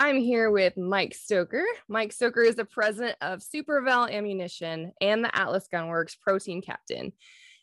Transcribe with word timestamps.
I'm 0.00 0.20
here 0.20 0.52
with 0.52 0.76
Mike 0.76 1.12
Stoker. 1.12 1.64
Mike 1.88 2.12
Stoker 2.12 2.42
is 2.42 2.54
the 2.54 2.64
president 2.64 3.16
of 3.20 3.42
Super 3.42 3.82
Vel 3.82 4.06
Ammunition 4.06 4.92
and 5.00 5.24
the 5.24 5.36
Atlas 5.36 5.66
Gunworks 5.72 6.16
Pro 6.20 6.38
Team 6.38 6.62
Captain. 6.62 7.12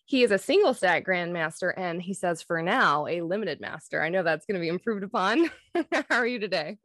He 0.03 0.21
is 0.21 0.31
a 0.31 0.37
single 0.37 0.73
stack 0.73 1.05
grandmaster 1.05 1.73
and 1.77 2.01
he 2.01 2.13
says 2.13 2.41
for 2.41 2.61
now 2.61 3.07
a 3.07 3.21
limited 3.21 3.61
master. 3.61 4.03
I 4.03 4.09
know 4.09 4.21
that's 4.21 4.45
going 4.45 4.55
to 4.55 4.61
be 4.61 4.67
improved 4.67 5.05
upon. 5.05 5.49
How 6.09 6.17
are 6.17 6.27
you 6.27 6.37
today? 6.37 6.77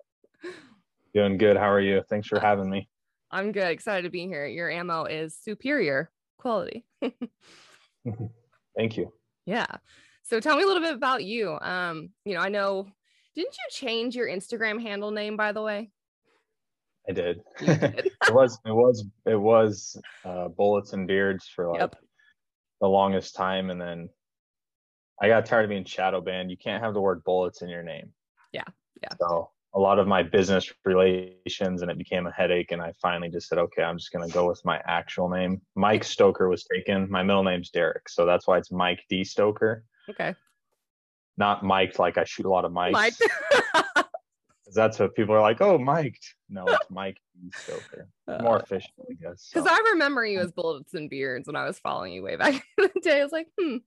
Doing 1.14 1.36
good. 1.36 1.56
How 1.56 1.68
are 1.68 1.80
you? 1.80 2.04
Thanks 2.08 2.28
for 2.28 2.38
having 2.38 2.70
me. 2.70 2.88
I'm 3.32 3.50
good. 3.50 3.72
Excited 3.72 4.02
to 4.02 4.10
be 4.10 4.28
here. 4.28 4.46
Your 4.46 4.70
ammo 4.70 5.04
is 5.04 5.36
superior 5.36 6.12
quality. 6.38 6.84
Thank 8.76 8.96
you. 8.96 9.12
Yeah. 9.46 9.66
So 10.22 10.38
tell 10.38 10.56
me 10.56 10.62
a 10.62 10.66
little 10.66 10.82
bit 10.82 10.94
about 10.94 11.24
you. 11.24 11.58
Um, 11.60 12.10
you 12.24 12.34
know, 12.34 12.40
I 12.40 12.50
know 12.50 12.86
didn't 13.34 13.54
you 13.54 13.70
change 13.70 14.16
your 14.16 14.28
Instagram 14.28 14.80
handle 14.80 15.10
name 15.10 15.36
by 15.36 15.52
the 15.52 15.62
way? 15.62 15.90
I 17.08 17.12
did. 17.12 17.40
did. 17.58 18.10
it 18.26 18.34
was 18.34 18.58
it 18.64 18.72
was 18.72 19.04
it 19.26 19.40
was 19.40 20.00
uh, 20.24 20.48
bullets 20.48 20.92
and 20.92 21.06
beards 21.06 21.48
for 21.48 21.68
like 21.68 21.80
yep. 21.80 21.96
the 22.80 22.88
longest 22.88 23.34
time, 23.34 23.70
and 23.70 23.80
then 23.80 24.08
I 25.20 25.28
got 25.28 25.46
tired 25.46 25.64
of 25.64 25.70
being 25.70 25.84
shadow 25.84 26.20
banned. 26.20 26.50
You 26.50 26.56
can't 26.56 26.82
have 26.82 26.94
the 26.94 27.00
word 27.00 27.24
bullets 27.24 27.62
in 27.62 27.68
your 27.68 27.82
name. 27.82 28.12
Yeah, 28.52 28.64
yeah. 29.02 29.10
So 29.18 29.50
a 29.74 29.80
lot 29.80 29.98
of 29.98 30.06
my 30.06 30.22
business 30.22 30.72
relations, 30.84 31.82
and 31.82 31.90
it 31.90 31.98
became 31.98 32.26
a 32.26 32.32
headache. 32.32 32.72
And 32.72 32.82
I 32.82 32.92
finally 33.00 33.30
just 33.30 33.48
said, 33.48 33.58
okay, 33.58 33.82
I'm 33.82 33.96
just 33.96 34.12
gonna 34.12 34.28
go 34.28 34.46
with 34.46 34.62
my 34.64 34.80
actual 34.84 35.28
name. 35.28 35.60
Mike 35.74 36.04
Stoker 36.04 36.48
was 36.48 36.64
taken. 36.64 37.10
My 37.10 37.22
middle 37.22 37.44
name's 37.44 37.70
Derek, 37.70 38.08
so 38.08 38.26
that's 38.26 38.46
why 38.46 38.58
it's 38.58 38.70
Mike 38.70 39.04
D 39.08 39.24
Stoker. 39.24 39.84
Okay 40.10 40.34
not 41.40 41.64
mic'd 41.64 41.98
like 41.98 42.18
I 42.18 42.24
shoot 42.24 42.46
a 42.46 42.50
lot 42.50 42.64
of 42.64 42.70
mics. 42.70 42.92
Mike. 42.92 43.14
that's 44.74 45.00
what 45.00 45.16
people 45.16 45.34
are 45.34 45.40
like, 45.40 45.60
oh, 45.60 45.78
mic'd. 45.78 46.34
No, 46.48 46.64
it's 46.68 46.90
Mike 46.90 47.18
Stoker. 47.56 48.08
More 48.28 48.56
uh, 48.56 48.60
efficient, 48.60 48.92
I 49.10 49.14
guess. 49.14 49.50
Because 49.52 49.68
so. 49.68 49.74
I 49.74 49.90
remember 49.92 50.24
you 50.24 50.38
as 50.38 50.52
bullets 50.52 50.94
and 50.94 51.10
beards 51.10 51.48
when 51.48 51.56
I 51.56 51.64
was 51.64 51.80
following 51.80 52.12
you 52.12 52.22
way 52.22 52.36
back 52.36 52.54
in 52.78 52.90
the 52.94 53.00
day. 53.00 53.20
I 53.20 53.24
was 53.24 53.32
like, 53.32 53.48
hmm. 53.58 53.78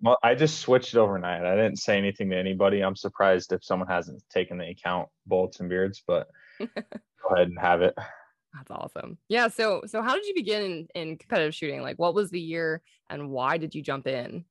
well, 0.00 0.18
I 0.24 0.34
just 0.34 0.60
switched 0.60 0.96
overnight. 0.96 1.44
I 1.44 1.54
didn't 1.54 1.76
say 1.76 1.96
anything 1.96 2.30
to 2.30 2.36
anybody. 2.36 2.80
I'm 2.80 2.96
surprised 2.96 3.52
if 3.52 3.62
someone 3.62 3.88
hasn't 3.88 4.22
taken 4.30 4.58
the 4.58 4.70
account 4.70 5.08
bullets 5.26 5.60
and 5.60 5.68
beards, 5.68 6.02
but 6.04 6.26
go 6.58 6.66
ahead 7.34 7.48
and 7.48 7.58
have 7.60 7.82
it. 7.82 7.94
That's 8.54 8.70
awesome. 8.70 9.18
Yeah. 9.28 9.46
So, 9.46 9.82
so 9.86 10.02
how 10.02 10.14
did 10.14 10.26
you 10.26 10.34
begin 10.34 10.62
in, 10.62 10.88
in 10.94 11.18
competitive 11.18 11.54
shooting? 11.54 11.82
Like, 11.82 11.98
what 11.98 12.14
was 12.14 12.30
the 12.30 12.40
year 12.40 12.82
and 13.08 13.30
why 13.30 13.58
did 13.58 13.74
you 13.74 13.82
jump 13.82 14.08
in? 14.08 14.44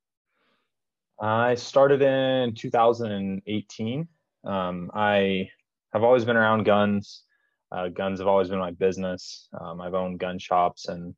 I 1.21 1.55
started 1.55 2.01
in 2.01 2.55
2018. 2.55 4.07
Um, 4.45 4.91
I 4.93 5.49
have 5.93 6.03
always 6.03 6.23
been 6.23 6.37
around 6.37 6.63
guns. 6.63 7.23
Uh, 7.71 7.89
guns 7.89 8.19
have 8.19 8.27
always 8.27 8.47
been 8.47 8.59
my 8.59 8.71
business. 8.71 9.49
Um, 9.59 9.81
I've 9.81 9.93
owned 9.93 10.19
gun 10.19 10.39
shops 10.39 10.87
and 10.87 11.13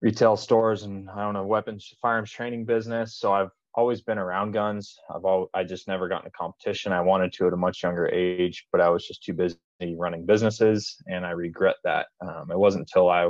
retail 0.00 0.36
stores, 0.36 0.82
and 0.82 1.08
I 1.08 1.24
own 1.24 1.36
a 1.36 1.46
weapons 1.46 1.94
firearms 2.02 2.32
training 2.32 2.64
business. 2.64 3.16
So 3.16 3.32
I've 3.32 3.50
always 3.74 4.02
been 4.02 4.18
around 4.18 4.50
guns. 4.50 4.98
I've 5.14 5.24
all 5.24 5.48
I 5.54 5.62
just 5.62 5.86
never 5.86 6.08
gotten 6.08 6.26
a 6.26 6.30
competition. 6.32 6.92
I 6.92 7.02
wanted 7.02 7.32
to 7.34 7.46
at 7.46 7.52
a 7.52 7.56
much 7.56 7.84
younger 7.84 8.08
age, 8.08 8.66
but 8.72 8.80
I 8.80 8.88
was 8.88 9.06
just 9.06 9.22
too 9.22 9.32
busy 9.32 9.56
running 9.96 10.26
businesses, 10.26 10.96
and 11.06 11.24
I 11.24 11.30
regret 11.30 11.76
that. 11.84 12.06
Um, 12.20 12.50
it 12.50 12.58
wasn't 12.58 12.90
until 12.90 13.08
I 13.08 13.28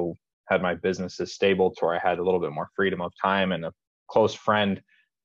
had 0.48 0.62
my 0.62 0.74
businesses 0.74 1.34
stable 1.34 1.72
to 1.74 1.84
where 1.84 1.94
I 1.94 1.98
had 1.98 2.18
a 2.18 2.24
little 2.24 2.40
bit 2.40 2.52
more 2.52 2.70
freedom 2.74 3.02
of 3.02 3.12
time 3.20 3.52
and 3.52 3.66
a 3.66 3.72
close 4.08 4.34
friend 4.34 4.80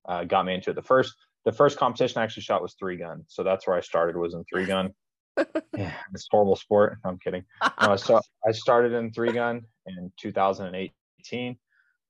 uh, 0.08 0.24
got 0.24 0.46
me 0.46 0.54
into 0.54 0.72
it. 0.72 0.76
The 0.76 0.82
first 0.82 1.16
the 1.46 1.52
first 1.52 1.78
competition 1.78 2.20
I 2.20 2.24
actually 2.24 2.44
shot 2.44 2.62
was 2.62 2.76
three 2.78 2.98
gun, 2.98 3.24
so 3.28 3.44
that's 3.44 3.68
where 3.68 3.78
I 3.78 3.82
started 3.82 4.18
was 4.18 4.34
in 4.34 4.44
three 4.46 4.66
gun. 4.66 4.94
yeah, 5.78 5.94
it's 6.14 6.28
horrible 6.30 6.56
sport. 6.56 6.98
I'm 7.06 7.18
kidding. 7.20 7.44
No, 7.82 7.96
so 7.96 8.20
I 8.48 8.52
started 8.52 8.94
in 8.94 9.12
three 9.12 9.32
gun 9.32 9.62
in 9.86 10.12
2018, 10.18 11.58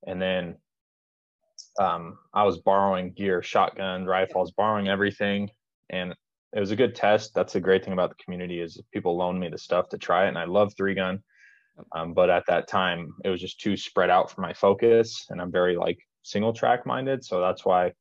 and 0.07 0.21
then 0.21 0.55
um, 1.79 2.17
I 2.33 2.43
was 2.43 2.59
borrowing 2.59 3.13
gear, 3.13 3.43
shotgun, 3.43 4.05
rifles, 4.05 4.51
borrowing 4.51 4.87
everything, 4.87 5.49
and 5.89 6.15
it 6.53 6.59
was 6.59 6.71
a 6.71 6.75
good 6.75 6.95
test. 6.95 7.33
That's 7.35 7.53
the 7.53 7.59
great 7.59 7.83
thing 7.83 7.93
about 7.93 8.09
the 8.09 8.23
community 8.23 8.61
is 8.61 8.81
people 8.93 9.17
loan 9.17 9.39
me 9.39 9.49
the 9.49 9.57
stuff 9.57 9.89
to 9.89 9.97
try 9.97 10.25
it, 10.25 10.29
and 10.29 10.37
I 10.37 10.45
love 10.45 10.73
three 10.75 10.95
gun. 10.95 11.21
Um, 11.95 12.13
but 12.13 12.29
at 12.29 12.43
that 12.47 12.67
time, 12.67 13.13
it 13.23 13.29
was 13.29 13.39
just 13.39 13.59
too 13.59 13.77
spread 13.77 14.09
out 14.09 14.31
for 14.31 14.41
my 14.41 14.53
focus, 14.53 15.27
and 15.29 15.39
I'm 15.39 15.51
very 15.51 15.75
like 15.75 15.99
single 16.27 16.53
track 16.53 16.85
minded. 16.85 17.23
So 17.23 17.39
that's 17.39 17.65
why 17.65 17.93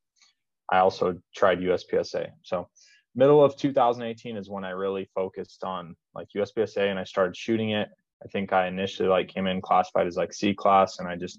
I 0.70 0.78
also 0.78 1.16
tried 1.34 1.60
USPSA. 1.60 2.31
So 2.42 2.69
middle 3.14 3.42
of 3.42 3.56
2018 3.56 4.37
is 4.37 4.50
when 4.50 4.64
I 4.64 4.70
really 4.70 5.09
focused 5.14 5.62
on 5.62 5.94
like 6.14 6.26
USPSA 6.37 6.91
and 6.91 6.98
I 6.98 7.04
started 7.04 7.37
shooting 7.37 7.70
it. 7.70 7.88
I 8.25 8.28
think 8.28 8.53
I 8.53 8.66
initially 8.66 9.09
like 9.09 9.28
came 9.28 9.47
in 9.47 9.60
classified 9.60 10.06
as 10.06 10.16
like 10.16 10.32
C 10.32 10.54
class 10.54 10.98
and 10.98 11.09
I 11.09 11.16
just 11.16 11.38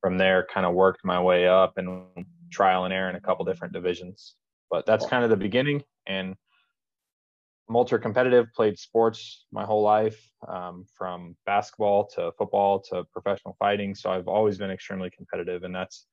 from 0.00 0.16
there 0.16 0.46
kind 0.52 0.66
of 0.66 0.74
worked 0.74 1.04
my 1.04 1.20
way 1.20 1.48
up 1.48 1.76
and 1.76 2.06
trial 2.52 2.84
and 2.84 2.94
error 2.94 3.10
in 3.10 3.16
a 3.16 3.20
couple 3.20 3.44
different 3.44 3.72
divisions. 3.72 4.34
But 4.70 4.86
that's 4.86 5.06
kind 5.06 5.24
of 5.24 5.30
the 5.30 5.36
beginning 5.36 5.82
and 6.06 6.36
I'm 7.68 7.76
ultra 7.76 7.98
competitive, 7.98 8.52
played 8.54 8.78
sports 8.78 9.46
my 9.50 9.64
whole 9.64 9.82
life, 9.82 10.20
um, 10.46 10.84
from 10.94 11.36
basketball 11.46 12.06
to 12.16 12.32
football 12.36 12.80
to 12.90 13.04
professional 13.12 13.56
fighting. 13.58 13.94
So 13.94 14.10
I've 14.10 14.28
always 14.28 14.58
been 14.58 14.70
extremely 14.70 15.10
competitive, 15.10 15.64
and 15.64 15.74
that's 15.74 16.06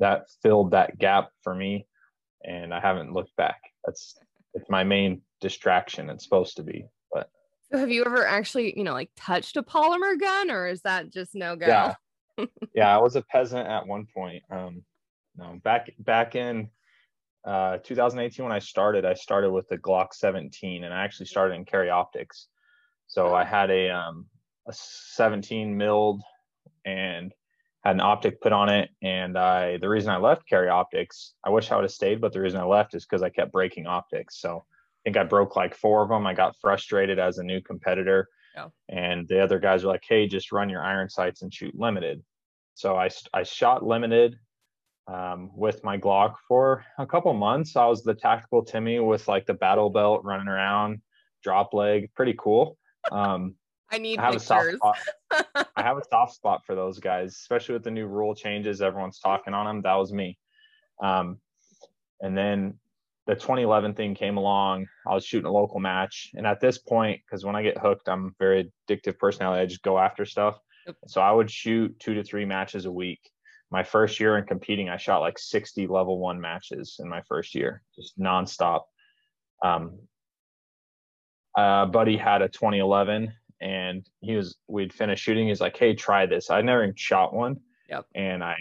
that 0.00 0.26
filled 0.42 0.70
that 0.72 0.98
gap 0.98 1.30
for 1.42 1.54
me 1.54 1.86
and 2.44 2.72
I 2.72 2.80
haven't 2.80 3.12
looked 3.12 3.34
back. 3.36 3.60
That's 3.84 4.16
it's 4.54 4.68
my 4.70 4.84
main 4.84 5.22
distraction. 5.40 6.10
It's 6.10 6.24
supposed 6.24 6.56
to 6.56 6.62
be. 6.62 6.86
But 7.12 7.30
so 7.70 7.78
have 7.78 7.90
you 7.90 8.04
ever 8.04 8.26
actually, 8.26 8.76
you 8.76 8.84
know, 8.84 8.92
like 8.92 9.10
touched 9.16 9.56
a 9.56 9.62
polymer 9.62 10.18
gun 10.18 10.50
or 10.50 10.66
is 10.66 10.82
that 10.82 11.10
just 11.10 11.34
no 11.34 11.56
go? 11.56 11.66
Yeah. 11.66 11.94
yeah, 12.74 12.94
I 12.94 12.98
was 12.98 13.16
a 13.16 13.22
peasant 13.22 13.68
at 13.68 13.86
one 13.86 14.06
point. 14.14 14.42
Um 14.50 14.82
no, 15.36 15.58
back 15.62 15.90
back 15.98 16.34
in 16.34 16.68
uh 17.44 17.78
2018 17.78 18.44
when 18.44 18.52
I 18.52 18.58
started, 18.58 19.04
I 19.04 19.14
started 19.14 19.50
with 19.50 19.68
the 19.68 19.78
Glock 19.78 20.08
17 20.12 20.84
and 20.84 20.94
I 20.94 21.04
actually 21.04 21.26
started 21.26 21.54
in 21.54 21.64
carry 21.64 21.90
optics. 21.90 22.48
So 23.06 23.34
I 23.34 23.44
had 23.44 23.70
a 23.70 23.90
um 23.90 24.26
a 24.68 24.72
17 24.72 25.76
milled 25.76 26.22
and 26.84 27.32
had 27.84 27.94
an 27.94 28.00
optic 28.00 28.40
put 28.40 28.52
on 28.52 28.68
it 28.68 28.90
and 29.02 29.38
i 29.38 29.76
the 29.78 29.88
reason 29.88 30.10
i 30.10 30.16
left 30.16 30.48
carry 30.48 30.68
optics 30.68 31.34
i 31.44 31.50
wish 31.50 31.70
i 31.70 31.76
would 31.76 31.84
have 31.84 31.90
stayed 31.90 32.20
but 32.20 32.32
the 32.32 32.40
reason 32.40 32.60
i 32.60 32.64
left 32.64 32.94
is 32.94 33.04
because 33.04 33.22
i 33.22 33.28
kept 33.28 33.52
breaking 33.52 33.86
optics. 33.86 34.40
So 34.40 34.58
i 34.58 34.98
think 35.04 35.16
i 35.16 35.24
broke 35.24 35.56
like 35.56 35.74
four 35.74 36.02
of 36.02 36.08
them 36.08 36.26
i 36.26 36.34
got 36.34 36.56
frustrated 36.60 37.18
as 37.18 37.38
a 37.38 37.44
new 37.44 37.60
competitor. 37.60 38.28
Yeah. 38.56 38.68
and 38.88 39.28
the 39.28 39.40
other 39.40 39.60
guys 39.60 39.84
were 39.84 39.92
like 39.92 40.04
hey 40.08 40.26
just 40.26 40.50
run 40.50 40.68
your 40.68 40.82
iron 40.82 41.08
sights 41.08 41.42
and 41.42 41.52
shoot 41.52 41.74
limited. 41.78 42.22
So 42.74 42.96
i, 42.96 43.08
I 43.32 43.42
shot 43.44 43.84
limited 43.84 44.36
um, 45.06 45.50
with 45.54 45.82
my 45.84 45.96
glock 45.96 46.34
for 46.46 46.84
a 46.98 47.06
couple 47.06 47.32
months. 47.32 47.76
I 47.76 47.86
was 47.86 48.02
the 48.02 48.14
tactical 48.14 48.62
timmy 48.62 49.00
with 49.00 49.26
like 49.26 49.46
the 49.46 49.54
battle 49.54 49.90
belt 49.90 50.22
running 50.24 50.48
around 50.48 51.00
drop 51.42 51.72
leg 51.72 52.10
pretty 52.14 52.34
cool. 52.38 52.76
Um, 53.10 53.54
I 53.90 53.98
need 53.98 54.18
I 54.18 54.24
have 54.24 54.32
pictures. 54.34 54.44
A 54.44 54.78
soft 54.78 55.00
spot. 55.30 55.68
I 55.76 55.82
have 55.82 55.96
a 55.96 56.02
soft 56.10 56.34
spot 56.34 56.62
for 56.66 56.74
those 56.74 56.98
guys, 56.98 57.32
especially 57.32 57.74
with 57.74 57.84
the 57.84 57.90
new 57.90 58.06
rule 58.06 58.34
changes. 58.34 58.82
Everyone's 58.82 59.18
talking 59.18 59.54
on 59.54 59.66
them. 59.66 59.82
That 59.82 59.94
was 59.94 60.12
me. 60.12 60.38
Um, 61.02 61.38
and 62.20 62.36
then 62.36 62.74
the 63.26 63.34
2011 63.34 63.94
thing 63.94 64.14
came 64.14 64.36
along. 64.36 64.86
I 65.06 65.14
was 65.14 65.24
shooting 65.24 65.46
a 65.46 65.52
local 65.52 65.80
match, 65.80 66.30
and 66.34 66.46
at 66.46 66.60
this 66.60 66.78
point, 66.78 67.20
because 67.24 67.44
when 67.44 67.56
I 67.56 67.62
get 67.62 67.78
hooked, 67.78 68.08
I'm 68.08 68.34
very 68.38 68.72
addictive 68.88 69.18
personality. 69.18 69.62
I 69.62 69.66
just 69.66 69.82
go 69.82 69.98
after 69.98 70.24
stuff. 70.24 70.58
Yep. 70.86 70.96
So 71.06 71.20
I 71.20 71.30
would 71.30 71.50
shoot 71.50 71.98
two 72.00 72.14
to 72.14 72.24
three 72.24 72.44
matches 72.44 72.86
a 72.86 72.92
week. 72.92 73.20
My 73.70 73.82
first 73.82 74.18
year 74.18 74.38
in 74.38 74.44
competing, 74.44 74.88
I 74.88 74.96
shot 74.96 75.20
like 75.20 75.38
60 75.38 75.86
level 75.86 76.18
one 76.18 76.40
matches 76.40 76.96
in 77.00 77.08
my 77.08 77.20
first 77.28 77.54
year, 77.54 77.82
just 77.94 78.18
nonstop. 78.18 78.82
Um, 79.62 79.98
uh, 81.56 81.86
buddy 81.86 82.16
had 82.16 82.40
a 82.40 82.48
2011 82.48 83.32
and 83.60 84.08
he 84.20 84.36
was 84.36 84.56
we'd 84.68 84.92
finished 84.92 85.22
shooting. 85.22 85.48
He's 85.48 85.60
like, 85.60 85.76
"Hey, 85.76 85.94
try 85.94 86.26
this." 86.26 86.50
I 86.50 86.60
never 86.60 86.82
even 86.82 86.94
shot 86.96 87.34
one. 87.34 87.56
Yep. 87.88 88.06
And 88.14 88.44
I, 88.44 88.56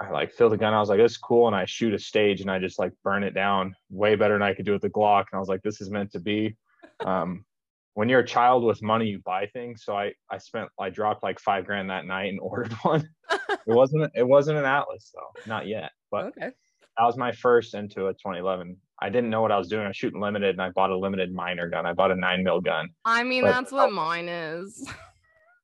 I 0.00 0.10
like 0.10 0.32
filled 0.32 0.52
the 0.52 0.56
gun. 0.56 0.74
I 0.74 0.80
was 0.80 0.88
like, 0.88 0.98
"This 0.98 1.12
is 1.12 1.18
cool," 1.18 1.46
and 1.46 1.56
I 1.56 1.64
shoot 1.66 1.94
a 1.94 1.98
stage 1.98 2.40
and 2.40 2.50
I 2.50 2.58
just 2.58 2.78
like 2.78 2.92
burn 3.04 3.22
it 3.22 3.34
down 3.34 3.74
way 3.90 4.14
better 4.14 4.34
than 4.34 4.42
I 4.42 4.54
could 4.54 4.66
do 4.66 4.72
with 4.72 4.82
the 4.82 4.90
Glock. 4.90 5.26
And 5.30 5.36
I 5.36 5.38
was 5.38 5.48
like, 5.48 5.62
"This 5.62 5.80
is 5.80 5.90
meant 5.90 6.12
to 6.12 6.20
be." 6.20 6.56
Um, 7.06 7.44
when 7.98 8.08
you're 8.08 8.20
a 8.20 8.26
child 8.26 8.62
with 8.62 8.80
money, 8.80 9.06
you 9.06 9.18
buy 9.24 9.46
things. 9.46 9.82
So 9.84 9.96
I 9.96 10.12
I 10.30 10.38
spent 10.38 10.68
I 10.78 10.88
dropped 10.88 11.24
like 11.24 11.40
five 11.40 11.66
grand 11.66 11.90
that 11.90 12.06
night 12.06 12.28
and 12.28 12.38
ordered 12.42 12.72
one. 12.82 13.08
it 13.30 13.58
wasn't 13.66 14.10
it 14.14 14.26
wasn't 14.26 14.58
an 14.58 14.64
Atlas 14.64 15.12
though, 15.14 15.32
not 15.46 15.66
yet. 15.66 15.90
But 16.10 16.26
okay. 16.26 16.50
that 16.96 17.04
was 17.04 17.16
my 17.16 17.32
first 17.32 17.74
into 17.74 18.06
a 18.06 18.12
2011. 18.12 18.76
I 19.00 19.08
didn't 19.08 19.30
know 19.30 19.40
what 19.40 19.52
I 19.52 19.58
was 19.58 19.68
doing. 19.68 19.84
I 19.84 19.88
was 19.88 19.96
shooting 19.96 20.20
limited, 20.20 20.50
and 20.50 20.62
I 20.62 20.70
bought 20.70 20.90
a 20.90 20.96
limited 20.96 21.32
minor 21.32 21.68
gun. 21.68 21.86
I 21.86 21.92
bought 21.92 22.10
a 22.10 22.16
nine 22.16 22.42
mil 22.42 22.60
gun. 22.60 22.88
I 23.04 23.22
mean, 23.22 23.42
but 23.42 23.52
that's 23.52 23.72
what 23.72 23.92
mine 23.92 24.28
is. 24.28 24.88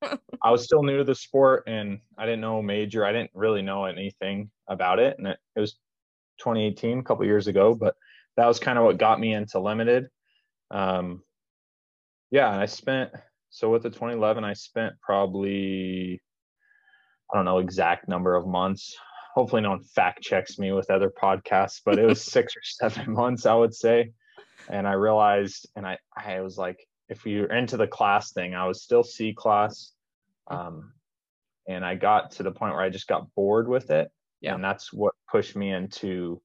I 0.42 0.50
was 0.50 0.64
still 0.64 0.82
new 0.82 0.98
to 0.98 1.04
the 1.04 1.14
sport, 1.14 1.64
and 1.66 1.98
I 2.16 2.26
didn't 2.26 2.42
know 2.42 2.62
major. 2.62 3.04
I 3.04 3.12
didn't 3.12 3.30
really 3.34 3.62
know 3.62 3.86
anything 3.86 4.50
about 4.68 4.98
it, 4.98 5.16
and 5.18 5.26
it, 5.26 5.38
it 5.56 5.60
was 5.60 5.72
2018, 6.38 6.98
a 6.98 7.02
couple 7.02 7.24
years 7.24 7.46
ago. 7.46 7.74
But 7.74 7.96
that 8.36 8.46
was 8.46 8.58
kind 8.58 8.78
of 8.78 8.84
what 8.84 8.98
got 8.98 9.18
me 9.18 9.34
into 9.34 9.58
limited. 9.58 10.08
Um, 10.70 11.22
yeah, 12.30 12.50
I 12.50 12.66
spent 12.66 13.10
so 13.54 13.70
with 13.70 13.84
the 13.84 13.90
2011, 13.90 14.42
I 14.42 14.52
spent 14.52 14.94
probably 15.00 16.20
I 17.32 17.36
don't 17.36 17.44
know 17.44 17.58
exact 17.58 18.08
number 18.08 18.34
of 18.34 18.46
months. 18.46 18.96
Hopefully, 19.34 19.62
no 19.62 19.70
one 19.70 19.82
fact 19.82 20.22
checks 20.22 20.58
me 20.60 20.70
with 20.70 20.90
other 20.90 21.10
podcasts, 21.10 21.80
but 21.84 21.98
it 21.98 22.06
was 22.06 22.22
six 22.32 22.54
or 22.56 22.62
seven 22.62 23.12
months, 23.12 23.46
I 23.46 23.54
would 23.54 23.74
say. 23.74 24.12
And 24.68 24.86
I 24.86 24.92
realized, 24.92 25.68
and 25.74 25.84
I 25.84 25.98
I 26.16 26.40
was 26.40 26.56
like, 26.56 26.78
if 27.08 27.26
you're 27.26 27.52
into 27.52 27.76
the 27.76 27.86
class 27.86 28.32
thing, 28.32 28.54
I 28.54 28.66
was 28.66 28.82
still 28.82 29.02
C 29.02 29.34
class, 29.34 29.92
um, 30.48 30.92
and 31.68 31.84
I 31.84 31.96
got 31.96 32.30
to 32.32 32.44
the 32.44 32.52
point 32.52 32.74
where 32.74 32.82
I 32.82 32.90
just 32.90 33.08
got 33.08 33.32
bored 33.34 33.68
with 33.68 33.90
it, 33.90 34.10
yeah. 34.40 34.54
and 34.54 34.62
that's 34.62 34.92
what 34.92 35.14
pushed 35.30 35.56
me 35.56 35.72
into 35.72 36.40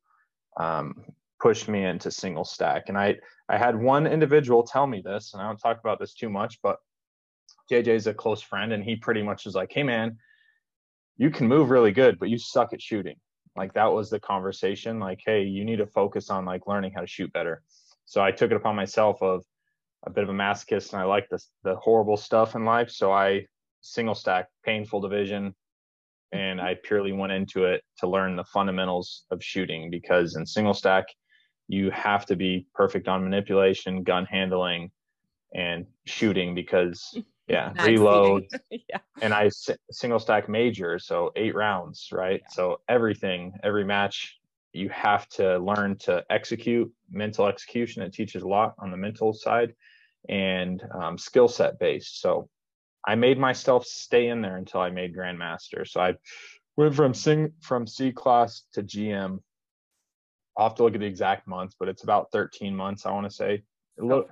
um, 0.59 1.05
pushed 1.39 1.67
me 1.69 1.85
into 1.85 2.09
single 2.09 2.43
stack. 2.43 2.89
And 2.89 2.97
I 2.97 3.17
I 3.47 3.59
had 3.59 3.79
one 3.79 4.07
individual 4.07 4.63
tell 4.63 4.87
me 4.87 5.01
this, 5.05 5.33
and 5.33 5.43
I 5.43 5.45
don't 5.45 5.57
talk 5.57 5.79
about 5.79 5.99
this 5.99 6.15
too 6.15 6.29
much, 6.29 6.59
but 6.63 6.77
JJ 7.71 7.87
is 7.89 8.07
a 8.07 8.15
close 8.15 8.41
friend, 8.41 8.73
and 8.73 8.83
he 8.83 8.95
pretty 8.95 9.21
much 9.21 9.45
was 9.45 9.53
like, 9.53 9.71
"Hey 9.71 9.83
man, 9.83 10.17
you 11.19 11.29
can 11.29 11.47
move 11.47 11.69
really 11.69 11.91
good, 11.91 12.17
but 12.17 12.29
you 12.29 12.39
suck 12.39 12.73
at 12.73 12.81
shooting." 12.81 13.17
Like 13.55 13.73
that 13.73 13.93
was 13.93 14.09
the 14.09 14.19
conversation. 14.19 14.99
Like, 14.99 15.21
hey, 15.23 15.43
you 15.43 15.63
need 15.63 15.77
to 15.77 15.87
focus 15.87 16.31
on 16.31 16.45
like 16.45 16.65
learning 16.65 16.93
how 16.95 17.01
to 17.01 17.07
shoot 17.07 17.31
better. 17.33 17.61
So 18.05 18.23
I 18.23 18.31
took 18.31 18.49
it 18.49 18.57
upon 18.57 18.75
myself 18.75 19.21
of 19.21 19.43
a 20.07 20.09
bit 20.09 20.23
of 20.23 20.29
a 20.29 20.33
masochist, 20.33 20.93
and 20.93 21.01
I 21.01 21.05
like 21.05 21.29
the 21.29 21.39
the 21.63 21.75
horrible 21.75 22.17
stuff 22.17 22.55
in 22.55 22.65
life. 22.65 22.89
So 22.89 23.11
I 23.11 23.45
single 23.81 24.15
stack, 24.15 24.47
painful 24.65 25.01
division, 25.01 25.53
and 26.31 26.61
I 26.61 26.75
purely 26.83 27.11
went 27.11 27.33
into 27.33 27.65
it 27.65 27.83
to 27.99 28.07
learn 28.07 28.35
the 28.35 28.43
fundamentals 28.45 29.25
of 29.31 29.43
shooting 29.43 29.89
because 29.89 30.35
in 30.35 30.45
single 30.45 30.73
stack 30.73 31.05
you 31.67 31.91
have 31.91 32.25
to 32.25 32.35
be 32.35 32.65
perfect 32.73 33.07
on 33.07 33.23
manipulation, 33.23 34.03
gun 34.03 34.25
handling, 34.25 34.89
and 35.53 35.85
shooting 36.05 36.55
because 36.55 37.15
yeah, 37.49 37.73
reload. 37.85 38.45
yeah. 38.71 38.99
And 39.21 39.33
I 39.33 39.49
single 39.91 40.19
stack 40.19 40.49
major, 40.49 40.99
so 40.99 41.31
eight 41.35 41.55
rounds, 41.55 42.09
right? 42.11 42.41
Yeah. 42.41 42.49
So 42.51 42.81
everything, 42.87 43.53
every 43.63 43.83
match, 43.83 44.39
you 44.73 44.89
have 44.89 45.27
to 45.29 45.57
learn 45.57 45.97
to 45.99 46.23
execute 46.29 46.91
mental 47.09 47.47
execution. 47.47 48.03
It 48.03 48.13
teaches 48.13 48.43
a 48.43 48.47
lot 48.47 48.75
on 48.79 48.91
the 48.91 48.97
mental 48.97 49.33
side 49.33 49.73
and 50.27 50.83
um, 50.93 51.17
skill 51.17 51.47
set 51.47 51.79
based. 51.79 52.21
So 52.21 52.49
I 53.05 53.15
made 53.15 53.39
myself 53.39 53.85
stay 53.85 54.27
in 54.27 54.41
there 54.41 54.57
until 54.57 54.81
I 54.81 54.89
made 54.89 55.15
Grandmaster. 55.15 55.87
So 55.87 56.01
I 56.01 56.13
went 56.77 56.93
from 56.93 57.13
sing 57.13 57.53
from 57.61 57.87
C 57.87 58.11
class 58.11 58.63
to 58.73 58.83
GM 58.83 59.39
I'll 60.59 60.67
have 60.67 60.75
to 60.75 60.83
look 60.83 60.93
at 60.93 60.99
the 60.99 61.05
exact 61.05 61.47
months, 61.47 61.73
but 61.79 61.87
it's 61.87 62.03
about 62.03 62.31
13 62.33 62.75
months, 62.75 63.05
I 63.05 63.11
want 63.11 63.25
to 63.25 63.33
say. 63.33 63.63
A 63.97 64.03
little 64.03 64.25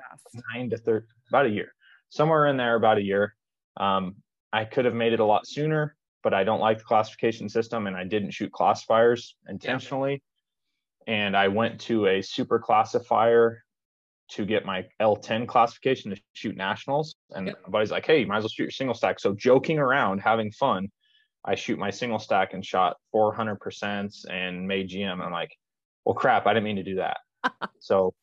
nine 0.54 0.70
to 0.72 0.78
30, 0.78 1.06
about 1.30 1.46
a 1.46 1.50
year, 1.50 1.74
somewhere 2.10 2.48
in 2.48 2.58
there, 2.58 2.76
about 2.76 2.98
a 2.98 3.04
year. 3.04 3.36
Um, 3.78 4.16
I 4.52 4.66
could 4.66 4.86
have 4.86 4.94
made 4.94 5.14
it 5.14 5.20
a 5.20 5.26
lot 5.26 5.48
sooner, 5.48 5.96
but 6.24 6.34
I 6.34 6.44
don't 6.44 6.60
like 6.60 6.80
the 6.80 6.84
classification 6.84 7.50
system 7.50 7.88
and 7.88 7.96
I 7.96 8.04
didn't 8.04 8.32
shoot 8.32 8.52
classifiers 8.52 9.36
intentionally. 9.48 10.24
Yeah. 11.08 11.14
And 11.14 11.38
I 11.38 11.48
went 11.48 11.80
to 11.82 12.08
a 12.08 12.22
super 12.22 12.60
classifier 12.60 13.64
to 14.30 14.46
get 14.46 14.66
my 14.66 14.86
L10 15.02 15.48
classification 15.48 16.12
to 16.12 16.22
shoot 16.34 16.58
nationals. 16.58 17.16
And 17.34 17.48
my 17.48 17.70
buddy's 17.70 17.92
like, 17.92 18.06
hey, 18.06 18.22
you 18.22 18.28
might 18.28 18.38
as 18.38 18.44
well 18.44 18.50
shoot 18.50 18.64
your 18.64 18.72
single 18.72 18.96
stack. 18.96 19.20
So 19.20 19.34
joking 19.34 19.80
around, 19.80 20.20
having 20.20 20.52
fun, 20.52 20.90
I 21.46 21.56
shoot 21.56 21.80
my 21.80 21.92
single 21.92 22.20
stack 22.20 22.54
and 22.54 22.66
shot 22.66 22.98
400% 23.16 24.26
and 24.30 24.68
made 24.68 24.90
GM. 24.90 25.22
I'm 25.24 25.32
like, 25.32 25.52
well, 26.04 26.16
crap, 26.16 26.46
I 26.46 26.54
didn't 26.54 26.66
mean 26.66 26.76
to 26.78 26.84
do 26.84 26.96
that. 26.96 27.18
so 27.80 28.14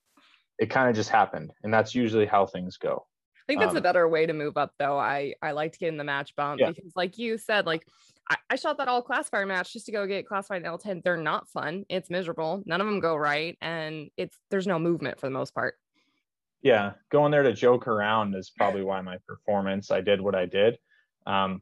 it 0.59 0.69
kind 0.69 0.91
of 0.91 0.95
just 0.95 1.11
happened. 1.11 1.53
And 1.63 1.73
that's 1.73 1.95
usually 1.95 2.27
how 2.27 2.47
things 2.47 2.77
go. 2.77 3.07
I 3.45 3.53
think 3.53 3.61
that's 3.61 3.73
um, 3.73 3.77
a 3.77 3.83
better 3.83 4.09
way 4.09 4.25
to 4.25 4.33
move 4.33 4.57
up 4.57 4.73
though. 4.79 4.99
I, 4.99 5.35
I 5.43 5.53
like 5.53 5.73
to 5.73 5.79
get 5.79 5.89
in 5.89 5.99
the 5.99 6.05
match 6.05 6.35
bump 6.35 6.61
yeah. 6.61 6.71
because 6.71 6.97
like 6.97 7.19
you 7.19 7.37
said, 7.37 7.67
like 7.67 7.87
I, 8.31 8.37
I, 8.49 8.57
shot 8.57 8.79
that 8.79 8.89
all 8.89 9.03
classifier 9.03 9.45
match 9.45 9.75
just 9.75 9.85
to 9.87 9.93
go 9.93 10.07
get 10.07 10.27
classified 10.27 10.63
in 10.63 10.69
L10. 10.69 11.03
They're 11.03 11.19
not 11.19 11.47
fun. 11.49 11.85
It's 11.91 12.09
miserable. 12.09 12.63
None 12.65 12.81
of 12.81 12.87
them 12.87 13.01
go 13.01 13.15
right. 13.15 13.59
And 13.61 14.09
it's, 14.17 14.39
there's 14.51 14.67
no 14.67 14.79
movement 14.79 15.21
for 15.21 15.27
the 15.27 15.33
most 15.33 15.55
part. 15.55 15.75
Yeah. 16.63 16.93
Going 17.13 17.33
there 17.33 17.43
to 17.43 17.53
joke 17.53 17.87
around 17.87 18.35
is 18.35 18.51
probably 18.57 18.83
why 18.83 19.03
my 19.03 19.19
performance, 19.29 19.91
I 19.91 20.01
did 20.01 20.23
what 20.23 20.35
I 20.35 20.47
did. 20.47 20.79
Um, 21.27 21.61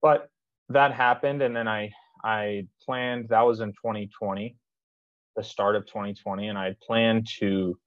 but 0.00 0.30
that 0.70 0.94
happened. 0.94 1.42
And 1.42 1.54
then 1.54 1.68
I, 1.68 1.92
I 2.24 2.66
planned, 2.82 3.28
that 3.28 3.42
was 3.42 3.60
in 3.60 3.72
2020 3.72 4.56
the 5.36 5.44
start 5.44 5.76
of 5.76 5.86
2020 5.86 6.48
and 6.48 6.58
I 6.58 6.64
had 6.64 6.80
planned 6.80 7.28
to 7.38 7.78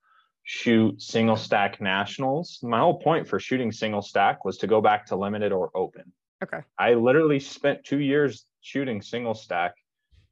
shoot 0.51 0.99
single 0.99 1.35
stack 1.35 1.79
nationals. 1.79 2.57
My 2.63 2.79
whole 2.79 2.97
point 2.99 3.27
for 3.27 3.39
shooting 3.39 3.71
single 3.71 4.01
stack 4.01 4.43
was 4.43 4.57
to 4.57 4.65
go 4.65 4.81
back 4.81 5.05
to 5.05 5.15
limited 5.15 5.51
or 5.51 5.69
open. 5.75 6.11
Okay. 6.43 6.61
I 6.79 6.95
literally 6.95 7.39
spent 7.39 7.83
two 7.83 7.99
years 7.99 8.45
shooting 8.61 8.99
single 8.99 9.35
stack 9.35 9.75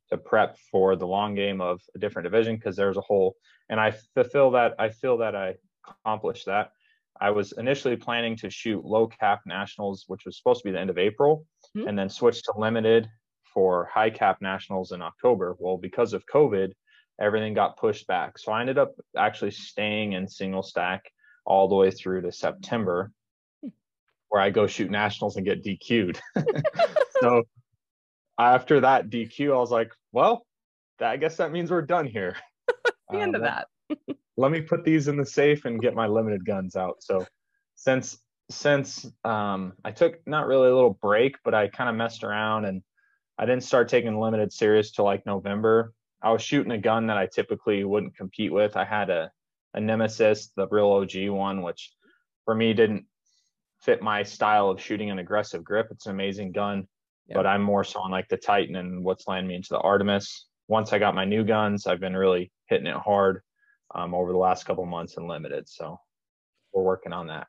to 0.09 0.17
prep 0.17 0.57
for 0.71 0.95
the 0.95 1.05
long 1.05 1.35
game 1.35 1.61
of 1.61 1.81
a 1.93 1.99
different 1.99 2.23
division 2.23 2.55
because 2.55 2.75
there's 2.75 2.97
a 2.97 3.01
whole 3.01 3.35
and 3.69 3.79
I 3.79 3.93
fulfill 4.15 4.49
that 4.51 4.73
I 4.79 4.89
feel 4.89 5.19
that 5.19 5.35
I 5.35 5.53
accomplished 5.87 6.47
that. 6.47 6.71
I 7.21 7.29
was 7.29 7.51
initially 7.51 7.95
planning 7.95 8.35
to 8.37 8.49
shoot 8.49 8.83
low 8.83 9.05
cap 9.05 9.41
nationals, 9.45 10.05
which 10.07 10.25
was 10.25 10.35
supposed 10.35 10.63
to 10.63 10.67
be 10.67 10.71
the 10.71 10.79
end 10.79 10.89
of 10.89 10.97
April, 10.97 11.45
mm-hmm. 11.75 11.87
and 11.87 11.99
then 11.99 12.09
switch 12.09 12.41
to 12.43 12.53
limited 12.57 13.07
for 13.53 13.85
high 13.93 14.09
cap 14.09 14.41
nationals 14.41 14.93
in 14.93 15.03
October. 15.03 15.55
Well, 15.59 15.77
because 15.77 16.13
of 16.13 16.25
COVID, 16.25 16.73
everything 17.19 17.53
got 17.53 17.77
pushed 17.77 18.07
back. 18.07 18.37
So 18.37 18.51
I 18.51 18.61
ended 18.61 18.77
up 18.77 18.95
actually 19.15 19.51
staying 19.51 20.13
in 20.13 20.27
single 20.27 20.63
stack 20.63 21.11
all 21.45 21.67
the 21.67 21.75
way 21.75 21.91
through 21.91 22.21
to 22.21 22.31
September, 22.31 23.11
where 24.29 24.41
I 24.41 24.49
go 24.49 24.67
shoot 24.67 24.91
nationals 24.91 25.37
and 25.37 25.45
get 25.45 25.63
DQ'd. 25.63 26.19
so 27.21 27.43
after 28.37 28.81
that 28.81 29.09
DQ, 29.09 29.53
I 29.53 29.57
was 29.57 29.71
like, 29.71 29.91
well, 30.11 30.45
I 30.99 31.17
guess 31.17 31.37
that 31.37 31.51
means 31.51 31.71
we're 31.71 31.81
done 31.81 32.05
here. 32.05 32.35
the 33.09 33.19
end 33.19 33.35
of 33.35 33.41
um, 33.41 33.47
that. 33.47 34.17
let 34.37 34.51
me 34.51 34.61
put 34.61 34.83
these 34.83 35.07
in 35.07 35.17
the 35.17 35.25
safe 35.25 35.65
and 35.65 35.81
get 35.81 35.95
my 35.95 36.07
limited 36.07 36.45
guns 36.45 36.75
out. 36.75 36.97
So 37.01 37.25
since 37.75 38.17
since 38.49 39.05
um, 39.25 39.73
I 39.83 39.91
took 39.91 40.25
not 40.25 40.47
really 40.47 40.69
a 40.69 40.75
little 40.75 40.97
break, 41.01 41.35
but 41.43 41.53
I 41.53 41.67
kind 41.67 41.89
of 41.89 41.95
messed 41.95 42.23
around 42.23 42.63
and 42.63 42.81
I 43.37 43.45
didn't 43.45 43.63
start 43.63 43.89
taking 43.89 44.17
limited 44.19 44.53
serious 44.53 44.91
till 44.91 45.05
like 45.05 45.25
November. 45.25 45.93
I 46.21 46.31
was 46.31 46.41
shooting 46.41 46.71
a 46.71 46.77
gun 46.77 47.07
that 47.07 47.17
I 47.17 47.27
typically 47.27 47.83
wouldn't 47.83 48.17
compete 48.17 48.51
with. 48.51 48.75
I 48.75 48.85
had 48.85 49.09
a, 49.09 49.31
a 49.73 49.79
Nemesis, 49.79 50.51
the 50.55 50.67
real 50.67 50.87
OG 50.87 51.29
one, 51.29 51.61
which 51.61 51.93
for 52.45 52.55
me 52.55 52.73
didn't 52.73 53.05
fit 53.79 54.01
my 54.01 54.23
style 54.23 54.69
of 54.69 54.81
shooting 54.81 55.11
an 55.11 55.19
aggressive 55.19 55.63
grip. 55.63 55.87
It's 55.91 56.07
an 56.07 56.13
amazing 56.13 56.51
gun, 56.51 56.87
yeah. 57.27 57.35
but 57.35 57.45
I'm 57.45 57.61
more 57.61 57.83
so 57.83 57.99
on 57.99 58.11
like 58.11 58.27
the 58.29 58.37
Titan 58.37 58.75
and 58.75 59.03
what's 59.03 59.27
landing 59.27 59.49
me 59.49 59.55
into 59.55 59.69
the 59.69 59.79
Artemis. 59.79 60.47
Once 60.67 60.91
I 60.91 60.99
got 60.99 61.15
my 61.15 61.25
new 61.25 61.43
guns, 61.43 61.85
I've 61.85 61.99
been 61.99 62.15
really 62.15 62.51
hitting 62.65 62.87
it 62.87 62.95
hard 62.95 63.41
um, 63.93 64.13
over 64.13 64.31
the 64.31 64.37
last 64.37 64.65
couple 64.65 64.85
months 64.85 65.17
and 65.17 65.27
limited. 65.27 65.69
So 65.69 65.99
we're 66.73 66.83
working 66.83 67.13
on 67.13 67.27
that. 67.27 67.47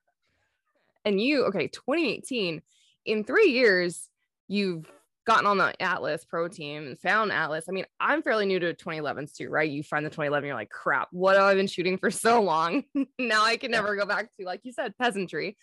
And 1.05 1.21
you, 1.21 1.45
okay, 1.45 1.69
2018, 1.69 2.61
in 3.07 3.25
three 3.25 3.51
years, 3.51 4.09
you've 4.47 4.91
gotten 5.29 5.47
on 5.47 5.59
the 5.59 5.81
Atlas 5.81 6.25
Pro 6.25 6.49
team 6.49 6.87
and 6.87 6.99
found 6.99 7.31
Atlas. 7.31 7.67
I 7.69 7.73
mean, 7.73 7.85
I'm 8.01 8.23
fairly 8.23 8.47
new 8.47 8.59
to 8.59 8.73
2011s 8.73 9.37
too, 9.37 9.51
right? 9.51 9.71
You 9.71 9.83
find 9.83 10.05
the 10.05 10.11
2011, 10.11 10.47
you're 10.47 10.57
like, 10.57 10.71
crap, 10.71 11.09
what 11.13 11.37
have 11.37 11.45
I 11.45 11.55
been 11.55 11.67
shooting 11.67 11.99
for 11.99 12.11
so 12.11 12.41
long? 12.41 12.85
now 13.19 13.45
I 13.45 13.59
can 13.59 13.71
never 13.71 13.95
go 13.95 14.07
back 14.07 14.35
to, 14.37 14.47
like 14.47 14.63
you 14.65 14.73
said, 14.73 14.97
peasantry. 14.97 15.59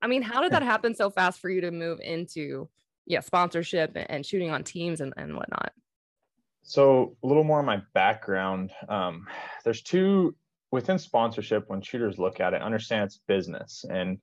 I 0.00 0.06
mean, 0.06 0.22
how 0.22 0.40
did 0.40 0.52
that 0.52 0.62
happen 0.62 0.94
so 0.94 1.10
fast 1.10 1.38
for 1.38 1.50
you 1.50 1.60
to 1.60 1.70
move 1.70 2.00
into, 2.00 2.70
yeah, 3.06 3.20
sponsorship 3.20 3.92
and 3.94 4.24
shooting 4.24 4.50
on 4.50 4.64
teams 4.64 5.02
and, 5.02 5.12
and 5.18 5.36
whatnot? 5.36 5.72
So 6.62 7.16
a 7.22 7.26
little 7.26 7.44
more 7.44 7.58
on 7.58 7.66
my 7.66 7.82
background. 7.92 8.70
Um, 8.88 9.26
there's 9.64 9.82
two 9.82 10.34
within 10.72 10.98
sponsorship 10.98 11.68
when 11.68 11.82
shooters 11.82 12.18
look 12.18 12.40
at 12.40 12.54
it, 12.54 12.62
understand 12.62 13.04
it's 13.04 13.20
business. 13.28 13.84
And 13.90 14.18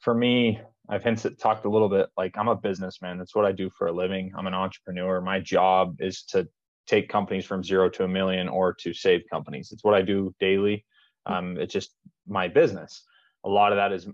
for 0.00 0.14
me, 0.14 0.60
I've 0.88 1.02
hinted 1.02 1.38
talked 1.38 1.64
a 1.64 1.70
little 1.70 1.88
bit 1.88 2.08
like 2.16 2.36
I'm 2.38 2.48
a 2.48 2.54
businessman. 2.54 3.18
That's 3.18 3.34
what 3.34 3.44
I 3.44 3.52
do 3.52 3.70
for 3.70 3.88
a 3.88 3.92
living. 3.92 4.32
I'm 4.36 4.46
an 4.46 4.54
entrepreneur. 4.54 5.20
My 5.20 5.40
job 5.40 5.96
is 6.00 6.22
to 6.24 6.48
take 6.86 7.08
companies 7.08 7.44
from 7.44 7.64
zero 7.64 7.88
to 7.90 8.04
a 8.04 8.08
million 8.08 8.48
or 8.48 8.72
to 8.74 8.94
save 8.94 9.22
companies. 9.30 9.70
It's 9.72 9.82
what 9.82 9.94
I 9.94 10.02
do 10.02 10.34
daily. 10.38 10.84
Um, 11.26 11.56
it's 11.58 11.72
just 11.72 11.90
my 12.26 12.48
business. 12.48 13.02
a 13.44 13.48
lot 13.48 13.72
of 13.72 13.76
that 13.76 13.92
is 13.92 14.08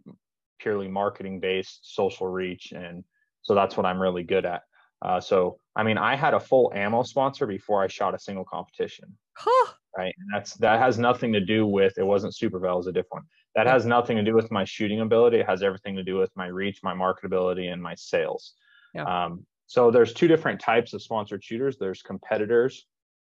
purely 0.58 0.88
marketing 0.88 1.40
based, 1.40 1.80
social 1.82 2.26
reach, 2.28 2.72
and 2.72 3.04
so 3.42 3.54
that's 3.54 3.76
what 3.76 3.86
I'm 3.86 4.00
really 4.00 4.22
good 4.22 4.46
at. 4.46 4.62
Uh, 5.02 5.20
so 5.20 5.58
I 5.74 5.82
mean, 5.82 5.98
I 5.98 6.16
had 6.16 6.34
a 6.34 6.40
full 6.40 6.72
ammo 6.74 7.02
sponsor 7.02 7.46
before 7.46 7.82
I 7.82 7.88
shot 7.88 8.14
a 8.14 8.18
single 8.18 8.44
competition. 8.44 9.16
Huh. 9.36 9.72
Right. 9.96 10.14
And 10.18 10.28
that's 10.34 10.54
that 10.54 10.78
has 10.78 10.98
nothing 10.98 11.32
to 11.34 11.40
do 11.40 11.66
with 11.66 11.98
it 11.98 12.04
wasn't 12.04 12.34
Super 12.34 12.58
Vel, 12.58 12.74
it 12.74 12.76
was 12.78 12.86
a 12.86 12.92
different 12.92 13.24
one. 13.24 13.26
That 13.54 13.66
has 13.66 13.84
nothing 13.84 14.16
to 14.16 14.22
do 14.22 14.34
with 14.34 14.50
my 14.50 14.64
shooting 14.64 15.00
ability. 15.00 15.40
It 15.40 15.46
has 15.46 15.62
everything 15.62 15.96
to 15.96 16.02
do 16.02 16.16
with 16.16 16.30
my 16.36 16.46
reach, 16.46 16.80
my 16.82 16.94
marketability, 16.94 17.70
and 17.72 17.82
my 17.82 17.94
sales. 17.94 18.54
Yeah. 18.94 19.04
Um, 19.04 19.46
so 19.66 19.90
there's 19.90 20.12
two 20.12 20.28
different 20.28 20.60
types 20.60 20.92
of 20.92 21.02
sponsored 21.02 21.44
shooters. 21.44 21.76
There's 21.78 22.02
competitors, 22.02 22.86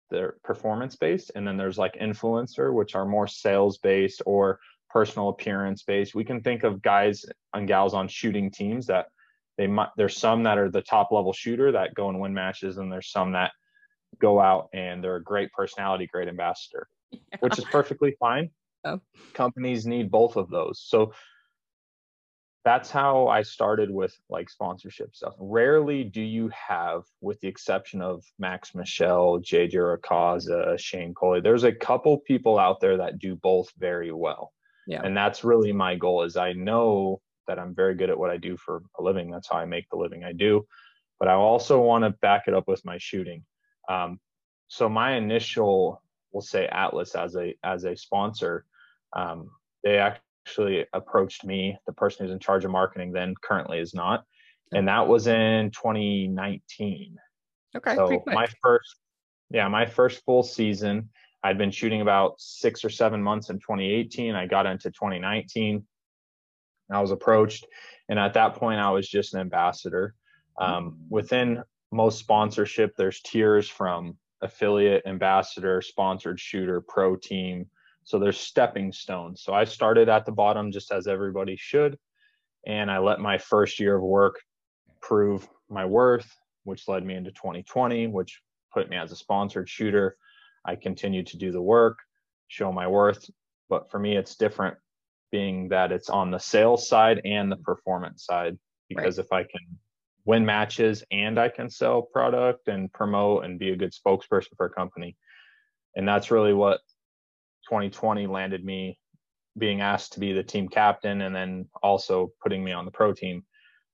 they're 0.09 0.35
performance 0.43 0.95
based, 0.95 1.31
and 1.35 1.47
then 1.47 1.57
there's 1.57 1.77
like 1.77 1.95
influencer, 1.95 2.73
which 2.73 2.95
are 2.95 3.05
more 3.05 3.27
sales 3.27 3.77
based 3.77 4.21
or 4.25 4.59
personal 4.89 5.29
appearance 5.29 5.83
based. 5.83 6.15
We 6.15 6.23
can 6.23 6.41
think 6.41 6.63
of 6.63 6.81
guys 6.81 7.25
and 7.53 7.67
gals 7.67 7.93
on 7.93 8.07
shooting 8.07 8.51
teams 8.51 8.87
that 8.87 9.07
they 9.57 9.67
might 9.67 9.89
there's 9.97 10.17
some 10.17 10.43
that 10.43 10.57
are 10.57 10.69
the 10.69 10.81
top 10.81 11.11
level 11.11 11.33
shooter 11.33 11.73
that 11.73 11.93
go 11.93 12.09
and 12.09 12.19
win 12.19 12.33
matches, 12.33 12.77
and 12.77 12.91
there's 12.91 13.11
some 13.11 13.33
that 13.33 13.51
go 14.19 14.39
out 14.39 14.69
and 14.73 15.03
they're 15.03 15.17
a 15.17 15.23
great 15.23 15.51
personality, 15.51 16.07
great 16.07 16.27
ambassador, 16.27 16.87
yeah. 17.11 17.19
which 17.41 17.57
is 17.57 17.65
perfectly 17.65 18.15
fine. 18.19 18.49
Oh. 18.85 19.01
Companies 19.33 19.85
need 19.85 20.11
both 20.11 20.35
of 20.35 20.49
those. 20.49 20.81
So 20.85 21.13
that's 22.65 22.91
how 22.91 23.27
I 23.27 23.41
started 23.41 23.89
with 23.89 24.15
like 24.29 24.49
sponsorship 24.49 25.15
stuff. 25.15 25.33
Rarely 25.39 26.03
do 26.03 26.21
you 26.21 26.49
have, 26.49 27.03
with 27.21 27.39
the 27.39 27.47
exception 27.47 28.01
of 28.01 28.23
Max 28.37 28.75
Michel, 28.75 29.39
JJ 29.39 29.73
Racaza, 29.73 30.77
Shane 30.79 31.13
Coley, 31.13 31.41
there's 31.41 31.63
a 31.63 31.71
couple 31.71 32.19
people 32.19 32.59
out 32.59 32.79
there 32.79 32.97
that 32.97 33.19
do 33.19 33.35
both 33.35 33.71
very 33.77 34.11
well. 34.11 34.51
Yeah. 34.87 35.01
And 35.03 35.15
that's 35.15 35.43
really 35.43 35.71
my 35.71 35.95
goal 35.95 36.23
is 36.23 36.35
I 36.35 36.53
know 36.53 37.21
that 37.47 37.59
I'm 37.59 37.73
very 37.73 37.95
good 37.95 38.09
at 38.09 38.17
what 38.17 38.29
I 38.29 38.37
do 38.37 38.57
for 38.57 38.83
a 38.97 39.03
living. 39.03 39.31
That's 39.31 39.49
how 39.49 39.57
I 39.57 39.65
make 39.65 39.89
the 39.89 39.97
living 39.97 40.23
I 40.23 40.33
do. 40.33 40.67
But 41.19 41.27
I 41.27 41.33
also 41.33 41.81
want 41.81 42.03
to 42.03 42.11
back 42.21 42.43
it 42.47 42.53
up 42.53 42.67
with 42.67 42.83
my 42.85 42.97
shooting. 42.97 43.43
Um, 43.89 44.19
so 44.67 44.87
my 44.87 45.13
initial, 45.15 46.01
we'll 46.31 46.41
say 46.41 46.67
Atlas 46.67 47.15
as 47.15 47.35
a 47.35 47.55
as 47.63 47.85
a 47.85 47.95
sponsor, 47.95 48.65
um, 49.15 49.49
they 49.83 49.97
actually 49.97 50.85
approached 50.93 51.45
me. 51.45 51.77
The 51.87 51.93
person 51.93 52.25
who's 52.25 52.33
in 52.33 52.39
charge 52.39 52.65
of 52.65 52.71
marketing 52.71 53.11
then 53.11 53.33
currently 53.41 53.79
is 53.79 53.93
not, 53.93 54.23
and 54.71 54.87
that 54.87 55.07
was 55.07 55.27
in 55.27 55.71
2019. 55.71 57.15
Okay. 57.75 57.95
So 57.95 58.23
my 58.27 58.47
first, 58.61 58.95
yeah, 59.49 59.67
my 59.67 59.85
first 59.85 60.23
full 60.25 60.43
season. 60.43 61.09
I'd 61.41 61.57
been 61.57 61.71
shooting 61.71 62.01
about 62.01 62.33
six 62.37 62.83
or 62.83 62.89
seven 62.89 63.23
months 63.23 63.49
in 63.49 63.59
2018. 63.59 64.35
I 64.35 64.45
got 64.45 64.65
into 64.65 64.91
2019. 64.91 65.85
I 66.91 66.99
was 66.99 67.11
approached, 67.11 67.65
and 68.09 68.19
at 68.19 68.33
that 68.33 68.55
point, 68.55 68.81
I 68.81 68.89
was 68.91 69.07
just 69.07 69.33
an 69.33 69.39
ambassador. 69.39 70.15
Um, 70.59 70.97
within 71.09 71.63
most 71.91 72.19
sponsorship, 72.19 72.95
there's 72.97 73.21
tiers 73.21 73.69
from 73.69 74.17
affiliate, 74.41 75.03
ambassador, 75.05 75.81
sponsored 75.81 76.39
shooter, 76.39 76.81
pro 76.81 77.15
team. 77.15 77.69
So 78.03 78.19
there's 78.19 78.39
stepping 78.39 78.91
stones. 78.91 79.43
So 79.43 79.53
I 79.53 79.65
started 79.65 80.09
at 80.09 80.25
the 80.25 80.31
bottom 80.31 80.71
just 80.71 80.91
as 80.91 81.07
everybody 81.07 81.55
should. 81.55 81.97
And 82.65 82.89
I 82.89 82.99
let 82.99 83.19
my 83.19 83.37
first 83.37 83.79
year 83.79 83.95
of 83.95 84.03
work 84.03 84.41
prove 85.01 85.47
my 85.69 85.85
worth, 85.85 86.29
which 86.63 86.87
led 86.87 87.05
me 87.05 87.15
into 87.15 87.31
2020, 87.31 88.07
which 88.07 88.41
put 88.73 88.89
me 88.89 88.97
as 88.97 89.11
a 89.11 89.15
sponsored 89.15 89.69
shooter. 89.69 90.17
I 90.65 90.75
continued 90.75 91.27
to 91.27 91.37
do 91.37 91.51
the 91.51 91.61
work, 91.61 91.99
show 92.47 92.71
my 92.71 92.87
worth. 92.87 93.29
But 93.69 93.89
for 93.91 93.99
me, 93.99 94.17
it's 94.17 94.35
different 94.35 94.77
being 95.31 95.69
that 95.69 95.91
it's 95.91 96.09
on 96.09 96.31
the 96.31 96.39
sales 96.39 96.87
side 96.87 97.21
and 97.23 97.51
the 97.51 97.57
performance 97.57 98.25
side. 98.25 98.57
Because 98.89 99.19
right. 99.19 99.25
if 99.25 99.31
I 99.31 99.43
can 99.43 99.77
win 100.25 100.45
matches 100.45 101.03
and 101.11 101.39
I 101.39 101.49
can 101.49 101.69
sell 101.69 102.01
product 102.01 102.67
and 102.67 102.91
promote 102.91 103.45
and 103.45 103.59
be 103.59 103.71
a 103.71 103.75
good 103.75 103.93
spokesperson 103.93 104.55
for 104.57 104.65
a 104.65 104.69
company. 104.69 105.17
And 105.95 106.07
that's 106.07 106.31
really 106.31 106.53
what 106.53 106.81
2020 107.69 108.27
landed 108.27 108.63
me 108.63 108.99
being 109.57 109.81
asked 109.81 110.13
to 110.13 110.19
be 110.19 110.33
the 110.33 110.43
team 110.43 110.69
captain 110.69 111.21
and 111.21 111.35
then 111.35 111.67
also 111.83 112.31
putting 112.41 112.63
me 112.63 112.71
on 112.71 112.85
the 112.85 112.91
pro 112.91 113.13
team. 113.13 113.43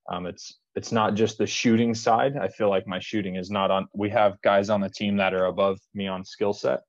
Um, 0.10 0.26
it's 0.26 0.60
it's 0.76 0.92
not 0.92 1.16
just 1.16 1.38
the 1.38 1.48
shooting 1.48 1.96
side. 1.96 2.38
I 2.38 2.50
feel 2.50 2.70
like 2.70 2.86
my 2.86 3.00
shooting 3.00 3.36
is 3.38 3.50
not 3.50 3.72
on. 3.72 3.88
We 3.94 4.10
have 4.10 4.42
guys 4.42 4.70
on 4.70 4.82
the 4.82 4.90
team 4.90 5.18
that 5.18 5.34
are 5.34 5.46
above 5.46 5.80
me 5.94 6.08
on 6.08 6.26
skill 6.26 6.54
set. 6.54 6.82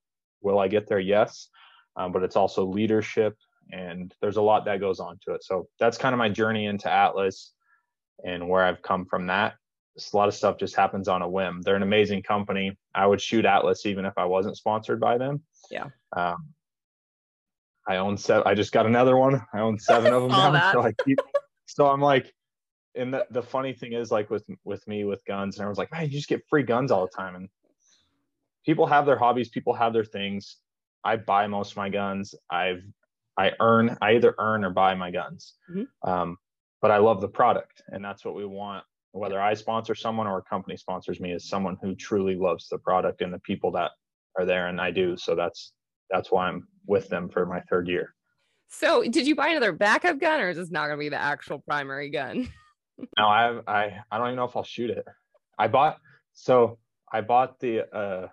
Will 0.42 0.58
I 0.58 0.68
get 0.68 0.88
there? 0.88 0.98
Yes, 0.98 1.48
um, 1.96 2.12
but 2.12 2.22
it's 2.22 2.36
also 2.36 2.64
leadership, 2.66 3.34
and 3.70 4.12
there's 4.20 4.36
a 4.36 4.42
lot 4.42 4.64
that 4.66 4.80
goes 4.80 5.00
on 5.00 5.18
to 5.24 5.34
it. 5.34 5.44
So 5.44 5.68
that's 5.78 5.96
kind 5.96 6.12
of 6.12 6.18
my 6.18 6.28
journey 6.28 6.66
into 6.66 6.92
Atlas 6.92 7.52
and 8.24 8.48
where 8.48 8.64
I've 8.64 8.82
come 8.82 9.04
from 9.06 9.26
that. 9.26 9.54
a 9.96 10.16
lot 10.16 10.28
of 10.28 10.34
stuff 10.34 10.58
just 10.58 10.74
happens 10.74 11.08
on 11.08 11.22
a 11.22 11.28
whim. 11.28 11.62
They're 11.62 11.76
an 11.76 11.82
amazing 11.82 12.22
company. 12.22 12.76
I 12.94 13.06
would 13.06 13.20
shoot 13.20 13.44
Atlas 13.44 13.86
even 13.86 14.04
if 14.04 14.14
I 14.16 14.24
wasn't 14.24 14.56
sponsored 14.56 15.00
by 15.00 15.18
them. 15.18 15.42
Yeah. 15.70 15.86
Um, 16.16 16.48
I 17.88 17.96
own 17.96 18.16
seven. 18.16 18.42
I 18.46 18.54
just 18.54 18.72
got 18.72 18.86
another 18.86 19.16
one. 19.16 19.40
I 19.54 19.60
own 19.60 19.78
seven 19.78 20.12
of 20.12 20.22
them 20.28 20.30
now. 20.30 20.72
So 20.72 20.82
I 20.82 20.92
keep. 21.04 21.18
So 21.66 21.86
I'm 21.86 22.00
like, 22.00 22.32
and 22.94 23.12
the, 23.12 23.26
the 23.30 23.42
funny 23.42 23.72
thing 23.72 23.92
is, 23.92 24.10
like 24.10 24.30
with 24.30 24.44
with 24.64 24.86
me 24.88 25.04
with 25.04 25.24
guns, 25.24 25.56
and 25.56 25.62
everyone's 25.62 25.78
like, 25.78 25.92
man, 25.92 26.04
you 26.04 26.08
just 26.08 26.28
get 26.28 26.42
free 26.48 26.62
guns 26.62 26.90
all 26.90 27.06
the 27.06 27.16
time. 27.16 27.36
And 27.36 27.48
people 28.64 28.86
have 28.86 29.06
their 29.06 29.18
hobbies. 29.18 29.48
People 29.48 29.74
have 29.74 29.92
their 29.92 30.04
things. 30.04 30.56
I 31.04 31.16
buy 31.16 31.46
most 31.46 31.72
of 31.72 31.76
my 31.76 31.88
guns. 31.88 32.34
I've 32.50 32.82
I 33.38 33.52
earn. 33.60 33.96
I 34.02 34.14
either 34.16 34.34
earn 34.38 34.64
or 34.64 34.70
buy 34.70 34.94
my 34.94 35.10
guns. 35.10 35.54
Mm-hmm. 35.70 36.10
Um, 36.10 36.38
but 36.80 36.90
I 36.90 36.98
love 36.98 37.20
the 37.20 37.28
product, 37.28 37.82
and 37.88 38.04
that's 38.04 38.24
what 38.24 38.34
we 38.34 38.44
want. 38.44 38.84
Whether 39.12 39.40
I 39.40 39.54
sponsor 39.54 39.94
someone 39.94 40.26
or 40.26 40.38
a 40.38 40.42
company 40.42 40.76
sponsors 40.76 41.20
me, 41.20 41.32
is 41.32 41.48
someone 41.48 41.76
who 41.82 41.94
truly 41.94 42.36
loves 42.36 42.68
the 42.68 42.78
product 42.78 43.22
and 43.22 43.32
the 43.32 43.38
people 43.40 43.70
that 43.72 43.92
are 44.38 44.44
there, 44.44 44.68
and 44.68 44.80
I 44.80 44.90
do. 44.90 45.16
So 45.16 45.34
that's 45.34 45.72
that's 46.10 46.30
why 46.30 46.48
I'm 46.48 46.68
with 46.86 47.08
them 47.08 47.28
for 47.28 47.46
my 47.46 47.60
third 47.62 47.88
year. 47.88 48.14
So, 48.68 49.02
did 49.02 49.26
you 49.26 49.34
buy 49.34 49.48
another 49.48 49.72
backup 49.72 50.18
gun, 50.18 50.40
or 50.40 50.50
is 50.50 50.56
this 50.56 50.70
not 50.70 50.86
going 50.86 50.98
to 50.98 51.04
be 51.04 51.08
the 51.08 51.20
actual 51.20 51.60
primary 51.60 52.10
gun? 52.10 52.48
no, 53.18 53.26
I 53.26 53.60
I 53.66 54.00
I 54.10 54.18
don't 54.18 54.28
even 54.28 54.36
know 54.36 54.44
if 54.44 54.56
I'll 54.56 54.64
shoot 54.64 54.90
it. 54.90 55.04
I 55.58 55.68
bought 55.68 55.98
so 56.32 56.78
I 57.12 57.20
bought 57.20 57.58
the 57.60 57.88
uh 57.94 58.28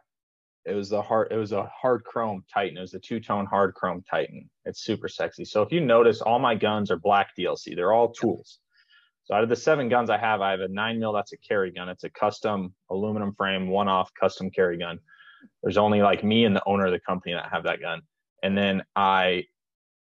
it 0.65 0.73
was 0.73 0.91
a 0.91 1.01
hard 1.01 1.31
it 1.31 1.37
was 1.37 1.51
a 1.51 1.63
hard 1.65 2.03
chrome 2.03 2.43
titan. 2.51 2.77
It 2.77 2.81
was 2.81 2.93
a 2.93 2.99
two-tone 2.99 3.45
hard 3.45 3.73
chrome 3.73 4.03
titan. 4.09 4.49
It's 4.65 4.83
super 4.83 5.07
sexy. 5.07 5.45
So 5.45 5.61
if 5.61 5.71
you 5.71 5.81
notice 5.81 6.21
all 6.21 6.39
my 6.39 6.55
guns 6.55 6.89
are 6.91 6.97
black 6.97 7.31
dlc 7.37 7.75
they're 7.75 7.91
all 7.91 8.11
tools. 8.11 8.59
So 9.25 9.35
out 9.35 9.43
of 9.43 9.49
the 9.49 9.55
seven 9.55 9.89
guns 9.89 10.09
i 10.09 10.17
have 10.17 10.41
i 10.41 10.51
have 10.51 10.61
a 10.61 10.67
nine 10.67 10.99
mil 10.99 11.13
that's 11.13 11.33
a 11.33 11.37
carry 11.37 11.71
gun. 11.71 11.89
It's 11.89 12.03
a 12.03 12.09
custom 12.09 12.73
aluminum 12.89 13.33
frame 13.33 13.67
one 13.67 13.87
off 13.87 14.11
custom 14.19 14.49
carry 14.51 14.77
gun. 14.77 14.99
There's 15.61 15.77
only 15.77 16.01
like 16.01 16.23
me 16.23 16.45
and 16.45 16.55
the 16.55 16.63
owner 16.65 16.85
of 16.85 16.91
the 16.91 16.99
company 16.99 17.33
that 17.33 17.51
have 17.51 17.63
that 17.63 17.81
gun. 17.81 18.01
And 18.41 18.57
then 18.57 18.83
i 18.95 19.45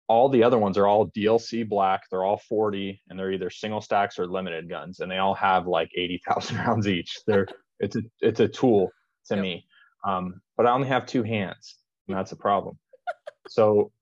all 0.08 0.28
the 0.28 0.44
other 0.44 0.56
ones 0.58 0.78
are 0.78 0.86
all 0.86 1.10
dlc 1.10 1.68
black. 1.68 2.04
They're 2.10 2.24
all 2.24 2.40
40 2.48 3.02
and 3.10 3.18
they're 3.18 3.32
either 3.32 3.50
single 3.50 3.80
stacks 3.80 4.18
or 4.18 4.26
limited 4.26 4.70
guns 4.70 5.00
and 5.00 5.10
they 5.10 5.18
all 5.18 5.34
have 5.34 5.66
like 5.66 5.90
80000 5.94 6.56
rounds 6.66 6.88
each. 6.88 7.18
They're 7.26 7.46
it's 7.78 7.96
a 7.96 8.00
it's 8.20 8.40
a 8.40 8.48
tool 8.48 8.90
to 9.26 9.34
yep. 9.34 9.42
me. 9.42 9.66
Um, 10.06 10.40
but 10.56 10.66
I 10.66 10.72
only 10.72 10.88
have 10.88 11.06
two 11.06 11.22
hands, 11.22 11.76
and 12.08 12.16
that's 12.16 12.32
a 12.32 12.36
problem. 12.36 12.78
so 13.48 13.92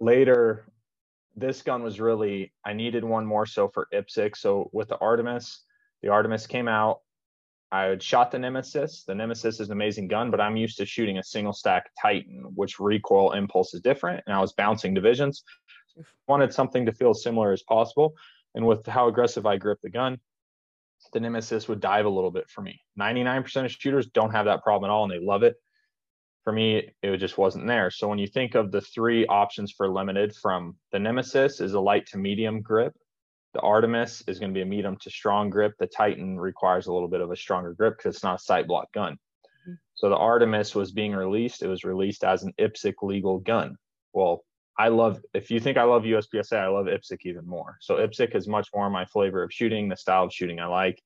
later, 0.00 0.66
this 1.36 1.62
gun 1.62 1.82
was 1.82 2.00
really 2.00 2.52
I 2.64 2.72
needed 2.72 3.04
one 3.04 3.24
more 3.24 3.46
so 3.46 3.68
for 3.68 3.88
IPSC. 3.92 4.36
So 4.36 4.68
with 4.72 4.88
the 4.88 4.98
Artemis, 4.98 5.62
the 6.02 6.08
Artemis 6.08 6.46
came 6.46 6.68
out. 6.68 7.00
I 7.70 7.84
had 7.84 8.02
shot 8.02 8.30
the 8.30 8.38
Nemesis. 8.38 9.04
The 9.04 9.14
Nemesis 9.14 9.58
is 9.58 9.68
an 9.68 9.72
amazing 9.72 10.08
gun, 10.08 10.30
but 10.30 10.42
I'm 10.42 10.56
used 10.56 10.76
to 10.76 10.84
shooting 10.84 11.16
a 11.16 11.22
single 11.22 11.54
stack 11.54 11.90
Titan, 12.00 12.44
which 12.54 12.78
recoil 12.78 13.32
impulse 13.32 13.72
is 13.72 13.80
different, 13.80 14.22
and 14.26 14.36
I 14.36 14.40
was 14.40 14.52
bouncing 14.52 14.92
divisions. 14.92 15.42
Wanted 16.26 16.52
something 16.52 16.84
to 16.84 16.92
feel 16.92 17.14
similar 17.14 17.52
as 17.52 17.62
possible, 17.62 18.14
and 18.54 18.66
with 18.66 18.86
how 18.86 19.08
aggressive 19.08 19.46
I 19.46 19.56
grip 19.56 19.78
the 19.82 19.88
gun, 19.90 20.18
the 21.12 21.20
Nemesis 21.20 21.68
would 21.68 21.80
dive 21.80 22.06
a 22.06 22.10
little 22.10 22.30
bit 22.30 22.48
for 22.48 22.62
me. 22.62 22.80
99% 22.98 23.64
of 23.64 23.72
shooters 23.72 24.06
don't 24.08 24.32
have 24.32 24.46
that 24.46 24.62
problem 24.62 24.90
at 24.90 24.92
all 24.92 25.04
and 25.04 25.12
they 25.12 25.24
love 25.24 25.42
it. 25.42 25.56
For 26.44 26.52
me, 26.52 26.90
it 27.02 27.16
just 27.18 27.38
wasn't 27.38 27.66
there. 27.66 27.90
So 27.90 28.08
when 28.08 28.18
you 28.18 28.26
think 28.26 28.54
of 28.54 28.72
the 28.72 28.80
three 28.80 29.26
options 29.26 29.72
for 29.72 29.88
limited 29.88 30.34
from 30.34 30.76
the 30.90 30.98
Nemesis 30.98 31.60
is 31.60 31.74
a 31.74 31.80
light 31.80 32.06
to 32.06 32.18
medium 32.18 32.62
grip. 32.62 32.94
The 33.54 33.60
Artemis 33.60 34.24
is 34.26 34.38
going 34.38 34.50
to 34.50 34.58
be 34.58 34.62
a 34.62 34.66
medium 34.66 34.96
to 35.02 35.10
strong 35.10 35.50
grip. 35.50 35.74
The 35.78 35.86
Titan 35.86 36.40
requires 36.40 36.86
a 36.86 36.92
little 36.92 37.08
bit 37.08 37.20
of 37.20 37.30
a 37.30 37.36
stronger 37.36 37.74
grip 37.74 37.98
because 37.98 38.16
it's 38.16 38.24
not 38.24 38.40
a 38.40 38.42
sight 38.42 38.66
block 38.66 38.90
gun. 38.92 39.12
Mm-hmm. 39.12 39.74
So 39.94 40.08
the 40.08 40.16
Artemis 40.16 40.74
was 40.74 40.90
being 40.90 41.12
released. 41.12 41.62
It 41.62 41.68
was 41.68 41.84
released 41.84 42.24
as 42.24 42.42
an 42.42 42.52
IPSC 42.58 42.94
legal 43.02 43.38
gun. 43.38 43.76
Well, 44.14 44.42
I 44.78 44.88
love 44.88 45.20
if 45.34 45.50
you 45.50 45.60
think 45.60 45.76
I 45.76 45.84
love 45.84 46.02
USPSA, 46.02 46.58
I 46.58 46.68
love 46.68 46.86
IPSC 46.86 47.18
even 47.24 47.46
more. 47.46 47.76
So 47.80 47.96
IPSC 47.96 48.34
is 48.34 48.48
much 48.48 48.68
more 48.74 48.88
my 48.90 49.04
flavor 49.04 49.42
of 49.42 49.52
shooting, 49.52 49.88
the 49.88 49.96
style 49.96 50.24
of 50.24 50.32
shooting 50.32 50.60
I 50.60 50.66
like. 50.66 51.02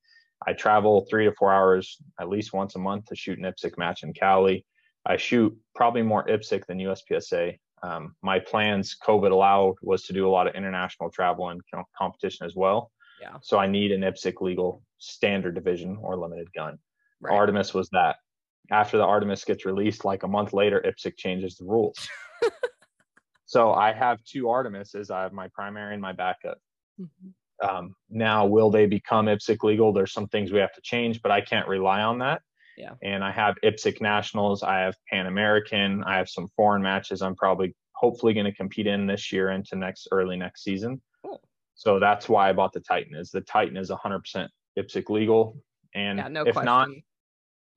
I 0.46 0.52
travel 0.52 1.06
three 1.08 1.24
to 1.24 1.32
four 1.32 1.52
hours 1.52 1.98
at 2.20 2.28
least 2.28 2.52
once 2.52 2.76
a 2.76 2.78
month 2.78 3.06
to 3.06 3.16
shoot 3.16 3.38
an 3.38 3.44
IPSC 3.44 3.78
match 3.78 4.02
in 4.02 4.12
Cali. 4.12 4.64
I 5.04 5.16
shoot 5.16 5.56
probably 5.74 6.02
more 6.02 6.26
IPSC 6.26 6.66
than 6.66 6.78
USPSA. 6.78 7.58
Um, 7.82 8.14
my 8.22 8.38
plans, 8.38 8.96
COVID 9.04 9.30
allowed, 9.30 9.74
was 9.82 10.02
to 10.04 10.12
do 10.12 10.28
a 10.28 10.30
lot 10.30 10.46
of 10.46 10.54
international 10.54 11.10
travel 11.10 11.50
and 11.50 11.60
competition 11.96 12.46
as 12.46 12.54
well. 12.54 12.90
Yeah. 13.20 13.36
So 13.42 13.58
I 13.58 13.66
need 13.66 13.92
an 13.92 14.02
IPSC 14.02 14.40
legal 14.40 14.82
standard 14.98 15.54
division 15.54 15.96
or 16.00 16.18
limited 16.18 16.52
gun. 16.52 16.78
Right. 17.20 17.34
Artemis 17.34 17.72
was 17.72 17.88
that. 17.90 18.16
After 18.70 18.98
the 18.98 19.04
Artemis 19.04 19.44
gets 19.44 19.64
released, 19.64 20.04
like 20.04 20.24
a 20.24 20.28
month 20.28 20.52
later, 20.52 20.82
IPSC 20.84 21.16
changes 21.16 21.56
the 21.56 21.64
rules. 21.64 21.96
So 23.46 23.72
I 23.72 23.92
have 23.92 24.22
two 24.24 24.44
Artemises. 24.44 25.10
I 25.10 25.22
have 25.22 25.32
my 25.32 25.48
primary 25.48 25.94
and 25.94 26.02
my 26.02 26.12
backup. 26.12 26.58
Mhm. 27.00 27.32
Um, 27.62 27.94
now, 28.10 28.44
will 28.44 28.70
they 28.70 28.86
become 28.86 29.26
IPSC 29.28 29.62
legal? 29.62 29.92
There's 29.92 30.12
some 30.12 30.28
things 30.28 30.52
we 30.52 30.58
have 30.58 30.74
to 30.74 30.80
change, 30.82 31.22
but 31.22 31.30
I 31.32 31.40
can't 31.40 31.66
rely 31.68 32.02
on 32.02 32.18
that. 32.18 32.42
Yeah. 32.76 32.92
And 33.02 33.24
I 33.24 33.30
have 33.30 33.54
IPSC 33.62 34.00
nationals. 34.02 34.62
I 34.62 34.80
have 34.80 34.94
Pan 35.10 35.26
American. 35.26 36.04
I 36.04 36.16
have 36.18 36.28
some 36.28 36.48
foreign 36.56 36.82
matches. 36.82 37.22
I'm 37.22 37.34
probably, 37.34 37.74
hopefully, 37.92 38.34
going 38.34 38.44
to 38.44 38.52
compete 38.54 38.86
in 38.86 39.06
this 39.06 39.32
year 39.32 39.50
into 39.52 39.76
next 39.76 40.08
early 40.12 40.36
next 40.36 40.62
season. 40.62 41.00
Cool. 41.24 41.40
So 41.74 41.98
that's 41.98 42.28
why 42.28 42.50
I 42.50 42.52
bought 42.52 42.72
the 42.74 42.80
Titan. 42.80 43.14
Is 43.14 43.30
the 43.30 43.40
Titan 43.40 43.78
is 43.78 43.90
100% 43.90 44.48
IPSC 44.76 45.08
legal, 45.08 45.56
and 45.94 46.18
Yeah, 46.18 46.28
no 46.28 46.42
if 46.44 46.52
question. 46.52 46.66
not, 46.66 46.88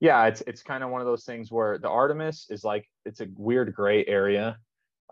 yeah, 0.02 0.26
it's 0.26 0.42
it's 0.42 0.62
kind 0.64 0.84
of 0.84 0.90
one 0.90 1.00
of 1.00 1.08
those 1.08 1.24
things 1.24 1.50
where 1.52 1.78
the 1.78 1.90
Artemis 1.90 2.48
is 2.50 2.66
like 2.66 2.86
it's 3.06 3.22
a 3.22 3.28
weird 3.38 3.74
gray 3.74 4.06
area. 4.06 4.58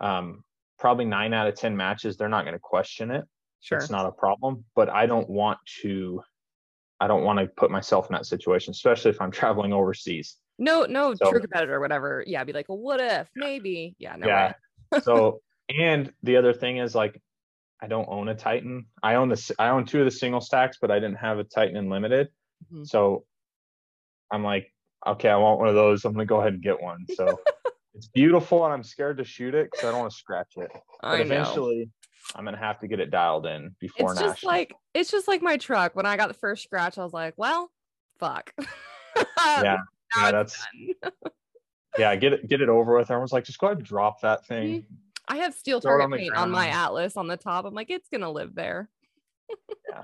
Um, 0.01 0.43
probably 0.79 1.05
nine 1.05 1.33
out 1.33 1.47
of 1.47 1.55
ten 1.55 1.75
matches, 1.75 2.17
they're 2.17 2.29
not 2.29 2.43
going 2.43 2.53
to 2.53 2.59
question 2.59 3.11
it. 3.11 3.23
sure. 3.61 3.77
It's 3.79 3.89
not 3.89 4.05
a 4.05 4.11
problem. 4.11 4.63
But 4.75 4.89
I 4.89 5.05
don't 5.05 5.29
want 5.29 5.59
to. 5.81 6.21
I 6.99 7.07
don't 7.07 7.23
want 7.23 7.37
to 7.39 7.45
put 7.47 7.69
myself 7.69 8.07
in 8.09 8.13
that 8.13 8.25
situation, 8.25 8.71
especially 8.71 9.11
if 9.11 9.21
I'm 9.21 9.31
traveling 9.41 9.71
overseas. 9.73 10.37
No, 10.59 10.85
no 10.85 11.13
So- 11.13 11.29
true 11.29 11.39
competitor 11.39 11.75
or 11.75 11.79
whatever. 11.79 12.23
Yeah, 12.25 12.43
be 12.43 12.53
like, 12.53 12.67
well, 12.69 12.79
what 12.79 12.99
if? 12.99 13.29
Maybe. 13.35 13.95
Yeah, 13.99 14.15
no 14.15 14.27
yeah. 14.27 14.53
so 15.03 15.41
and 15.77 16.11
the 16.23 16.37
other 16.37 16.53
thing 16.53 16.77
is 16.77 16.95
like 16.95 17.21
I 17.81 17.87
don't 17.87 18.07
own 18.09 18.27
a 18.29 18.35
Titan. 18.35 18.85
I 19.03 19.15
own 19.15 19.29
the 19.29 19.53
I 19.59 19.69
own 19.69 19.85
two 19.85 19.99
of 19.99 20.05
the 20.05 20.11
single 20.11 20.41
stacks, 20.41 20.77
but 20.81 20.89
I 20.89 20.95
didn't 20.99 21.17
have 21.17 21.37
a 21.37 21.43
Titan 21.43 21.75
in 21.77 21.89
limited. 21.89 22.29
Mhm. 22.73 22.87
So 22.87 23.25
I'm 24.31 24.43
like, 24.43 24.73
okay, 25.05 25.29
I 25.29 25.35
want 25.37 25.59
one 25.59 25.67
of 25.69 25.75
those. 25.75 26.03
I'm 26.05 26.13
gonna 26.13 26.25
go 26.25 26.39
ahead 26.39 26.53
and 26.53 26.61
get 26.63 26.81
one. 26.81 27.05
So 27.15 27.39
it's 27.97 28.07
beautiful, 28.07 28.63
and 28.63 28.73
I'm 28.73 28.83
scared 28.83 29.17
to 29.17 29.23
shoot 29.23 29.55
it 29.55 29.69
because 29.71 29.85
I 29.85 29.91
don't 29.91 30.01
want 30.01 30.11
to 30.11 30.17
scratch 30.17 30.53
it. 30.57 30.71
But 31.01 31.07
I 31.07 31.17
know. 31.17 31.23
eventually, 31.23 31.89
I'm 32.35 32.45
gonna 32.45 32.57
have 32.57 32.79
to 32.79 32.87
get 32.87 32.99
it 32.99 33.09
dialed 33.09 33.45
in 33.45 33.75
before 33.79 34.11
It's 34.11 34.19
national. 34.19 34.33
just 34.33 34.43
like 34.43 34.75
it's 34.93 35.11
just 35.11 35.27
like 35.27 35.41
my 35.41 35.57
truck. 35.57 35.95
When 35.95 36.05
I 36.05 36.15
got 36.17 36.27
the 36.27 36.33
first 36.33 36.63
scratch, 36.63 36.97
I 36.97 37.03
was 37.03 37.13
like, 37.13 37.33
well, 37.37 37.71
fuck. 38.19 38.53
yeah, 39.37 39.77
yeah, 40.17 40.31
that's 40.31 40.63
yeah. 41.97 42.15
Get 42.15 42.33
it, 42.33 42.47
get 42.47 42.61
it 42.61 42.69
over 42.69 42.95
with. 42.95 43.09
Everyone's 43.09 43.33
like, 43.33 43.45
just 43.45 43.59
go 43.59 43.67
ahead 43.67 43.77
and 43.77 43.85
drop 43.85 44.21
that 44.21 44.45
thing. 44.45 44.85
I 45.27 45.37
have 45.37 45.53
steel 45.53 45.81
Throw 45.81 45.97
target 45.97 46.13
on 46.13 46.19
paint 46.19 46.35
on 46.35 46.51
my. 46.51 46.67
Atlas 46.67 47.17
on 47.17 47.27
the 47.27 47.37
top. 47.37 47.65
I'm 47.65 47.73
like, 47.73 47.89
it's 47.89 48.09
gonna 48.09 48.31
live 48.31 48.53
there. 48.53 48.89
Yeah, 49.89 50.03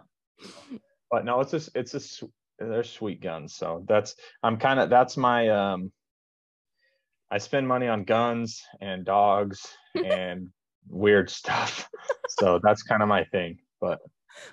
but 1.11 1.25
no, 1.25 1.41
it's 1.41 1.51
just 1.51 1.69
it's 1.75 1.93
a 1.93 2.27
they're 2.59 2.83
sweet 2.83 3.21
guns. 3.21 3.55
So 3.55 3.85
that's 3.87 4.15
I'm 4.41 4.57
kind 4.57 4.79
of 4.79 4.89
that's 4.89 5.15
my 5.15 5.49
um. 5.49 5.91
I 7.33 7.39
spend 7.39 7.67
money 7.67 7.87
on 7.87 8.03
guns 8.03 8.61
and 8.79 9.03
dogs 9.03 9.65
and 10.05 10.49
weird 10.87 11.31
stuff. 11.31 11.89
So 12.29 12.59
that's 12.61 12.83
kind 12.83 13.01
of 13.01 13.09
my 13.09 13.23
thing. 13.23 13.57
But 13.81 14.01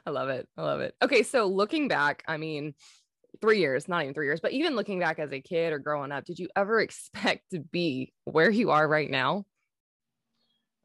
I 0.06 0.10
love 0.10 0.30
it. 0.30 0.48
I 0.56 0.62
love 0.62 0.80
it. 0.80 0.94
Okay, 1.02 1.22
so 1.22 1.44
looking 1.44 1.88
back, 1.88 2.22
I 2.26 2.38
mean, 2.38 2.72
three 3.42 3.58
years, 3.58 3.86
not 3.86 4.04
even 4.04 4.14
three 4.14 4.24
years, 4.24 4.40
but 4.40 4.52
even 4.52 4.76
looking 4.76 4.98
back 4.98 5.18
as 5.18 5.30
a 5.30 5.42
kid 5.42 5.74
or 5.74 5.78
growing 5.78 6.10
up, 6.10 6.24
did 6.24 6.38
you 6.38 6.48
ever 6.56 6.80
expect 6.86 7.50
to 7.50 7.60
be 7.60 8.14
where 8.24 8.50
you 8.50 8.70
are 8.70 8.88
right 8.88 9.10
now? 9.10 9.44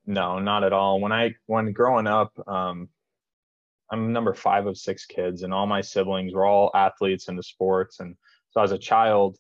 No, 0.06 0.40
not 0.40 0.66
at 0.66 0.74
all. 0.74 1.00
When 1.00 1.14
I 1.14 1.34
when 1.46 1.72
growing 1.72 2.08
up, 2.08 2.34
um, 2.46 2.90
I'm 3.90 4.12
number 4.12 4.34
five 4.34 4.68
of 4.68 4.78
six 4.78 5.06
kids, 5.06 5.44
and 5.44 5.54
all 5.54 5.66
my 5.66 5.80
siblings 5.80 6.34
were 6.34 6.46
all 6.46 6.72
athletes 6.76 7.30
into 7.30 7.42
sports. 7.42 8.02
And 8.02 8.18
so 8.52 8.62
as 8.62 8.74
a 8.74 8.78
child, 8.78 9.38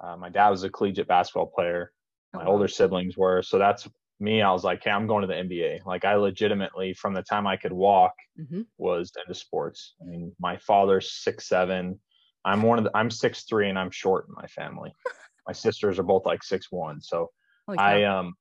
uh, 0.00 0.16
my 0.16 0.30
dad 0.30 0.48
was 0.48 0.64
a 0.64 0.70
collegiate 0.70 1.06
basketball 1.06 1.52
player. 1.54 1.92
My 2.32 2.44
Oh, 2.44 2.52
older 2.52 2.68
siblings 2.68 3.16
were. 3.16 3.42
So 3.42 3.58
that's 3.58 3.88
me. 4.20 4.42
I 4.42 4.52
was 4.52 4.64
like, 4.64 4.84
hey, 4.84 4.90
I'm 4.90 5.06
going 5.06 5.22
to 5.22 5.26
the 5.26 5.34
NBA. 5.34 5.80
Like 5.84 6.04
I 6.04 6.14
legitimately, 6.14 6.94
from 6.94 7.14
the 7.14 7.22
time 7.22 7.46
I 7.46 7.56
could 7.56 7.72
walk, 7.72 8.14
Mhm. 8.38 8.66
was 8.78 9.12
into 9.20 9.34
sports. 9.34 9.94
I 10.00 10.04
mean, 10.04 10.34
my 10.38 10.56
father's 10.58 11.12
six 11.12 11.48
seven. 11.48 12.00
I'm 12.44 12.62
one 12.62 12.78
of 12.78 12.84
the. 12.84 12.90
I'm 12.94 13.10
six 13.10 13.44
three, 13.44 13.68
and 13.68 13.78
I'm 13.78 13.90
short 13.90 14.26
in 14.28 14.34
my 14.34 14.46
family. 14.46 14.94
my 15.46 15.52
sisters 15.52 15.98
are 15.98 16.04
both 16.04 16.24
like 16.26 16.42
six 16.42 16.70
one. 16.70 17.00
So 17.00 17.30
Holy 17.66 17.78
I 17.78 18.00
cow. 18.02 18.20
um 18.20 18.34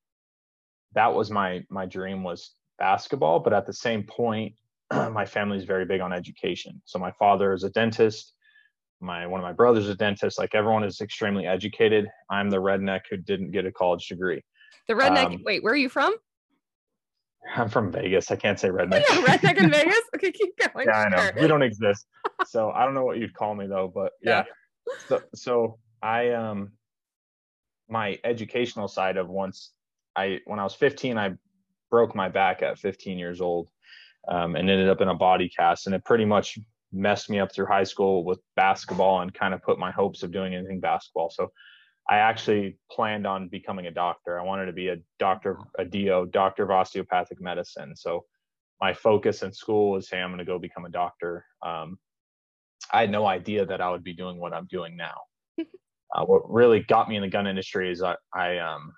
that 0.93 1.13
was 1.13 1.30
my 1.32 1.63
my 1.69 1.86
dream 1.86 2.23
was 2.23 2.56
basketball, 2.78 3.39
but 3.39 3.54
at 3.54 3.65
the 3.65 3.73
same 3.73 4.04
point, 4.04 4.56
my 4.91 5.25
family's 5.25 5.65
very 5.65 5.86
big 5.86 6.02
on 6.02 6.13
education. 6.13 6.82
So 6.86 6.99
my 6.99 7.12
father 7.13 7.54
is 7.54 7.63
a 7.63 7.69
dentist. 7.69 8.34
My 9.01 9.25
one 9.27 9.39
of 9.39 9.43
my 9.43 9.53
brothers 9.53 9.85
is 9.85 9.91
a 9.91 9.95
dentist. 9.95 10.38
Like 10.38 10.55
everyone 10.55 10.83
is 10.83 10.99
extremely 11.01 11.47
educated. 11.47 12.07
I'm 12.29 12.49
the 12.49 12.57
redneck 12.57 13.01
who 13.09 13.17
didn't 13.17 13.51
get 13.51 13.65
a 13.65 13.71
college 13.71 14.07
degree. 14.07 14.43
the 14.88 14.93
redneck. 14.93 15.25
um, 15.27 15.41
wait, 15.45 15.63
where 15.63 15.73
are 15.73 15.77
you 15.77 15.89
from? 15.89 16.15
I'm 17.55 17.69
from 17.69 17.91
Vegas. 17.91 18.29
I 18.31 18.35
can't 18.35 18.59
say 18.59 18.69
redneck. 18.69 19.03
redneck 19.03 19.57
in 19.57 19.69
Vegas. 19.71 20.01
Okay, 20.15 20.31
keep 20.31 20.55
going. 20.57 20.88
yeah, 20.88 20.99
I 20.99 21.09
know. 21.09 21.17
Sure. 21.17 21.41
We 21.41 21.47
don't 21.47 21.62
exist. 21.63 22.05
So 22.45 22.71
I 22.71 22.83
don't 22.85 22.93
know 22.93 23.05
what 23.05 23.17
you'd 23.17 23.33
call 23.33 23.55
me 23.55 23.67
though, 23.67 23.91
but 23.93 24.12
yeah. 24.21 24.43
Yeah. 24.89 24.93
So 25.07 25.21
so 25.33 25.79
I 26.01 26.31
um 26.31 26.71
my 27.89 28.19
educational 28.23 28.88
side 28.88 29.17
of 29.17 29.29
once 29.29 29.71
I 30.15 30.39
when 30.45 30.59
I 30.59 30.63
was 30.63 30.75
15, 30.75 31.17
I 31.17 31.31
broke 31.89 32.15
my 32.15 32.29
back 32.29 32.62
at 32.62 32.77
15 32.77 33.17
years 33.17 33.41
old 33.41 33.69
um, 34.27 34.55
and 34.55 34.69
ended 34.69 34.89
up 34.89 35.01
in 35.01 35.07
a 35.07 35.15
body 35.15 35.49
cast, 35.49 35.88
and 35.88 35.95
it 35.95 36.03
pretty 36.05 36.25
much 36.25 36.59
messed 36.91 37.30
me 37.30 37.39
up 37.39 37.54
through 37.54 37.67
high 37.67 37.84
school 37.84 38.23
with 38.23 38.39
basketball 38.56 39.21
and 39.21 39.34
kind 39.34 39.54
of 39.54 39.62
put 39.62 39.80
my 39.80 39.91
hopes 39.91 40.23
of 40.23 40.32
doing 40.32 40.56
anything 40.56 40.80
basketball. 40.80 41.30
So 41.30 41.52
I 42.10 42.17
actually 42.17 42.78
planned 42.91 43.28
on 43.28 43.49
becoming 43.49 43.86
a 43.88 43.91
doctor. 43.91 44.39
I 44.39 44.43
wanted 44.43 44.65
to 44.65 44.73
be 44.73 44.88
a 44.88 44.97
doctor, 45.19 45.60
a 45.78 45.86
DO, 45.86 46.30
doctor 46.32 46.63
of 46.63 46.71
osteopathic 46.71 47.39
medicine. 47.39 47.95
So 47.95 48.25
my 48.82 48.93
focus 48.93 49.43
in 49.43 49.52
school 49.52 49.91
was, 49.91 50.10
hey, 50.10 50.19
I'm 50.19 50.30
going 50.30 50.39
to 50.39 50.45
go 50.45 50.58
become 50.58 50.86
a 50.86 50.89
doctor. 50.89 51.45
Um, 51.63 51.99
I 52.91 53.02
had 53.02 53.12
no 53.12 53.28
idea 53.28 53.65
that 53.65 53.82
I 53.82 53.91
would 53.91 54.04
be 54.04 54.13
doing 54.13 54.39
what 54.39 54.54
I'm 54.54 54.65
doing 54.67 54.97
now. 54.97 55.15
uh, 55.60 56.25
what 56.25 56.49
really 56.52 56.80
got 56.80 57.10
me 57.10 57.15
in 57.15 57.21
the 57.21 57.28
gun 57.28 57.45
industry 57.45 57.91
is 57.91 58.02
I, 58.02 58.15
I 58.34 58.58
um, 58.58 58.93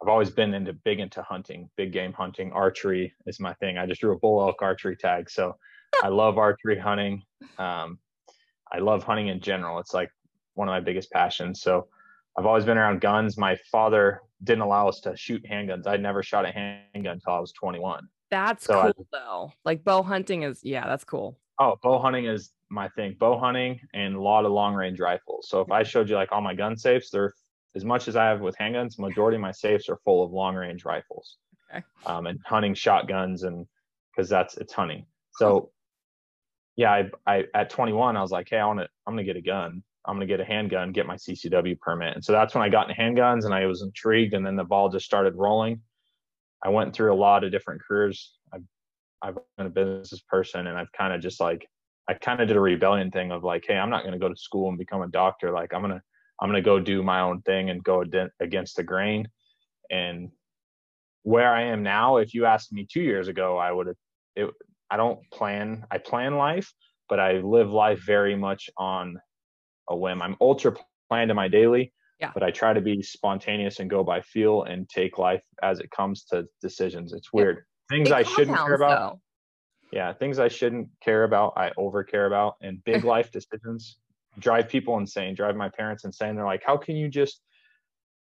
I've 0.00 0.08
always 0.08 0.30
been 0.30 0.54
into 0.54 0.72
big 0.72 1.00
into 1.00 1.22
hunting, 1.22 1.68
big 1.76 1.92
game 1.92 2.12
hunting. 2.12 2.52
Archery 2.52 3.12
is 3.26 3.40
my 3.40 3.52
thing. 3.54 3.76
I 3.76 3.86
just 3.86 4.00
drew 4.00 4.14
a 4.14 4.18
bull 4.18 4.40
elk 4.40 4.62
archery 4.62 4.96
tag, 4.96 5.28
so 5.28 5.56
I 6.02 6.08
love 6.08 6.38
archery 6.38 6.78
hunting. 6.78 7.22
Um, 7.58 7.98
I 8.72 8.78
love 8.78 9.02
hunting 9.04 9.28
in 9.28 9.40
general. 9.40 9.78
It's 9.78 9.94
like 9.94 10.10
one 10.54 10.68
of 10.68 10.72
my 10.72 10.80
biggest 10.80 11.10
passions. 11.10 11.60
So 11.62 11.88
I've 12.38 12.46
always 12.46 12.64
been 12.64 12.78
around 12.78 13.00
guns. 13.00 13.36
My 13.38 13.56
father 13.70 14.20
didn't 14.42 14.62
allow 14.62 14.88
us 14.88 15.00
to 15.00 15.16
shoot 15.16 15.44
handguns. 15.50 15.86
I'd 15.86 16.02
never 16.02 16.22
shot 16.22 16.44
a 16.44 16.50
handgun 16.50 17.14
until 17.14 17.32
I 17.34 17.38
was 17.38 17.52
21. 17.52 18.06
That's 18.30 18.64
So 18.64 18.80
I- 18.80 18.92
cool 18.92 19.06
though. 19.12 19.52
Like 19.64 19.84
bow 19.84 20.02
hunting 20.02 20.42
is 20.42 20.60
yeah, 20.62 20.86
that's 20.86 21.04
cool. 21.04 21.38
Oh, 21.60 21.76
bow 21.82 22.00
hunting 22.00 22.24
is 22.26 22.50
my 22.70 22.88
thing. 22.90 23.16
Bow 23.18 23.38
hunting 23.38 23.78
and 23.94 24.16
a 24.16 24.20
lot 24.20 24.44
of 24.44 24.50
long 24.52 24.74
range 24.74 24.98
rifles. 24.98 25.48
So 25.48 25.60
if 25.60 25.70
I 25.70 25.84
showed 25.84 26.08
you 26.08 26.16
like 26.16 26.32
all 26.32 26.40
my 26.40 26.54
gun 26.54 26.76
safes, 26.76 27.10
they're 27.10 27.32
as 27.76 27.84
much 27.84 28.08
as 28.08 28.16
I 28.16 28.24
have 28.24 28.40
with 28.40 28.56
handguns, 28.56 28.98
majority 28.98 29.36
of 29.36 29.40
my 29.40 29.52
safes 29.52 29.88
are 29.88 29.98
full 30.04 30.24
of 30.24 30.32
long 30.32 30.54
range 30.56 30.84
rifles. 30.84 31.36
Okay. 31.72 31.84
Um, 32.06 32.26
and 32.26 32.38
hunting 32.44 32.74
shotguns 32.74 33.42
and 33.44 33.66
because 34.14 34.28
that's 34.28 34.56
it's 34.56 34.72
hunting. 34.72 35.06
So 35.38 35.70
yeah, 36.76 36.90
I, 36.90 37.10
I 37.26 37.44
at 37.54 37.70
21 37.70 38.16
I 38.16 38.20
was 38.20 38.30
like, 38.30 38.48
hey, 38.50 38.58
I 38.58 38.66
want 38.66 38.80
to 38.80 38.88
I'm 39.06 39.14
gonna 39.14 39.24
get 39.24 39.36
a 39.36 39.42
gun. 39.42 39.82
I'm 40.06 40.16
gonna 40.16 40.26
get 40.26 40.40
a 40.40 40.44
handgun, 40.44 40.92
get 40.92 41.06
my 41.06 41.16
CCW 41.16 41.78
permit. 41.80 42.14
And 42.14 42.24
so 42.24 42.32
that's 42.32 42.54
when 42.54 42.62
I 42.62 42.68
got 42.68 42.90
into 42.90 43.00
handguns 43.00 43.44
and 43.44 43.54
I 43.54 43.66
was 43.66 43.82
intrigued. 43.82 44.34
And 44.34 44.44
then 44.44 44.56
the 44.56 44.64
ball 44.64 44.88
just 44.88 45.06
started 45.06 45.34
rolling. 45.36 45.80
I 46.64 46.68
went 46.70 46.94
through 46.94 47.12
a 47.12 47.16
lot 47.16 47.44
of 47.44 47.52
different 47.52 47.82
careers. 47.86 48.34
I've 48.52 48.64
I've 49.22 49.36
been 49.56 49.66
a 49.66 49.70
business 49.70 50.22
person 50.28 50.66
and 50.66 50.76
I've 50.76 50.92
kind 50.92 51.12
of 51.12 51.20
just 51.20 51.40
like 51.40 51.66
I 52.08 52.14
kind 52.14 52.40
of 52.40 52.48
did 52.48 52.56
a 52.56 52.60
rebellion 52.60 53.10
thing 53.10 53.32
of 53.32 53.44
like, 53.44 53.64
hey, 53.66 53.76
I'm 53.76 53.90
not 53.90 54.02
to 54.02 54.18
go 54.18 54.28
to 54.28 54.36
school 54.36 54.68
and 54.68 54.78
become 54.78 55.02
a 55.02 55.08
doctor. 55.08 55.52
Like 55.52 55.72
I'm 55.72 55.80
gonna 55.80 56.02
I'm 56.40 56.48
gonna 56.48 56.60
go 56.60 56.80
do 56.80 57.02
my 57.02 57.20
own 57.20 57.40
thing 57.42 57.70
and 57.70 57.82
go 57.82 58.04
against 58.40 58.76
the 58.76 58.82
grain. 58.82 59.28
And 59.90 60.30
where 61.22 61.54
I 61.54 61.62
am 61.64 61.82
now, 61.82 62.18
if 62.18 62.34
you 62.34 62.46
asked 62.46 62.72
me 62.72 62.86
two 62.90 63.02
years 63.02 63.28
ago, 63.28 63.56
I 63.56 63.72
would 63.72 63.86
have. 63.86 63.96
It, 64.36 64.50
I 64.90 64.96
don't 64.96 65.18
plan. 65.32 65.86
I 65.90 65.98
plan 65.98 66.36
life, 66.36 66.72
but 67.08 67.18
I 67.20 67.34
live 67.38 67.70
life 67.70 68.00
very 68.04 68.36
much 68.36 68.70
on 68.76 69.18
a 69.88 69.96
whim. 69.96 70.22
I'm 70.22 70.36
ultra 70.40 70.76
planned 71.08 71.30
in 71.30 71.36
my 71.36 71.48
daily, 71.48 71.92
Yeah. 72.20 72.30
but 72.32 72.42
I 72.42 72.50
try 72.50 72.72
to 72.72 72.80
be 72.80 73.02
spontaneous 73.02 73.80
and 73.80 73.90
go 73.90 74.04
by 74.04 74.20
feel 74.20 74.62
and 74.64 74.88
take 74.88 75.18
life 75.18 75.44
as 75.62 75.80
it 75.80 75.90
comes 75.90 76.24
to 76.26 76.46
decisions. 76.60 77.12
It's 77.12 77.28
Yeah. 77.32 77.38
weird. 77.40 77.64
Things 77.90 78.10
It 78.10 78.16
I 78.16 78.22
shouldn't 78.22 78.56
care 78.56 78.74
about 78.74 78.98
though. 78.98 79.20
yeah 79.92 80.12
things 80.14 80.38
i 80.38 80.48
shouldn't 80.48 80.88
care 81.02 81.24
about 81.24 81.52
i 81.58 81.70
over 81.76 82.02
care 82.02 82.24
about 82.24 82.54
and 82.62 82.82
big 82.84 83.04
life 83.14 83.30
decisions 83.30 83.98
drive 84.38 84.66
people 84.68 84.96
insane 84.96 85.34
drive 85.34 85.54
my 85.54 85.68
parents 85.68 86.04
insane 86.06 86.34
they're 86.34 86.46
like 86.46 86.62
how 86.64 86.76
can 86.78 86.96
you 86.96 87.06
just 87.08 87.42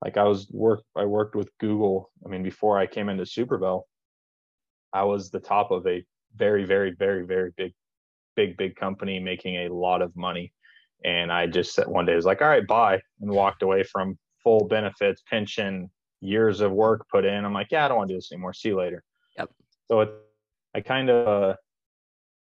like 0.05 0.17
I 0.17 0.25
was 0.25 0.51
work 0.51 0.81
I 0.97 1.05
worked 1.05 1.37
with 1.37 1.49
Google. 1.61 2.11
I 2.27 2.29
mean, 2.29 2.43
before 2.43 2.77
I 2.77 2.89
came 2.89 3.09
into 3.09 3.25
Super 3.25 3.57
Vel, 3.57 3.87
I 4.93 5.05
was 5.05 5.31
the 5.31 5.39
top 5.39 5.71
of 5.71 5.87
a 5.87 6.05
very, 6.37 6.65
very, 6.65 6.95
very, 6.99 7.25
very 7.25 7.53
big, 7.57 7.73
big, 8.37 8.57
big 8.57 8.77
company 8.77 9.19
making 9.19 9.57
a 9.57 9.69
lot 9.69 10.03
of 10.03 10.15
money. 10.17 10.53
And 11.05 11.33
I 11.33 11.47
just 11.47 11.75
said 11.75 11.89
one 11.89 12.07
day, 12.07 12.13
I 12.13 12.17
was 12.17 12.25
like, 12.25 12.43
all 12.43 12.49
right, 12.49 12.67
bye, 12.67 13.01
and 13.21 13.31
walked 13.31 13.63
away 13.63 13.83
from 13.83 14.19
full 14.43 14.67
benefits, 14.69 15.23
pension, 15.29 15.91
years 16.21 16.61
of 16.61 16.73
work 16.73 17.07
put 17.11 17.25
in. 17.25 17.45
I'm 17.45 17.53
like, 17.53 17.69
yeah, 17.71 17.85
I 17.85 17.89
don't 17.89 17.99
want 17.99 18.09
to 18.09 18.15
do 18.15 18.19
this 18.19 18.33
anymore. 18.33 18.53
See 18.53 18.69
you 18.69 18.79
later. 18.79 19.03
Yep. 19.37 19.51
So 19.91 20.01
it, 20.01 20.11
I 20.75 20.81
kind 20.81 21.11
of 21.11 21.29
uh, 21.53 21.57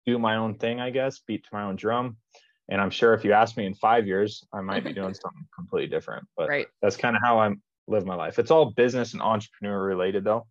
do 0.06 0.18
my 0.18 0.36
own 0.36 0.56
thing, 0.56 0.80
I 0.80 0.90
guess, 0.90 1.20
beat 1.20 1.44
to 1.44 1.50
my 1.52 1.62
own 1.62 1.76
drum. 1.76 2.16
And 2.68 2.80
I'm 2.80 2.90
sure 2.90 3.14
if 3.14 3.24
you 3.24 3.32
ask 3.32 3.56
me 3.56 3.66
in 3.66 3.74
five 3.74 4.06
years, 4.06 4.44
I 4.52 4.60
might 4.60 4.84
be 4.84 4.92
doing 4.92 5.14
something 5.14 5.46
completely 5.54 5.88
different. 5.88 6.26
But 6.36 6.48
right. 6.48 6.66
that's 6.82 6.96
kind 6.96 7.16
of 7.16 7.22
how 7.22 7.38
I 7.40 7.50
live 7.88 8.06
my 8.06 8.14
life. 8.14 8.38
It's 8.38 8.50
all 8.50 8.72
business 8.72 9.12
and 9.12 9.22
entrepreneur 9.22 9.82
related, 9.82 10.24
though. 10.24 10.46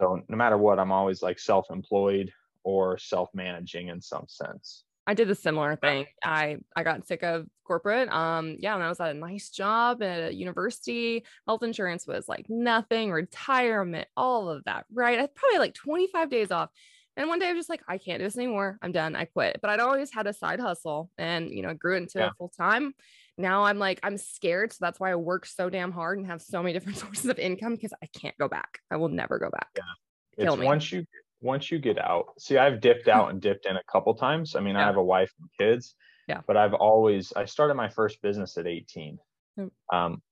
So 0.00 0.22
no 0.28 0.36
matter 0.36 0.56
what, 0.56 0.78
I'm 0.78 0.92
always 0.92 1.22
like 1.22 1.38
self-employed 1.38 2.32
or 2.62 2.98
self-managing 2.98 3.88
in 3.88 4.00
some 4.00 4.26
sense. 4.28 4.84
I 5.08 5.14
did 5.14 5.30
a 5.30 5.34
similar 5.34 5.74
thing. 5.74 6.04
I 6.22 6.58
I 6.76 6.82
got 6.82 7.06
sick 7.06 7.22
of 7.22 7.46
corporate. 7.64 8.10
Um, 8.10 8.56
yeah, 8.58 8.74
and 8.74 8.82
I 8.82 8.90
was 8.90 9.00
at 9.00 9.16
a 9.16 9.18
nice 9.18 9.48
job 9.48 10.02
at 10.02 10.30
a 10.30 10.34
university. 10.34 11.24
Health 11.46 11.62
insurance 11.62 12.06
was 12.06 12.28
like 12.28 12.44
nothing, 12.50 13.10
retirement, 13.10 14.06
all 14.18 14.50
of 14.50 14.64
that. 14.64 14.84
Right. 14.92 15.18
I 15.18 15.26
probably 15.34 15.60
like 15.60 15.72
25 15.72 16.28
days 16.28 16.50
off. 16.50 16.68
And 17.16 17.26
one 17.26 17.38
day 17.38 17.48
I 17.48 17.52
was 17.52 17.60
just 17.60 17.70
like, 17.70 17.80
I 17.88 17.96
can't 17.96 18.18
do 18.20 18.26
this 18.26 18.36
anymore. 18.36 18.78
I'm 18.82 18.92
done. 18.92 19.16
I 19.16 19.24
quit. 19.24 19.58
But 19.62 19.70
I'd 19.70 19.80
always 19.80 20.12
had 20.12 20.26
a 20.26 20.32
side 20.34 20.60
hustle 20.60 21.10
and 21.16 21.50
you 21.50 21.62
know, 21.62 21.72
grew 21.72 21.96
into 21.96 22.18
yeah. 22.18 22.30
full 22.36 22.50
time. 22.50 22.92
Now 23.38 23.64
I'm 23.64 23.78
like, 23.78 24.00
I'm 24.02 24.18
scared. 24.18 24.72
So 24.72 24.78
that's 24.80 24.98
why 24.98 25.12
I 25.12 25.14
work 25.14 25.46
so 25.46 25.70
damn 25.70 25.92
hard 25.92 26.18
and 26.18 26.26
have 26.26 26.42
so 26.42 26.62
many 26.62 26.72
different 26.72 26.98
sources 27.04 27.26
of 27.26 27.38
income 27.38 27.76
because 27.76 27.92
I 28.02 28.06
can't 28.06 28.36
go 28.38 28.48
back. 28.48 28.80
I 28.90 28.96
will 28.96 29.08
never 29.08 29.38
go 29.38 29.48
back. 29.50 29.68
Yeah. 29.76 30.44
Kill 30.44 30.54
it's 30.54 30.60
me. 30.60 30.66
once 30.66 30.92
you 30.92 31.04
once 31.40 31.70
you 31.70 31.78
get 31.78 31.98
out, 31.98 32.26
see, 32.38 32.58
I've 32.58 32.80
dipped 32.80 33.08
out 33.08 33.30
and 33.30 33.40
dipped 33.40 33.66
in 33.66 33.76
a 33.76 33.82
couple 33.90 34.14
times. 34.14 34.56
I 34.56 34.60
mean, 34.60 34.74
yeah. 34.74 34.82
I 34.82 34.86
have 34.86 34.96
a 34.96 35.02
wife 35.02 35.32
and 35.40 35.48
kids. 35.58 35.94
Yeah. 36.26 36.40
But 36.46 36.56
I've 36.56 36.74
always 36.74 37.32
I 37.34 37.44
started 37.44 37.74
my 37.74 37.88
first 37.88 38.20
business 38.20 38.58
at 38.58 38.66
18. 38.66 39.18
Mm. 39.58 39.70
Um, 39.92 40.22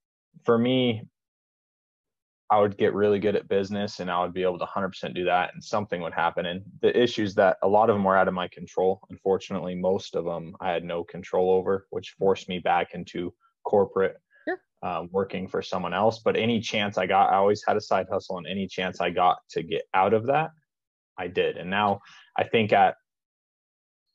for 0.44 0.58
me, 0.58 1.02
I 2.50 2.60
would 2.60 2.76
get 2.76 2.94
really 2.94 3.18
good 3.18 3.34
at 3.34 3.48
business 3.48 3.98
and 3.98 4.10
I 4.10 4.22
would 4.22 4.32
be 4.32 4.44
able 4.44 4.58
to 4.58 4.66
100% 4.66 5.14
do 5.14 5.24
that 5.24 5.52
and 5.52 5.62
something 5.62 6.00
would 6.00 6.14
happen. 6.14 6.46
And 6.46 6.62
the 6.80 6.96
issues 6.96 7.34
that 7.34 7.56
a 7.62 7.68
lot 7.68 7.90
of 7.90 7.96
them 7.96 8.04
were 8.04 8.16
out 8.16 8.28
of 8.28 8.34
my 8.34 8.46
control. 8.48 9.00
Unfortunately, 9.10 9.74
most 9.74 10.14
of 10.14 10.24
them 10.24 10.54
I 10.60 10.70
had 10.70 10.84
no 10.84 11.02
control 11.02 11.50
over, 11.50 11.86
which 11.90 12.14
forced 12.18 12.48
me 12.48 12.60
back 12.60 12.94
into 12.94 13.34
corporate 13.64 14.16
sure. 14.46 14.60
uh, 14.82 15.06
working 15.10 15.48
for 15.48 15.60
someone 15.60 15.92
else. 15.92 16.20
But 16.20 16.36
any 16.36 16.60
chance 16.60 16.98
I 16.98 17.06
got, 17.06 17.32
I 17.32 17.36
always 17.36 17.64
had 17.66 17.76
a 17.76 17.80
side 17.80 18.06
hustle 18.10 18.38
and 18.38 18.46
any 18.46 18.68
chance 18.68 19.00
I 19.00 19.10
got 19.10 19.38
to 19.50 19.64
get 19.64 19.82
out 19.92 20.14
of 20.14 20.26
that, 20.26 20.50
I 21.18 21.26
did. 21.26 21.56
And 21.56 21.68
now 21.68 22.00
I 22.38 22.44
think 22.44 22.72
at 22.72 22.94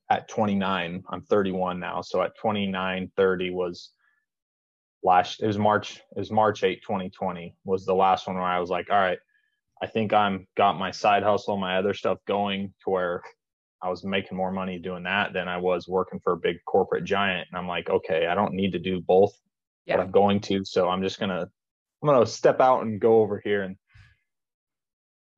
at 0.10 0.28
29, 0.28 1.04
I'm 1.10 1.22
31 1.22 1.80
now. 1.80 2.02
So 2.02 2.22
at 2.22 2.38
29, 2.38 3.12
30 3.16 3.50
was 3.52 3.92
last 5.04 5.42
it 5.42 5.48
was 5.48 5.58
March 5.58 5.98
it 6.16 6.20
was 6.20 6.32
March 6.32 6.64
8, 6.64 6.82
2020 6.82 7.56
was 7.66 7.86
the 7.86 7.96
last 7.96 8.28
one 8.28 8.36
where 8.36 8.46
I 8.46 8.60
was 8.60 8.70
like, 8.70 8.90
all 8.90 9.00
right, 9.00 9.20
I 9.82 9.88
think 9.88 10.14
I'm 10.14 10.48
got 10.56 10.78
my 10.78 10.92
side 10.92 11.24
hustle, 11.24 11.58
my 11.58 11.78
other 11.78 11.94
stuff 11.94 12.20
going 12.28 12.74
to 12.84 12.90
where 12.90 13.22
I 13.82 13.90
was 13.90 14.04
making 14.04 14.38
more 14.38 14.52
money 14.52 14.78
doing 14.78 15.04
that 15.04 15.34
than 15.34 15.48
I 15.48 15.58
was 15.58 15.88
working 15.88 16.20
for 16.20 16.34
a 16.34 16.38
big 16.38 16.58
corporate 16.66 17.04
giant. 17.04 17.48
And 17.52 17.58
I'm 17.58 17.68
like, 17.68 17.90
okay, 17.90 18.28
I 18.28 18.36
don't 18.36 18.54
need 18.54 18.74
to 18.74 18.80
do 18.80 19.02
both, 19.02 19.34
yeah. 19.86 19.98
but 19.98 20.04
I'm 20.04 20.12
going 20.12 20.40
to. 20.42 20.64
So 20.64 20.88
I'm 20.88 21.02
just 21.02 21.20
gonna 21.20 21.48
I'm 22.02 22.08
gonna 22.08 22.26
step 22.26 22.60
out 22.62 22.84
and 22.84 23.02
go 23.02 23.22
over 23.22 23.42
here 23.44 23.64
and 23.64 23.76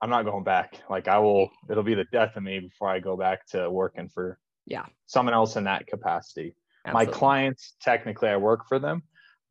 I'm 0.01 0.09
not 0.09 0.25
going 0.25 0.43
back. 0.43 0.81
Like 0.89 1.07
I 1.07 1.19
will, 1.19 1.49
it'll 1.69 1.83
be 1.83 1.95
the 1.95 2.05
death 2.11 2.35
of 2.35 2.43
me 2.43 2.59
before 2.59 2.89
I 2.89 2.99
go 2.99 3.15
back 3.15 3.47
to 3.47 3.69
working 3.69 4.09
for 4.09 4.37
yeah 4.65 4.85
someone 5.05 5.33
else 5.33 5.55
in 5.55 5.63
that 5.63 5.87
capacity. 5.87 6.55
Absolutely. 6.85 7.13
My 7.13 7.17
clients, 7.17 7.75
technically, 7.81 8.27
I 8.27 8.35
work 8.35 8.67
for 8.67 8.77
them, 8.77 9.03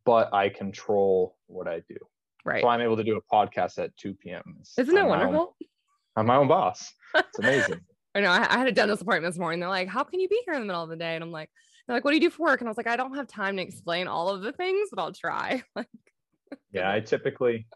but 0.05 0.33
I 0.33 0.49
control 0.49 1.37
what 1.47 1.69
I 1.69 1.83
do. 1.89 1.97
Right. 2.45 2.63
So 2.63 2.69
I'm 2.69 2.81
able 2.81 2.97
to 2.97 3.05
do 3.05 3.17
a 3.17 3.35
podcast 3.35 3.79
at 3.79 3.97
2 3.97 4.15
p.m. 4.15 4.43
Isn't 4.77 4.97
it 4.97 5.07
wonderful? 5.07 5.41
Own, 5.41 5.69
I'm 6.17 6.27
my 6.27 6.37
own 6.37 6.49
boss. 6.49 6.93
It's 7.15 7.39
amazing. 7.39 7.81
I 8.15 8.21
know. 8.21 8.31
I, 8.31 8.47
I, 8.55 8.59
had 8.59 8.69
a 8.69 8.73
dentist 8.73 9.03
appointment 9.03 9.33
this 9.33 9.39
morning. 9.39 9.61
They're 9.61 9.69
like, 9.69 9.89
"How 9.89 10.05
can 10.05 10.21
you 10.21 10.29
be 10.29 10.43
here 10.45 10.55
in 10.55 10.61
the 10.61 10.67
middle 10.67 10.83
of 10.83 10.91
the 10.91 10.97
day?" 10.97 11.15
And 11.15 11.25
I'm 11.25 11.33
like, 11.33 11.49
"They're 11.87 11.97
like, 11.97 12.05
what 12.05 12.11
do 12.11 12.17
you 12.17 12.21
do 12.21 12.31
for 12.31 12.43
work?" 12.43 12.61
And 12.61 12.69
I 12.69 12.71
was 12.71 12.77
like, 12.77 12.87
"I 12.87 12.97
don't 12.97 13.15
have 13.15 13.27
time 13.27 13.57
to 13.57 13.63
explain 13.63 14.07
all 14.07 14.29
of 14.29 14.43
the 14.43 14.53
things, 14.53 14.91
but 14.93 15.01
I'll 15.01 15.13
try." 15.13 15.63
like, 15.77 15.87
yeah, 16.73 16.93
I 16.93 17.01
typically 17.01 17.67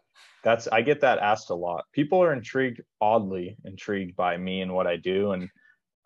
that's 0.43 0.67
I 0.67 0.81
get 0.81 1.01
that 1.01 1.19
asked 1.19 1.49
a 1.49 1.55
lot. 1.55 1.85
People 1.91 2.21
are 2.21 2.33
intrigued, 2.33 2.81
oddly 3.01 3.57
intrigued 3.65 4.15
by 4.15 4.37
me 4.37 4.61
and 4.61 4.73
what 4.73 4.85
I 4.87 4.97
do, 4.97 5.31
and 5.31 5.49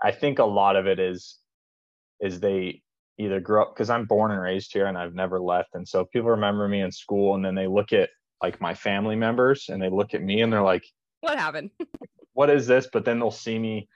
I 0.02 0.12
think 0.12 0.40
a 0.40 0.46
lot 0.46 0.76
of 0.76 0.88
it 0.88 1.00
is 1.00 1.38
is 2.22 2.40
they 2.40 2.82
either 3.26 3.40
grew 3.40 3.62
up 3.62 3.74
because 3.74 3.90
I'm 3.90 4.06
born 4.06 4.32
and 4.32 4.42
raised 4.42 4.74
here 4.74 4.88
and 4.88 4.98
I've 4.98 5.14
never 5.14 5.40
left, 5.40 5.76
and 5.76 5.88
so 5.88 6.06
people 6.06 6.30
remember 6.30 6.68
me 6.68 6.82
in 6.82 6.92
school, 6.92 7.36
and 7.36 7.44
then 7.44 7.56
they 7.56 7.68
look 7.68 7.94
at 7.94 8.10
like 8.42 8.60
my 8.60 8.74
family 8.74 9.16
members 9.16 9.70
and 9.70 9.82
they 9.82 9.90
look 9.90 10.14
at 10.14 10.22
me 10.22 10.42
and 10.42 10.52
they're 10.52 10.64
like, 10.64 10.86
"What 11.22 11.38
happened? 11.38 11.72
what 12.34 12.50
is 12.50 12.68
this?" 12.68 12.88
But 12.92 13.06
then 13.06 13.20
they'll 13.20 13.32
see 13.32 13.58
me 13.58 13.88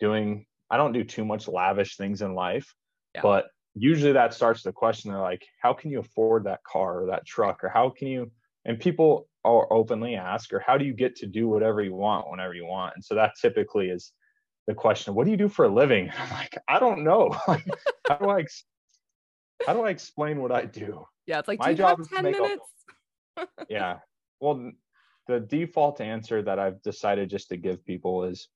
doing. 0.00 0.46
I 0.70 0.76
don't 0.76 0.92
do 0.92 1.04
too 1.04 1.24
much 1.24 1.46
lavish 1.46 1.96
things 1.96 2.22
in 2.22 2.34
life, 2.34 2.74
yeah. 3.14 3.22
but 3.22 3.46
usually 3.74 4.12
that 4.12 4.34
starts 4.34 4.62
the 4.62 4.72
question. 4.72 5.10
They're 5.10 5.20
like, 5.20 5.44
"How 5.62 5.72
can 5.72 5.90
you 5.90 6.00
afford 6.00 6.44
that 6.44 6.64
car 6.64 7.02
or 7.02 7.06
that 7.06 7.26
truck, 7.26 7.62
or 7.62 7.68
how 7.68 7.90
can 7.90 8.08
you?" 8.08 8.30
And 8.64 8.80
people 8.80 9.28
are 9.44 9.70
openly 9.72 10.14
ask, 10.14 10.52
or 10.52 10.58
how 10.58 10.78
do 10.78 10.84
you 10.84 10.94
get 10.94 11.16
to 11.16 11.26
do 11.26 11.48
whatever 11.48 11.82
you 11.82 11.94
want 11.94 12.30
whenever 12.30 12.54
you 12.54 12.64
want? 12.66 12.94
And 12.94 13.04
so 13.04 13.14
that 13.14 13.32
typically 13.40 13.88
is 13.88 14.12
the 14.66 14.74
question, 14.74 15.14
what 15.14 15.24
do 15.24 15.30
you 15.30 15.36
do 15.36 15.48
for 15.48 15.64
a 15.64 15.68
living? 15.68 16.10
I'm 16.18 16.30
like, 16.30 16.56
I 16.68 16.78
don't 16.78 17.04
know. 17.04 17.30
how 18.08 18.16
do 18.16 18.30
I 18.30 18.44
how 19.66 19.72
do 19.72 19.82
I 19.82 19.90
explain 19.90 20.40
what 20.40 20.52
I 20.52 20.64
do? 20.64 21.06
Yeah, 21.26 21.38
it's 21.38 21.48
like 21.48 21.58
my 21.58 21.74
job 21.74 22.00
is 22.00 22.08
10 22.08 22.24
minutes. 22.24 22.64
A, 23.36 23.46
yeah. 23.68 23.98
Well, 24.40 24.72
the 25.26 25.40
default 25.40 26.00
answer 26.00 26.42
that 26.42 26.58
I've 26.58 26.82
decided 26.82 27.30
just 27.30 27.48
to 27.48 27.56
give 27.56 27.84
people 27.84 28.24
is 28.24 28.48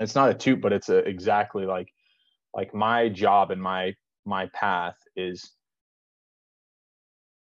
it's 0.00 0.14
not 0.14 0.30
a 0.30 0.34
toot, 0.34 0.60
but 0.60 0.72
it's 0.72 0.88
a, 0.88 0.98
exactly 0.98 1.66
like 1.66 1.92
like 2.54 2.74
my 2.74 3.08
job 3.08 3.50
and 3.50 3.62
my 3.62 3.94
my 4.24 4.48
path 4.54 4.96
is 5.14 5.52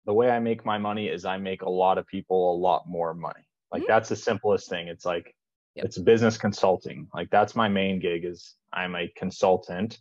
the 0.07 0.13
way 0.13 0.31
I 0.31 0.39
make 0.39 0.65
my 0.65 0.79
money 0.79 1.09
is 1.09 1.25
I 1.25 1.37
make 1.37 1.63
a 1.63 1.71
lot 1.71 1.99
of 1.99 2.07
people 2.07 2.55
a 2.55 2.59
lot 2.59 2.85
more 2.87 3.15
money. 3.15 3.47
Like 3.73 3.83
mm-hmm. 3.83 3.93
that's 3.93 4.09
the 4.09 4.17
simplest 4.17 4.69
thing. 4.69 4.89
It's 4.89 5.05
like 5.05 5.35
yep. 5.75 5.87
it's 5.87 5.99
business 5.99 6.39
consulting. 6.39 7.09
Like 7.15 7.31
that's 7.31 7.57
my 7.57 7.69
main 7.69 8.01
gig 8.01 8.25
is 8.25 8.55
I'm 8.73 8.95
a 8.95 9.13
consultant 9.17 9.99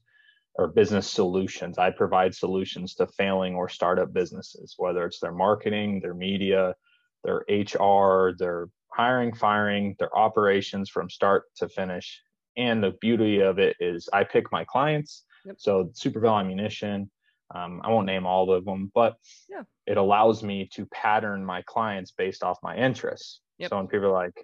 or 0.56 0.68
business 0.68 1.10
solutions. 1.10 1.78
I 1.78 1.92
provide 1.92 2.36
solutions 2.36 2.96
to 2.96 3.08
failing 3.08 3.56
or 3.56 3.70
startup 3.70 4.14
businesses, 4.14 4.76
whether 4.78 5.06
it's 5.06 5.20
their 5.20 5.32
marketing, 5.32 6.02
their 6.02 6.14
media, 6.14 6.76
their 7.24 7.46
HR, 7.50 8.36
their 8.38 8.68
hiring, 8.94 9.34
firing, 9.34 9.96
their 10.00 10.16
operations 10.18 10.90
from 10.90 11.10
start 11.10 11.46
to 11.58 11.70
finish. 11.70 12.22
And 12.58 12.84
the 12.84 12.96
beauty 13.00 13.40
of 13.40 13.60
it 13.60 13.78
is 13.80 14.10
I 14.12 14.24
pick 14.26 14.52
my 14.52 14.66
clients. 14.66 15.24
Yep. 15.46 15.56
So 15.58 15.90
Super 15.94 16.20
Vel 16.20 16.38
Ammunition, 16.38 17.10
um, 17.56 17.82
I 17.84 17.90
won't 17.90 18.06
name 18.06 18.26
all 18.26 18.52
of 18.52 18.66
them, 18.66 18.92
but 18.94 19.16
yeah. 19.50 19.64
it 19.88 19.98
allows 19.98 20.44
me 20.44 20.70
to 20.74 20.86
pattern 20.88 21.46
my 21.46 21.62
clients 21.64 22.12
based 22.12 22.44
off 22.44 22.60
my 22.62 22.76
interests. 22.76 23.40
Yep. 23.58 23.70
So 23.70 23.78
when 23.78 23.88
people 23.88 24.08
are 24.08 24.12
like, 24.12 24.36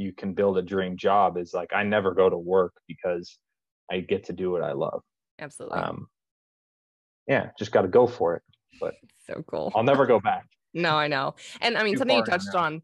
you 0.00 0.12
can 0.12 0.32
build 0.32 0.56
a 0.56 0.62
dream 0.62 0.96
job, 0.96 1.36
is 1.36 1.52
like, 1.52 1.72
I 1.74 1.82
never 1.82 2.14
go 2.14 2.30
to 2.30 2.38
work 2.38 2.72
because 2.88 3.38
I 3.90 4.00
get 4.00 4.24
to 4.24 4.32
do 4.32 4.50
what 4.50 4.62
I 4.62 4.72
love. 4.72 5.02
Absolutely. 5.38 5.78
Um, 5.78 6.08
yeah, 7.28 7.50
just 7.58 7.70
got 7.70 7.82
to 7.82 7.88
go 7.88 8.06
for 8.06 8.36
it. 8.36 8.42
But 8.80 8.94
so 9.26 9.44
cool. 9.46 9.70
I'll 9.74 9.82
never 9.82 10.06
go 10.06 10.18
back. 10.18 10.46
no, 10.74 10.96
I 10.96 11.06
know. 11.06 11.34
And 11.60 11.76
I 11.76 11.84
mean, 11.84 11.94
Too 11.94 11.98
something 11.98 12.16
you 12.16 12.24
touched 12.24 12.54
on 12.54 12.82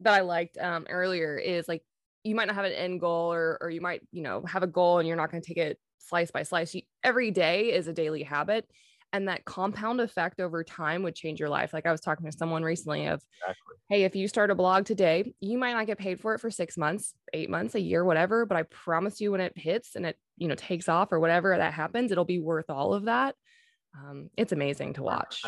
that 0.00 0.14
I 0.14 0.20
liked 0.20 0.58
um, 0.58 0.86
earlier 0.90 1.36
is 1.36 1.68
like, 1.68 1.82
you 2.24 2.34
might 2.34 2.46
not 2.46 2.56
have 2.56 2.64
an 2.64 2.72
end 2.72 3.00
goal 3.00 3.32
or, 3.32 3.58
or 3.60 3.70
you 3.70 3.80
might, 3.80 4.02
you 4.10 4.22
know, 4.22 4.42
have 4.44 4.64
a 4.64 4.66
goal 4.66 4.98
and 4.98 5.06
you're 5.06 5.16
not 5.16 5.30
going 5.30 5.40
to 5.40 5.46
take 5.46 5.56
it 5.56 5.78
slice 5.98 6.32
by 6.32 6.42
slice. 6.42 6.74
You, 6.74 6.82
every 7.04 7.30
day 7.30 7.72
is 7.72 7.86
a 7.86 7.92
daily 7.92 8.24
habit 8.24 8.68
and 9.12 9.28
that 9.28 9.44
compound 9.44 10.00
effect 10.00 10.40
over 10.40 10.62
time 10.62 11.02
would 11.02 11.14
change 11.14 11.40
your 11.40 11.48
life. 11.48 11.72
Like 11.72 11.86
i 11.86 11.92
was 11.92 12.00
talking 12.00 12.26
to 12.26 12.36
someone 12.36 12.62
recently 12.62 13.06
of 13.06 13.22
exactly. 13.42 13.76
hey 13.88 14.04
if 14.04 14.14
you 14.16 14.28
start 14.28 14.50
a 14.50 14.54
blog 14.54 14.84
today 14.84 15.32
you 15.40 15.58
might 15.58 15.72
not 15.72 15.86
get 15.86 15.98
paid 15.98 16.20
for 16.20 16.34
it 16.34 16.40
for 16.40 16.50
six 16.50 16.76
months 16.76 17.14
eight 17.32 17.50
months 17.50 17.74
a 17.74 17.80
year 17.80 18.04
whatever 18.04 18.46
but 18.46 18.56
i 18.56 18.62
promise 18.64 19.20
you 19.20 19.32
when 19.32 19.40
it 19.40 19.52
hits 19.56 19.96
and 19.96 20.06
it 20.06 20.16
you 20.36 20.48
know 20.48 20.54
takes 20.54 20.88
off 20.88 21.12
or 21.12 21.20
whatever 21.20 21.56
that 21.56 21.72
happens 21.72 22.12
it'll 22.12 22.24
be 22.24 22.40
worth 22.40 22.70
all 22.70 22.94
of 22.94 23.04
that. 23.04 23.34
Um, 23.94 24.30
it's 24.36 24.52
amazing 24.52 24.94
to 24.94 25.02
watch. 25.02 25.42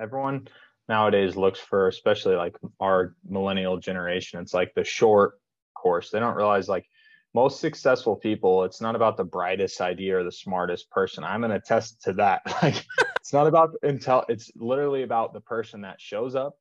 Everyone 0.00 0.48
nowadays 0.88 1.34
looks 1.36 1.58
for 1.58 1.88
especially 1.88 2.36
like 2.36 2.56
our 2.78 3.16
millennial 3.28 3.76
generation 3.76 4.40
it's 4.40 4.54
like 4.54 4.72
the 4.74 4.84
short 4.84 5.40
course. 5.74 6.10
They 6.10 6.20
don't 6.20 6.36
realize 6.36 6.68
like 6.68 6.86
most 7.34 7.60
successful 7.60 8.16
people 8.16 8.64
it's 8.64 8.80
not 8.80 8.96
about 8.96 9.16
the 9.16 9.24
brightest 9.24 9.80
idea 9.80 10.18
or 10.18 10.24
the 10.24 10.32
smartest 10.32 10.90
person. 10.90 11.24
I'm 11.24 11.40
going 11.40 11.50
to 11.50 11.56
attest 11.56 12.02
to 12.02 12.14
that. 12.14 12.42
Like 12.62 12.84
it's 13.26 13.32
not 13.32 13.48
about 13.48 13.74
intel 13.84 14.24
it's 14.28 14.52
literally 14.54 15.02
about 15.02 15.32
the 15.32 15.40
person 15.40 15.80
that 15.80 16.00
shows 16.00 16.36
up 16.36 16.54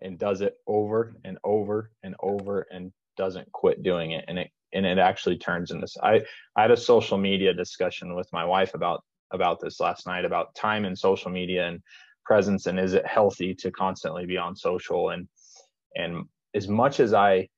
and 0.00 0.18
does 0.18 0.40
it 0.40 0.56
over 0.66 1.14
and 1.22 1.36
over 1.44 1.90
and 2.02 2.14
over 2.20 2.66
and 2.70 2.92
doesn't 3.18 3.52
quit 3.52 3.82
doing 3.82 4.12
it. 4.12 4.24
And 4.26 4.38
it 4.38 4.50
and 4.72 4.86
it 4.86 4.96
actually 4.96 5.36
turns 5.36 5.70
into 5.70 5.86
I 6.02 6.22
I 6.56 6.62
had 6.62 6.70
a 6.70 6.76
social 6.78 7.18
media 7.18 7.52
discussion 7.52 8.14
with 8.14 8.32
my 8.32 8.44
wife 8.44 8.72
about 8.74 9.04
about 9.32 9.60
this 9.60 9.80
last 9.80 10.06
night 10.06 10.24
about 10.24 10.54
time 10.54 10.86
in 10.86 10.96
social 10.96 11.30
media 11.30 11.68
and 11.68 11.82
presence 12.24 12.66
and 12.66 12.80
is 12.80 12.94
it 12.94 13.06
healthy 13.06 13.54
to 13.56 13.70
constantly 13.70 14.24
be 14.24 14.38
on 14.38 14.56
social. 14.56 15.10
And 15.10 15.28
and 15.94 16.24
as 16.54 16.68
much 16.68 17.00
as 17.00 17.12
I 17.12 17.48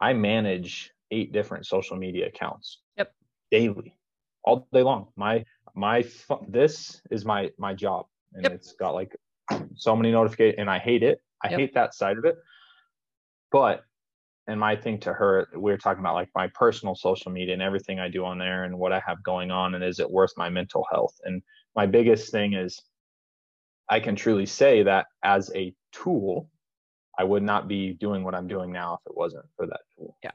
I 0.00 0.14
manage 0.14 0.92
eight 1.10 1.32
different 1.32 1.66
social 1.66 1.96
media 1.96 2.28
accounts 2.28 2.78
yep. 2.96 3.12
daily 3.50 3.94
all 4.44 4.66
day 4.72 4.82
long 4.82 5.08
my 5.16 5.44
my 5.78 6.04
this 6.48 7.00
is 7.10 7.24
my 7.24 7.50
my 7.58 7.72
job 7.72 8.06
and 8.34 8.44
yep. 8.44 8.52
it's 8.52 8.72
got 8.72 8.94
like 8.94 9.16
so 9.76 9.96
many 9.96 10.10
notifications 10.10 10.56
and 10.58 10.70
I 10.70 10.78
hate 10.78 11.02
it 11.02 11.22
I 11.42 11.50
yep. 11.50 11.60
hate 11.60 11.74
that 11.74 11.94
side 11.94 12.18
of 12.18 12.24
it 12.24 12.36
but 13.50 13.84
and 14.48 14.58
my 14.58 14.74
thing 14.74 14.98
to 15.00 15.12
her, 15.12 15.46
we 15.54 15.70
are 15.72 15.78
talking 15.78 16.00
about 16.00 16.14
like 16.14 16.30
my 16.34 16.48
personal 16.54 16.94
social 16.94 17.30
media 17.30 17.52
and 17.52 17.62
everything 17.62 18.00
I 18.00 18.08
do 18.08 18.24
on 18.24 18.38
there 18.38 18.64
and 18.64 18.78
what 18.78 18.92
I 18.92 19.02
have 19.06 19.22
going 19.22 19.50
on 19.50 19.74
and 19.74 19.84
is 19.84 20.00
it 20.00 20.10
worth 20.10 20.32
my 20.38 20.48
mental 20.48 20.86
health? 20.90 21.14
And 21.24 21.42
my 21.76 21.84
biggest 21.84 22.32
thing 22.32 22.54
is 22.54 22.80
I 23.90 24.00
can 24.00 24.16
truly 24.16 24.46
say 24.46 24.82
that 24.84 25.06
as 25.22 25.52
a 25.54 25.74
tool, 25.92 26.48
I 27.18 27.24
would 27.24 27.42
not 27.42 27.68
be 27.68 27.92
doing 27.92 28.24
what 28.24 28.34
I'm 28.34 28.48
doing 28.48 28.72
now 28.72 28.94
if 28.94 29.10
it 29.10 29.16
wasn't 29.16 29.44
for 29.54 29.66
that 29.66 29.80
tool. 29.94 30.16
Yeah. 30.24 30.30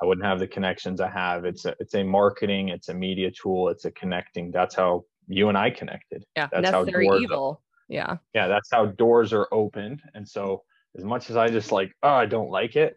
I 0.00 0.04
wouldn't 0.04 0.26
have 0.26 0.38
the 0.38 0.46
connections 0.46 1.00
I 1.00 1.08
have. 1.08 1.44
It's 1.44 1.64
a 1.64 1.74
it's 1.80 1.94
a 1.94 2.02
marketing, 2.02 2.68
it's 2.68 2.88
a 2.88 2.94
media 2.94 3.30
tool, 3.30 3.68
it's 3.68 3.84
a 3.84 3.90
connecting. 3.90 4.50
That's 4.50 4.74
how 4.74 5.04
you 5.28 5.48
and 5.48 5.56
I 5.56 5.70
connected. 5.70 6.24
Yeah. 6.36 6.48
That's 6.52 6.70
necessary 6.70 7.06
how 7.06 7.18
evil. 7.18 7.62
Yeah. 7.88 8.16
Yeah. 8.34 8.48
That's 8.48 8.68
how 8.70 8.86
doors 8.86 9.32
are 9.32 9.48
opened. 9.52 10.02
And 10.14 10.28
so 10.28 10.62
as 10.96 11.04
much 11.04 11.30
as 11.30 11.36
I 11.36 11.48
just 11.48 11.72
like, 11.72 11.92
oh, 12.02 12.10
I 12.14 12.26
don't 12.26 12.50
like 12.50 12.76
it, 12.76 12.96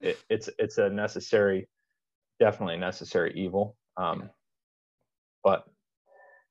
it, 0.00 0.18
it's 0.28 0.50
it's 0.58 0.78
a 0.78 0.88
necessary, 0.90 1.68
definitely 2.38 2.76
necessary 2.76 3.32
evil. 3.34 3.76
Um, 3.96 4.30
but 5.42 5.64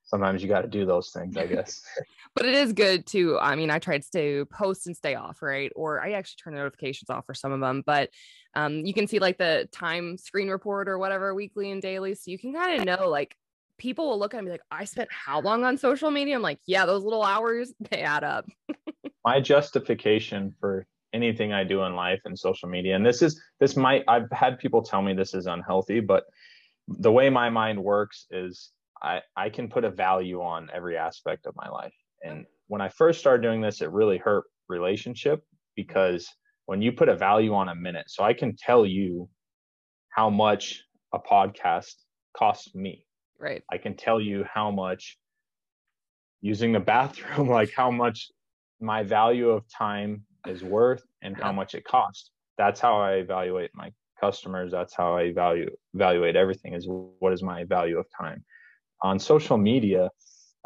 sometimes 0.06 0.42
you 0.42 0.48
got 0.48 0.62
to 0.62 0.68
do 0.68 0.86
those 0.86 1.12
things, 1.12 1.36
I 1.38 1.48
guess. 1.48 1.82
but 2.36 2.46
it 2.46 2.56
is 2.56 2.74
good 2.74 3.06
to. 3.08 3.38
I 3.40 3.56
mean, 3.56 3.70
I 3.70 3.80
tried 3.80 4.04
to 4.14 4.48
post 4.52 4.88
and 4.88 4.96
stay 4.96 5.16
off, 5.16 5.42
right? 5.42 5.72
Or 5.76 6.04
I 6.04 6.12
actually 6.12 6.38
turn 6.44 6.54
the 6.54 6.60
notifications 6.60 7.10
off 7.10 7.26
for 7.26 7.34
some 7.34 7.52
of 7.52 7.60
them, 7.60 7.84
but 7.86 8.10
um, 8.56 8.86
you 8.86 8.94
can 8.94 9.08
see 9.08 9.20
like 9.20 9.38
the 9.38 9.68
time 9.72 10.18
screen 10.18 10.50
report 10.50 10.88
or 10.88 10.98
whatever 10.98 11.34
weekly 11.34 11.72
and 11.72 11.82
daily, 11.82 12.16
so 12.16 12.32
you 12.32 12.40
can 12.40 12.54
kind 12.54 12.80
of 12.80 12.86
know 12.86 13.10
like 13.10 13.36
people 13.78 14.10
will 14.10 14.20
look 14.20 14.34
at 14.34 14.44
me 14.44 14.52
like, 14.52 14.62
I 14.72 14.86
spent 14.86 15.10
how 15.12 15.42
long 15.42 15.64
on 15.64 15.78
social 15.78 16.12
media? 16.12 16.36
I'm 16.36 16.42
like, 16.42 16.60
yeah, 16.66 16.86
those 16.86 17.04
little 17.04 17.24
hours 17.24 17.74
they 17.92 18.02
add 18.02 18.24
up. 18.24 18.46
My 19.26 19.42
justification 19.42 20.54
for 20.60 20.86
anything 21.14 21.54
I 21.54 21.64
do 21.64 21.84
in 21.84 21.96
life 21.96 22.22
and 22.26 22.38
social 22.38 22.70
media. 22.70 22.96
And 22.96 23.06
this 23.06 23.22
is 23.22 23.42
this 23.60 23.76
might 23.76 24.04
I've 24.08 24.30
had 24.32 24.60
people 24.60 24.84
tell 24.84 25.02
me 25.02 25.14
this 25.14 25.34
is 25.34 25.48
unhealthy, 25.48 26.00
but 26.00 26.26
the 26.88 27.12
way 27.12 27.30
my 27.30 27.50
mind 27.50 27.84
works 27.84 28.28
is 28.30 28.72
I 29.02 29.22
I 29.36 29.50
can 29.50 29.70
put 29.70 29.84
a 29.84 29.90
value 29.90 30.42
on 30.42 30.70
every 30.74 30.98
aspect 30.98 31.46
of 31.48 31.56
my 31.56 31.70
life. 31.70 31.96
And 32.24 32.46
when 32.68 32.82
I 32.82 32.90
first 32.90 33.20
started 33.20 33.42
doing 33.42 33.62
this, 33.62 33.82
it 33.82 33.92
really 33.92 34.18
hurt 34.18 34.46
relationship 34.68 35.44
because 35.76 36.28
when 36.66 36.82
you 36.82 36.92
put 36.92 37.10
a 37.10 37.16
value 37.16 37.54
on 37.54 37.70
a 37.70 37.76
minute, 37.76 38.06
so 38.08 38.24
I 38.24 38.34
can 38.34 38.56
tell 38.56 38.86
you 38.86 39.30
how 40.10 40.30
much 40.30 40.84
a 41.14 41.20
podcast 41.20 41.94
costs 42.36 42.74
me. 42.74 43.06
Right. 43.40 43.64
I 43.72 43.78
can 43.78 43.96
tell 43.96 44.20
you 44.20 44.46
how 44.52 44.72
much 44.72 45.18
using 46.42 46.72
the 46.72 46.80
bathroom, 46.80 47.50
like 47.60 47.72
how 47.76 47.92
much 47.92 48.28
my 48.80 49.04
value 49.04 49.50
of 49.50 49.64
time 49.70 50.24
is 50.48 50.64
worth 50.64 51.04
and 51.22 51.36
how 51.36 51.52
much 51.52 51.74
it 51.76 51.84
costs. 51.86 52.32
That's 52.58 52.80
how 52.80 52.98
I 52.98 53.14
evaluate 53.14 53.72
my 53.74 53.92
customers. 54.20 54.72
That's 54.72 54.94
how 54.94 55.18
I 55.18 55.34
value 55.34 55.70
evaluate 55.94 56.36
everything 56.36 56.74
is 56.74 56.88
what 56.88 57.34
is 57.34 57.44
my 57.44 57.64
value 57.66 57.98
of 57.98 58.06
time. 58.18 58.44
On 59.02 59.20
social 59.20 59.58
media, 59.58 60.10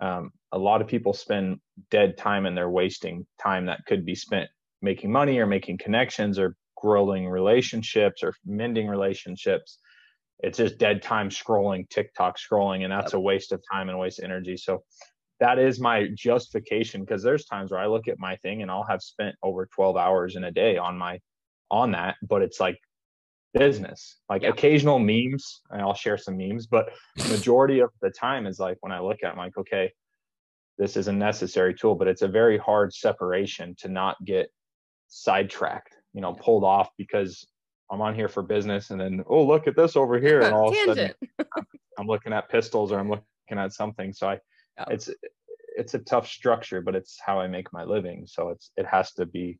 um, 0.02 0.32
a 0.52 0.58
lot 0.58 0.82
of 0.82 0.88
people 0.88 1.14
spend 1.14 1.60
dead 1.90 2.18
time 2.18 2.46
and 2.46 2.56
they're 2.56 2.70
wasting 2.70 3.26
time 3.42 3.66
that 3.66 3.86
could 3.88 4.06
be 4.06 4.16
spent 4.16 4.50
making 4.82 5.12
money 5.12 5.40
or 5.40 5.46
making 5.46 5.78
connections 5.78 6.40
or 6.40 6.56
growing 6.78 7.28
relationships 7.28 8.24
or 8.24 8.34
mending 8.46 8.88
relationships. 8.88 9.80
It's 10.40 10.58
just 10.58 10.78
dead 10.78 11.02
time 11.02 11.30
scrolling, 11.30 11.90
TikTok 11.90 12.38
scrolling, 12.38 12.84
and 12.84 12.92
that's 12.92 13.14
a 13.14 13.20
waste 13.20 13.52
of 13.52 13.62
time 13.72 13.90
and 13.90 14.00
waste 14.00 14.20
of 14.20 14.26
energy. 14.26 14.56
So 14.56 14.84
that 15.40 15.60
is 15.60 15.80
my 15.80 16.08
justification 16.16 17.02
because 17.02 17.24
there's 17.24 17.46
times 17.46 17.72
where 17.72 17.80
I 17.80 17.88
look 17.88 18.08
at 18.08 18.20
my 18.20 18.38
thing 18.38 18.62
and 18.62 18.72
I'll 18.72 18.86
have 18.86 19.02
spent 19.02 19.36
over 19.44 19.68
12 19.74 19.98
hours 19.98 20.36
in 20.36 20.46
a 20.46 20.52
day 20.52 20.78
on 20.78 20.98
my 20.98 21.20
on 21.72 21.92
that, 21.92 22.16
but 22.28 22.42
it's 22.42 22.60
like 22.60 22.78
business. 23.54 24.18
Like 24.30 24.44
yeah. 24.44 24.50
occasional 24.50 25.00
memes, 25.00 25.62
and 25.70 25.82
I'll 25.82 25.94
share 25.94 26.18
some 26.18 26.38
memes, 26.38 26.68
but 26.68 26.90
majority 27.30 27.80
of 27.80 27.90
the 28.02 28.10
time 28.10 28.46
is 28.46 28.60
like 28.60 28.78
when 28.82 28.92
I 28.92 29.00
look 29.00 29.18
at 29.24 29.30
it, 29.30 29.32
I'm 29.32 29.38
like, 29.38 29.58
okay, 29.58 29.92
this 30.78 30.96
is 30.96 31.08
a 31.08 31.14
necessary 31.14 31.74
tool, 31.74 31.96
but 31.96 32.08
it's 32.08 32.22
a 32.22 32.28
very 32.28 32.58
hard 32.58 32.94
separation 32.94 33.76
to 33.80 33.90
not 33.90 34.16
get 34.26 34.50
sidetracked, 35.10 35.96
you 36.14 36.22
know, 36.22 36.34
pulled 36.34 36.64
off 36.64 36.90
because 36.98 37.46
I'm 37.92 38.02
on 38.02 38.16
here 38.16 38.30
for 38.30 38.44
business 38.44 38.92
and 38.92 39.02
then, 39.02 39.24
oh, 39.28 39.44
look 39.44 39.68
at 39.68 39.76
this 39.76 39.96
over 39.96 40.20
here. 40.20 40.42
And 40.42 40.54
all 40.56 40.70
of 40.70 40.76
a 40.76 40.86
sudden 40.86 41.14
I'm 42.00 42.08
looking 42.08 42.34
at 42.34 42.50
pistols 42.50 42.92
or 42.92 43.00
I'm 43.00 43.10
looking 43.10 43.26
at 43.52 43.74
something. 43.74 44.14
So 44.14 44.30
I, 44.30 44.40
yeah. 44.78 44.86
it's 44.90 45.10
it's 45.80 45.94
a 45.94 46.00
tough 46.00 46.28
structure 46.28 46.82
but 46.82 46.94
it's 46.94 47.18
how 47.26 47.40
i 47.40 47.48
make 47.48 47.72
my 47.72 47.84
living 47.84 48.26
so 48.28 48.50
it's 48.50 48.72
it 48.76 48.86
has 48.86 49.14
to 49.14 49.26
be 49.26 49.58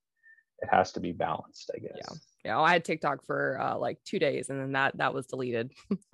it 0.60 0.70
has 0.70 0.92
to 0.92 1.00
be 1.00 1.12
balanced 1.12 1.72
i 1.76 1.80
guess 1.80 1.92
yeah 1.96 2.16
yeah 2.46 2.60
i 2.60 2.72
had 2.74 2.84
tiktok 2.84 3.26
for 3.26 3.60
uh, 3.62 3.78
like 3.78 3.98
two 4.06 4.20
days 4.20 4.50
and 4.50 4.60
then 4.60 4.72
that 4.74 4.96
that 4.98 5.14
was 5.14 5.26
deleted 5.28 5.72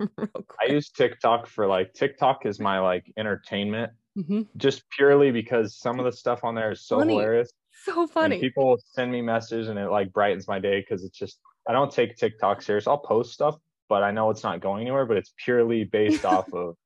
i 0.60 0.66
use 0.68 0.90
tiktok 0.90 1.46
for 1.46 1.66
like 1.66 1.92
tiktok 1.92 2.46
is 2.46 2.60
my 2.60 2.78
like 2.78 3.12
entertainment 3.16 3.90
mm-hmm. 4.16 4.42
just 4.56 4.82
purely 4.90 5.32
because 5.32 5.76
some 5.76 5.98
of 5.98 6.04
the 6.04 6.12
stuff 6.12 6.44
on 6.44 6.54
there 6.54 6.70
is 6.70 6.86
so 6.86 6.98
funny. 6.98 7.14
hilarious 7.14 7.52
so 7.86 8.06
funny 8.06 8.36
and 8.36 8.42
people 8.42 8.76
send 8.92 9.10
me 9.10 9.22
messages 9.22 9.68
and 9.68 9.78
it 9.78 9.90
like 9.90 10.12
brightens 10.12 10.46
my 10.46 10.58
day 10.58 10.80
because 10.80 11.04
it's 11.04 11.18
just 11.18 11.38
i 11.66 11.72
don't 11.72 11.90
take 11.90 12.16
tiktok 12.16 12.60
serious 12.60 12.86
i'll 12.86 12.98
post 12.98 13.32
stuff 13.32 13.56
but 13.88 14.02
i 14.02 14.10
know 14.10 14.28
it's 14.30 14.42
not 14.42 14.60
going 14.60 14.82
anywhere 14.82 15.06
but 15.06 15.16
it's 15.16 15.32
purely 15.42 15.84
based 15.84 16.24
off 16.34 16.52
of 16.52 16.76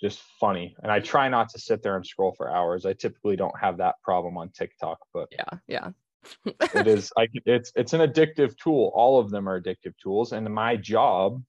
just 0.00 0.20
funny. 0.40 0.76
And 0.82 0.92
I 0.92 1.00
try 1.00 1.28
not 1.28 1.48
to 1.50 1.58
sit 1.58 1.82
there 1.82 1.96
and 1.96 2.06
scroll 2.06 2.32
for 2.36 2.50
hours. 2.50 2.86
I 2.86 2.92
typically 2.92 3.36
don't 3.36 3.58
have 3.58 3.78
that 3.78 3.96
problem 4.02 4.36
on 4.36 4.50
TikTok, 4.50 4.98
but 5.12 5.28
yeah, 5.32 5.58
yeah. 5.66 5.90
it 6.74 6.86
is 6.86 7.12
I 7.16 7.28
it's 7.46 7.72
it's 7.74 7.92
an 7.92 8.00
addictive 8.00 8.56
tool. 8.56 8.92
All 8.94 9.18
of 9.20 9.30
them 9.30 9.48
are 9.48 9.60
addictive 9.60 9.94
tools 10.02 10.32
and 10.32 10.52
my 10.52 10.76
job 10.76 11.42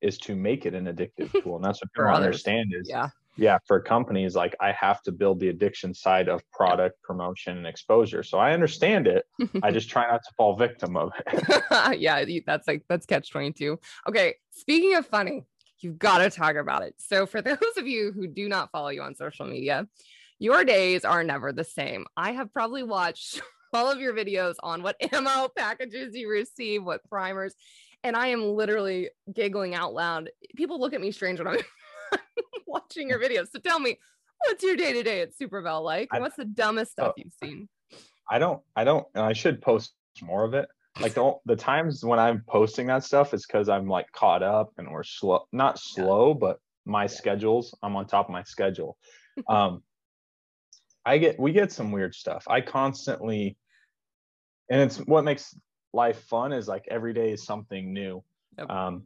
is 0.00 0.18
to 0.18 0.36
make 0.36 0.66
it 0.66 0.74
an 0.74 0.86
addictive 0.86 1.30
tool. 1.42 1.56
And 1.56 1.64
that's 1.64 1.80
what 1.82 1.92
people 1.92 2.10
understand 2.14 2.72
is 2.78 2.88
yeah. 2.88 3.08
Yeah, 3.38 3.58
for 3.66 3.80
companies 3.80 4.34
like 4.34 4.56
I 4.60 4.72
have 4.72 5.00
to 5.02 5.12
build 5.12 5.40
the 5.40 5.48
addiction 5.48 5.94
side 5.94 6.28
of 6.28 6.42
product 6.50 7.00
promotion 7.02 7.56
and 7.56 7.66
exposure. 7.66 8.22
So 8.22 8.38
I 8.38 8.52
understand 8.52 9.06
it. 9.06 9.24
I 9.62 9.70
just 9.78 9.88
try 9.88 10.10
not 10.10 10.22
to 10.24 10.34
fall 10.36 10.56
victim 10.56 10.96
of 10.96 11.12
it. 11.26 11.98
yeah, 12.00 12.24
that's 12.46 12.66
like 12.66 12.82
that's 12.88 13.06
catch 13.06 13.30
22. 13.30 13.78
Okay, 14.08 14.34
speaking 14.50 14.96
of 14.96 15.06
funny, 15.06 15.44
You've 15.80 15.98
got 15.98 16.18
to 16.18 16.30
talk 16.30 16.56
about 16.56 16.82
it. 16.82 16.94
So, 16.98 17.26
for 17.26 17.40
those 17.42 17.58
of 17.76 17.86
you 17.86 18.12
who 18.12 18.26
do 18.26 18.48
not 18.48 18.70
follow 18.70 18.88
you 18.88 19.02
on 19.02 19.14
social 19.14 19.46
media, 19.46 19.86
your 20.38 20.64
days 20.64 21.04
are 21.04 21.24
never 21.24 21.52
the 21.52 21.64
same. 21.64 22.06
I 22.16 22.32
have 22.32 22.52
probably 22.52 22.82
watched 22.82 23.40
all 23.72 23.90
of 23.90 24.00
your 24.00 24.14
videos 24.14 24.54
on 24.62 24.82
what 24.82 24.96
ammo 25.12 25.48
packages 25.56 26.14
you 26.14 26.28
receive, 26.28 26.84
what 26.84 27.08
primers, 27.08 27.54
and 28.02 28.16
I 28.16 28.28
am 28.28 28.42
literally 28.42 29.10
giggling 29.32 29.74
out 29.74 29.94
loud. 29.94 30.30
People 30.56 30.80
look 30.80 30.94
at 30.94 31.00
me 31.00 31.10
strange 31.10 31.38
when 31.38 31.48
I'm 31.48 31.58
watching 32.68 33.08
your 33.08 33.18
videos. 33.18 33.50
So, 33.50 33.58
tell 33.58 33.80
me, 33.80 33.98
what's 34.44 34.62
your 34.62 34.76
day 34.76 34.92
to 34.92 35.02
day 35.02 35.20
at 35.22 35.36
Super 35.36 35.60
Vel 35.62 35.82
like? 35.82 36.12
what's 36.12 36.36
the 36.36 36.44
dumbest 36.44 36.92
stuff 36.92 37.08
oh, 37.10 37.14
you've 37.16 37.32
seen? 37.42 37.68
I 38.30 38.38
don't, 38.38 38.60
I 38.76 38.84
don't, 38.84 39.06
and 39.14 39.24
I 39.24 39.32
should 39.32 39.62
post 39.62 39.94
more 40.22 40.44
of 40.44 40.54
it 40.54 40.68
like 41.00 41.14
the, 41.14 41.32
the 41.46 41.56
times 41.56 42.04
when 42.04 42.18
I'm 42.18 42.42
posting 42.46 42.86
that 42.88 43.04
stuff 43.04 43.32
is 43.34 43.46
because 43.46 43.68
I'm 43.68 43.88
like 43.88 44.10
caught 44.12 44.42
up 44.42 44.72
and 44.78 44.90
we're 44.90 45.04
slow, 45.04 45.46
not 45.52 45.78
slow, 45.78 46.34
but 46.34 46.58
my 46.84 47.06
schedules, 47.06 47.76
I'm 47.82 47.94
on 47.96 48.06
top 48.06 48.26
of 48.26 48.32
my 48.32 48.42
schedule. 48.42 48.96
Um, 49.48 49.84
I 51.06 51.18
get, 51.18 51.38
we 51.38 51.52
get 51.52 51.70
some 51.70 51.92
weird 51.92 52.12
stuff. 52.12 52.42
I 52.48 52.60
constantly, 52.60 53.56
and 54.68 54.80
it's 54.80 54.96
what 54.96 55.22
makes 55.22 55.56
life 55.92 56.24
fun 56.24 56.52
is 56.52 56.66
like 56.66 56.86
every 56.90 57.14
day 57.14 57.30
is 57.30 57.44
something 57.44 57.92
new. 57.92 58.24
Yep. 58.58 58.68
Um, 58.68 59.04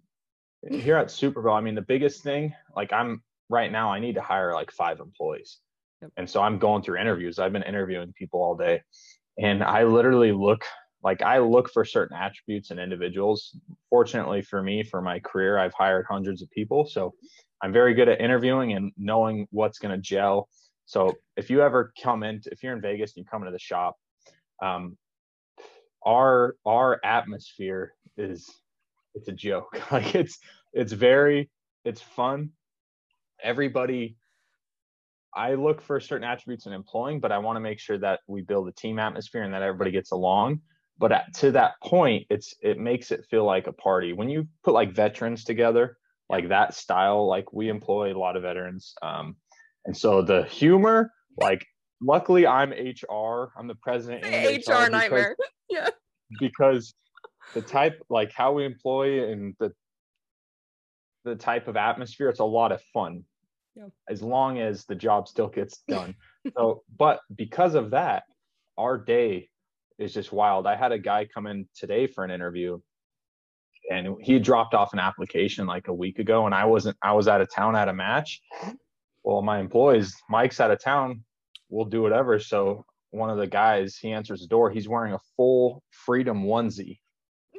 here 0.71 0.97
at 0.97 1.11
Super 1.11 1.43
Vel, 1.43 1.53
I 1.53 1.61
mean, 1.61 1.75
the 1.75 1.83
biggest 1.83 2.23
thing, 2.23 2.55
like 2.75 2.95
I'm 2.95 3.23
right 3.49 3.71
now, 3.71 3.93
I 3.93 4.01
need 4.01 4.15
to 4.15 4.23
hire 4.23 4.55
like 4.55 4.71
five 4.71 5.01
employees. 5.01 5.59
Yep. 6.01 6.13
And 6.17 6.31
so 6.31 6.43
I'm 6.43 6.59
going 6.59 6.83
through 6.83 6.99
interviews. 6.99 7.39
I've 7.39 7.53
been 7.53 7.63
interviewing 7.63 8.13
people 8.13 8.43
all 8.43 8.57
day. 8.57 8.83
And 9.39 9.63
I 9.63 9.85
literally 9.85 10.33
look 10.33 10.65
like 11.03 11.23
I 11.23 11.39
look 11.39 11.71
for 11.71 11.85
certain 11.85 12.17
attributes 12.17 12.71
in 12.71 12.79
individuals. 12.79 13.57
Fortunately 13.91 14.43
for 14.43 14.63
me, 14.63 14.83
for 14.83 15.03
my 15.03 15.19
career, 15.21 15.59
I've 15.59 15.75
hired 15.75 16.07
hundreds 16.09 16.43
of 16.43 16.51
people. 16.51 16.87
So 16.87 17.15
I'm 17.63 17.73
very 17.73 17.95
good 17.95 18.09
at 18.09 18.21
interviewing 18.21 18.73
and 18.73 18.93
knowing 18.97 19.47
what's 19.51 19.79
going 19.79 19.95
to 19.95 20.01
gel. 20.01 20.49
So 20.87 21.15
if 21.37 21.51
you 21.51 21.63
ever 21.63 21.93
come 22.03 22.23
in, 22.23 22.41
if 22.47 22.63
you're 22.63 22.75
in 22.75 22.81
Vegas 22.81 23.17
and 23.17 23.25
you 23.25 23.29
come 23.29 23.43
into 23.43 23.53
the 23.53 23.59
shop, 23.59 23.97
um, 24.63 24.97
our 26.05 26.57
our 26.67 27.01
atmosphere 27.05 27.95
is 28.17 28.51
it's 29.15 29.29
a 29.29 29.33
joke. 29.33 29.81
Like 29.93 30.15
it's 30.15 30.39
it's 30.73 30.93
very 30.93 31.51
it's 31.85 32.01
fun. 32.01 32.51
Everybody 33.43 34.17
I 35.35 35.55
look 35.55 35.81
for 35.81 35.99
certain 35.99 36.29
attributes 36.29 36.67
in 36.67 36.73
employing, 36.73 37.21
but 37.21 37.33
I 37.33 37.39
want 37.39 37.57
to 37.57 37.61
make 37.61 37.79
sure 37.79 37.99
that 37.99 38.21
we 38.27 38.43
build 38.43 38.69
a 38.69 38.73
team 38.73 38.99
atmosphere 38.99 39.43
and 39.43 39.55
that 39.55 39.63
everybody 39.63 39.91
gets 39.91 40.13
along. 40.13 40.61
But 40.99 41.13
at, 41.13 41.35
to 41.37 41.53
that 41.53 41.73
point, 41.83 42.27
it's 42.29 42.55
it 42.61 42.79
makes 42.79 43.11
it 43.11 43.25
feel 43.31 43.45
like 43.45 43.67
a 43.67 43.73
party. 43.73 44.13
When 44.13 44.29
you 44.29 44.47
put 44.63 44.75
like 44.75 44.93
veterans 44.93 45.45
together, 45.45 45.97
like 46.29 46.49
that 46.49 46.75
style, 46.75 47.27
like 47.27 47.53
we 47.53 47.69
employ 47.69 48.15
a 48.15 48.19
lot 48.19 48.37
of 48.37 48.43
veterans, 48.43 48.95
um, 49.03 49.37
and 49.87 49.97
so 49.97 50.23
the 50.23 50.45
humor, 50.45 51.13
like 51.39 51.65
luckily 52.01 52.47
I'm 52.47 52.71
HR, 52.71 53.53
I'm 53.57 53.67
the 53.69 53.75
president. 53.77 54.25
HR, 54.25 54.71
HR 54.71 54.91
nightmare. 54.91 55.37
yeah. 55.71 55.89
Because 56.39 56.95
the 57.55 57.63
type, 57.63 58.01
like 58.11 58.33
how 58.33 58.53
we 58.53 58.65
employ 58.65 59.31
and 59.31 59.55
the 59.59 59.73
the 61.25 61.37
type 61.37 61.69
of 61.69 61.77
atmosphere, 61.77 62.29
it's 62.29 62.41
a 62.41 62.45
lot 62.45 62.71
of 62.71 62.83
fun 62.93 63.25
yeah. 63.75 63.87
as 64.09 64.23
long 64.23 64.59
as 64.59 64.85
the 64.85 64.95
job 64.95 65.29
still 65.29 65.49
gets 65.49 65.83
done. 65.89 66.15
so, 66.57 66.83
but 66.97 67.21
because 67.35 67.75
of 67.75 67.91
that, 67.91 68.25
our 68.79 68.99
day 68.99 69.49
is 69.99 70.15
just 70.15 70.33
wild. 70.33 70.67
I 70.67 70.77
had 70.77 70.93
a 70.93 70.99
guy 70.99 71.27
come 71.33 71.47
in 71.47 71.69
today 71.75 72.07
for 72.07 72.25
an 72.25 72.31
interview 72.31 72.81
and 73.91 74.17
he 74.21 74.39
dropped 74.39 74.75
off 74.75 74.93
an 74.93 74.99
application 74.99 75.67
like 75.67 75.89
a 75.89 75.95
week 75.95 76.19
ago 76.19 76.47
and 76.47 76.55
I 76.55 76.65
wasn't 76.65 76.97
I 77.03 77.13
was 77.13 77.29
out 77.29 77.41
of 77.41 77.53
town 77.53 77.77
at 77.77 77.89
a 77.89 77.93
match. 77.93 78.41
Well, 79.25 79.43
my 79.43 79.61
employees, 79.61 80.15
Mike's 80.29 80.61
out 80.61 80.71
of 80.71 80.83
town, 80.83 81.25
we'll 81.69 81.85
do 81.87 82.03
whatever. 82.03 82.39
So 82.39 82.85
one 83.11 83.31
of 83.31 83.39
the 83.39 83.47
guys, 83.47 83.97
he 83.97 84.11
answers 84.11 84.41
the 84.41 84.49
door. 84.49 84.71
He's 84.71 84.89
wearing 84.89 85.15
a 85.15 85.21
full 85.37 85.83
freedom 85.91 86.45
onesie, 86.45 86.99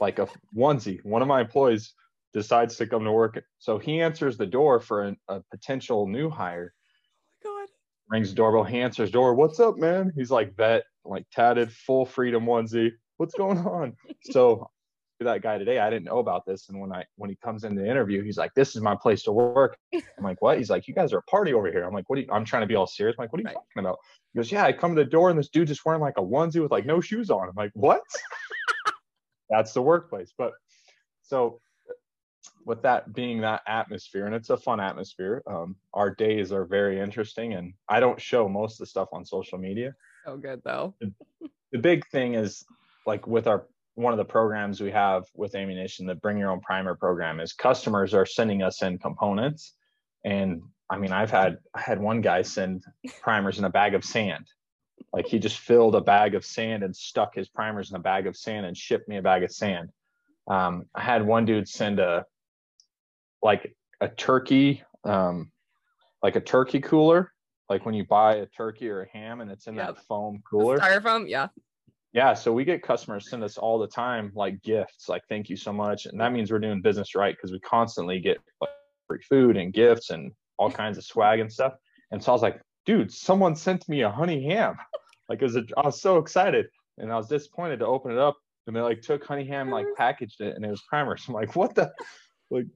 like 0.02 0.20
a 0.20 0.28
onesie. 0.56 1.00
One 1.04 1.22
of 1.22 1.28
my 1.28 1.42
employees 1.42 1.94
decides 2.34 2.76
to 2.78 2.88
come 2.88 3.04
to 3.04 3.12
work. 3.12 3.44
So 3.60 3.78
he 3.78 4.02
answers 4.02 4.38
the 4.38 4.46
door 4.46 4.80
for 4.80 5.04
an, 5.04 5.18
a 5.28 5.42
potential 5.52 6.08
new 6.08 6.30
hire. 6.30 6.74
Oh 7.46 7.54
my 7.54 7.62
God. 7.62 7.70
Rings 8.10 8.30
the 8.30 8.36
doorbell. 8.36 8.64
He 8.64 8.82
answers 8.82 9.12
door. 9.12 9.36
What's 9.36 9.60
up, 9.60 9.78
man? 9.78 10.12
He's 10.16 10.32
like 10.32 10.56
vet, 10.56 10.84
like 11.06 11.26
tatted, 11.32 11.72
full 11.72 12.06
freedom 12.06 12.46
onesie. 12.46 12.92
What's 13.18 13.36
going 13.36 13.60
on? 13.60 13.96
so 14.32 14.70
that 15.24 15.42
guy 15.42 15.58
today, 15.58 15.80
I 15.80 15.90
didn't 15.90 16.06
know 16.06 16.20
about 16.20 16.46
this. 16.46 16.70
And 16.70 16.80
when 16.80 16.92
I 16.92 17.06
when 17.16 17.30
he 17.30 17.38
comes 17.38 17.64
in 17.64 17.76
the 17.76 17.90
interview, 17.90 18.24
he's 18.24 18.38
like, 18.38 18.54
"This 18.54 18.76
is 18.76 18.82
my 18.82 18.96
place 18.96 19.24
to 19.24 19.32
work." 19.32 19.78
I'm 19.94 20.24
like, 20.24 20.42
"What?" 20.42 20.58
He's 20.58 20.70
like, 20.70 20.88
"You 20.88 20.94
guys 20.94 21.14
are 21.14 21.20
a 21.20 21.24
party 21.24 21.54
over 21.54 21.72
here." 21.72 21.84
I'm 21.84 21.94
like, 21.94 22.10
"What?" 22.10 22.20
Are 22.20 22.22
you, 22.22 22.28
I'm 22.32 22.46
trying 22.46 22.62
to 22.62 22.68
be 22.68 22.76
all 22.76 22.88
serious. 22.88 23.16
I'm 23.18 23.24
like, 23.24 23.34
"What 23.34 23.40
are 23.40 23.42
you 23.42 23.48
right. 23.48 23.54
talking 23.56 23.80
about?" 23.80 23.98
He 24.34 24.40
goes, 24.40 24.52
"Yeah, 24.52 24.66
I 24.66 24.74
come 24.74 24.96
to 24.96 25.04
the 25.04 25.10
door 25.10 25.30
and 25.30 25.40
this 25.40 25.50
dude 25.50 25.68
just 25.68 25.86
wearing 25.86 26.02
like 26.02 26.18
a 26.18 26.22
onesie 26.22 26.62
with 26.62 26.72
like 26.72 26.86
no 26.86 27.02
shoes 27.02 27.30
on." 27.30 27.48
I'm 27.48 27.56
like, 27.56 27.72
"What?" 27.74 28.02
That's 29.50 29.74
the 29.74 29.82
workplace. 29.82 30.34
But 30.38 30.54
so 31.22 31.60
with 32.66 32.82
that 32.84 33.14
being 33.14 33.42
that 33.42 33.62
atmosphere, 33.68 34.26
and 34.26 34.36
it's 34.36 34.50
a 34.50 34.58
fun 34.58 34.80
atmosphere, 34.80 35.44
um, 35.48 35.76
our 35.94 36.10
days 36.10 36.52
are 36.52 36.66
very 36.66 37.00
interesting. 37.00 37.54
And 37.54 37.74
I 37.90 38.00
don't 38.00 38.20
show 38.20 38.48
most 38.48 38.74
of 38.74 38.80
the 38.80 38.86
stuff 38.86 39.10
on 39.12 39.26
social 39.26 39.58
media. 39.58 39.94
Oh, 40.26 40.38
good 40.38 40.62
though. 40.64 40.96
The, 41.00 41.12
the 41.72 41.80
big 41.80 42.08
thing 42.08 42.36
is 42.36 42.64
like 43.06 43.28
with 43.28 43.48
our 43.48 43.68
one 43.96 44.14
of 44.14 44.18
the 44.18 44.26
programs 44.26 44.82
we 44.82 44.92
have 44.92 45.26
with 45.36 45.54
ammunition, 45.56 46.08
the 46.08 46.16
bring 46.16 46.38
your 46.38 46.50
own 46.50 46.62
primer 46.62 46.96
program, 46.96 47.40
is 47.40 47.54
customers 47.54 48.14
are 48.14 48.26
sending 48.26 48.64
us 48.64 48.82
in 48.82 48.98
components. 48.98 49.74
And 50.26 50.64
I 50.90 50.98
mean, 50.98 51.12
I've 51.12 51.32
had 51.32 51.58
I 51.74 51.82
had 51.82 52.00
one 52.00 52.22
guy 52.22 52.42
send 52.42 52.84
primers 53.22 53.60
in 53.60 53.66
a 53.66 53.70
bag 53.70 53.94
of 53.94 54.04
sand. 54.04 54.46
Like 55.12 55.28
he 55.28 55.38
just 55.38 55.60
filled 55.60 55.96
a 55.96 56.02
bag 56.02 56.34
of 56.34 56.46
sand 56.46 56.84
and 56.84 56.96
stuck 56.96 57.36
his 57.36 57.50
primers 57.50 57.92
in 57.92 57.96
a 57.96 58.00
bag 58.00 58.26
of 58.26 58.36
sand 58.36 58.66
and 58.66 58.76
shipped 58.76 59.08
me 59.08 59.18
a 59.18 59.22
bag 59.22 59.44
of 59.44 59.52
sand. 59.52 59.90
Um, 60.48 60.86
I 60.96 61.02
had 61.02 61.26
one 61.26 61.46
dude 61.46 61.68
send 61.68 62.00
a 62.00 62.26
like 63.44 63.76
a 64.02 64.08
turkey, 64.08 64.84
um, 65.04 65.52
like 66.24 66.36
a 66.36 66.42
turkey 66.42 66.80
cooler, 66.80 67.32
like 67.70 67.86
when 67.86 67.94
you 67.94 68.06
buy 68.06 68.36
a 68.36 68.46
turkey 68.48 68.90
or 68.90 69.04
a 69.04 69.10
ham 69.10 69.42
and 69.42 69.52
it's 69.52 69.68
in 69.68 69.76
that 69.76 70.04
foam 70.06 70.42
cooler. 70.50 70.80
Styrofoam, 70.80 71.30
yeah. 71.30 71.50
Yeah, 72.14 72.36
so 72.36 72.54
we 72.54 72.64
get 72.64 72.84
customers 72.84 73.30
send 73.30 73.44
us 73.44 73.58
all 73.58 73.80
the 73.80 73.88
time 73.88 74.32
like 74.36 74.62
gifts, 74.62 75.10
like 75.10 75.24
thank 75.30 75.50
you 75.50 75.56
so 75.58 75.74
much, 75.74 76.06
and 76.06 76.20
that 76.22 76.32
means 76.32 76.52
we're 76.52 76.60
doing 76.60 76.82
business 76.82 77.16
right 77.16 77.36
because 77.36 77.52
we 77.52 77.60
constantly 77.60 78.20
get 78.20 78.38
like 78.62 78.70
free 79.08 79.22
food 79.28 79.58
and 79.58 79.74
gifts 79.74 80.12
and 80.12 80.32
all 80.58 80.72
kinds 80.72 80.98
of 80.98 81.04
swag 81.04 81.40
and 81.40 81.52
stuff. 81.52 81.74
And 82.12 82.24
so 82.24 82.32
I 82.32 82.34
was 82.34 82.42
like, 82.42 82.62
dude, 82.86 83.12
someone 83.12 83.56
sent 83.56 83.90
me 83.90 84.02
a 84.02 84.10
honey 84.10 84.44
ham. 84.44 84.76
Like, 85.30 85.42
it 85.42 85.46
was 85.46 85.56
a, 85.56 85.64
I 85.78 85.86
was 85.86 86.02
so 86.02 86.18
excited, 86.18 86.66
and 86.98 87.10
I 87.10 87.16
was 87.16 87.30
disappointed 87.30 87.80
to 87.80 87.88
open 87.88 88.12
it 88.12 88.18
up, 88.18 88.36
and 88.68 88.76
they 88.76 88.82
like 88.82 89.02
took 89.02 89.24
honey 89.24 89.46
ham, 89.46 89.70
like 89.70 89.86
packaged 89.96 90.42
it, 90.42 90.54
and 90.54 90.66
it 90.66 90.70
was 90.70 90.82
primers. 90.82 91.24
I'm 91.30 91.34
like, 91.34 91.56
what 91.56 91.74
the, 91.76 91.94
like, 92.52 92.68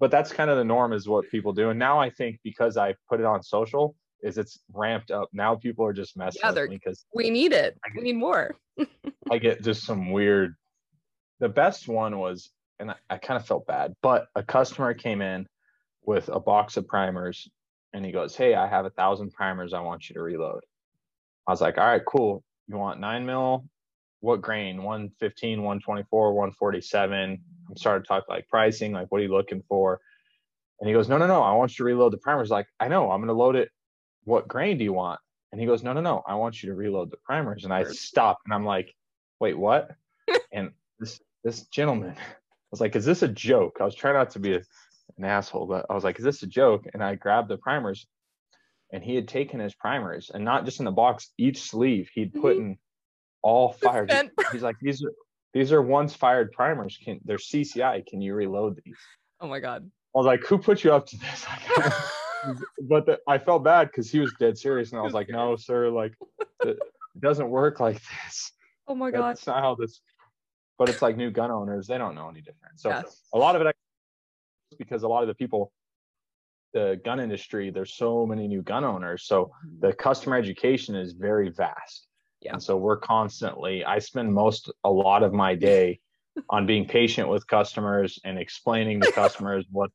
but 0.00 0.10
that's 0.10 0.32
kind 0.32 0.50
of 0.50 0.56
the 0.56 0.64
norm 0.64 0.92
is 0.92 1.08
what 1.08 1.28
people 1.30 1.52
do. 1.52 1.70
And 1.70 1.78
now 1.78 2.00
I 2.00 2.10
think 2.10 2.38
because 2.42 2.76
I 2.76 2.94
put 3.08 3.20
it 3.20 3.26
on 3.26 3.42
social, 3.42 3.94
is 4.22 4.38
it's 4.38 4.58
ramped 4.72 5.10
up. 5.10 5.28
Now 5.32 5.54
people 5.54 5.84
are 5.84 5.92
just 5.92 6.16
messing 6.16 6.40
yeah, 6.42 6.50
with 6.50 6.70
me 6.70 6.76
because 6.76 7.04
we 7.14 7.30
need 7.30 7.52
it. 7.52 7.78
Get, 7.84 7.96
we 7.96 8.02
need 8.02 8.16
more. 8.16 8.56
I 9.30 9.38
get 9.38 9.62
just 9.62 9.84
some 9.84 10.10
weird. 10.10 10.54
The 11.40 11.48
best 11.48 11.88
one 11.88 12.18
was, 12.18 12.50
and 12.78 12.90
I, 12.90 12.94
I 13.10 13.18
kind 13.18 13.40
of 13.40 13.46
felt 13.46 13.66
bad, 13.66 13.94
but 14.02 14.28
a 14.34 14.42
customer 14.42 14.94
came 14.94 15.22
in 15.22 15.46
with 16.04 16.28
a 16.28 16.40
box 16.40 16.76
of 16.76 16.86
primers 16.86 17.48
and 17.92 18.04
he 18.04 18.12
goes, 18.12 18.34
Hey, 18.34 18.54
I 18.54 18.66
have 18.66 18.86
a 18.86 18.90
thousand 18.90 19.32
primers 19.32 19.72
I 19.72 19.80
want 19.80 20.08
you 20.08 20.14
to 20.14 20.22
reload. 20.22 20.60
I 21.46 21.52
was 21.52 21.60
like, 21.60 21.78
All 21.78 21.86
right, 21.86 22.04
cool. 22.04 22.42
You 22.66 22.76
want 22.76 23.00
nine 23.00 23.24
mil? 23.24 23.64
What 24.20 24.42
grain? 24.42 24.82
115, 24.82 25.58
124, 25.58 26.32
147. 26.32 27.40
I'm 27.68 27.76
starting 27.76 28.02
to 28.02 28.08
talk 28.08 28.28
like 28.28 28.48
pricing, 28.48 28.92
like 28.92 29.10
what 29.10 29.20
are 29.20 29.24
you 29.24 29.30
looking 29.32 29.62
for? 29.68 30.00
And 30.80 30.88
he 30.88 30.94
goes, 30.94 31.08
No, 31.08 31.18
no, 31.18 31.26
no. 31.26 31.42
I 31.42 31.52
want 31.54 31.72
you 31.72 31.76
to 31.78 31.84
reload 31.84 32.12
the 32.12 32.18
primers. 32.18 32.50
Like, 32.50 32.66
I 32.80 32.88
know, 32.88 33.10
I'm 33.10 33.20
gonna 33.20 33.32
load 33.32 33.56
it. 33.56 33.70
What 34.24 34.48
grain 34.48 34.78
do 34.78 34.84
you 34.84 34.92
want? 34.92 35.20
And 35.52 35.60
he 35.60 35.66
goes, 35.66 35.82
No, 35.82 35.92
no, 35.92 36.00
no. 36.00 36.22
I 36.26 36.34
want 36.34 36.62
you 36.62 36.70
to 36.70 36.74
reload 36.74 37.10
the 37.10 37.16
primers. 37.18 37.64
And 37.64 37.72
I 37.72 37.84
stop 37.84 38.38
and 38.44 38.54
I'm 38.54 38.64
like, 38.64 38.94
Wait, 39.40 39.58
what? 39.58 39.90
and 40.52 40.72
this 40.98 41.20
this 41.44 41.62
gentleman 41.66 42.14
I 42.18 42.70
was 42.70 42.80
like, 42.80 42.96
Is 42.96 43.04
this 43.04 43.22
a 43.22 43.28
joke? 43.28 43.78
I 43.80 43.84
was 43.84 43.94
trying 43.94 44.14
not 44.14 44.30
to 44.30 44.38
be 44.38 44.54
a, 44.54 44.62
an 45.16 45.24
asshole, 45.24 45.66
but 45.66 45.86
I 45.88 45.94
was 45.94 46.04
like, 46.04 46.18
Is 46.18 46.24
this 46.24 46.42
a 46.42 46.46
joke? 46.46 46.86
And 46.92 47.02
I 47.02 47.14
grabbed 47.14 47.48
the 47.48 47.58
primers 47.58 48.06
and 48.92 49.02
he 49.02 49.14
had 49.14 49.28
taken 49.28 49.60
his 49.60 49.74
primers 49.74 50.30
and 50.32 50.44
not 50.44 50.64
just 50.64 50.78
in 50.78 50.84
the 50.84 50.90
box, 50.90 51.30
each 51.36 51.62
sleeve 51.62 52.08
he'd 52.14 52.34
put 52.34 52.56
mm-hmm. 52.56 52.72
in 52.72 52.78
all 53.42 53.72
fired. 53.72 54.12
He's 54.52 54.62
like, 54.62 54.76
These 54.80 55.04
are 55.04 55.12
these 55.54 55.72
are 55.72 55.82
once 55.82 56.14
fired 56.14 56.52
primers. 56.52 56.98
Can 57.02 57.20
they're 57.24 57.38
CCI? 57.38 58.06
Can 58.06 58.20
you 58.20 58.34
reload 58.34 58.80
these? 58.84 58.96
Oh 59.40 59.48
my 59.48 59.60
god. 59.60 59.90
I 60.14 60.18
was 60.18 60.26
like, 60.26 60.44
who 60.44 60.58
put 60.58 60.84
you 60.84 60.92
up 60.92 61.06
to 61.06 61.16
this? 61.18 61.46
but 62.88 63.06
the, 63.06 63.18
I 63.26 63.38
felt 63.38 63.64
bad 63.64 63.88
because 63.88 64.10
he 64.10 64.20
was 64.20 64.32
dead 64.38 64.56
serious, 64.56 64.92
and 64.92 65.00
I 65.00 65.02
was 65.02 65.12
like, 65.12 65.28
no, 65.28 65.56
sir, 65.56 65.90
like 65.90 66.12
it 66.64 66.78
doesn't 67.18 67.48
work 67.48 67.80
like 67.80 68.00
this. 68.24 68.52
Oh 68.86 68.94
my 68.94 69.10
god. 69.10 69.30
That's 69.30 69.46
not 69.46 69.60
how 69.60 69.74
this. 69.74 70.00
But 70.78 70.88
it's 70.88 71.02
like 71.02 71.16
new 71.16 71.30
gun 71.30 71.50
owners; 71.50 71.86
they 71.86 71.98
don't 71.98 72.14
know 72.14 72.28
any 72.28 72.40
different. 72.40 72.78
So 72.78 72.90
yes. 72.90 73.22
a 73.34 73.38
lot 73.38 73.56
of 73.56 73.62
it, 73.62 73.74
because 74.78 75.02
a 75.02 75.08
lot 75.08 75.22
of 75.22 75.28
the 75.28 75.34
people, 75.34 75.72
the 76.72 77.00
gun 77.04 77.18
industry, 77.20 77.70
there's 77.70 77.94
so 77.94 78.24
many 78.26 78.46
new 78.46 78.62
gun 78.62 78.84
owners, 78.84 79.24
so 79.24 79.46
mm-hmm. 79.46 79.86
the 79.86 79.92
customer 79.94 80.36
education 80.36 80.94
is 80.94 81.14
very 81.14 81.50
vast. 81.50 82.07
Yeah. 82.40 82.52
And 82.52 82.62
so 82.62 82.76
we're 82.76 82.98
constantly, 82.98 83.84
I 83.84 83.98
spend 83.98 84.32
most, 84.32 84.70
a 84.84 84.90
lot 84.90 85.22
of 85.22 85.32
my 85.32 85.54
day 85.54 86.00
on 86.50 86.66
being 86.66 86.86
patient 86.86 87.28
with 87.28 87.46
customers 87.46 88.18
and 88.24 88.38
explaining 88.38 89.00
to 89.00 89.12
customers 89.12 89.66
what 89.70 89.90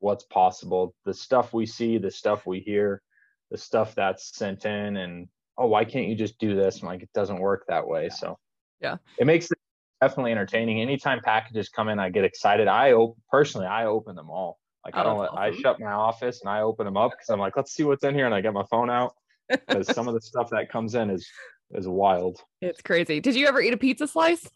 what's 0.00 0.24
possible. 0.24 0.94
The 1.04 1.14
stuff 1.14 1.54
we 1.54 1.64
see 1.66 1.98
the 1.98 2.10
stuff 2.10 2.46
we 2.46 2.60
hear 2.60 3.02
the 3.50 3.58
stuff 3.58 3.94
that's 3.94 4.36
sent 4.36 4.64
in 4.64 4.96
and 4.96 5.28
oh 5.56 5.66
why 5.66 5.84
can't 5.84 6.08
you 6.08 6.16
just 6.16 6.38
do 6.38 6.56
this? 6.56 6.82
I'm 6.82 6.88
like 6.88 7.02
it 7.02 7.12
doesn't 7.14 7.38
work 7.38 7.64
that 7.68 7.86
way. 7.86 8.08
So 8.08 8.38
yeah. 8.80 8.96
it 9.18 9.26
makes 9.26 9.50
it 9.50 9.58
definitely 10.00 10.32
entertaining. 10.32 10.80
Anytime 10.80 11.20
packages 11.20 11.68
come 11.68 11.88
in 11.88 12.00
i 12.00 12.10
get 12.10 12.24
excited. 12.24 12.66
I 12.66 12.92
op- 12.92 13.16
personally 13.30 13.68
i 13.68 13.86
open 13.86 14.16
them 14.16 14.30
all. 14.30 14.58
Like 14.84 14.96
oh, 14.96 15.00
i 15.00 15.02
don't 15.04 15.18
let, 15.18 15.32
i 15.34 15.52
shut 15.52 15.78
my 15.78 15.92
office 15.92 16.40
and 16.40 16.50
i 16.50 16.62
open 16.62 16.84
them 16.86 16.96
up 16.96 17.12
because 17.12 17.28
i'm 17.30 17.38
like 17.38 17.56
let's 17.56 17.72
see 17.72 17.84
what's 17.84 18.02
in 18.02 18.16
here 18.16 18.26
and 18.26 18.34
i 18.34 18.40
get 18.40 18.52
my 18.52 18.64
phone 18.68 18.90
out 18.90 19.14
because 19.48 19.92
some 19.94 20.08
of 20.08 20.14
the 20.14 20.20
stuff 20.20 20.50
that 20.50 20.70
comes 20.70 20.94
in 20.94 21.10
is 21.10 21.28
is 21.72 21.88
wild. 21.88 22.40
It's 22.60 22.82
crazy. 22.82 23.20
Did 23.20 23.34
you 23.34 23.46
ever 23.46 23.60
eat 23.60 23.72
a 23.72 23.76
pizza 23.76 24.06
slice? 24.06 24.48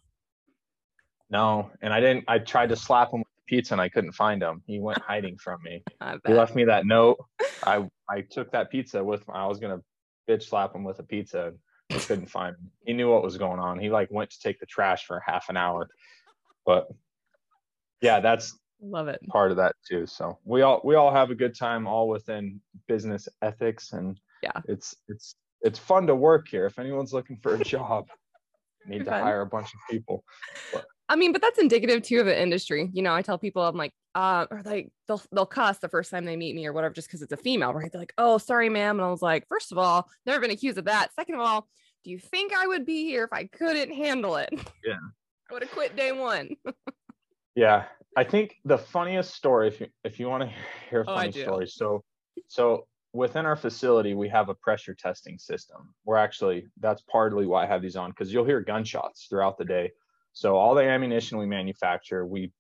No, 1.30 1.70
and 1.82 1.92
I 1.92 2.00
didn't. 2.00 2.24
I 2.28 2.38
tried 2.38 2.68
to 2.68 2.76
slap 2.76 3.12
him 3.12 3.20
with 3.20 3.28
the 3.36 3.56
pizza 3.56 3.74
and 3.74 3.80
I 3.80 3.88
couldn't 3.88 4.12
find 4.12 4.42
him. 4.42 4.62
He 4.66 4.78
went 4.78 4.98
hiding 5.06 5.38
from 5.38 5.62
me. 5.62 5.82
he 6.26 6.32
left 6.32 6.54
me 6.54 6.64
that 6.64 6.86
note. 6.86 7.18
I 7.64 7.86
I 8.08 8.20
took 8.20 8.52
that 8.52 8.70
pizza 8.70 9.02
with. 9.02 9.24
I 9.28 9.46
was 9.46 9.58
gonna 9.58 9.80
bitch 10.28 10.44
slap 10.44 10.74
him 10.74 10.84
with 10.84 10.98
a 10.98 11.02
pizza. 11.02 11.52
I 11.90 11.98
couldn't 11.98 12.26
find 12.26 12.56
him. 12.56 12.70
He 12.84 12.92
knew 12.92 13.10
what 13.10 13.22
was 13.22 13.38
going 13.38 13.60
on. 13.60 13.78
He 13.78 13.90
like 13.90 14.10
went 14.10 14.30
to 14.30 14.40
take 14.40 14.58
the 14.60 14.66
trash 14.66 15.06
for 15.06 15.20
half 15.24 15.48
an 15.48 15.56
hour, 15.56 15.88
but 16.64 16.88
yeah, 18.00 18.20
that's 18.20 18.58
love 18.80 19.08
it 19.08 19.20
part 19.28 19.50
of 19.50 19.56
that 19.56 19.74
too. 19.88 20.06
So 20.06 20.38
we 20.44 20.62
all 20.62 20.80
we 20.84 20.94
all 20.94 21.12
have 21.12 21.30
a 21.30 21.34
good 21.34 21.56
time, 21.56 21.86
all 21.86 22.08
within 22.08 22.60
business 22.86 23.28
ethics 23.42 23.92
and 23.92 24.18
yeah, 24.46 24.62
it's 24.68 24.94
it's 25.08 25.36
it's 25.62 25.78
fun 25.78 26.06
to 26.06 26.14
work 26.14 26.48
here 26.48 26.66
if 26.66 26.78
anyone's 26.78 27.12
looking 27.12 27.38
for 27.42 27.54
a 27.54 27.64
job. 27.64 28.06
need 28.86 29.04
to 29.04 29.10
hire 29.10 29.40
a 29.40 29.46
bunch 29.46 29.68
of 29.74 29.80
people. 29.90 30.24
But. 30.72 30.84
I 31.08 31.16
mean, 31.16 31.32
but 31.32 31.40
that's 31.40 31.58
indicative 31.58 32.02
too 32.02 32.20
of 32.20 32.26
an 32.26 32.36
industry. 32.36 32.90
You 32.92 33.02
know, 33.02 33.14
I 33.14 33.22
tell 33.22 33.38
people 33.38 33.62
I'm 33.62 33.76
like, 33.76 33.92
uh, 34.14 34.46
or 34.50 34.62
like 34.64 34.90
they'll 35.06 35.22
they'll 35.32 35.46
cuss 35.46 35.78
the 35.78 35.88
first 35.88 36.10
time 36.10 36.24
they 36.24 36.36
meet 36.36 36.54
me 36.54 36.66
or 36.66 36.72
whatever, 36.72 36.94
just 36.94 37.08
because 37.08 37.22
it's 37.22 37.32
a 37.32 37.36
female, 37.36 37.72
right? 37.72 37.90
They're 37.90 38.00
like, 38.00 38.14
oh, 38.18 38.38
sorry, 38.38 38.68
ma'am. 38.68 38.98
And 38.98 39.06
I 39.06 39.10
was 39.10 39.22
like, 39.22 39.46
first 39.48 39.72
of 39.72 39.78
all, 39.78 40.08
never 40.24 40.40
been 40.40 40.50
accused 40.50 40.78
of 40.78 40.86
that. 40.86 41.14
Second 41.14 41.36
of 41.36 41.42
all, 41.42 41.68
do 42.04 42.10
you 42.10 42.18
think 42.18 42.52
I 42.52 42.66
would 42.66 42.86
be 42.86 43.04
here 43.04 43.24
if 43.24 43.32
I 43.32 43.44
couldn't 43.44 43.92
handle 43.92 44.36
it? 44.36 44.50
Yeah. 44.84 44.94
I 45.50 45.52
would 45.52 45.62
have 45.62 45.70
quit 45.70 45.96
day 45.96 46.10
one. 46.10 46.56
yeah. 47.54 47.84
I 48.16 48.24
think 48.24 48.56
the 48.64 48.78
funniest 48.78 49.34
story, 49.34 49.68
if 49.68 49.80
you 49.80 49.86
if 50.02 50.18
you 50.18 50.28
want 50.28 50.42
to 50.42 50.52
hear 50.90 51.02
a 51.02 51.04
oh, 51.06 51.14
funny 51.14 51.32
oh, 51.36 51.42
story, 51.42 51.66
so 51.68 52.02
so 52.48 52.86
within 53.16 53.46
our 53.46 53.56
facility, 53.56 54.14
we 54.14 54.28
have 54.28 54.48
a 54.48 54.54
pressure 54.54 54.94
testing 54.94 55.38
system. 55.38 55.94
We're 56.04 56.16
actually, 56.16 56.68
that's 56.78 57.02
partly 57.10 57.46
why 57.46 57.64
I 57.64 57.66
have 57.66 57.82
these 57.82 57.96
on, 57.96 58.10
because 58.10 58.32
you'll 58.32 58.44
hear 58.44 58.60
gunshots 58.60 59.26
throughout 59.28 59.58
the 59.58 59.64
day. 59.64 59.92
So 60.32 60.56
all 60.56 60.74
the 60.74 60.82
ammunition 60.82 61.38
we 61.38 61.46
manufacture, 61.46 62.26
we 62.26 62.52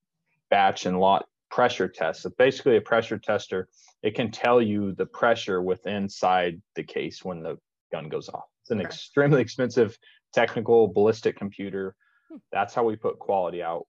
batch 0.50 0.86
and 0.86 0.98
lot 0.98 1.26
pressure 1.50 1.88
tests. 1.88 2.22
So 2.22 2.30
basically 2.38 2.76
a 2.76 2.80
pressure 2.80 3.18
tester, 3.18 3.68
it 4.02 4.14
can 4.14 4.30
tell 4.30 4.62
you 4.62 4.92
the 4.94 5.06
pressure 5.06 5.62
within 5.62 6.04
inside 6.04 6.60
the 6.74 6.82
case 6.82 7.24
when 7.24 7.42
the 7.42 7.58
gun 7.92 8.08
goes 8.08 8.28
off. 8.28 8.46
It's 8.62 8.70
an 8.70 8.78
okay. 8.78 8.86
extremely 8.86 9.40
expensive 9.46 9.98
technical 10.32 10.88
ballistic 10.88 11.36
computer. 11.36 11.94
Hmm. 12.30 12.38
That's 12.50 12.74
how 12.74 12.84
we 12.84 12.96
put 12.96 13.18
quality 13.18 13.62
out 13.62 13.86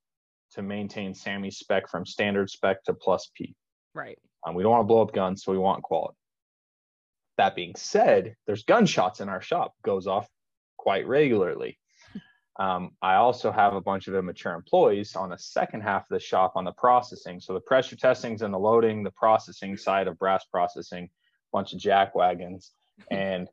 to 0.51 0.61
maintain 0.61 1.13
SAAMI 1.13 1.53
spec 1.53 1.89
from 1.89 2.05
standard 2.05 2.49
spec 2.49 2.84
to 2.86 2.93
plus 2.93 3.32
P. 3.36 3.55
Right. 3.93 4.18
Um, 4.45 4.53
we 4.53 4.63
don't 4.63 4.72
want 4.72 4.84
to 4.84 4.88
blow 4.88 5.01
up 5.01 5.13
guns, 5.13 5.43
so 5.43 5.51
we 5.51 5.57
want 5.57 5.82
quality. 5.84 6.18
That 7.38 7.56
being 7.56 7.76
said, 7.76 8.36
there's 8.46 8.64
gunshots 8.64 9.20
in 9.20 9.30
our 9.30 9.42
shop, 9.42 9.74
goes 9.84 10.08
off 10.08 10.28
quite 10.78 11.08
regularly. 11.08 11.78
Um, 12.60 12.90
I 13.04 13.18
also 13.18 13.52
have 13.52 13.76
a 13.76 13.82
bunch 13.82 14.08
of 14.08 14.16
immature 14.16 14.56
employees 14.56 15.16
on 15.16 15.30
the 15.30 15.38
second 15.38 15.82
half 15.82 16.02
of 16.02 16.08
the 16.10 16.20
shop 16.20 16.54
on 16.56 16.64
the 16.64 16.72
processing. 16.72 17.40
So 17.40 17.54
the 17.54 17.60
pressure 17.60 17.96
testings 17.96 18.42
and 18.42 18.52
the 18.52 18.58
loading, 18.58 19.04
the 19.04 19.12
processing 19.12 19.78
side 19.78 20.08
of 20.08 20.18
brass 20.18 20.44
processing, 20.46 21.12
bunch 21.54 21.74
of 21.74 21.80
jack 21.80 22.16
wagons, 22.16 22.72
and 23.12 23.48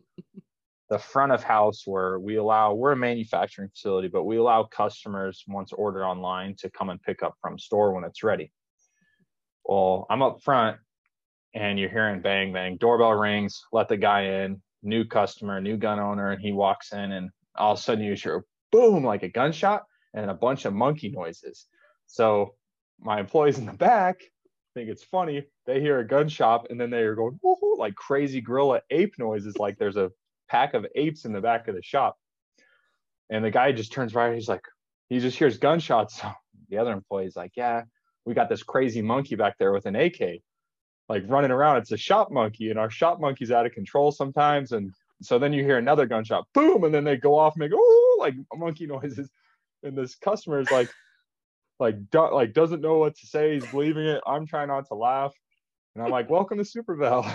the 0.89 0.99
front 0.99 1.33
of 1.33 1.43
house 1.43 1.83
where 1.87 2.19
we 2.19 2.37
allow 2.37 2.73
we're 2.73 2.93
a 2.93 2.97
manufacturing 2.97 3.69
facility, 3.69 4.09
but 4.09 4.25
we 4.25 4.39
allow 4.39 4.65
customers 4.65 5.45
once 5.49 5.73
ordered 5.75 6.07
online 6.07 6.55
to 6.57 6.71
come 6.71 6.89
and 6.89 7.03
pick 7.03 7.23
up 7.23 7.35
from 7.43 7.59
store 7.59 7.93
when 7.93 8.05
it's 8.05 8.23
ready. 8.23 8.53
Well, 9.65 10.07
I'm 10.09 10.23
up 10.23 10.43
front 10.43 10.79
and 11.55 11.79
you're 11.79 11.91
hearing 11.91 12.21
bang 12.21 12.53
bang 12.53 12.77
doorbell 12.77 13.15
rings 13.15 13.63
let 13.73 13.89
the 13.89 13.97
guy 13.97 14.23
in 14.23 14.61
new 14.83 15.05
customer 15.05 15.61
new 15.61 15.77
gun 15.77 15.99
owner 15.99 16.31
and 16.31 16.43
he 16.43 16.53
walks 16.53 16.93
in 16.93 17.13
and 17.13 17.31
all 17.57 17.73
of 17.73 17.79
a 17.79 17.83
sudden 17.83 18.05
you 18.05 18.15
hear 18.15 18.45
boom 18.73 19.05
like 19.05 19.23
a 19.23 19.29
gunshot 19.29 19.85
and 20.15 20.31
a 20.31 20.35
bunch 20.35 20.65
of 20.65 20.75
monkey 20.75 21.09
noises. 21.11 21.67
So 22.07 22.55
my 23.01 23.21
employees 23.21 23.59
in 23.59 23.67
the 23.67 23.73
back 23.73 24.17
think 24.75 24.91
it's 24.91 25.05
funny. 25.05 25.45
They 25.67 25.81
hear 25.81 26.01
a 26.01 26.07
gunshot 26.07 26.67
and 26.71 26.81
then 26.81 26.91
they 26.91 27.03
are 27.03 27.15
going 27.15 27.39
like 27.79 27.95
crazy 27.95 28.41
gorilla 28.41 28.81
ape 28.91 29.15
noises 29.19 29.57
like 29.57 29.79
there's 29.79 29.97
a 29.97 30.11
pack 30.49 30.75
of 30.75 30.85
apes 30.97 31.25
in 31.25 31.33
the 31.33 31.41
back 31.41 31.69
of 31.69 31.77
the 31.77 31.83
shop. 31.83 32.17
And 33.31 33.45
the 33.45 33.51
guy 33.51 33.71
just 33.73 33.93
turns 33.93 34.15
right 34.15 34.35
he's 34.35 34.49
like 34.49 34.65
he 35.09 35.21
just 35.21 35.39
hears 35.39 35.59
gunshots. 35.59 36.21
The 36.71 36.79
other 36.79 36.93
employee's 36.93 37.37
like 37.37 37.53
yeah 37.57 37.83
we 38.25 38.35
got 38.35 38.49
this 38.49 38.63
crazy 38.63 39.03
monkey 39.03 39.37
back 39.37 39.59
there 39.59 39.71
with 39.71 39.87
an 39.87 39.95
ak 39.95 40.41
like 41.09 41.25
running 41.27 41.51
around. 41.51 41.79
It's 41.79 41.93
a 41.93 41.97
shop 41.97 42.31
monkey, 42.31 42.71
and 42.71 42.79
our 42.79 42.91
shop 42.91 43.21
monkey's 43.21 43.51
out 43.51 43.67
of 43.67 43.73
control 43.73 44.13
sometimes. 44.13 44.73
And 44.73 44.93
so 45.23 45.39
then 45.39 45.53
you 45.53 45.63
hear 45.63 45.79
another 45.79 46.07
gunshot, 46.07 46.47
boom, 46.55 46.85
and 46.85 46.95
then 46.95 47.05
they 47.05 47.17
go 47.17 47.39
off 47.39 47.55
and 47.55 47.61
make 47.61 47.73
oh 47.75 48.17
like 48.21 48.35
monkey 48.55 48.87
noises. 48.89 49.31
And 49.83 49.97
this 49.97 50.15
customer 50.15 50.61
is 50.61 50.71
like, 50.71 50.89
like 51.79 51.97
do, 52.11 52.33
like 52.33 52.55
doesn't 52.55 52.81
know 52.81 52.99
what 52.99 53.17
to 53.17 53.27
say. 53.27 53.55
He's 53.55 53.67
believing 53.67 54.07
it. 54.07 54.23
I'm 54.27 54.47
trying 54.47 54.69
not 54.69 54.87
to 54.89 54.95
laugh, 54.95 55.35
and 55.95 56.05
I'm 56.05 56.11
like, 56.11 56.31
welcome 56.31 56.59
to 56.59 56.65
Super 56.65 56.97
Vel. 56.97 57.31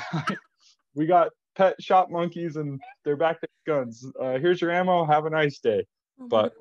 we 0.96 1.06
got 1.06 1.30
pet 1.56 1.82
shop 1.82 2.10
monkeys, 2.10 2.56
and 2.56 2.82
they're 3.06 3.18
back 3.18 3.40
to 3.42 3.48
guns. 3.68 4.06
Uh, 4.20 4.40
here's 4.40 4.62
your 4.62 4.72
ammo. 4.72 5.06
Have 5.06 5.26
a 5.26 5.30
nice 5.30 5.60
day. 5.60 5.86
But 6.18 6.52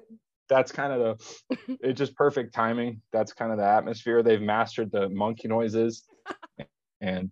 that's 0.49 0.73
kind 0.73 0.93
of 0.93 1.19
the 1.19 1.77
it's 1.81 1.99
just 1.99 2.15
perfect 2.15 2.55
timing 2.55 3.03
that's 3.13 3.33
kind 3.33 3.53
of 3.53 3.59
the 3.59 3.65
atmosphere 3.65 4.23
they've 4.23 4.41
mastered 4.41 4.91
the 4.91 5.09
monkey 5.11 5.47
noises 5.47 6.05
and 7.01 7.31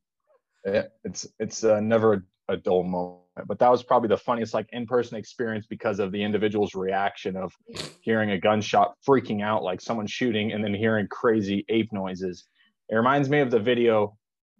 it's 1.04 1.26
it's 1.38 1.64
uh, 1.64 1.80
never 1.80 2.14
a, 2.14 2.54
a, 2.54 2.56
dull 2.56 2.82
moment. 2.82 3.20
But 3.46 3.58
that 3.58 3.70
was 3.70 3.82
probably 3.82 4.08
the 4.08 4.16
funniest 4.16 4.54
like 4.54 4.68
in-person 4.72 5.16
experience 5.16 5.66
because 5.66 5.98
of 5.98 6.10
the 6.10 6.22
individual's 6.22 6.74
reaction 6.74 7.36
of 7.36 7.52
hearing 8.00 8.30
a 8.30 8.38
gunshot, 8.38 8.94
freaking 9.06 9.42
out 9.42 9.62
like 9.62 9.80
someone 9.80 10.06
shooting, 10.06 10.52
and 10.52 10.64
then 10.64 10.74
hearing 10.74 11.06
crazy 11.08 11.64
ape 11.68 11.92
noises. 11.92 12.44
It 12.88 12.96
reminds 12.96 13.28
me 13.28 13.40
of 13.40 13.50
the 13.50 13.60
video. 13.60 14.16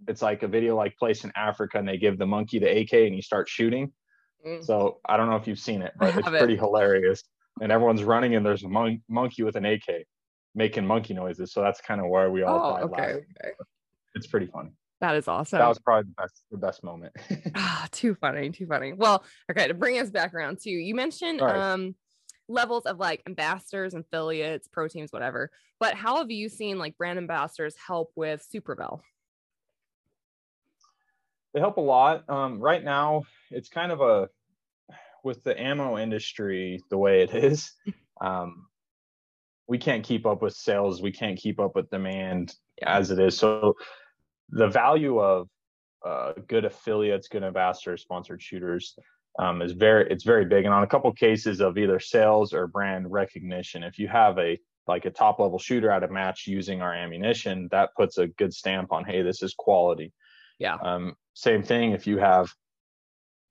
It's 0.07 0.23
like 0.23 0.43
a 0.43 0.49
video 0.49 0.77
like 0.77 0.97
place 0.97 1.25
in 1.25 1.33
Africa, 1.37 1.79
and 1.79 1.89
they 1.89 1.97
give 1.97 2.19
the 2.19 2.27
monkey 2.27 2.59
the 2.59 2.81
AK, 2.81 2.93
and 2.93 3.15
he 3.15 3.23
starts 3.23 3.51
shooting. 3.51 3.93
Mm. 4.47 4.65
So 4.65 5.01
I 5.07 5.17
don't 5.17 5.29
know 5.29 5.37
if 5.37 5.47
you've 5.47 5.59
seen 5.59 5.83
it, 5.83 5.93
but 5.99 6.17
it's 6.17 6.29
pretty 6.29 6.55
it. 6.55 6.61
hilarious. 6.61 7.23
And 7.61 7.73
everyone's 7.73 8.05
running, 8.05 8.35
and 8.35 8.45
there's 8.45 8.65
a 8.65 8.69
mon- 8.69 9.03
monkey 9.09 9.43
with 9.43 9.57
an 9.57 9.65
AK 9.65 10.07
making 10.55 10.87
monkey 10.87 11.15
noises. 11.15 11.53
So 11.53 11.63
that's 11.63 11.81
kind 11.81 12.01
of 12.01 12.09
where 12.09 12.31
we 12.31 12.43
all. 12.43 12.79
Oh, 12.79 12.85
okay, 12.85 13.03
okay. 13.03 13.53
It's 14.15 14.27
pretty 14.27 14.47
funny. 14.47 14.71
That 15.01 15.17
is 15.17 15.29
awesome. 15.29 15.59
That 15.59 15.69
was 15.69 15.79
probably 15.79 16.11
the 16.11 16.23
best, 16.23 16.43
the 16.51 16.57
best 16.57 16.83
moment. 16.83 17.15
ah, 17.55 17.87
too 17.91 18.15
funny, 18.15 18.51
too 18.51 18.67
funny. 18.67 18.95
Well, 18.95 19.25
okay, 19.51 19.69
to 19.69 19.75
bring 19.75 19.99
us 19.99 20.11
back 20.11 20.33
around 20.33 20.59
too, 20.63 20.71
you 20.71 20.95
mentioned 20.95 21.41
right. 21.41 21.57
um 21.57 21.95
levels 22.49 22.87
of 22.87 22.99
like 22.99 23.23
ambassadors, 23.27 23.95
affiliates, 23.95 24.69
pro 24.69 24.89
teams, 24.89 25.13
whatever. 25.13 25.51
But 25.81 25.95
how 25.95 26.17
have 26.19 26.31
you 26.31 26.49
seen 26.49 26.79
like 26.79 26.97
brand 26.97 27.19
ambassadors 27.19 27.75
help 27.85 28.13
with 28.17 28.47
Super 28.49 28.75
Vel? 28.75 29.03
They 31.53 31.61
help 31.61 31.77
a 31.77 31.83
lot. 31.83 32.29
Um, 32.29 32.61
right 32.61 32.85
now, 32.85 33.25
it's 33.51 33.69
kind 33.69 33.93
of 33.93 34.01
a 34.01 34.29
with 35.25 35.43
the 35.43 35.61
ammo 35.61 35.99
industry 35.99 36.81
the 36.91 36.99
way 36.99 37.23
it 37.23 37.35
is. 37.35 37.73
Um, 38.19 38.69
we 39.69 39.77
can't 39.77 40.03
keep 40.03 40.25
up 40.25 40.41
with 40.41 40.55
sales. 40.55 41.03
We 41.03 41.13
can't 41.13 41.39
keep 41.39 41.61
up 41.61 41.75
with 41.75 41.91
demand 41.91 42.55
yeah. 42.81 42.97
as 42.97 43.11
it 43.11 43.19
is. 43.19 43.37
So 43.37 43.75
the 44.51 44.69
value 44.69 45.19
of 45.19 45.49
uh, 46.05 46.33
good 46.47 46.65
affiliates, 46.65 47.29
good 47.29 47.43
ambassadors, 47.43 48.03
sponsored 48.03 48.43
shooters 48.43 48.97
um, 49.39 49.63
is 49.63 49.73
very 49.73 50.11
it's 50.11 50.25
very 50.25 50.45
big. 50.45 50.65
And 50.65 50.75
on 50.75 50.83
a 50.83 50.87
couple 50.87 51.13
cases 51.13 51.61
of 51.61 51.77
either 51.79 52.01
sales 52.01 52.53
or 52.53 52.67
brand 52.67 53.11
recognition, 53.11 53.83
if 53.83 53.99
you 53.99 54.09
have 54.09 54.39
a 54.39 54.59
like 54.87 55.05
a 55.05 55.11
top 55.11 55.41
level 55.41 55.59
shooter 55.59 55.91
at 55.91 56.05
a 56.05 56.09
match 56.09 56.47
using 56.47 56.81
our 56.81 56.95
ammunition, 56.95 57.69
that 57.73 57.91
puts 57.97 58.19
a 58.19 58.29
good 58.29 58.55
stamp 58.55 58.93
on 58.93 59.05
hey, 59.05 59.23
this 59.23 59.43
is 59.43 59.55
quality. 59.55 60.13
Yeah. 60.59 60.77
Um, 60.83 61.17
same 61.35 61.63
thing 61.63 61.93
if 61.93 62.07
you 62.07 62.19
have 62.19 62.51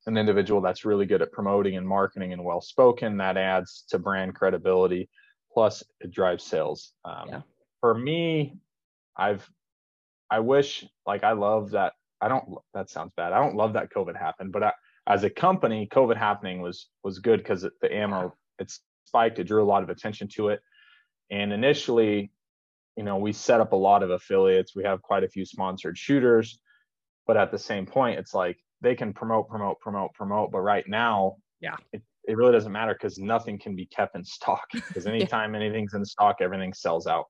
an 0.08 0.18
individual 0.18 0.62
that's 0.62 0.86
really 0.86 1.06
good 1.06 1.22
at 1.22 1.32
promoting 1.32 1.78
and 1.78 1.88
marketing 1.88 2.34
and 2.34 2.43
well 2.43 2.62
spoken, 2.62 3.18
that 3.18 3.38
adds 3.38 3.86
to 3.89 4.00
brand 4.00 4.36
credibility. 4.36 5.10
Plus, 5.54 5.84
it 6.00 6.12
drives 6.12 6.43
sales. 6.43 6.93
Um, 7.04 7.30
yeah. 7.30 7.41
For 7.80 7.93
me, 7.93 8.58
I've 9.16 9.50
I 10.36 10.39
wish, 10.39 10.83
like, 11.07 11.23
I 11.23 11.31
love 11.31 11.71
that. 11.71 11.93
I 12.19 12.27
don't. 12.27 12.57
That 12.73 12.89
sounds 12.89 13.13
bad. 13.15 13.31
I 13.31 13.39
don't 13.39 13.55
love 13.55 13.71
that 13.73 13.89
COVID 13.89 14.19
happened, 14.19 14.51
but 14.51 14.63
I, 14.63 14.73
as 15.07 15.23
a 15.23 15.29
company, 15.29 15.88
COVID 15.89 16.17
happening 16.17 16.61
was 16.61 16.89
was 17.05 17.19
good 17.19 17.38
because 17.38 17.61
the 17.61 17.93
ammo 17.93 18.33
it 18.59 18.69
spiked. 19.05 19.39
It 19.39 19.45
drew 19.45 19.63
a 19.63 19.71
lot 19.73 19.81
of 19.81 19.89
attention 19.89 20.27
to 20.36 20.49
it, 20.49 20.59
and 21.31 21.53
initially, 21.53 22.33
you 22.97 23.03
know, 23.03 23.15
we 23.15 23.31
set 23.31 23.61
up 23.61 23.71
a 23.71 23.77
lot 23.77 24.03
of 24.03 24.09
affiliates. 24.09 24.75
We 24.75 24.83
have 24.83 25.01
quite 25.01 25.23
a 25.23 25.29
few 25.29 25.45
sponsored 25.45 25.97
shooters, 25.97 26.59
but 27.25 27.38
at 27.38 27.51
the 27.51 27.59
same 27.59 27.86
point, 27.86 28.19
it's 28.19 28.33
like 28.33 28.57
they 28.81 28.95
can 28.95 29.13
promote, 29.13 29.47
promote, 29.47 29.79
promote, 29.79 30.13
promote. 30.15 30.51
But 30.51 30.61
right 30.61 30.86
now, 30.86 31.38
yeah, 31.61 31.77
it, 31.93 32.01
it 32.27 32.36
really 32.36 32.51
doesn't 32.51 32.73
matter 32.73 32.93
because 32.93 33.17
nothing 33.17 33.57
can 33.57 33.73
be 33.73 33.86
kept 33.86 34.17
in 34.17 34.25
stock. 34.25 34.65
Because 34.73 35.07
anytime 35.15 35.55
anything's 35.55 35.93
in 35.93 36.03
stock, 36.03 36.38
everything 36.41 36.73
sells 36.73 37.07
out 37.07 37.27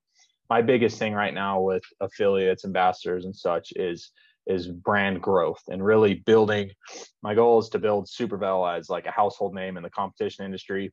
my 0.49 0.61
biggest 0.61 0.99
thing 0.99 1.13
right 1.13 1.33
now 1.33 1.61
with 1.61 1.83
affiliates, 1.99 2.65
ambassadors, 2.65 3.25
and 3.25 3.35
such 3.35 3.73
is 3.75 4.11
is 4.47 4.67
brand 4.67 5.21
growth 5.21 5.61
and 5.69 5.83
really 5.83 6.15
building. 6.15 6.69
My 7.23 7.33
goal 7.33 7.59
is 7.59 7.69
to 7.69 7.79
build 7.79 8.07
Super 8.07 8.37
Vel 8.37 8.65
as 8.67 8.89
like 8.89 9.07
a 9.07 9.11
household 9.11 9.55
name 9.55 9.75
in 9.77 9.83
the 9.83 9.89
competition 9.89 10.45
industry 10.45 10.91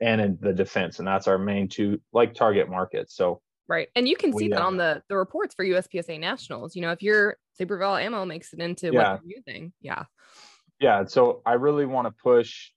and 0.00 0.20
in 0.20 0.38
the 0.40 0.52
defense, 0.52 0.98
and 0.98 1.06
that's 1.06 1.28
our 1.28 1.38
main 1.38 1.68
two 1.68 2.00
like 2.12 2.34
target 2.34 2.70
markets. 2.70 3.14
So 3.14 3.42
right, 3.68 3.88
and 3.94 4.08
you 4.08 4.16
can 4.16 4.32
see 4.36 4.48
that 4.48 4.62
uh, 4.62 4.66
on 4.66 4.76
the 4.76 5.02
the 5.08 5.16
reports 5.16 5.54
for 5.54 5.64
USPSA 5.64 6.18
nationals. 6.18 6.74
You 6.74 6.82
know, 6.82 6.92
if 6.92 7.02
your 7.02 7.36
Super 7.52 7.76
Vel 7.76 7.96
ammo 7.96 8.24
makes 8.24 8.52
it 8.52 8.60
into 8.60 8.90
yeah. 8.92 9.12
what 9.12 9.20
you're 9.24 9.38
using, 9.46 9.72
yeah, 9.80 10.04
yeah. 10.80 11.04
So 11.04 11.42
I 11.44 11.54
really 11.54 11.86
want 11.86 12.06
to 12.06 12.22
push. 12.22 12.70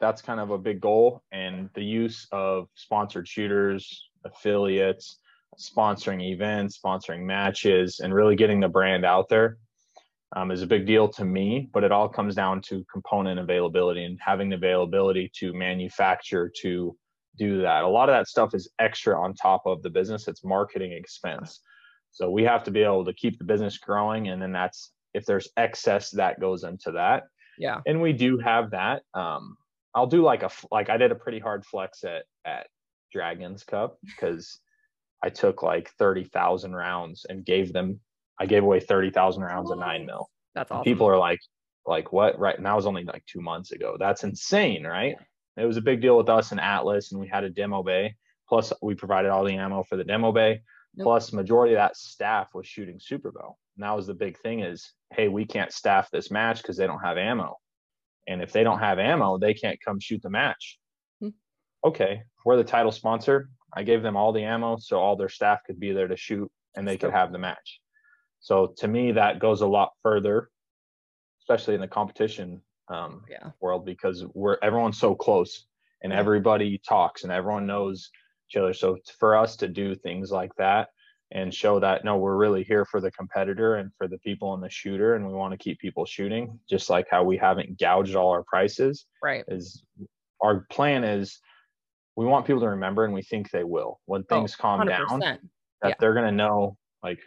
That's 0.00 0.22
kind 0.22 0.40
of 0.40 0.50
a 0.50 0.56
big 0.56 0.80
goal, 0.80 1.22
and 1.30 1.68
the 1.74 1.84
use 1.84 2.26
of 2.32 2.68
sponsored 2.74 3.28
shooters, 3.28 4.08
affiliates, 4.24 5.18
sponsoring 5.58 6.22
events, 6.22 6.78
sponsoring 6.78 7.22
matches, 7.22 8.00
and 8.00 8.14
really 8.14 8.36
getting 8.36 8.60
the 8.60 8.68
brand 8.68 9.04
out 9.04 9.28
there 9.28 9.58
um, 10.36 10.50
is 10.50 10.62
a 10.62 10.66
big 10.66 10.86
deal 10.86 11.08
to 11.08 11.24
me. 11.24 11.68
But 11.72 11.84
it 11.84 11.92
all 11.92 12.08
comes 12.08 12.34
down 12.34 12.62
to 12.62 12.84
component 12.92 13.40
availability 13.40 14.04
and 14.04 14.18
having 14.24 14.50
the 14.50 14.56
availability 14.56 15.30
to 15.36 15.52
manufacture, 15.52 16.50
to 16.62 16.96
do 17.38 17.62
that. 17.62 17.84
A 17.84 17.88
lot 17.88 18.08
of 18.08 18.14
that 18.14 18.28
stuff 18.28 18.54
is 18.54 18.70
extra 18.78 19.20
on 19.20 19.34
top 19.34 19.62
of 19.66 19.82
the 19.82 19.90
business. 19.90 20.28
It's 20.28 20.44
marketing 20.44 20.92
expense. 20.92 21.60
So 22.12 22.30
we 22.30 22.42
have 22.44 22.64
to 22.64 22.70
be 22.70 22.82
able 22.82 23.04
to 23.04 23.12
keep 23.12 23.38
the 23.38 23.44
business 23.44 23.78
growing. 23.78 24.28
And 24.28 24.42
then 24.42 24.52
that's 24.52 24.92
if 25.14 25.24
there's 25.26 25.48
excess 25.56 26.10
that 26.10 26.40
goes 26.40 26.64
into 26.64 26.92
that. 26.92 27.24
Yeah. 27.58 27.80
And 27.86 28.00
we 28.00 28.12
do 28.12 28.38
have 28.38 28.70
that. 28.70 29.02
Um, 29.14 29.56
I'll 29.94 30.06
do 30.06 30.22
like 30.22 30.42
a 30.42 30.50
like 30.70 30.88
I 30.88 30.96
did 30.96 31.12
a 31.12 31.16
pretty 31.16 31.40
hard 31.40 31.64
flex 31.64 32.04
at 32.04 32.24
at 32.44 32.68
Dragons 33.12 33.64
Cup 33.64 33.98
because 34.04 34.60
I 35.22 35.30
took 35.30 35.62
like 35.62 35.90
thirty 35.98 36.24
thousand 36.24 36.74
rounds 36.74 37.26
and 37.28 37.44
gave 37.44 37.72
them. 37.72 38.00
I 38.38 38.46
gave 38.46 38.62
away 38.62 38.80
thirty 38.80 39.10
thousand 39.10 39.42
rounds 39.42 39.70
of 39.70 39.78
nine 39.78 40.06
mil. 40.06 40.30
That's 40.54 40.70
awesome. 40.70 40.84
People 40.84 41.08
are 41.08 41.18
like, 41.18 41.40
like 41.86 42.12
what? 42.12 42.38
Right? 42.38 42.56
And 42.56 42.66
that 42.66 42.76
was 42.76 42.86
only 42.86 43.04
like 43.04 43.24
two 43.26 43.40
months 43.40 43.72
ago. 43.72 43.96
That's 43.98 44.24
insane, 44.24 44.86
right? 44.86 45.16
It 45.56 45.64
was 45.66 45.76
a 45.76 45.82
big 45.82 46.00
deal 46.00 46.16
with 46.16 46.28
us 46.28 46.52
and 46.52 46.60
Atlas, 46.60 47.12
and 47.12 47.20
we 47.20 47.28
had 47.28 47.44
a 47.44 47.50
demo 47.50 47.82
bay. 47.82 48.14
Plus, 48.48 48.72
we 48.82 48.94
provided 48.94 49.30
all 49.30 49.44
the 49.44 49.54
ammo 49.54 49.84
for 49.84 49.96
the 49.96 50.04
demo 50.04 50.32
bay. 50.32 50.62
Nope. 50.96 51.04
Plus, 51.04 51.32
majority 51.32 51.74
of 51.74 51.78
that 51.78 51.96
staff 51.96 52.48
was 52.54 52.66
shooting 52.66 52.98
Super 52.98 53.30
Vel. 53.30 53.58
And 53.76 53.84
that 53.84 53.94
was 53.94 54.06
the 54.06 54.14
big 54.14 54.38
thing: 54.38 54.60
is 54.60 54.92
hey, 55.12 55.28
we 55.28 55.44
can't 55.44 55.72
staff 55.72 56.10
this 56.10 56.30
match 56.30 56.62
because 56.62 56.76
they 56.76 56.86
don't 56.86 57.04
have 57.04 57.18
ammo. 57.18 57.56
And 58.26 58.42
if 58.42 58.52
they 58.52 58.62
don't 58.62 58.78
have 58.78 58.98
ammo, 58.98 59.38
they 59.38 59.54
can't 59.54 59.78
come 59.84 60.00
shoot 60.00 60.22
the 60.22 60.30
match. 60.30 60.78
Hmm. 61.20 61.30
Okay, 61.84 62.22
we're 62.44 62.56
the 62.56 62.64
title 62.64 62.92
sponsor. 62.92 63.50
I 63.74 63.82
gave 63.82 64.02
them 64.02 64.16
all 64.16 64.32
the 64.32 64.44
ammo 64.44 64.76
so 64.78 64.98
all 64.98 65.16
their 65.16 65.28
staff 65.28 65.60
could 65.66 65.78
be 65.78 65.92
there 65.92 66.08
to 66.08 66.16
shoot 66.16 66.50
and 66.76 66.86
they 66.86 66.96
could 66.96 67.12
have 67.12 67.32
the 67.32 67.38
match. 67.38 67.80
So 68.40 68.74
to 68.78 68.88
me, 68.88 69.12
that 69.12 69.38
goes 69.38 69.60
a 69.60 69.66
lot 69.66 69.92
further, 70.02 70.50
especially 71.42 71.74
in 71.74 71.80
the 71.80 71.88
competition 71.88 72.62
um, 72.88 73.22
yeah. 73.28 73.50
world, 73.60 73.84
because 73.84 74.24
we're 74.34 74.56
everyone's 74.62 74.98
so 74.98 75.14
close 75.14 75.66
and 76.02 76.12
everybody 76.12 76.80
talks 76.88 77.24
and 77.24 77.32
everyone 77.32 77.66
knows 77.66 78.10
each 78.50 78.56
other. 78.56 78.72
So 78.72 78.98
for 79.18 79.36
us 79.36 79.56
to 79.56 79.68
do 79.68 79.94
things 79.94 80.30
like 80.30 80.54
that 80.56 80.88
and 81.32 81.54
show 81.54 81.78
that 81.78 82.04
no 82.04 82.16
we're 82.16 82.36
really 82.36 82.64
here 82.64 82.84
for 82.84 83.00
the 83.00 83.10
competitor 83.12 83.76
and 83.76 83.90
for 83.96 84.08
the 84.08 84.18
people 84.18 84.54
in 84.54 84.60
the 84.60 84.70
shooter 84.70 85.14
and 85.14 85.26
we 85.26 85.32
want 85.32 85.52
to 85.52 85.58
keep 85.58 85.78
people 85.78 86.04
shooting 86.04 86.58
just 86.68 86.90
like 86.90 87.06
how 87.10 87.22
we 87.22 87.36
haven't 87.36 87.78
gouged 87.78 88.16
all 88.16 88.30
our 88.30 88.42
prices 88.44 89.06
right 89.22 89.44
is 89.48 89.82
our 90.42 90.66
plan 90.70 91.04
is 91.04 91.38
we 92.20 92.26
want 92.26 92.46
people 92.46 92.60
to 92.60 92.68
remember 92.68 93.06
and 93.06 93.14
we 93.14 93.22
think 93.22 93.50
they 93.50 93.64
will. 93.64 93.98
When 94.04 94.20
oh, 94.30 94.34
things 94.34 94.54
oh, 94.58 94.62
calm 94.62 94.86
down 94.86 95.20
that 95.20 95.40
yeah. 95.82 95.94
they're 95.98 96.12
going 96.12 96.26
to 96.26 96.32
know 96.32 96.76
like 97.02 97.18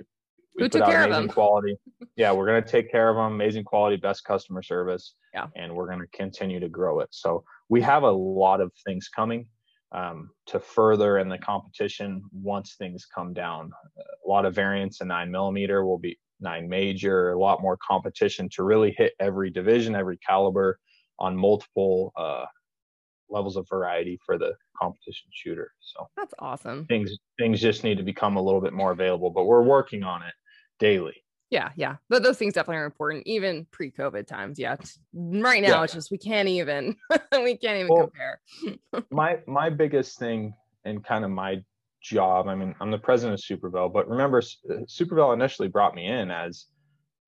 we 0.56 0.66
Who 0.66 0.70
put 0.70 0.84
out 0.84 1.10
amazing 1.10 1.30
quality. 1.30 1.76
Yeah 2.16 2.32
we're 2.32 2.46
going 2.46 2.64
to 2.64 2.70
take 2.70 2.92
care 2.92 3.10
of 3.10 3.16
them 3.16 3.34
amazing 3.34 3.64
quality 3.64 3.96
best 3.96 4.24
customer 4.24 4.62
service. 4.62 5.16
Yeah. 5.34 5.48
And 5.56 5.74
we're 5.74 5.88
going 5.88 6.02
to 6.02 6.08
continue 6.16 6.60
to 6.60 6.70
grow 6.70 7.00
it. 7.00 7.10
So 7.10 7.44
we 7.70 7.82
have 7.82 8.04
a 8.04 8.12
lot 8.12 8.62
of 8.62 8.72
things 8.86 9.10
coming 9.10 9.48
um, 9.94 10.30
to 10.46 10.60
further 10.60 11.18
in 11.18 11.28
the 11.28 11.40
competition 11.40 12.22
once 12.32 12.76
things 12.76 13.08
come 13.08 13.34
down. 13.34 13.72
A 13.98 14.30
lot 14.30 14.46
of 14.46 14.54
variants 14.54 15.02
in 15.02 15.08
nine 15.08 15.32
millimeter 15.32 15.84
will 15.84 15.98
be 15.98 16.20
nine 16.40 16.70
major, 16.70 17.32
a 17.32 17.40
lot 17.40 17.64
more 17.64 17.78
competition 17.78 18.48
to 18.50 18.64
really 18.64 18.94
hit 18.96 19.14
every 19.20 19.50
division, 19.50 19.96
every 19.96 20.18
caliber 20.18 20.78
on 21.18 21.36
multiple 21.36 22.14
uh, 22.16 22.46
levels 23.34 23.58
of 23.58 23.68
variety 23.70 24.20
for 24.26 24.38
the 24.38 24.54
competition 24.80 25.28
shooter. 25.34 25.72
So 25.82 26.08
that's 26.16 26.34
awesome. 26.40 26.86
Things 26.86 27.12
things 27.38 27.60
just 27.60 27.84
need 27.84 27.98
to 27.98 28.04
become 28.04 28.38
a 28.38 28.42
little 28.42 28.62
bit 28.62 28.74
more 28.74 28.92
available, 28.92 29.30
but 29.30 29.46
we're 29.46 29.64
working 29.64 30.04
on 30.04 30.22
it 30.22 30.34
daily 30.80 31.24
yeah 31.54 31.70
yeah 31.76 31.98
but 32.10 32.24
those 32.24 32.38
things 32.38 32.56
definitely 32.56 32.78
are 32.78 32.86
important 32.86 33.26
even 33.28 33.66
pre-covid 33.70 34.26
times 34.26 34.58
yeah 34.58 34.76
right 35.14 35.62
now 35.62 35.68
yeah. 35.70 35.84
it's 35.84 35.94
just 35.94 36.10
we 36.10 36.18
can't 36.18 36.50
even 36.50 36.96
we 37.32 37.56
can't 37.56 37.78
even 37.78 37.88
well, 37.90 38.08
compare 38.08 38.40
my 39.12 39.38
my 39.46 39.70
biggest 39.70 40.18
thing 40.18 40.52
and 40.84 41.06
kind 41.06 41.24
of 41.24 41.30
my 41.30 41.62
job 42.02 42.48
i 42.48 42.56
mean 42.56 42.74
i'm 42.82 42.90
the 42.90 42.98
president 42.98 43.36
of 43.36 43.40
Super 43.40 43.70
Vel 43.70 43.88
but 43.88 44.10
remember 44.10 44.42
uh, 44.70 44.78
Super 44.88 45.16
Vel 45.16 45.32
initially 45.32 45.68
brought 45.68 45.94
me 45.94 46.08
in 46.08 46.32
as 46.32 46.66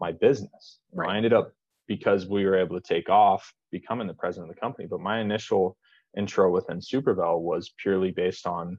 my 0.01 0.11
business 0.11 0.79
right. 0.91 1.09
i 1.09 1.17
ended 1.17 1.31
up 1.31 1.53
because 1.87 2.25
we 2.25 2.45
were 2.45 2.57
able 2.57 2.75
to 2.79 2.85
take 2.85 3.09
off 3.09 3.53
becoming 3.71 4.07
the 4.07 4.13
president 4.15 4.49
of 4.49 4.55
the 4.55 4.59
company 4.59 4.87
but 4.89 4.99
my 4.99 5.21
initial 5.21 5.77
intro 6.17 6.51
within 6.51 6.81
Super 6.81 7.13
Vel 7.13 7.41
was 7.41 7.73
purely 7.77 8.11
based 8.11 8.47
on 8.47 8.77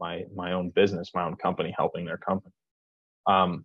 my 0.00 0.24
my 0.34 0.52
own 0.52 0.70
business 0.70 1.10
my 1.14 1.24
own 1.24 1.36
company 1.36 1.74
helping 1.76 2.04
their 2.04 2.18
company 2.18 2.52
um, 3.26 3.64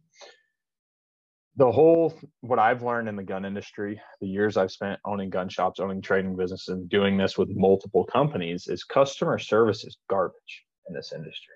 the 1.57 1.71
whole 1.71 2.13
what 2.41 2.59
I've 2.59 2.83
learned 2.83 3.09
in 3.09 3.15
the 3.15 3.23
gun 3.23 3.43
industry, 3.43 3.99
the 4.21 4.27
years 4.27 4.57
I've 4.57 4.71
spent 4.71 4.99
owning 5.05 5.31
gun 5.31 5.49
shops, 5.49 5.79
owning 5.79 6.01
trading 6.01 6.35
businesses, 6.35 6.67
and 6.67 6.87
doing 6.87 7.17
this 7.17 7.35
with 7.35 7.49
multiple 7.49 8.05
companies 8.05 8.67
is 8.67 8.83
customer 8.83 9.39
service 9.39 9.83
is 9.83 9.97
garbage 10.07 10.65
in 10.87 10.93
this 10.93 11.13
industry. 11.13 11.55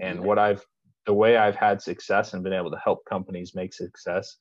And 0.00 0.20
what 0.20 0.38
I've 0.38 0.64
the 1.06 1.14
way 1.14 1.36
I've 1.36 1.54
had 1.54 1.80
success 1.80 2.34
and 2.34 2.42
been 2.42 2.52
able 2.52 2.72
to 2.72 2.80
help 2.84 3.04
companies 3.08 3.54
make 3.54 3.72
success 3.72 4.36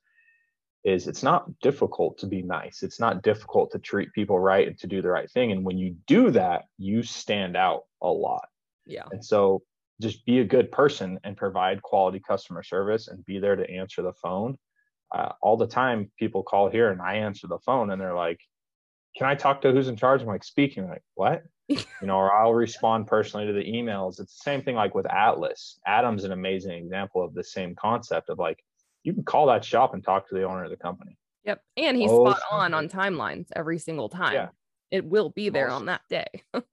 is 0.88 1.05
it's 1.05 1.21
not 1.21 1.59
difficult 1.59 2.17
to 2.17 2.25
be 2.25 2.41
nice. 2.41 2.81
It's 2.81 2.99
not 2.99 3.21
difficult 3.21 3.71
to 3.71 3.79
treat 3.79 4.13
people 4.13 4.39
right 4.39 4.65
and 4.65 4.79
to 4.79 4.88
do 4.88 5.01
the 5.01 5.09
right 5.09 5.29
thing. 5.29 5.51
And 5.51 5.65
when 5.65 5.77
you 5.77 5.97
do 6.07 6.31
that, 6.31 6.63
you 6.77 7.03
stand 7.03 7.57
out 7.57 7.83
a 8.01 8.07
lot. 8.07 8.47
Yeah. 8.85 9.03
And 9.11 9.23
so 9.23 9.63
just 10.01 10.25
be 10.25 10.39
a 10.39 10.45
good 10.45 10.71
person 10.71 11.19
and 11.25 11.35
provide 11.35 11.81
quality 11.81 12.21
customer 12.25 12.63
service 12.63 13.09
and 13.09 13.25
be 13.25 13.38
there 13.38 13.57
to 13.57 13.69
answer 13.69 14.01
the 14.01 14.13
phone 14.13 14.57
uh, 15.13 15.33
all 15.41 15.57
the 15.57 15.67
time 15.67 16.09
people 16.17 16.41
call 16.41 16.69
here 16.69 16.89
and 16.89 17.01
I 17.01 17.15
answer 17.15 17.47
the 17.47 17.59
phone 17.59 17.91
and 17.91 18.01
they're 18.01 18.15
like, 18.15 18.39
can 19.17 19.27
I 19.27 19.35
talk 19.35 19.61
to 19.61 19.73
who's 19.73 19.89
in 19.89 19.97
charge? 19.97 20.21
I'm 20.21 20.27
like, 20.27 20.45
speaking. 20.45 20.83
I'm 20.83 20.89
like, 20.89 21.03
what? 21.15 21.43
you 21.67 21.77
know, 22.03 22.15
or 22.15 22.33
I'll 22.33 22.53
respond 22.53 23.07
personally 23.07 23.45
to 23.45 23.51
the 23.51 23.59
emails. 23.63 24.21
It's 24.21 24.38
the 24.38 24.43
same 24.43 24.61
thing 24.61 24.75
like 24.75 24.95
with 24.95 25.11
Atlas. 25.11 25.79
Adam's 25.85 26.23
an 26.23 26.31
amazing 26.31 26.71
example 26.71 27.21
of 27.21 27.33
the 27.33 27.43
same 27.43 27.75
concept 27.75 28.29
of 28.29 28.39
like, 28.39 28.63
you 29.08 29.14
can 29.14 29.24
call 29.24 29.47
that 29.47 29.64
shop 29.64 29.93
and 29.93 30.03
talk 30.03 30.28
to 30.28 30.36
the 30.36 30.43
owner 30.43 30.66
of 30.66 30.70
the 30.70 30.76
company. 30.76 31.18
Yep. 31.45 31.62
And 31.78 31.95
he's 31.95 32.12
oh, 32.12 32.30
spot 32.30 32.41
on 32.51 32.74
on 32.74 32.89
timelines 32.89 33.47
every 33.55 33.80
single 33.80 34.10
time. 34.10 34.34
Yeah. 34.34 34.49
It 34.91 35.05
will 35.05 35.30
be 35.30 35.47
there 35.47 35.70
Most. 35.70 35.76
on 35.76 35.86
that 35.86 36.01
day. 36.10 36.28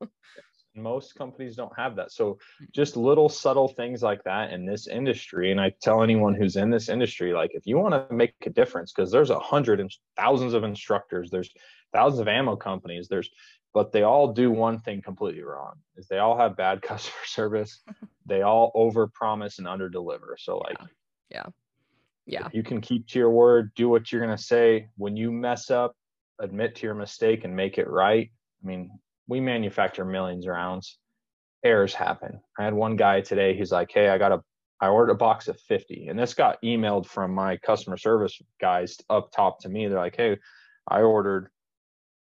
most 0.76 1.14
companies 1.14 1.54
don't 1.54 1.78
have 1.78 1.94
that 1.94 2.10
so 2.10 2.36
just 2.72 2.96
little 2.96 3.28
subtle 3.28 3.68
things 3.68 4.02
like 4.02 4.24
that 4.24 4.52
in 4.52 4.66
this 4.66 4.88
industry 4.88 5.52
and 5.52 5.60
i 5.60 5.72
tell 5.80 6.02
anyone 6.02 6.34
who's 6.34 6.56
in 6.56 6.68
this 6.68 6.88
industry 6.88 7.32
like 7.32 7.52
if 7.54 7.64
you 7.64 7.78
want 7.78 7.94
to 7.94 8.12
make 8.12 8.34
a 8.44 8.50
difference 8.50 8.92
because 8.92 9.08
there's 9.08 9.30
a 9.30 9.38
hundred 9.38 9.78
and 9.78 9.88
thousands 10.16 10.52
of 10.52 10.64
instructors 10.64 11.30
there's 11.30 11.48
thousands 11.92 12.18
of 12.18 12.26
ammo 12.26 12.56
companies 12.56 13.06
there's 13.06 13.30
but 13.72 13.92
they 13.92 14.02
all 14.02 14.32
do 14.32 14.50
one 14.50 14.80
thing 14.80 15.00
completely 15.00 15.44
wrong 15.44 15.74
is 15.96 16.08
they 16.08 16.18
all 16.18 16.36
have 16.36 16.56
bad 16.56 16.82
customer 16.90 17.24
service 17.24 17.80
they 18.26 18.42
all 18.42 18.72
over 18.74 19.06
promise 19.06 19.60
and 19.60 19.68
under 19.68 19.88
deliver 19.88 20.36
so 20.36 20.58
like 20.58 20.76
yeah 20.80 20.88
yeah, 21.34 21.46
you 22.52 22.62
can 22.62 22.80
keep 22.80 23.06
to 23.08 23.18
your 23.18 23.30
word 23.30 23.70
do 23.74 23.88
what 23.88 24.10
you're 24.10 24.24
going 24.24 24.36
to 24.36 24.42
say 24.42 24.88
when 24.96 25.16
you 25.16 25.30
mess 25.30 25.70
up 25.70 25.94
admit 26.40 26.74
to 26.74 26.86
your 26.86 26.94
mistake 26.94 27.44
and 27.44 27.54
make 27.54 27.78
it 27.78 27.88
right 27.88 28.30
i 28.62 28.66
mean 28.66 28.90
we 29.26 29.40
manufacture 29.40 30.04
millions 30.04 30.46
of 30.46 30.52
rounds. 30.52 30.98
Errors 31.64 31.94
happen. 31.94 32.40
I 32.58 32.64
had 32.64 32.74
one 32.74 32.96
guy 32.96 33.20
today. 33.20 33.56
He's 33.56 33.72
like, 33.72 33.90
"Hey, 33.92 34.08
I 34.08 34.18
got 34.18 34.32
a, 34.32 34.42
I 34.80 34.88
ordered 34.88 35.12
a 35.12 35.16
box 35.16 35.48
of 35.48 35.58
50, 35.60 36.08
and 36.08 36.18
this 36.18 36.34
got 36.34 36.60
emailed 36.62 37.06
from 37.06 37.32
my 37.32 37.56
customer 37.58 37.96
service 37.96 38.40
guys 38.60 38.98
up 39.08 39.32
top 39.32 39.60
to 39.60 39.68
me. 39.68 39.88
They're 39.88 39.98
like, 39.98 40.16
"Hey, 40.16 40.36
I 40.88 41.00
ordered, 41.00 41.50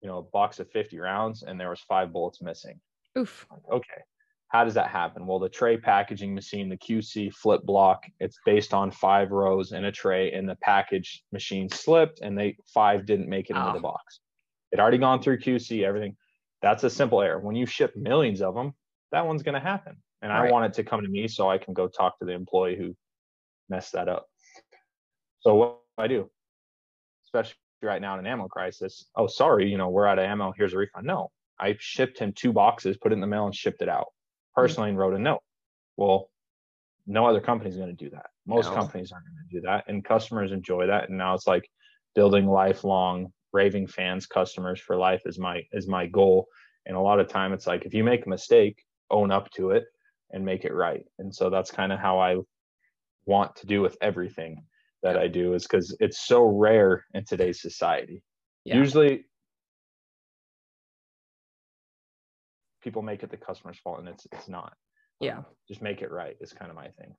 you 0.01 0.07
know, 0.07 0.19
a 0.19 0.21
box 0.21 0.59
of 0.59 0.69
50 0.69 0.99
rounds, 0.99 1.43
and 1.43 1.59
there 1.59 1.69
was 1.69 1.79
five 1.81 2.13
bullets 2.13 2.41
missing." 2.41 2.79
Oof. 3.17 3.47
Like, 3.49 3.61
okay, 3.71 4.01
how 4.50 4.64
does 4.64 4.76
that 4.76 4.89
happen? 4.89 5.26
Well, 5.26 5.39
the 5.39 5.50
tray 5.50 5.78
packaging 5.78 6.34
machine, 6.34 6.70
the 6.70 6.78
QC 6.78 7.34
flip 7.34 7.64
block, 7.64 8.04
it's 8.20 8.38
based 8.46 8.74
on 8.74 8.91
five 8.91 9.32
rows 9.32 9.72
in 9.72 9.86
a 9.86 9.91
tray, 9.91 10.32
and 10.32 10.48
the 10.48 10.56
package 10.62 11.24
machine 11.32 11.68
slipped, 11.70 12.22
and 12.22 12.38
they 12.38 12.58
five 12.74 13.06
didn't 13.06 13.28
make 13.28 13.50
it 13.50 13.56
oh. 13.56 13.60
into 13.60 13.80
the 13.80 13.88
ah. 13.88 13.91
box. 13.91 14.20
It 14.72 14.80
already 14.80 14.98
gone 14.98 15.22
through 15.22 15.39
QC, 15.39 15.84
everything. 15.84 16.16
That's 16.62 16.84
a 16.84 16.89
simple 16.89 17.22
error. 17.22 17.39
When 17.39 17.56
you 17.56 17.66
ship 17.66 17.96
millions 17.96 18.41
of 18.41 18.56
them, 18.56 18.74
that 19.12 19.26
one's 19.26 19.43
going 19.43 19.56
to 19.56 19.60
happen. 19.60 19.98
And 20.22 20.32
right. 20.32 20.48
I 20.48 20.52
want 20.52 20.66
it 20.66 20.74
to 20.76 20.84
come 20.84 21.02
to 21.02 21.08
me 21.08 21.28
so 21.28 21.50
I 21.50 21.58
can 21.58 21.74
go 21.74 21.88
talk 21.88 22.18
to 22.20 22.26
the 22.26 22.34
employee 22.34 22.76
who 22.76 22.96
messed 23.70 23.93
that 23.93 24.08
up. 24.08 24.26
So 25.41 25.56
what 25.56 25.80
do 25.98 26.04
I 26.04 26.08
do? 26.08 26.30
Especially 27.26 27.56
right 27.84 28.02
now 28.02 28.14
in 28.14 28.20
an 28.20 28.28
ammo 28.28 28.48
crisis. 28.48 29.06
Oh, 29.16 29.28
sorry, 29.28 29.70
you 29.70 29.78
know, 29.78 29.89
we're 29.89 30.08
out 30.08 30.18
of 30.18 30.26
ammo. 30.26 30.54
Here's 30.58 30.74
a 30.74 30.78
refund. 30.78 31.06
No, 31.06 31.32
I 31.60 31.76
shipped 31.80 32.18
him 32.20 32.34
two 32.34 32.52
boxes, 32.52 32.98
put 32.98 33.12
it 33.12 33.16
in 33.16 33.22
the 33.22 33.28
mail, 33.28 33.46
and 33.46 33.56
shipped 33.56 33.82
it 33.82 33.89
out 33.89 34.08
personally 34.56 34.89
mm-hmm. 34.89 34.99
and 34.99 34.99
wrote 34.99 35.14
a 35.16 35.20
note. 35.20 35.41
Well, 35.97 36.30
no 37.08 37.26
other 37.26 37.41
company 37.41 37.70
is 37.70 37.78
going 37.78 37.95
to 37.95 38.03
do 38.03 38.10
that. 38.12 38.28
Most 38.47 38.70
no. 38.70 38.76
companies 38.76 39.12
aren't 39.12 39.26
going 39.26 39.47
to 39.49 39.56
do 39.56 39.62
that, 39.62 39.86
and 39.88 40.03
customers 40.03 40.51
enjoy 40.51 40.88
that. 40.88 41.10
And 41.10 41.18
now 41.18 41.34
it's 41.34 41.47
like 41.47 41.70
building 42.16 42.47
lifelong 42.47 43.32
raving 43.56 43.88
fans, 43.88 44.26
customers 44.26 44.80
for 44.80 44.97
life 44.97 45.22
is 45.26 45.39
my 45.39 45.64
is 45.72 45.88
my 45.88 46.06
goal. 46.06 46.47
And 46.86 46.95
a 46.95 46.99
lot 46.99 47.20
of 47.20 47.28
time 47.28 47.53
it's 47.53 47.66
like 47.66 47.86
if 47.86 47.93
you 47.93 48.03
make 48.03 48.26
a 48.26 48.30
mistake, 48.30 48.84
own 49.10 49.32
up 49.32 49.49
to 49.51 49.72
it 49.72 49.86
and 50.32 50.45
make 50.45 50.66
it 50.66 50.74
right. 50.74 51.06
And 51.20 51.34
so 51.34 51.49
that's 51.49 51.72
kind 51.72 51.91
of 51.91 51.99
how 51.99 52.20
I 52.20 52.38
want 53.26 53.56
to 53.58 53.66
do 53.66 53.82
with 53.82 53.97
everything 54.01 54.64
that 55.01 55.18
I 55.18 55.28
do 55.28 55.53
is 55.53 55.64
because 55.64 55.95
it's 55.99 56.28
so 56.28 56.43
rare 56.43 57.06
in 57.14 57.24
today's 57.26 57.62
society. 57.62 58.24
Yeah. 58.66 58.76
Usually 58.78 59.26
people 62.86 63.01
make 63.01 63.23
it 63.23 63.31
the 63.31 63.36
customer's 63.38 63.79
fault 63.79 63.99
and 63.99 64.07
it's 64.07 64.25
it's 64.31 64.47
not. 64.47 64.73
Yeah. 65.19 65.39
Um, 65.39 65.45
just 65.67 65.81
make 65.81 66.01
it 66.01 66.11
right 66.11 66.38
is 66.39 66.53
kind 66.53 66.69
of 66.69 66.75
my 66.77 66.88
thing. 66.99 67.15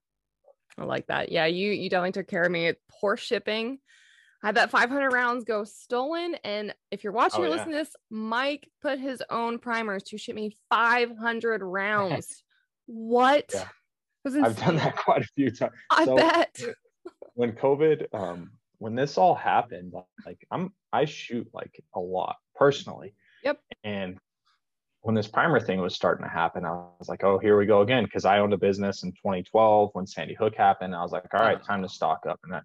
I 0.78 0.84
like 0.84 1.06
that. 1.08 1.30
Yeah, 1.30 1.46
you 1.46 1.72
you 1.72 1.90
definitely 1.90 2.12
took 2.12 2.28
care 2.28 2.44
of 2.44 2.50
me. 2.52 2.72
Poor 3.00 3.16
shipping. 3.18 3.78
I 4.42 4.48
had 4.48 4.56
that 4.56 4.70
500 4.70 5.10
rounds 5.12 5.44
go 5.44 5.64
stolen. 5.64 6.36
And 6.44 6.74
if 6.90 7.02
you're 7.02 7.12
watching 7.12 7.40
Oh, 7.40 7.44
or 7.44 7.46
yeah. 7.48 7.52
listening 7.54 7.72
to 7.72 7.78
this, 7.78 7.96
Mike 8.10 8.68
put 8.82 8.98
his 9.00 9.22
own 9.28 9.58
primers 9.58 10.04
to 10.04 10.18
ship 10.18 10.36
me 10.36 10.56
500 10.70 11.62
rounds. 11.62 12.42
what? 12.86 13.50
Yeah. 13.52 13.68
I've 14.44 14.58
done 14.58 14.76
that 14.76 14.96
quite 15.04 15.22
a 15.22 15.28
few 15.34 15.50
times. 15.50 15.72
I 15.90 16.04
So, 16.04 16.16
bet. 16.16 16.60
when 17.34 17.52
COVID, 17.52 18.14
um, 18.14 18.50
when 18.78 18.94
this 18.94 19.16
all 19.16 19.34
happened, 19.34 19.94
like 20.26 20.46
I'm, 20.50 20.72
I 20.92 21.06
shoot 21.06 21.48
like 21.54 21.82
a 21.94 22.00
lot 22.00 22.36
personally. 22.54 23.14
Yep. 23.42 23.58
And 23.84 24.18
when 25.06 25.14
this 25.14 25.28
primer 25.28 25.60
thing 25.60 25.80
was 25.80 25.94
starting 25.94 26.24
to 26.24 26.28
happen, 26.28 26.64
I 26.64 26.72
was 26.98 27.08
like, 27.08 27.22
oh, 27.22 27.38
here 27.38 27.56
we 27.56 27.64
go 27.64 27.82
again. 27.82 28.08
Cause 28.12 28.24
I 28.24 28.40
owned 28.40 28.52
a 28.52 28.58
business 28.58 29.04
in 29.04 29.12
2012 29.12 29.90
when 29.92 30.04
Sandy 30.04 30.34
Hook 30.34 30.56
happened. 30.56 30.96
I 30.96 31.02
was 31.02 31.12
like, 31.12 31.32
all 31.32 31.38
right, 31.38 31.54
uh-huh. 31.54 31.64
time 31.64 31.82
to 31.82 31.88
stock 31.88 32.26
up. 32.28 32.40
And 32.42 32.52
I'm 32.52 32.62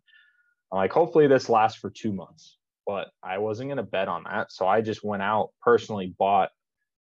like, 0.71 0.91
hopefully 0.91 1.27
this 1.27 1.49
lasts 1.49 1.79
for 1.79 1.91
two 1.91 2.11
months. 2.11 2.57
But 2.87 3.09
I 3.21 3.37
wasn't 3.37 3.69
going 3.69 3.77
to 3.77 3.83
bet 3.83 4.07
on 4.07 4.23
that. 4.23 4.51
So 4.51 4.67
I 4.67 4.81
just 4.81 5.03
went 5.03 5.21
out 5.21 5.51
personally, 5.61 6.15
bought 6.17 6.49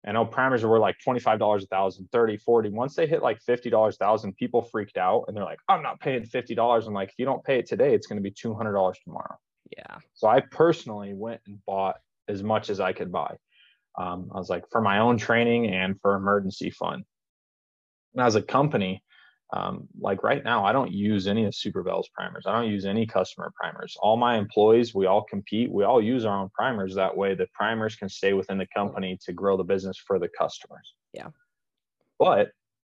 I 0.06 0.12
know 0.12 0.26
primers 0.26 0.62
were 0.62 0.78
like 0.78 0.96
$25 1.06 1.62
a 1.62 1.66
thousand, 1.66 2.08
30, 2.12 2.36
40. 2.36 2.68
Once 2.70 2.94
they 2.94 3.06
hit 3.06 3.22
like 3.22 3.38
$50 3.42 3.88
a 3.88 3.92
thousand, 3.92 4.36
people 4.36 4.60
freaked 4.62 4.98
out 4.98 5.24
and 5.26 5.36
they're 5.36 5.44
like, 5.44 5.58
I'm 5.68 5.82
not 5.82 6.00
paying 6.00 6.24
$50. 6.24 6.86
I'm 6.86 6.94
like, 6.94 7.10
if 7.10 7.14
you 7.18 7.24
don't 7.24 7.44
pay 7.44 7.58
it 7.58 7.66
today, 7.66 7.94
it's 7.94 8.06
going 8.06 8.16
to 8.16 8.22
be 8.22 8.30
$200 8.30 8.94
tomorrow. 9.04 9.36
Yeah. 9.76 9.96
So 10.14 10.28
I 10.28 10.40
personally 10.40 11.12
went 11.14 11.40
and 11.46 11.64
bought 11.66 11.96
as 12.28 12.42
much 12.42 12.70
as 12.70 12.80
I 12.80 12.92
could 12.92 13.10
buy. 13.10 13.36
Um, 13.98 14.30
I 14.34 14.38
was 14.38 14.48
like, 14.48 14.64
for 14.70 14.80
my 14.80 14.98
own 14.98 15.18
training 15.18 15.68
and 15.68 16.00
for 16.00 16.14
emergency 16.14 16.70
fund. 16.70 17.04
And 18.14 18.24
as 18.24 18.36
a 18.36 18.42
company, 18.42 19.02
um, 19.52 19.88
like 20.00 20.22
right 20.22 20.44
now, 20.44 20.64
I 20.64 20.72
don't 20.72 20.92
use 20.92 21.26
any 21.26 21.44
of 21.44 21.54
Super 21.54 21.82
Vel's 21.82 22.08
primers. 22.14 22.44
I 22.46 22.52
don't 22.52 22.70
use 22.70 22.86
any 22.86 23.04
customer 23.04 23.52
primers. 23.56 23.96
All 24.00 24.16
my 24.16 24.38
employees, 24.38 24.94
we 24.94 25.06
all 25.06 25.24
compete. 25.24 25.70
We 25.72 25.84
all 25.84 26.00
use 26.00 26.24
our 26.24 26.38
own 26.38 26.50
primers. 26.54 26.94
That 26.94 27.16
way, 27.16 27.34
the 27.34 27.48
primers 27.52 27.96
can 27.96 28.08
stay 28.08 28.32
within 28.32 28.58
the 28.58 28.68
company 28.74 29.18
to 29.24 29.32
grow 29.32 29.56
the 29.56 29.64
business 29.64 29.96
for 29.98 30.18
the 30.18 30.28
customers. 30.38 30.94
Yeah. 31.12 31.28
But 32.18 32.50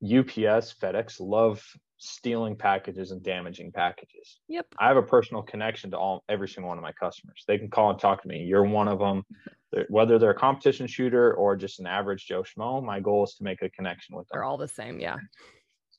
UPS, 0.03 0.75
FedEx 0.81 1.19
love 1.19 1.63
stealing 2.03 2.55
packages 2.55 3.11
and 3.11 3.21
damaging 3.21 3.71
packages. 3.71 4.39
Yep. 4.47 4.65
I 4.79 4.87
have 4.87 4.97
a 4.97 5.03
personal 5.03 5.43
connection 5.43 5.91
to 5.91 5.97
all 5.99 6.23
every 6.29 6.47
single 6.49 6.69
one 6.69 6.79
of 6.79 6.81
my 6.81 6.91
customers. 6.93 7.43
They 7.47 7.59
can 7.59 7.69
call 7.69 7.91
and 7.91 7.99
talk 7.99 8.23
to 8.23 8.27
me. 8.27 8.39
You're 8.43 8.63
one 8.63 8.87
of 8.87 8.97
them. 8.97 9.23
They're- 9.71 9.85
Whether 9.87 10.17
they're 10.17 10.31
a 10.31 10.35
competition 10.35 10.87
shooter 10.87 11.35
or 11.35 11.55
just 11.55 11.79
an 11.79 11.85
average 11.85 12.25
Joe 12.25 12.41
Schmo, 12.41 12.83
my 12.83 12.99
goal 12.99 13.23
is 13.23 13.35
to 13.35 13.43
make 13.43 13.61
a 13.61 13.69
connection 13.69 14.15
with 14.15 14.27
them. 14.27 14.37
They're 14.37 14.43
all 14.43 14.57
the 14.57 14.67
same. 14.67 14.99
Yeah. 14.99 15.17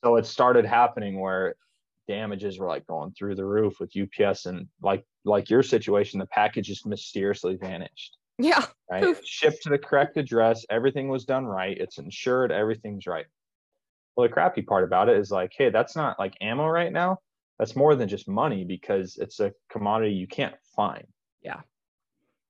So 0.05 0.17
it 0.17 0.27
started 0.27 0.65
happening 0.65 1.21
where 1.21 1.55
damages 2.09 2.59
were 2.59 2.67
like 2.67 2.85
going 2.89 3.13
through 3.13 3.37
the 3.37 3.45
roof 3.47 3.79
with 3.79 3.93
UPS 3.97 4.47
and 4.47 4.67
like 4.83 5.05
like 5.25 5.49
your 5.51 5.63
situation, 5.63 6.19
the 6.19 6.27
package 6.27 6.67
just 6.67 6.85
mysteriously 6.85 7.55
vanished. 7.55 8.17
Yeah. 8.39 8.67
Right, 8.91 9.17
shipped 9.25 9.63
to 9.63 9.69
the 9.71 9.79
correct 9.79 10.17
address. 10.17 10.67
Everything 10.69 11.07
was 11.09 11.25
done 11.25 11.47
right. 11.47 11.79
It's 11.79 11.99
insured. 11.99 12.51
Everything's 12.51 13.07
right. 13.07 13.27
Well, 14.17 14.29
the 14.29 14.33
crappy 14.33 14.63
part 14.63 14.85
about 14.85 15.09
it 15.09 15.17
is 15.17 15.31
like, 15.31 15.53
hey, 15.57 15.71
that's 15.71 15.97
not 15.97 16.19
like 16.19 16.35
ammo 16.41 16.67
right 16.67 16.93
now. 16.93 17.19
That's 17.59 17.77
more 17.77 17.95
than 17.95 18.09
just 18.09 18.29
money 18.29 18.65
because 18.65 19.17
it's 19.17 19.41
a 19.41 19.53
commodity 19.71 20.15
you 20.15 20.27
can't 20.27 20.55
find. 20.75 21.07
Yeah. 21.43 21.61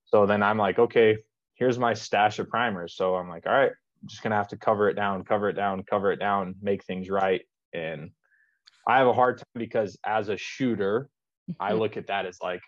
So 0.05 0.27
then 0.27 0.43
I'm 0.43 0.59
like, 0.59 0.79
okay, 0.79 1.19
here's 1.55 1.79
my 1.79 1.95
stash 1.95 2.39
of 2.39 2.49
primers. 2.49 2.97
So 2.97 3.15
I'm 3.15 3.29
like, 3.29 3.47
all 3.47 3.53
right, 3.53 3.71
I'm 3.71 4.09
just 4.09 4.23
gonna 4.23 4.37
have 4.37 4.49
to 4.49 4.57
cover 4.57 4.89
it 4.89 4.95
down, 4.95 5.25
cover 5.25 5.49
it 5.49 5.55
down, 5.55 5.83
cover 5.89 6.13
it 6.13 6.19
down, 6.19 6.55
make 6.61 6.85
things 6.85 7.09
right. 7.09 7.43
And 7.73 8.11
I 8.89 8.99
have 8.99 9.07
a 9.07 9.13
hard 9.13 9.39
time 9.39 9.45
because 9.55 9.97
as 10.05 10.29
a 10.29 10.37
shooter, 10.37 11.09
I 11.61 11.73
look 11.75 11.97
at 11.97 12.09
that 12.09 12.27
as 12.27 12.39
like, 12.43 12.63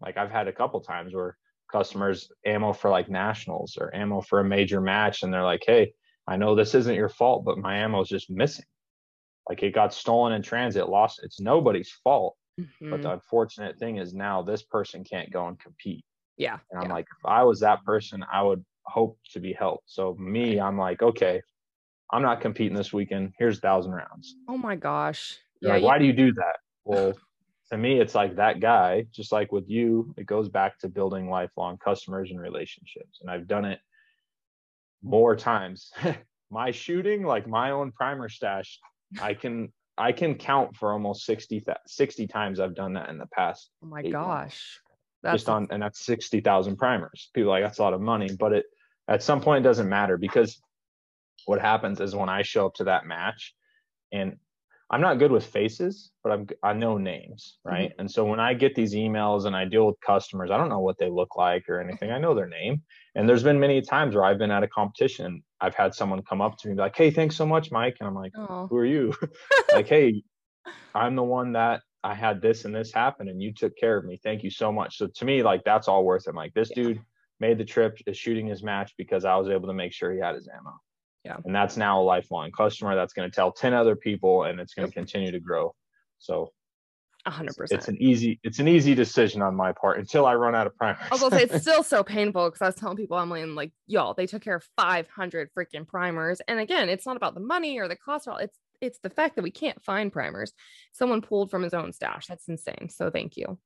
like 0.00 0.16
I've 0.16 0.30
had 0.30 0.48
a 0.48 0.52
couple 0.52 0.80
times 0.80 1.14
where 1.14 1.36
customers 1.70 2.30
ammo 2.44 2.72
for 2.72 2.90
like 2.90 3.08
nationals 3.08 3.76
or 3.80 3.94
ammo 3.94 4.20
for 4.20 4.40
a 4.40 4.44
major 4.44 4.80
match, 4.80 5.22
and 5.22 5.32
they're 5.32 5.42
like, 5.42 5.64
hey, 5.66 5.92
I 6.26 6.36
know 6.36 6.54
this 6.54 6.74
isn't 6.74 6.94
your 6.94 7.08
fault, 7.08 7.44
but 7.44 7.58
my 7.58 7.76
ammo 7.78 8.00
is 8.02 8.08
just 8.08 8.30
missing. 8.30 8.64
Like 9.48 9.62
it 9.62 9.74
got 9.74 9.94
stolen 9.94 10.32
in 10.32 10.42
transit, 10.42 10.88
lost. 10.88 11.20
It's 11.22 11.40
nobody's 11.40 11.90
fault. 12.02 12.36
But 12.58 12.64
Mhm. 13.00 13.02
the 13.02 13.12
unfortunate 13.12 13.78
thing 13.78 13.96
is 13.98 14.14
now 14.14 14.42
this 14.42 14.62
person 14.62 15.04
can't 15.04 15.30
go 15.32 15.46
and 15.46 15.58
compete. 15.58 16.04
yeah. 16.38 16.58
And 16.70 16.80
I'm 16.82 16.88
yeah. 16.88 16.94
like, 16.94 17.06
if 17.18 17.24
I 17.26 17.42
was 17.44 17.60
that 17.60 17.82
person, 17.84 18.24
I 18.32 18.42
would 18.42 18.64
hope 18.84 19.18
to 19.32 19.40
be 19.40 19.52
helped. 19.54 19.90
So 19.90 20.14
me, 20.16 20.58
I'm 20.60 20.76
like, 20.78 21.02
okay, 21.02 21.40
I'm 22.12 22.22
not 22.22 22.40
competing 22.40 22.76
this 22.76 22.92
weekend. 22.92 23.32
Here's 23.38 23.58
a 23.58 23.60
thousand 23.60 23.92
rounds. 23.92 24.34
oh 24.48 24.56
my 24.58 24.76
gosh. 24.76 25.38
Yeah. 25.60 25.70
like, 25.70 25.80
you- 25.80 25.86
why 25.86 25.98
do 25.98 26.04
you 26.06 26.12
do 26.12 26.32
that? 26.34 26.56
Well, 26.84 27.14
to 27.70 27.76
me, 27.76 27.98
it's 28.00 28.14
like 28.14 28.36
that 28.36 28.60
guy, 28.60 29.06
just 29.10 29.32
like 29.32 29.50
with 29.50 29.68
you, 29.68 30.14
it 30.16 30.24
goes 30.26 30.48
back 30.48 30.78
to 30.80 30.88
building 30.88 31.28
lifelong 31.28 31.78
customers 31.78 32.30
and 32.30 32.40
relationships. 32.40 33.18
And 33.20 33.28
I've 33.30 33.48
done 33.48 33.64
it 33.64 33.80
more 35.06 35.36
times. 35.36 35.92
my 36.50 36.70
shooting, 36.70 37.22
like 37.22 37.46
my 37.46 37.70
own 37.70 37.92
primer 37.92 38.28
stash, 38.28 38.78
I 39.20 39.34
can 39.34 39.72
I 39.98 40.12
can 40.12 40.34
count 40.34 40.76
for 40.76 40.92
almost 40.92 41.24
60, 41.24 41.60
th- 41.60 41.76
60 41.86 42.26
times 42.26 42.60
I've 42.60 42.74
done 42.74 42.92
that 42.94 43.08
in 43.08 43.16
the 43.16 43.26
past 43.26 43.70
oh 43.82 43.86
my 43.86 44.02
gosh. 44.02 44.78
That's 45.22 45.36
just 45.36 45.48
on 45.48 45.68
and 45.70 45.82
that's 45.82 46.04
60,000 46.04 46.76
primers. 46.76 47.30
People 47.34 47.50
are 47.50 47.60
like 47.60 47.64
that's 47.64 47.78
a 47.78 47.82
lot 47.82 47.94
of 47.94 48.00
money, 48.00 48.28
but 48.38 48.52
it 48.52 48.66
at 49.08 49.22
some 49.22 49.40
point 49.40 49.64
it 49.64 49.68
doesn't 49.68 49.88
matter 49.88 50.18
because 50.18 50.60
what 51.46 51.60
happens 51.60 52.00
is 52.00 52.14
when 52.14 52.28
I 52.28 52.42
show 52.42 52.66
up 52.66 52.74
to 52.74 52.84
that 52.84 53.06
match 53.06 53.54
and 54.12 54.36
I'm 54.88 55.00
not 55.00 55.18
good 55.18 55.32
with 55.32 55.44
faces, 55.44 56.12
but 56.22 56.30
I'm 56.32 56.46
I 56.62 56.72
know 56.72 56.96
names, 56.96 57.58
mm-hmm. 57.66 57.74
right? 57.74 57.92
And 57.98 58.10
so 58.10 58.24
when 58.24 58.38
I 58.38 58.54
get 58.54 58.74
these 58.74 58.94
emails 58.94 59.44
and 59.46 59.56
I 59.56 59.64
deal 59.64 59.86
with 59.86 60.00
customers, 60.00 60.50
I 60.50 60.56
don't 60.56 60.68
know 60.68 60.80
what 60.80 60.98
they 60.98 61.10
look 61.10 61.36
like 61.36 61.68
or 61.68 61.80
anything. 61.80 62.12
I 62.12 62.18
know 62.18 62.34
their 62.34 62.48
name. 62.48 62.82
And 63.14 63.28
there's 63.28 63.42
been 63.42 63.58
many 63.58 63.82
times 63.82 64.14
where 64.14 64.24
I've 64.24 64.38
been 64.38 64.50
at 64.50 64.62
a 64.62 64.68
competition, 64.68 65.42
I've 65.60 65.74
had 65.74 65.94
someone 65.94 66.22
come 66.22 66.40
up 66.40 66.56
to 66.58 66.68
me 66.68 66.74
like, 66.74 66.96
"Hey, 66.96 67.10
thanks 67.10 67.34
so 67.34 67.46
much, 67.46 67.72
Mike." 67.72 67.96
And 68.00 68.08
I'm 68.08 68.14
like, 68.14 68.32
"Who 68.34 68.76
are 68.76 68.86
you?" 68.86 69.12
like, 69.72 69.88
"Hey, 69.88 70.22
I'm 70.94 71.16
the 71.16 71.22
one 71.24 71.52
that 71.52 71.82
I 72.04 72.14
had 72.14 72.40
this 72.40 72.64
and 72.64 72.74
this 72.74 72.92
happen 72.92 73.28
and 73.28 73.42
you 73.42 73.52
took 73.52 73.76
care 73.76 73.96
of 73.96 74.04
me. 74.04 74.20
Thank 74.22 74.44
you 74.44 74.50
so 74.50 74.70
much." 74.70 74.98
So 74.98 75.08
to 75.08 75.24
me, 75.24 75.42
like 75.42 75.64
that's 75.64 75.88
all 75.88 76.04
worth 76.04 76.26
it. 76.26 76.30
I'm 76.30 76.36
like, 76.36 76.54
this 76.54 76.70
Yeah. 76.70 76.82
dude 76.84 77.00
made 77.40 77.58
the 77.58 77.64
trip, 77.64 77.98
is 78.06 78.16
shooting 78.16 78.46
his 78.46 78.62
match 78.62 78.94
because 78.96 79.24
I 79.24 79.36
was 79.36 79.48
able 79.48 79.68
to 79.68 79.74
make 79.74 79.92
sure 79.92 80.12
he 80.12 80.20
had 80.20 80.34
his 80.36 80.48
ammo. 80.48 80.74
Yeah. 81.26 81.38
And 81.44 81.52
that's 81.52 81.76
now 81.76 82.00
a 82.00 82.04
lifelong 82.04 82.52
customer 82.52 82.94
that's 82.94 83.12
going 83.12 83.28
to 83.28 83.34
tell 83.34 83.50
10 83.50 83.74
other 83.74 83.96
people 83.96 84.44
and 84.44 84.60
it's 84.60 84.74
going 84.74 84.88
to 84.88 84.94
continue 84.94 85.32
to 85.32 85.40
grow. 85.40 85.74
So 86.18 86.52
a 87.26 87.30
100%. 87.30 87.72
it's 87.72 87.88
an 87.88 88.00
easy 88.00 88.38
it's 88.44 88.60
an 88.60 88.68
easy 88.68 88.94
decision 88.94 89.42
on 89.42 89.56
my 89.56 89.72
part 89.72 89.98
until 89.98 90.26
I 90.26 90.36
run 90.36 90.54
out 90.54 90.68
of 90.68 90.76
primers. 90.76 91.00
I 91.02 91.08
was 91.14 91.20
gonna 91.20 91.36
say 91.36 91.42
it's 91.42 91.60
still 91.60 91.82
so 91.82 92.04
painful 92.04 92.48
because 92.48 92.62
I 92.62 92.66
was 92.66 92.76
telling 92.76 92.96
people 92.96 93.16
I'm 93.16 93.28
like, 93.28 93.44
like, 93.48 93.72
y'all, 93.88 94.14
they 94.14 94.26
took 94.26 94.42
care 94.42 94.54
of 94.54 94.64
500 94.76 95.50
freaking 95.52 95.88
primers, 95.88 96.40
and 96.46 96.60
again, 96.60 96.88
it's 96.88 97.04
not 97.04 97.16
about 97.16 97.34
the 97.34 97.40
money 97.40 97.80
or 97.80 97.88
the 97.88 97.96
cost. 97.96 98.28
Or 98.28 98.32
all. 98.34 98.36
It's 98.36 98.56
it's 98.80 99.00
the 99.00 99.10
fact 99.10 99.34
that 99.34 99.42
we 99.42 99.50
can't 99.50 99.82
find 99.82 100.12
primers. 100.12 100.52
Someone 100.92 101.20
pulled 101.20 101.50
from 101.50 101.64
his 101.64 101.74
own 101.74 101.92
stash. 101.92 102.28
That's 102.28 102.46
insane. 102.46 102.90
So 102.90 103.10
thank 103.10 103.36
you. 103.36 103.58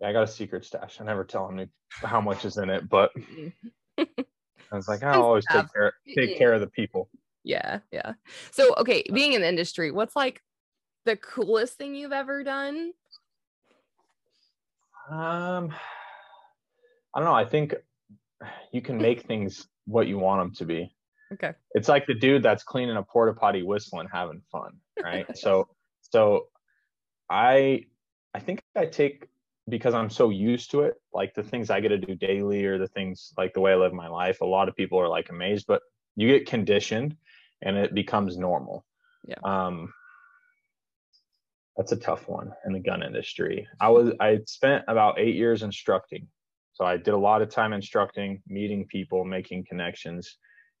Yeah, 0.00 0.08
I 0.08 0.12
got 0.12 0.24
a 0.24 0.28
secret 0.28 0.64
stash. 0.64 1.00
I 1.00 1.04
never 1.04 1.24
tell 1.24 1.48
him 1.48 1.68
how 1.90 2.20
much 2.20 2.44
is 2.44 2.56
in 2.58 2.70
it, 2.70 2.88
but 2.88 3.10
mm-hmm. 3.18 4.02
I 4.72 4.76
was 4.76 4.88
like, 4.88 5.02
I'll 5.02 5.22
always 5.22 5.44
take 5.50 5.72
care 5.72 5.94
take 6.14 6.38
care 6.38 6.52
of 6.52 6.60
the 6.60 6.66
people. 6.66 7.08
yeah, 7.44 7.80
yeah. 7.92 8.14
So 8.50 8.74
okay, 8.76 9.04
being 9.12 9.32
in 9.32 9.42
the 9.42 9.48
industry, 9.48 9.90
what's 9.90 10.16
like 10.16 10.42
the 11.04 11.16
coolest 11.16 11.74
thing 11.74 11.94
you've 11.94 12.12
ever 12.12 12.42
done? 12.42 12.92
Um, 15.10 15.74
I 17.14 17.20
don't 17.20 17.24
know. 17.24 17.34
I 17.34 17.44
think 17.44 17.74
you 18.72 18.80
can 18.80 18.96
make 18.96 19.22
things 19.22 19.66
what 19.86 20.06
you 20.06 20.18
want 20.18 20.40
them 20.40 20.54
to 20.56 20.64
be. 20.64 20.94
Okay. 21.32 21.52
It's 21.72 21.88
like 21.88 22.06
the 22.06 22.14
dude 22.14 22.42
that's 22.42 22.62
cleaning 22.62 22.96
a 22.96 23.02
porta 23.02 23.34
potty, 23.34 23.62
whistling, 23.62 24.08
having 24.12 24.42
fun, 24.50 24.78
right? 25.02 25.26
so, 25.36 25.68
so 26.00 26.46
I, 27.30 27.84
I 28.34 28.40
think 28.40 28.62
I 28.76 28.86
take 28.86 29.28
because 29.68 29.94
I'm 29.94 30.10
so 30.10 30.30
used 30.30 30.70
to 30.72 30.82
it, 30.82 30.94
like 31.12 31.34
the 31.34 31.42
things 31.42 31.70
I 31.70 31.80
get 31.80 31.88
to 31.88 31.98
do 31.98 32.14
daily 32.14 32.64
or 32.64 32.78
the 32.78 32.88
things 32.88 33.32
like 33.38 33.54
the 33.54 33.60
way 33.60 33.72
I 33.72 33.76
live 33.76 33.92
my 33.92 34.08
life. 34.08 34.40
A 34.40 34.46
lot 34.46 34.68
of 34.68 34.76
people 34.76 35.00
are 35.00 35.08
like 35.08 35.30
amazed, 35.30 35.66
but 35.66 35.82
you 36.16 36.28
get 36.28 36.46
conditioned, 36.46 37.16
and 37.62 37.76
it 37.76 37.94
becomes 37.94 38.36
normal. 38.36 38.84
Yeah. 39.26 39.36
Um, 39.42 39.92
that's 41.76 41.92
a 41.92 41.96
tough 41.96 42.28
one 42.28 42.52
in 42.66 42.72
the 42.72 42.78
gun 42.78 43.02
industry. 43.02 43.66
I 43.80 43.88
was 43.88 44.12
I 44.20 44.40
spent 44.46 44.84
about 44.86 45.18
eight 45.18 45.34
years 45.34 45.62
instructing. 45.62 46.28
So 46.74 46.84
I 46.84 46.96
did 46.96 47.14
a 47.14 47.18
lot 47.18 47.40
of 47.40 47.48
time 47.50 47.72
instructing, 47.72 48.42
meeting 48.48 48.86
people, 48.86 49.24
making 49.24 49.64
connections, 49.64 50.38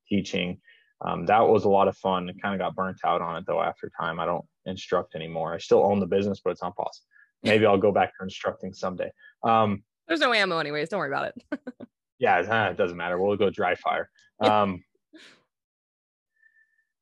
teaching. 0.08 0.60
Um, 1.04 1.26
that 1.26 1.40
was 1.40 1.64
a 1.64 1.68
lot 1.68 1.88
of 1.88 1.96
fun. 1.96 2.28
I 2.28 2.32
kind 2.40 2.54
of 2.54 2.60
got 2.60 2.74
burnt 2.74 2.98
out 3.04 3.22
on 3.22 3.36
it 3.36 3.44
though 3.46 3.60
after 3.60 3.90
time. 3.98 4.20
I 4.20 4.26
don't 4.26 4.44
instruct 4.66 5.14
anymore. 5.14 5.54
I 5.54 5.58
still 5.58 5.84
own 5.84 6.00
the 6.00 6.06
business, 6.06 6.40
but 6.42 6.50
it's 6.50 6.62
not 6.62 6.76
possible. 6.76 7.06
Maybe 7.44 7.66
I'll 7.66 7.78
go 7.78 7.92
back 7.92 8.16
to 8.16 8.24
instructing 8.24 8.72
someday. 8.72 9.10
Um, 9.42 9.82
There's 10.08 10.20
no 10.20 10.32
ammo, 10.32 10.58
anyways. 10.58 10.88
Don't 10.88 10.98
worry 10.98 11.12
about 11.12 11.32
it. 11.36 11.60
yeah, 12.18 12.38
uh, 12.38 12.70
it 12.70 12.76
doesn't 12.76 12.96
matter. 12.96 13.18
We'll 13.18 13.36
go 13.36 13.50
dry 13.50 13.74
fire. 13.74 14.10
Um, 14.40 14.82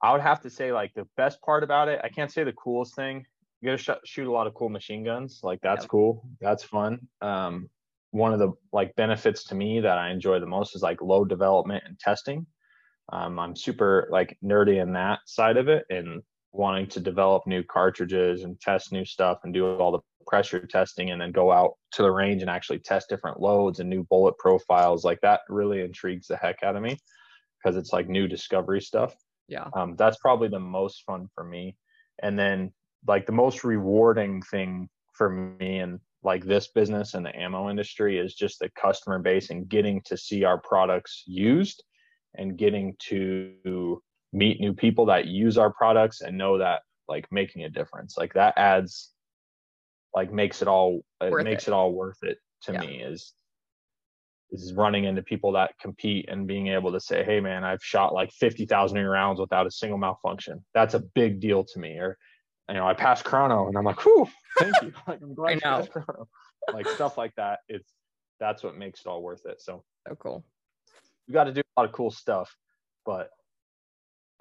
I 0.02 0.12
would 0.12 0.20
have 0.20 0.40
to 0.42 0.50
say 0.50 0.72
like 0.72 0.92
the 0.94 1.06
best 1.16 1.40
part 1.42 1.62
about 1.62 1.88
it. 1.88 2.00
I 2.02 2.08
can't 2.08 2.30
say 2.30 2.42
the 2.44 2.52
coolest 2.52 2.96
thing. 2.96 3.24
You 3.60 3.70
got 3.70 3.78
to 3.78 3.82
sh- 3.82 4.10
shoot 4.10 4.26
a 4.26 4.32
lot 4.32 4.48
of 4.48 4.54
cool 4.54 4.68
machine 4.68 5.04
guns. 5.04 5.40
Like 5.44 5.60
that's 5.62 5.84
yep. 5.84 5.90
cool. 5.90 6.26
That's 6.40 6.64
fun. 6.64 7.06
Um, 7.20 7.70
one 8.10 8.32
of 8.32 8.40
the 8.40 8.52
like 8.72 8.94
benefits 8.96 9.44
to 9.44 9.54
me 9.54 9.80
that 9.80 9.98
I 9.98 10.10
enjoy 10.10 10.40
the 10.40 10.46
most 10.46 10.74
is 10.74 10.82
like 10.82 11.00
load 11.00 11.28
development 11.28 11.84
and 11.86 11.98
testing. 11.98 12.46
Um, 13.12 13.38
I'm 13.38 13.54
super 13.54 14.08
like 14.10 14.36
nerdy 14.44 14.82
in 14.82 14.92
that 14.94 15.20
side 15.26 15.56
of 15.56 15.68
it 15.68 15.84
and 15.88 16.22
wanting 16.52 16.86
to 16.86 17.00
develop 17.00 17.46
new 17.46 17.62
cartridges 17.62 18.42
and 18.42 18.60
test 18.60 18.92
new 18.92 19.04
stuff 19.04 19.38
and 19.44 19.54
do 19.54 19.76
all 19.76 19.92
the 19.92 20.00
pressure 20.26 20.66
testing 20.66 21.10
and 21.10 21.20
then 21.20 21.32
go 21.32 21.52
out 21.52 21.74
to 21.92 22.02
the 22.02 22.10
range 22.10 22.42
and 22.42 22.50
actually 22.50 22.78
test 22.78 23.08
different 23.08 23.40
loads 23.40 23.80
and 23.80 23.88
new 23.88 24.04
bullet 24.04 24.36
profiles. 24.38 25.04
Like 25.04 25.20
that 25.22 25.40
really 25.48 25.80
intrigues 25.80 26.26
the 26.26 26.36
heck 26.36 26.62
out 26.62 26.76
of 26.76 26.82
me 26.82 26.98
because 27.62 27.76
it's 27.76 27.92
like 27.92 28.08
new 28.08 28.26
discovery 28.26 28.80
stuff. 28.80 29.14
Yeah. 29.48 29.68
Um, 29.76 29.96
that's 29.96 30.18
probably 30.18 30.48
the 30.48 30.60
most 30.60 31.04
fun 31.04 31.28
for 31.34 31.44
me. 31.44 31.76
And 32.22 32.38
then 32.38 32.72
like 33.06 33.26
the 33.26 33.32
most 33.32 33.64
rewarding 33.64 34.42
thing 34.42 34.88
for 35.12 35.28
me 35.28 35.78
and 35.78 36.00
like 36.22 36.44
this 36.44 36.68
business 36.68 37.14
and 37.14 37.26
the 37.26 37.36
ammo 37.36 37.68
industry 37.68 38.18
is 38.18 38.34
just 38.34 38.58
the 38.58 38.70
customer 38.80 39.18
base 39.18 39.50
and 39.50 39.68
getting 39.68 40.00
to 40.02 40.16
see 40.16 40.44
our 40.44 40.58
products 40.58 41.24
used 41.26 41.82
and 42.36 42.56
getting 42.56 42.94
to 42.98 44.00
meet 44.32 44.60
new 44.60 44.72
people 44.72 45.04
that 45.06 45.26
use 45.26 45.58
our 45.58 45.72
products 45.72 46.20
and 46.20 46.38
know 46.38 46.58
that 46.58 46.80
like 47.08 47.26
making 47.30 47.64
a 47.64 47.68
difference 47.68 48.16
like 48.16 48.32
that 48.32 48.54
adds 48.56 49.11
like 50.14 50.32
makes 50.32 50.62
it 50.62 50.68
all 50.68 51.02
uh, 51.22 51.26
it 51.26 51.44
makes 51.44 51.64
it. 51.64 51.70
it. 51.70 51.74
all 51.74 51.92
worth 51.92 52.22
it 52.22 52.38
to 52.62 52.72
yeah. 52.72 52.80
me 52.80 53.02
is 53.02 53.32
is 54.50 54.74
running 54.74 55.04
into 55.04 55.22
people 55.22 55.52
that 55.52 55.70
compete 55.80 56.28
and 56.28 56.46
being 56.46 56.68
able 56.68 56.92
to 56.92 57.00
say 57.00 57.24
hey 57.24 57.40
man 57.40 57.64
i've 57.64 57.82
shot 57.82 58.12
like 58.12 58.30
50,000 58.32 58.98
rounds 59.06 59.40
without 59.40 59.66
a 59.66 59.70
single 59.70 59.98
malfunction 59.98 60.64
that's 60.74 60.94
a 60.94 61.00
big 61.00 61.40
deal 61.40 61.64
to 61.64 61.78
me 61.78 61.96
or 61.96 62.18
you 62.68 62.74
know 62.74 62.86
i 62.86 62.94
passed 62.94 63.24
chrono 63.24 63.68
and 63.68 63.76
i'm 63.76 63.84
like 63.84 64.04
whew 64.04 64.28
thank 64.58 64.74
you 64.82 64.92
like 65.06 65.20
i'm 65.22 65.34
glad 65.34 65.60
I 65.64 65.78
know. 65.78 65.86
chrono 65.86 66.28
like 66.72 66.86
stuff 66.88 67.16
like 67.16 67.34
that 67.36 67.60
it's 67.68 67.92
that's 68.40 68.62
what 68.62 68.76
makes 68.76 69.00
it 69.00 69.06
all 69.06 69.22
worth 69.22 69.46
it 69.46 69.60
so 69.60 69.84
so 70.06 70.14
cool 70.16 70.44
you 71.26 71.32
got 71.32 71.44
to 71.44 71.52
do 71.52 71.60
a 71.60 71.80
lot 71.80 71.88
of 71.88 71.94
cool 71.94 72.10
stuff 72.10 72.54
but 73.06 73.30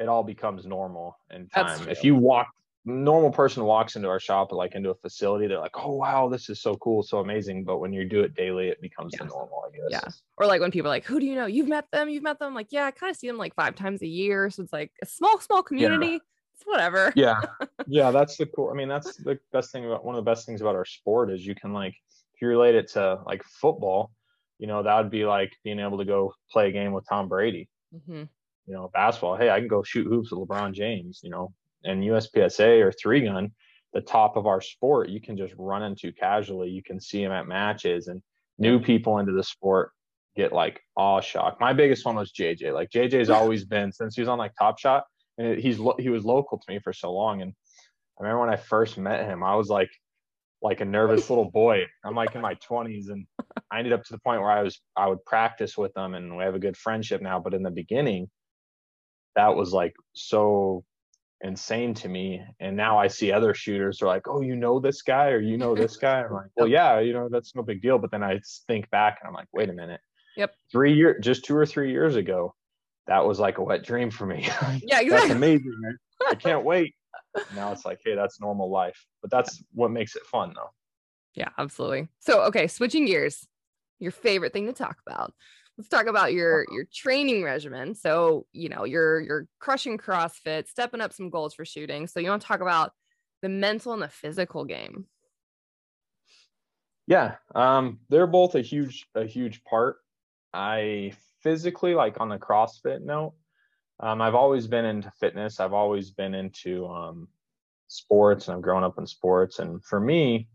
it 0.01 0.09
all 0.09 0.23
becomes 0.23 0.65
normal 0.65 1.17
in 1.29 1.47
time. 1.47 1.87
If 1.87 2.03
you 2.03 2.15
walk, 2.15 2.47
normal 2.85 3.31
person 3.31 3.63
walks 3.63 3.95
into 3.95 4.07
our 4.07 4.19
shop, 4.19 4.51
like 4.51 4.75
into 4.75 4.89
a 4.89 4.95
facility, 4.95 5.47
they're 5.47 5.59
like, 5.59 5.77
"Oh 5.77 5.95
wow, 5.95 6.29
this 6.29 6.49
is 6.49 6.61
so 6.61 6.75
cool, 6.77 7.03
so 7.03 7.19
amazing." 7.19 7.63
But 7.63 7.79
when 7.79 7.93
you 7.93 8.05
do 8.07 8.21
it 8.21 8.33
daily, 8.35 8.69
it 8.69 8.81
becomes 8.81 9.13
yeah. 9.13 9.23
the 9.23 9.29
normal, 9.29 9.63
I 9.67 9.75
guess. 9.75 10.03
Yeah. 10.03 10.11
Or 10.37 10.47
like 10.47 10.61
when 10.61 10.71
people 10.71 10.89
are 10.89 10.95
like, 10.95 11.05
"Who 11.05 11.19
do 11.19 11.25
you 11.25 11.35
know? 11.35 11.45
You've 11.45 11.67
met 11.67 11.85
them? 11.91 12.09
You've 12.09 12.23
met 12.23 12.39
them?" 12.39 12.53
Like, 12.53 12.67
yeah, 12.71 12.85
I 12.85 12.91
kind 12.91 13.11
of 13.11 13.17
see 13.17 13.27
them 13.27 13.37
like 13.37 13.55
five 13.55 13.75
times 13.75 14.01
a 14.01 14.07
year, 14.07 14.49
so 14.49 14.63
it's 14.63 14.73
like 14.73 14.91
a 15.01 15.05
small, 15.05 15.39
small 15.39 15.63
community. 15.63 16.07
Yeah. 16.07 16.17
It's 16.55 16.63
whatever. 16.65 17.13
Yeah, 17.15 17.41
yeah, 17.87 18.11
that's 18.11 18.37
the 18.37 18.45
cool. 18.47 18.69
I 18.69 18.73
mean, 18.73 18.89
that's 18.89 19.17
the 19.17 19.39
best 19.51 19.71
thing 19.71 19.85
about 19.85 20.03
one 20.03 20.15
of 20.15 20.23
the 20.23 20.29
best 20.29 20.45
things 20.45 20.61
about 20.61 20.75
our 20.75 20.85
sport 20.85 21.31
is 21.31 21.45
you 21.45 21.55
can 21.55 21.73
like 21.73 21.95
if 22.33 22.41
you 22.41 22.47
relate 22.47 22.75
it 22.75 22.89
to 22.89 23.19
like 23.25 23.43
football, 23.43 24.11
you 24.57 24.67
know, 24.67 24.83
that 24.83 24.97
would 24.97 25.11
be 25.11 25.25
like 25.25 25.51
being 25.63 25.79
able 25.79 25.97
to 25.99 26.05
go 26.05 26.33
play 26.51 26.69
a 26.69 26.71
game 26.71 26.93
with 26.93 27.05
Tom 27.07 27.27
Brady. 27.27 27.69
Mm-hmm 27.95 28.23
you 28.67 28.73
know, 28.75 28.89
basketball, 28.93 29.35
hey, 29.35 29.49
I 29.49 29.59
can 29.59 29.67
go 29.67 29.83
shoot 29.83 30.05
hoops 30.05 30.31
with 30.31 30.47
LeBron 30.47 30.73
James, 30.73 31.19
you 31.23 31.29
know, 31.29 31.51
and 31.83 32.03
USPSA 32.03 32.83
or 32.83 32.91
three 32.91 33.21
gun, 33.21 33.51
the 33.93 34.01
top 34.01 34.37
of 34.37 34.47
our 34.47 34.61
sport, 34.61 35.09
you 35.09 35.19
can 35.19 35.37
just 35.37 35.53
run 35.57 35.83
into 35.83 36.11
casually. 36.11 36.69
You 36.69 36.83
can 36.83 36.99
see 36.99 37.23
them 37.23 37.31
at 37.31 37.47
matches 37.47 38.07
and 38.07 38.21
new 38.57 38.79
people 38.79 39.17
into 39.17 39.33
the 39.33 39.43
sport 39.43 39.91
get 40.35 40.53
like 40.53 40.81
awe 40.95 41.21
shock. 41.21 41.59
My 41.59 41.73
biggest 41.73 42.05
one 42.05 42.15
was 42.15 42.31
JJ. 42.31 42.73
Like 42.73 42.89
JJ's 42.89 43.29
always 43.41 43.65
been 43.65 43.91
since 43.91 44.15
he 44.15 44.21
was 44.21 44.29
on 44.29 44.37
like 44.37 44.53
Top 44.57 44.79
Shot, 44.79 45.03
and 45.37 45.59
he's 45.59 45.79
he 45.99 46.09
was 46.09 46.25
local 46.25 46.57
to 46.57 46.73
me 46.73 46.79
for 46.79 46.93
so 46.93 47.11
long. 47.11 47.41
And 47.41 47.53
I 48.19 48.23
remember 48.23 48.41
when 48.41 48.53
I 48.53 48.57
first 48.57 48.97
met 48.97 49.25
him, 49.25 49.43
I 49.43 49.55
was 49.55 49.69
like 49.69 49.89
like 50.61 50.79
a 50.79 50.85
nervous 50.85 51.29
little 51.29 51.49
boy. 51.49 51.85
I'm 52.05 52.15
like 52.15 52.35
in 52.35 52.41
my 52.41 52.53
20s, 52.55 53.09
and 53.09 53.25
I 53.71 53.79
ended 53.79 53.93
up 53.93 54.03
to 54.03 54.13
the 54.13 54.19
point 54.19 54.41
where 54.41 54.51
I 54.51 54.61
was 54.61 54.79
I 54.95 55.07
would 55.07 55.25
practice 55.25 55.77
with 55.77 55.93
them, 55.93 56.13
and 56.13 56.37
we 56.37 56.43
have 56.43 56.55
a 56.55 56.59
good 56.59 56.77
friendship 56.77 57.21
now. 57.21 57.39
But 57.39 57.53
in 57.53 57.63
the 57.63 57.71
beginning, 57.71 58.29
that 59.35 59.55
was 59.55 59.73
like 59.73 59.93
so 60.13 60.83
insane 61.43 61.93
to 61.95 62.07
me. 62.07 62.41
And 62.59 62.75
now 62.75 62.97
I 62.97 63.07
see 63.07 63.31
other 63.31 63.53
shooters 63.53 64.01
are 64.01 64.07
like, 64.07 64.27
oh, 64.27 64.41
you 64.41 64.55
know 64.55 64.79
this 64.79 65.01
guy 65.01 65.29
or 65.29 65.39
you 65.39 65.57
know 65.57 65.75
this 65.75 65.97
guy. 66.01 66.21
I'm 66.21 66.33
like, 66.33 66.47
well, 66.55 66.67
yeah, 66.67 66.99
you 66.99 67.13
know, 67.13 67.29
that's 67.29 67.55
no 67.55 67.63
big 67.63 67.81
deal. 67.81 67.97
But 67.97 68.11
then 68.11 68.23
I 68.23 68.39
think 68.67 68.89
back 68.89 69.19
and 69.21 69.27
I'm 69.27 69.33
like, 69.33 69.47
wait 69.53 69.69
a 69.69 69.73
minute. 69.73 70.01
Yep. 70.37 70.53
Three 70.71 70.93
years, 70.93 71.23
just 71.23 71.43
two 71.43 71.55
or 71.55 71.65
three 71.65 71.91
years 71.91 72.15
ago, 72.15 72.55
that 73.07 73.25
was 73.25 73.39
like 73.39 73.57
a 73.57 73.63
wet 73.63 73.83
dream 73.83 74.11
for 74.11 74.25
me. 74.25 74.47
Yeah, 74.83 74.99
exactly. 75.01 75.09
that's 75.09 75.29
amazing. 75.31 75.97
I 76.29 76.35
can't 76.39 76.63
wait. 76.63 76.95
now 77.55 77.71
it's 77.71 77.85
like, 77.85 77.99
hey, 78.05 78.15
that's 78.15 78.39
normal 78.39 78.69
life. 78.69 79.05
But 79.21 79.31
that's 79.31 79.63
what 79.73 79.91
makes 79.91 80.15
it 80.15 80.25
fun 80.25 80.53
though. 80.55 80.69
Yeah, 81.33 81.49
absolutely. 81.57 82.09
So, 82.19 82.41
okay, 82.43 82.67
switching 82.67 83.05
gears, 83.05 83.47
your 83.99 84.11
favorite 84.11 84.53
thing 84.53 84.65
to 84.67 84.73
talk 84.73 84.97
about 85.05 85.33
let's 85.81 85.89
talk 85.89 86.05
about 86.05 86.31
your 86.31 86.61
uh-huh. 86.61 86.75
your 86.75 86.85
training 86.93 87.43
regimen. 87.43 87.95
So, 87.95 88.45
you 88.53 88.69
know, 88.69 88.83
you're 88.83 89.19
you're 89.19 89.47
crushing 89.59 89.97
CrossFit, 89.97 90.67
stepping 90.67 91.01
up 91.01 91.11
some 91.11 91.31
goals 91.31 91.55
for 91.55 91.65
shooting. 91.65 92.05
So 92.05 92.19
you 92.19 92.29
want 92.29 92.43
to 92.43 92.47
talk 92.47 92.61
about 92.61 92.91
the 93.41 93.49
mental 93.49 93.93
and 93.93 94.01
the 94.01 94.07
physical 94.07 94.63
game. 94.63 95.07
Yeah, 97.07 97.35
um, 97.55 97.99
they're 98.09 98.27
both 98.27 98.53
a 98.53 98.61
huge 98.61 99.07
a 99.15 99.25
huge 99.25 99.63
part. 99.63 99.97
I 100.53 101.13
physically 101.41 101.95
like 101.95 102.21
on 102.21 102.29
the 102.29 102.37
CrossFit 102.37 103.01
note, 103.01 103.33
um, 103.99 104.21
I've 104.21 104.35
always 104.35 104.67
been 104.67 104.85
into 104.85 105.11
fitness. 105.19 105.59
I've 105.59 105.73
always 105.73 106.11
been 106.11 106.35
into 106.35 106.85
um, 106.87 107.27
sports, 107.87 108.47
and 108.47 108.55
I've 108.55 108.61
grown 108.61 108.83
up 108.83 108.99
in 108.99 109.07
sports. 109.07 109.57
And 109.57 109.83
for 109.83 109.99
me, 109.99 110.47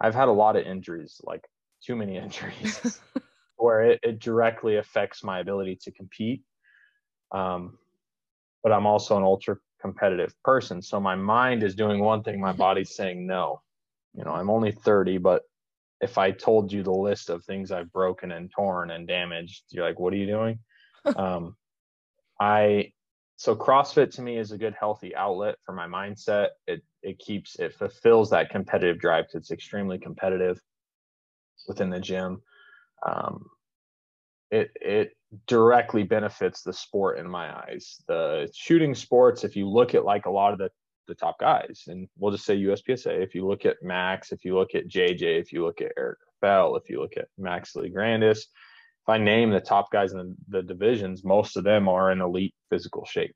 I've 0.00 0.14
had 0.14 0.26
a 0.26 0.32
lot 0.32 0.56
of 0.56 0.66
injuries, 0.66 1.20
like 1.22 1.46
too 1.80 1.94
many 1.94 2.16
injuries. 2.24 3.00
where 3.56 3.82
it, 3.82 4.00
it 4.02 4.18
directly 4.20 4.76
affects 4.76 5.24
my 5.24 5.40
ability 5.40 5.78
to 5.82 5.90
compete. 5.90 6.42
Um, 7.32 7.78
but 8.62 8.72
I'm 8.72 8.86
also 8.86 9.16
an 9.16 9.22
ultra 9.22 9.56
competitive 9.80 10.34
person. 10.42 10.82
So 10.82 11.00
my 11.00 11.14
mind 11.14 11.62
is 11.62 11.74
doing 11.74 12.00
one 12.00 12.22
thing, 12.22 12.40
my 12.40 12.52
body's 12.66 12.94
saying 12.94 13.26
no. 13.26 13.62
You 14.14 14.24
know, 14.24 14.32
I'm 14.32 14.50
only 14.50 14.72
30, 14.72 15.18
but 15.18 15.42
if 16.00 16.18
I 16.18 16.30
told 16.30 16.72
you 16.72 16.82
the 16.82 16.90
list 16.90 17.30
of 17.30 17.44
things 17.44 17.70
I've 17.70 17.92
broken 17.92 18.32
and 18.32 18.50
torn 18.50 18.90
and 18.90 19.06
damaged, 19.06 19.64
you're 19.70 19.86
like, 19.86 19.98
what 19.98 20.12
are 20.12 20.16
you 20.16 20.26
doing? 20.26 20.58
um, 21.16 21.56
I 22.40 22.92
so 23.38 23.54
CrossFit 23.54 24.10
to 24.12 24.22
me 24.22 24.38
is 24.38 24.52
a 24.52 24.58
good 24.58 24.74
healthy 24.78 25.14
outlet 25.14 25.56
for 25.64 25.72
my 25.72 25.86
mindset. 25.86 26.48
It 26.66 26.82
it 27.02 27.18
keeps 27.18 27.56
it 27.56 27.74
fulfills 27.74 28.30
that 28.30 28.50
competitive 28.50 28.98
drive 28.98 29.26
because 29.26 29.42
it's 29.42 29.50
extremely 29.50 29.98
competitive 29.98 30.60
within 31.68 31.90
the 31.90 32.00
gym 32.00 32.42
um, 33.04 33.46
it 34.50 34.70
it 34.76 35.12
directly 35.46 36.02
benefits 36.02 36.62
the 36.62 36.72
sport 36.72 37.18
in 37.18 37.28
my 37.28 37.54
eyes. 37.54 38.00
The 38.06 38.48
shooting 38.54 38.94
sports, 38.94 39.44
if 39.44 39.56
you 39.56 39.68
look 39.68 39.94
at 39.94 40.04
like 40.04 40.26
a 40.26 40.30
lot 40.30 40.52
of 40.52 40.58
the 40.58 40.70
the 41.08 41.14
top 41.14 41.38
guys, 41.38 41.84
and 41.86 42.08
we'll 42.18 42.32
just 42.32 42.44
say 42.44 42.56
USPSA. 42.56 43.22
If 43.22 43.34
you 43.34 43.46
look 43.46 43.64
at 43.64 43.82
Max, 43.82 44.32
if 44.32 44.44
you 44.44 44.56
look 44.56 44.74
at 44.74 44.88
JJ, 44.88 45.22
if 45.40 45.52
you 45.52 45.64
look 45.64 45.80
at 45.80 45.92
Eric 45.96 46.18
Fell, 46.40 46.76
if 46.76 46.88
you 46.90 47.00
look 47.00 47.16
at 47.16 47.28
Max 47.38 47.74
Leograndis, 47.74 48.38
if 48.38 49.08
I 49.08 49.18
name 49.18 49.50
the 49.50 49.60
top 49.60 49.90
guys 49.92 50.12
in 50.12 50.18
the, 50.18 50.58
the 50.58 50.62
divisions, 50.62 51.24
most 51.24 51.56
of 51.56 51.64
them 51.64 51.88
are 51.88 52.10
in 52.10 52.20
elite 52.20 52.54
physical 52.70 53.04
shape. 53.04 53.34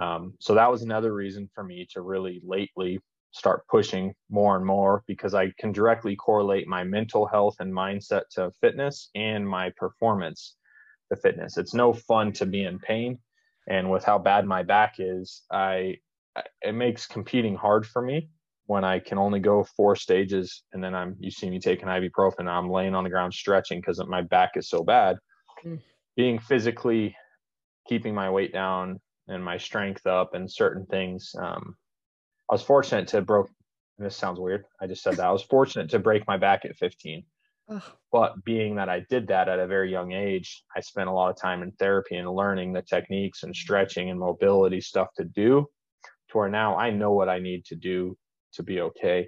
Um, 0.00 0.34
so 0.40 0.54
that 0.54 0.70
was 0.70 0.82
another 0.82 1.14
reason 1.14 1.48
for 1.54 1.62
me 1.62 1.86
to 1.92 2.00
really 2.00 2.42
lately 2.44 3.00
start 3.34 3.66
pushing 3.66 4.14
more 4.30 4.56
and 4.56 4.64
more 4.64 5.02
because 5.08 5.34
I 5.34 5.50
can 5.58 5.72
directly 5.72 6.14
correlate 6.14 6.68
my 6.68 6.84
mental 6.84 7.26
health 7.26 7.56
and 7.58 7.72
mindset 7.72 8.22
to 8.34 8.52
fitness 8.60 9.10
and 9.16 9.46
my 9.46 9.70
performance 9.76 10.54
to 11.12 11.20
fitness. 11.20 11.58
It's 11.58 11.74
no 11.74 11.92
fun 11.92 12.32
to 12.34 12.46
be 12.46 12.64
in 12.64 12.78
pain. 12.78 13.18
And 13.68 13.90
with 13.90 14.04
how 14.04 14.18
bad 14.18 14.46
my 14.46 14.62
back 14.62 14.96
is, 14.98 15.42
I 15.50 15.96
it 16.62 16.74
makes 16.74 17.06
competing 17.06 17.56
hard 17.56 17.86
for 17.86 18.02
me 18.02 18.28
when 18.66 18.84
I 18.84 18.98
can 18.98 19.18
only 19.18 19.40
go 19.40 19.64
four 19.76 19.96
stages 19.96 20.62
and 20.72 20.82
then 20.82 20.94
I'm 20.94 21.16
you 21.18 21.30
see 21.30 21.50
me 21.50 21.58
taking 21.58 21.88
ibuprofen 21.88 22.48
I'm 22.48 22.70
laying 22.70 22.94
on 22.94 23.04
the 23.04 23.10
ground 23.10 23.34
stretching 23.34 23.80
because 23.80 24.00
my 24.06 24.22
back 24.22 24.52
is 24.56 24.68
so 24.68 24.84
bad. 24.84 25.16
Mm. 25.64 25.80
Being 26.16 26.38
physically 26.38 27.16
keeping 27.88 28.14
my 28.14 28.30
weight 28.30 28.52
down 28.52 29.00
and 29.26 29.44
my 29.44 29.58
strength 29.58 30.06
up 30.06 30.34
and 30.34 30.50
certain 30.50 30.86
things 30.86 31.34
um, 31.38 31.76
was 32.54 32.62
fortunate 32.62 33.08
to 33.08 33.20
broke. 33.20 33.50
This 33.98 34.16
sounds 34.16 34.38
weird. 34.38 34.64
I 34.80 34.86
just 34.86 35.02
said 35.02 35.16
that 35.16 35.26
I 35.26 35.32
was 35.32 35.42
fortunate 35.42 35.90
to 35.90 35.98
break 35.98 36.24
my 36.28 36.36
back 36.36 36.64
at 36.64 36.76
15. 36.76 37.24
Ugh. 37.68 37.82
But 38.12 38.44
being 38.44 38.76
that 38.76 38.88
I 38.88 39.04
did 39.10 39.26
that 39.26 39.48
at 39.48 39.58
a 39.58 39.66
very 39.66 39.90
young 39.90 40.12
age, 40.12 40.62
I 40.76 40.80
spent 40.80 41.08
a 41.08 41.12
lot 41.12 41.30
of 41.30 41.36
time 41.36 41.64
in 41.64 41.72
therapy 41.72 42.14
and 42.14 42.30
learning 42.30 42.72
the 42.72 42.82
techniques 42.82 43.42
and 43.42 43.56
stretching 43.56 44.10
and 44.10 44.20
mobility 44.20 44.80
stuff 44.80 45.08
to 45.16 45.24
do. 45.24 45.66
To 46.28 46.38
where 46.38 46.48
now 46.48 46.76
I 46.76 46.90
know 46.90 47.10
what 47.10 47.28
I 47.28 47.40
need 47.40 47.64
to 47.66 47.74
do 47.74 48.16
to 48.52 48.62
be 48.62 48.80
okay. 48.82 49.26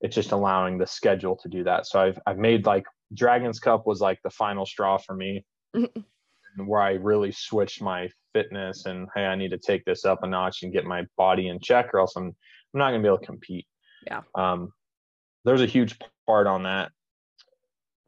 It's 0.00 0.14
just 0.14 0.30
allowing 0.30 0.78
the 0.78 0.86
schedule 0.86 1.36
to 1.42 1.48
do 1.48 1.64
that. 1.64 1.86
So 1.86 2.00
I've 2.00 2.20
I've 2.24 2.38
made 2.38 2.66
like 2.66 2.84
Dragons 3.14 3.58
Cup 3.58 3.84
was 3.84 4.00
like 4.00 4.20
the 4.22 4.30
final 4.30 4.64
straw 4.64 4.96
for 4.96 5.14
me. 5.14 5.44
where 6.56 6.80
I 6.80 6.92
really 6.92 7.32
switched 7.32 7.82
my 7.82 8.08
fitness 8.32 8.86
and 8.86 9.08
hey, 9.14 9.26
I 9.26 9.34
need 9.34 9.50
to 9.50 9.58
take 9.58 9.84
this 9.84 10.04
up 10.04 10.22
a 10.22 10.26
notch 10.26 10.62
and 10.62 10.72
get 10.72 10.84
my 10.84 11.06
body 11.16 11.48
in 11.48 11.60
check, 11.60 11.90
or 11.92 12.00
else 12.00 12.16
I'm 12.16 12.34
I'm 12.72 12.78
not 12.78 12.90
gonna 12.90 13.02
be 13.02 13.08
able 13.08 13.18
to 13.18 13.26
compete. 13.26 13.66
Yeah. 14.06 14.22
Um, 14.34 14.72
there's 15.44 15.62
a 15.62 15.66
huge 15.66 15.98
part 16.26 16.46
on 16.46 16.64
that 16.64 16.92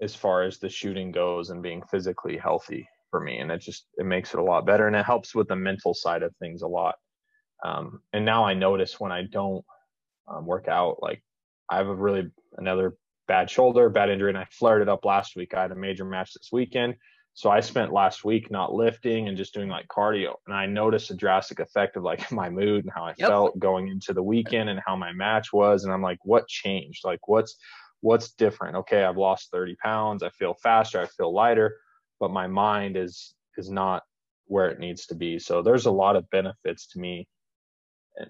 as 0.00 0.14
far 0.14 0.42
as 0.42 0.58
the 0.58 0.68
shooting 0.68 1.12
goes 1.12 1.50
and 1.50 1.62
being 1.62 1.82
physically 1.90 2.36
healthy 2.36 2.88
for 3.10 3.20
me, 3.20 3.38
and 3.38 3.50
it 3.50 3.60
just 3.60 3.86
it 3.96 4.06
makes 4.06 4.34
it 4.34 4.40
a 4.40 4.44
lot 4.44 4.66
better, 4.66 4.86
and 4.86 4.96
it 4.96 5.04
helps 5.06 5.34
with 5.34 5.48
the 5.48 5.56
mental 5.56 5.94
side 5.94 6.22
of 6.22 6.34
things 6.36 6.62
a 6.62 6.68
lot. 6.68 6.96
Um, 7.64 8.00
and 8.12 8.24
now 8.24 8.44
I 8.44 8.54
notice 8.54 8.98
when 8.98 9.12
I 9.12 9.22
don't 9.22 9.64
um, 10.28 10.46
work 10.46 10.68
out, 10.68 10.98
like 11.00 11.22
I 11.70 11.76
have 11.76 11.88
a 11.88 11.94
really 11.94 12.30
another 12.56 12.96
bad 13.28 13.48
shoulder, 13.48 13.88
bad 13.88 14.10
injury, 14.10 14.30
and 14.30 14.38
I 14.38 14.46
flared 14.50 14.82
it 14.82 14.88
up 14.88 15.04
last 15.04 15.36
week. 15.36 15.54
I 15.54 15.62
had 15.62 15.72
a 15.72 15.76
major 15.76 16.04
match 16.04 16.32
this 16.34 16.50
weekend. 16.52 16.96
So 17.34 17.50
I 17.50 17.60
spent 17.60 17.92
last 17.92 18.24
week 18.24 18.50
not 18.50 18.74
lifting 18.74 19.28
and 19.28 19.36
just 19.36 19.54
doing 19.54 19.68
like 19.68 19.88
cardio. 19.88 20.34
And 20.46 20.54
I 20.54 20.66
noticed 20.66 21.10
a 21.10 21.16
drastic 21.16 21.60
effect 21.60 21.96
of 21.96 22.02
like 22.02 22.30
my 22.32 22.50
mood 22.50 22.84
and 22.84 22.92
how 22.94 23.04
I 23.04 23.14
yep. 23.16 23.28
felt 23.28 23.58
going 23.58 23.88
into 23.88 24.12
the 24.12 24.22
weekend 24.22 24.68
and 24.68 24.80
how 24.84 24.96
my 24.96 25.12
match 25.12 25.52
was. 25.52 25.84
And 25.84 25.92
I'm 25.92 26.02
like, 26.02 26.18
what 26.24 26.46
changed? 26.48 27.04
Like 27.04 27.26
what's 27.28 27.56
what's 28.00 28.32
different? 28.32 28.76
Okay, 28.76 29.04
I've 29.04 29.16
lost 29.16 29.50
30 29.52 29.76
pounds. 29.76 30.22
I 30.22 30.30
feel 30.30 30.54
faster, 30.62 31.00
I 31.00 31.06
feel 31.06 31.32
lighter, 31.32 31.76
but 32.20 32.30
my 32.30 32.46
mind 32.46 32.96
is 32.96 33.34
is 33.56 33.70
not 33.70 34.02
where 34.46 34.68
it 34.68 34.80
needs 34.80 35.06
to 35.06 35.14
be. 35.14 35.38
So 35.38 35.62
there's 35.62 35.86
a 35.86 35.90
lot 35.90 36.16
of 36.16 36.28
benefits 36.30 36.86
to 36.88 36.98
me 36.98 37.26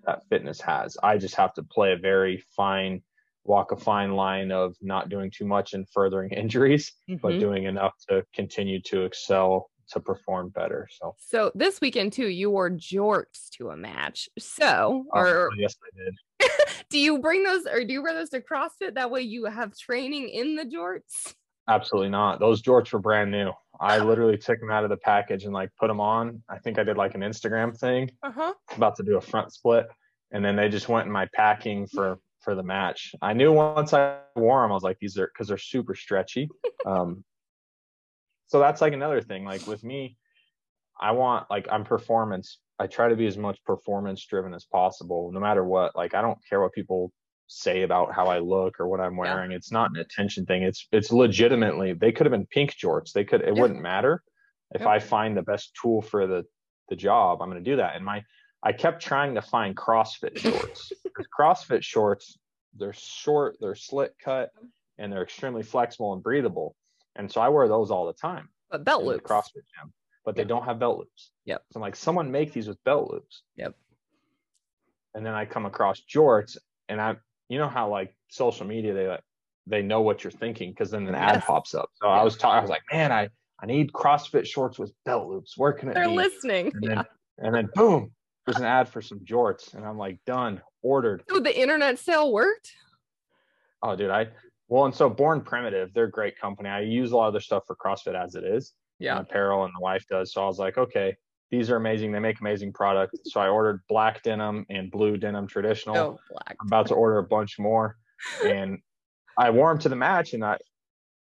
that 0.07 0.23
fitness 0.29 0.61
has. 0.61 0.97
I 1.03 1.19
just 1.19 1.35
have 1.35 1.55
to 1.55 1.63
play 1.63 1.93
a 1.93 1.97
very 1.97 2.45
fine 2.57 3.03
walk 3.45 3.73
a 3.73 3.77
fine 3.77 4.13
line 4.13 4.53
of 4.53 4.77
not 4.81 5.09
doing 5.09 5.31
too 5.31 5.45
much 5.45 5.73
and 5.75 5.89
furthering 5.91 6.31
injuries, 6.33 6.93
mm-hmm. 7.09 7.19
but 7.23 7.39
doing 7.39 7.65
enough 7.65 7.95
to 8.09 8.25
continue 8.35 8.81
to 8.83 9.03
excel 9.03 9.71
to 9.91 10.01
perform 10.01 10.49
better. 10.51 10.89
So 10.91 11.15
So 11.19 11.53
this 11.55 11.81
weekend 11.81 12.13
too, 12.13 12.29
you 12.29 12.51
wore 12.51 12.71
jorts 12.71 13.51
to 13.59 13.71
a 13.71 13.77
match. 13.77 14.29
So 14.39 15.05
oh, 15.13 15.19
or 15.19 15.51
yes 15.59 15.75
I 15.83 16.05
did. 16.05 16.51
do 16.91 16.99
you 16.99 17.19
bring 17.19 17.43
those 17.43 17.67
or 17.67 17.85
do 17.85 17.93
you 17.93 18.03
wear 18.03 18.15
those 18.15 18.31
to 18.31 18.41
CrossFit? 18.41 18.95
That 18.95 19.11
way 19.11 19.23
you 19.23 19.45
have 19.45 19.77
training 19.77 20.29
in 20.29 20.57
the 20.57 20.65
jorts? 20.65 21.35
Absolutely 21.69 22.11
not. 22.11 22.41
Those 22.41 22.63
jorts 22.63 22.93
were 22.93 22.99
brand 22.99 23.31
new. 23.31 23.53
I 23.81 23.99
literally 23.99 24.37
took 24.37 24.59
them 24.61 24.71
out 24.71 24.85
of 24.85 24.91
the 24.91 24.97
package 24.97 25.45
and 25.45 25.53
like 25.53 25.71
put 25.79 25.89
them 25.89 26.01
on. 26.01 26.43
I 26.49 26.59
think 26.59 26.79
I 26.79 26.85
did 26.85 26.97
like 26.97 27.15
an 27.15 27.21
Instagram 27.21 27.77
thing. 27.77 28.11
Uh-huh. 28.23 28.53
About 28.77 28.97
to 28.97 29.03
do 29.03 29.17
a 29.17 29.21
front 29.21 29.53
split. 29.53 29.87
And 30.33 30.45
then 30.45 30.57
they 30.57 30.69
just 30.69 30.89
went 30.89 31.07
in 31.07 31.13
my 31.13 31.29
packing 31.35 31.87
for 31.87 32.19
for 32.43 32.55
the 32.55 32.63
match. 32.63 33.15
I 33.23 33.33
knew 33.33 33.53
once 33.53 33.93
I 33.95 34.19
wore 34.37 34.63
them, 34.63 34.73
I 34.73 34.75
was 34.75 34.83
like, 34.83 34.99
these 35.01 35.17
are 35.19 35.27
because 35.27 35.49
they're 35.49 35.59
super 35.59 35.95
stretchy. 35.95 36.49
Um, 36.85 37.23
so 38.49 38.59
that's 38.59 38.81
like 38.81 38.93
another 38.93 39.21
thing. 39.21 39.45
Like 39.45 39.69
with 39.69 39.85
me, 39.85 40.17
I 41.01 41.13
want 41.13 41.49
like 41.49 41.69
I'm 41.71 41.85
performance. 41.85 42.59
I 42.77 42.89
try 42.89 43.09
to 43.09 43.15
be 43.15 43.27
as 43.27 43.39
much 43.39 43.63
performance 43.65 44.27
driven 44.27 44.53
as 44.53 44.65
possible, 44.65 45.31
no 45.33 45.39
matter 45.39 45.63
what. 45.63 45.95
Like 45.95 46.15
I 46.15 46.23
don't 46.23 46.39
care 46.49 46.61
what 46.61 46.73
people 46.73 47.13
say 47.47 47.83
about 47.83 48.13
how 48.13 48.27
I 48.27 48.41
look 48.41 48.81
or 48.81 48.89
what 48.89 49.01
I'm 49.01 49.17
wearing. 49.17 49.53
Yeah. 49.53 49.59
It's 49.59 49.71
not 49.71 49.91
an 49.91 49.99
attention 49.99 50.45
thing. 50.45 50.65
It's 50.65 50.89
it's 50.91 51.13
legitimately 51.13 51.93
they 51.93 52.13
could 52.13 52.27
have 52.27 52.33
been 52.33 52.47
pink 52.47 52.75
jorts. 52.75 53.13
They 53.13 53.25
could 53.25 53.43
it 53.43 53.55
yeah. 53.55 53.63
wouldn't 53.63 53.81
matter. 53.81 54.23
If 54.75 54.83
yeah. 54.83 54.89
I 54.89 54.99
find 54.99 55.37
the 55.37 55.43
best 55.43 55.73
tool 55.81 56.03
for 56.03 56.27
the 56.27 56.45
the 56.89 56.97
job, 56.97 57.41
I'm 57.41 57.49
going 57.49 57.63
to 57.63 57.71
do 57.71 57.77
that. 57.77 57.95
And 57.95 58.05
my 58.05 58.23
I 58.63 58.73
kept 58.73 59.03
trying 59.03 59.35
to 59.35 59.43
find 59.43 59.77
CrossFit 59.77 60.39
shorts. 60.39 60.93
Because 61.05 61.27
CrossFit 61.39 61.83
shorts, 61.83 62.39
they're 62.79 62.95
short, 62.95 63.57
they're 63.61 63.75
slit 63.75 64.15
cut, 64.25 64.51
and 64.97 65.13
they're 65.13 65.23
extremely 65.23 65.63
flexible 65.63 66.15
and 66.15 66.23
breathable. 66.23 66.75
And 67.17 67.31
so 67.31 67.43
I 67.43 67.51
wear 67.51 67.69
those 67.69 67.91
all 67.91 68.07
the 68.07 68.15
time. 68.15 68.49
But 68.71 68.83
belt 68.83 69.05
loops. 69.05 69.31
CrossFit 69.31 69.67
gym, 69.77 69.93
but 70.25 70.37
they 70.37 70.45
don't 70.45 70.65
have 70.65 70.79
belt 70.79 70.97
loops. 70.97 71.33
Yep. 71.45 71.63
So 71.71 71.77
I'm 71.77 71.83
like, 71.83 71.97
someone 71.97 72.31
make 72.31 72.55
these 72.55 72.67
with 72.67 72.83
belt 72.85 73.11
loops. 73.11 73.43
Yep. 73.57 73.75
And 75.15 75.27
then 75.27 75.35
I 75.35 75.45
come 75.45 75.67
across 75.67 76.01
jorts, 76.01 76.57
and 76.89 76.99
I, 76.99 77.17
you 77.51 77.59
know 77.59 77.69
how 77.69 77.91
like 77.91 78.17
social 78.29 78.67
media, 78.67 78.95
they 78.95 79.09
like 79.09 79.23
they 79.67 79.83
know 79.83 80.01
what 80.01 80.25
you're 80.25 80.31
thinking 80.31 80.71
because 80.71 80.91
then 80.91 81.07
an 81.07 81.15
ad 81.15 81.43
pops 81.43 81.75
up. 81.75 81.91
So 82.01 82.09
I 82.09 82.23
was 82.23 82.39
talking, 82.39 82.57
I 82.57 82.61
was 82.63 82.71
like, 82.71 82.83
man, 82.91 83.13
I 83.13 83.29
I 83.63 83.67
need 83.67 83.93
CrossFit 83.93 84.47
shorts 84.47 84.79
with 84.79 84.93
belt 85.05 85.29
loops. 85.29 85.59
Where 85.59 85.73
can 85.73 85.91
it 85.91 85.95
They're 85.95 86.09
be? 86.09 86.17
listening. 86.17 86.73
And 86.75 86.83
then, 86.83 87.05
and 87.39 87.55
then 87.55 87.69
boom, 87.75 88.13
there's 88.47 88.59
an 88.59 88.65
ad 88.65 88.89
for 88.89 89.01
some 89.01 89.21
jorts, 89.21 89.75
and 89.75 89.85
I'm 89.85 89.99
like, 89.99 90.19
done, 90.27 90.61
ordered. 90.83 91.23
Oh, 91.31 91.41
the 91.41 91.59
internet 91.59 91.99
sale 91.99 92.33
worked. 92.33 92.73
Oh, 93.83 93.97
dude, 93.97 94.11
I 94.11 94.29
well, 94.73 94.87
and 94.87 94.95
so 94.95 95.11
Born 95.11 95.43
Primitive, 95.43 95.93
they're 95.93 96.05
a 96.05 96.11
great 96.11 96.39
company. 96.39 96.71
I 96.71 96.81
use 96.81 97.13
a 97.13 97.17
lot 97.17 97.27
of 97.27 97.35
their 97.35 97.43
stuff 97.43 97.65
for 97.67 97.77
CrossFit 97.77 98.15
as 98.15 98.37
it 98.37 98.45
is. 98.45 98.73
Yeah. 98.99 99.19
And 99.19 99.27
apparel 99.27 99.65
and 99.65 99.73
the 99.77 99.83
wife 99.83 100.07
does. 100.09 100.33
So 100.33 100.43
I 100.43 100.47
was 100.47 100.59
like, 100.59 100.79
okay, 100.79 101.15
these 101.51 101.69
are 101.69 101.77
amazing. 101.77 102.11
They 102.11 102.21
make 102.21 102.41
amazing 102.41 102.73
products. 102.73 103.19
So 103.25 103.39
I 103.39 103.49
ordered 103.49 103.83
black 103.87 104.23
denim 104.23 104.65
and 104.71 104.91
blue 104.91 105.19
denim 105.19 105.47
traditional. 105.47 105.97
Oh, 105.97 106.19
black. 106.31 106.57
I'm 106.59 106.69
about 106.69 106.87
to 106.87 106.95
order 106.95 107.19
a 107.19 107.23
bunch 107.23 107.59
more. 107.59 107.99
And 108.47 108.79
I 109.37 109.51
wore 109.51 109.69
them 109.69 109.81
to 109.81 109.91
the 109.91 109.97
match 109.97 110.33
and 110.33 110.43
I 110.43 110.57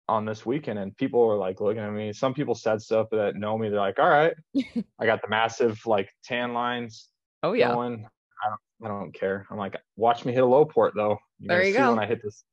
on 0.08 0.24
this 0.24 0.46
weekend 0.46 0.78
and 0.78 0.96
people 0.96 1.26
were 1.26 1.36
like 1.36 1.60
looking 1.60 1.82
at 1.82 1.92
me. 1.92 2.14
Some 2.14 2.32
people 2.32 2.54
said 2.54 2.80
stuff 2.80 3.08
that 3.10 3.36
know 3.36 3.58
me. 3.58 3.68
They're 3.68 3.80
like, 3.80 3.98
all 3.98 4.08
right. 4.08 4.34
I 4.98 5.04
got 5.04 5.20
the 5.20 5.28
massive 5.28 5.84
like 5.84 6.08
tan 6.24 6.54
lines 6.54 7.08
Oh 7.43 7.53
yeah. 7.53 7.72
Going. 7.72 8.07
I 8.45 8.49
don't, 8.49 8.90
I 8.90 8.99
don't 8.99 9.14
care. 9.14 9.47
I'm 9.51 9.57
like, 9.57 9.76
watch 9.97 10.24
me 10.24 10.32
hit 10.32 10.43
a 10.43 10.47
low 10.47 10.64
port 10.64 10.95
though. 10.97 11.18
You're 11.38 11.49
there 11.49 11.64
you 11.66 11.74
go. 11.74 11.90
When 11.90 11.99
I 11.99 12.07
hit 12.07 12.20
this, 12.22 12.45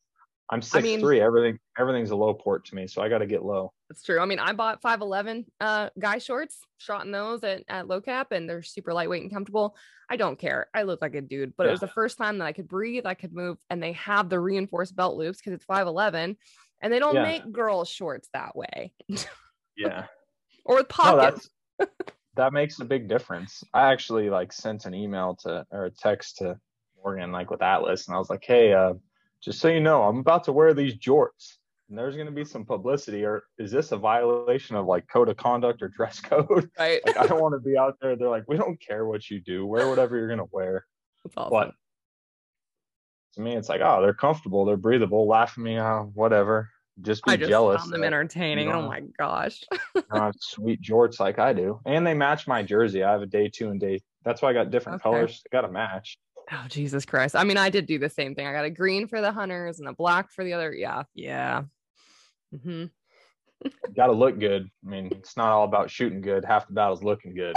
I'm 0.52 0.62
six 0.62 0.76
I 0.76 0.82
mean, 0.82 1.00
three. 1.00 1.22
Everything 1.22 1.60
everything's 1.78 2.12
a 2.12 2.16
low 2.16 2.34
port 2.34 2.66
to 2.66 2.76
me, 2.76 2.88
so 2.88 3.02
I 3.02 3.10
got 3.10 3.20
to 3.20 3.28
get 3.28 3.44
low. 3.44 3.72
That's 3.90 4.04
true. 4.04 4.20
I 4.20 4.26
mean, 4.26 4.40
I 4.40 4.54
bought 4.54 4.82
511 4.82 5.46
uh, 5.62 5.90
guy 6.00 6.18
shorts, 6.18 6.60
shot 6.78 7.06
in 7.06 7.12
those 7.12 7.44
at, 7.44 7.64
at 7.68 7.88
low 7.88 8.02
cap, 8.02 8.32
and 8.32 8.50
they're 8.50 8.64
super 8.64 8.94
lightweight 8.94 9.22
and 9.22 9.32
comfortable. 9.32 9.76
I 10.10 10.16
don't 10.16 10.40
care. 10.40 10.68
I 10.74 10.84
look 10.84 11.02
like 11.02 11.16
a 11.16 11.22
dude, 11.22 11.54
but 11.56 11.64
yeah. 11.64 11.70
it 11.70 11.72
was 11.72 11.80
the 11.82 11.88
first 11.88 12.18
time 12.18 12.40
that 12.40 12.46
I 12.46 12.52
could 12.52 12.68
breathe, 12.68 13.06
I 13.06 13.14
could 13.14 13.34
move, 13.34 13.58
and 13.70 13.82
they 13.82 13.94
have 13.94 14.30
the 14.30 14.40
reinforced 14.40 14.96
belt 14.96 15.18
loops 15.18 15.38
because 15.38 15.54
it's 15.54 15.66
511, 15.66 16.36
and 16.82 16.94
they 16.94 17.00
don't 17.00 17.16
yeah. 17.16 17.24
make 17.24 17.52
girl 17.52 17.86
shorts 17.86 18.30
that 18.34 18.56
way. 18.56 18.94
yeah. 19.78 20.06
or 20.66 20.78
with 20.78 20.90
pockets. 20.90 21.50
No, 21.80 21.86
that 22.40 22.54
makes 22.54 22.80
a 22.80 22.86
big 22.86 23.10
difference. 23.10 23.66
I 23.74 23.92
actually 23.92 24.30
like 24.30 24.54
sent 24.54 24.86
an 24.86 24.94
email 24.94 25.36
to 25.42 25.66
or 25.72 25.86
a 25.86 25.92
text 25.92 26.38
to 26.38 26.58
Morgan 27.04 27.34
like 27.34 27.52
with 27.52 27.62
Atlas, 27.62 28.08
and 28.08 28.16
I 28.16 28.20
was 28.20 28.30
like, 28.30 28.44
hey, 28.46 28.74
uh, 28.74 28.94
just 29.42 29.60
so 29.60 29.68
you 29.68 29.82
know, 29.82 30.04
I'm 30.04 30.20
about 30.20 30.46
to 30.46 30.54
wear 30.54 30.74
these 30.74 30.96
jorts. 30.96 31.58
And 31.90 31.98
there's 31.98 32.16
going 32.16 32.28
to 32.28 32.32
be 32.32 32.46
some 32.46 32.66
publicity, 32.66 33.26
or 33.26 33.44
is 33.58 33.72
this 33.72 33.92
a 33.92 33.98
violation 33.98 34.78
of 34.78 34.86
like 34.86 35.08
code 35.08 35.28
of 35.28 35.36
conduct 35.36 35.82
or 35.82 35.90
dress 35.90 36.20
code? 36.22 36.70
Right. 36.80 37.06
like, 37.06 37.18
I 37.18 37.28
don't 37.28 37.42
want 37.42 37.56
to 37.56 37.60
be 37.60 37.78
out 37.78 37.98
there. 38.02 38.16
They're 38.16 38.30
like, 38.30 38.46
we 38.48 38.58
don't 38.58 38.80
care 38.80 39.06
what 39.06 39.30
you 39.30 39.42
do. 39.42 39.66
Wear 39.66 39.90
whatever 39.90 40.16
you're 40.16 40.28
going 40.28 40.40
to 40.40 40.50
wear. 40.52 40.86
That's 41.26 41.36
awesome. 41.36 41.52
But 41.52 41.74
to 43.34 43.42
me, 43.42 43.58
it's 43.58 43.68
like, 43.68 43.82
oh, 43.84 44.02
they're 44.02 44.14
comfortable, 44.14 44.64
they're 44.64 44.78
breathable. 44.78 45.28
Laugh 45.28 45.54
at 45.58 45.64
me, 45.64 45.78
uh, 45.78 46.04
whatever 46.04 46.70
just 47.02 47.24
be 47.24 47.32
I 47.32 47.38
just 47.38 47.50
jealous. 47.50 47.82
Found 47.82 47.94
them 47.94 48.04
entertaining. 48.04 48.68
You 48.68 48.74
oh 48.74 48.82
know, 48.82 48.86
oh 48.86 48.90
my 48.90 49.02
gosh. 49.18 49.64
sweet 50.40 50.82
jorts 50.82 51.20
like 51.20 51.40
I 51.40 51.54
do, 51.54 51.80
and 51.86 52.06
they 52.06 52.14
match 52.14 52.48
my 52.48 52.64
jersey. 52.64 53.04
I 53.04 53.12
have 53.12 53.22
a 53.22 53.28
day 53.28 53.50
two 53.50 53.70
and 53.70 53.80
day. 53.80 54.02
That's 54.24 54.42
why 54.42 54.50
I 54.50 54.54
got 54.54 54.72
different 54.72 55.02
okay. 55.02 55.16
colors. 55.16 55.44
Got 55.52 55.62
to 55.62 55.72
match. 55.72 56.18
Oh 56.52 56.66
Jesus 56.68 57.06
Christ! 57.06 57.36
I 57.36 57.44
mean, 57.44 57.58
I 57.58 57.70
did 57.70 57.86
do 57.86 58.00
the 58.00 58.10
same 58.10 58.36
thing. 58.36 58.48
I 58.48 58.54
got 58.54 58.66
a 58.66 58.70
green 58.70 59.08
for 59.08 59.22
the 59.22 59.32
hunters 59.32 59.80
and 59.80 59.88
a 59.88 59.94
black 59.94 60.32
for 60.32 60.44
the 60.44 60.54
other. 60.54 60.74
Yeah, 60.74 61.04
yeah. 61.14 61.64
Mm-hmm. 62.54 62.86
got 63.96 64.08
to 64.08 64.14
look 64.14 64.40
good. 64.40 64.70
I 64.86 64.90
mean, 64.90 65.08
it's 65.12 65.38
not 65.38 65.50
all 65.50 65.66
about 65.66 65.92
shooting 65.92 66.22
good. 66.22 66.46
Half 66.46 66.68
the 66.68 66.74
battle's 66.74 67.04
looking 67.04 67.36
good. 67.36 67.56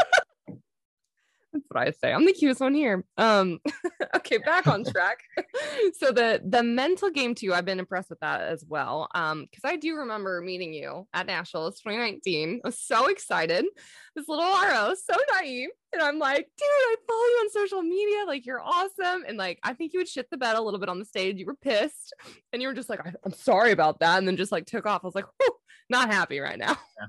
That's 1.53 1.65
what 1.69 1.87
I 1.87 1.91
say. 1.91 2.13
I'm 2.13 2.25
the 2.25 2.33
cutest 2.33 2.61
one 2.61 2.75
here. 2.75 3.05
Um, 3.19 3.61
okay, 4.17 4.39
back 4.39 4.67
on 4.67 4.85
track. 4.85 5.19
so 5.95 6.11
the 6.11 6.41
the 6.45 6.63
mental 6.63 7.11
game 7.11 7.35
too, 7.35 7.53
I've 7.53 7.65
been 7.65 7.79
impressed 7.79 8.11
with 8.11 8.21
that 8.21 8.41
as 8.41 8.65
well. 8.67 9.09
Um, 9.15 9.47
because 9.51 9.65
I 9.65 9.77
do 9.77 9.97
remember 9.97 10.41
meeting 10.41 10.73
you 10.73 11.07
at 11.13 11.27
Nationals 11.27 11.79
2019. 11.81 12.61
I 12.65 12.69
was 12.69 12.81
so 12.81 13.07
excited. 13.09 13.67
This 14.17 14.29
little 14.29 14.45
RO, 14.45 14.95
so 14.95 15.17
naive. 15.33 15.71
And 15.93 16.03
I'm 16.03 16.19
like, 16.19 16.47
dude, 16.57 16.67
I 16.69 16.97
follow 17.07 17.21
you 17.21 17.39
on 17.43 17.51
social 17.51 17.83
media. 17.83 18.25
Like, 18.27 18.47
you're 18.47 18.63
awesome. 18.63 19.25
And 19.29 19.37
like, 19.37 19.59
I 19.63 19.75
think 19.75 19.93
you 19.93 20.01
would 20.01 20.09
shit 20.09 20.29
the 20.31 20.39
bed 20.39 20.57
a 20.57 20.61
little 20.61 20.81
bit 20.81 20.89
on 20.89 20.99
the 20.99 21.05
stage. 21.05 21.37
You 21.37 21.47
were 21.47 21.57
pissed. 21.57 22.15
And 22.53 22.63
you 22.63 22.69
were 22.69 22.75
just 22.75 22.89
like, 22.89 23.01
I'm 23.25 23.33
sorry 23.33 23.73
about 23.73 24.01
that. 24.01 24.19
And 24.19 24.27
then 24.27 24.37
just 24.37 24.53
like 24.53 24.65
took 24.65 24.87
off. 24.87 25.03
I 25.05 25.07
was 25.07 25.15
like, 25.15 25.27
not 25.91 26.11
happy 26.11 26.41
right 26.41 26.59
now. 26.59 26.79
Yeah. 26.99 27.07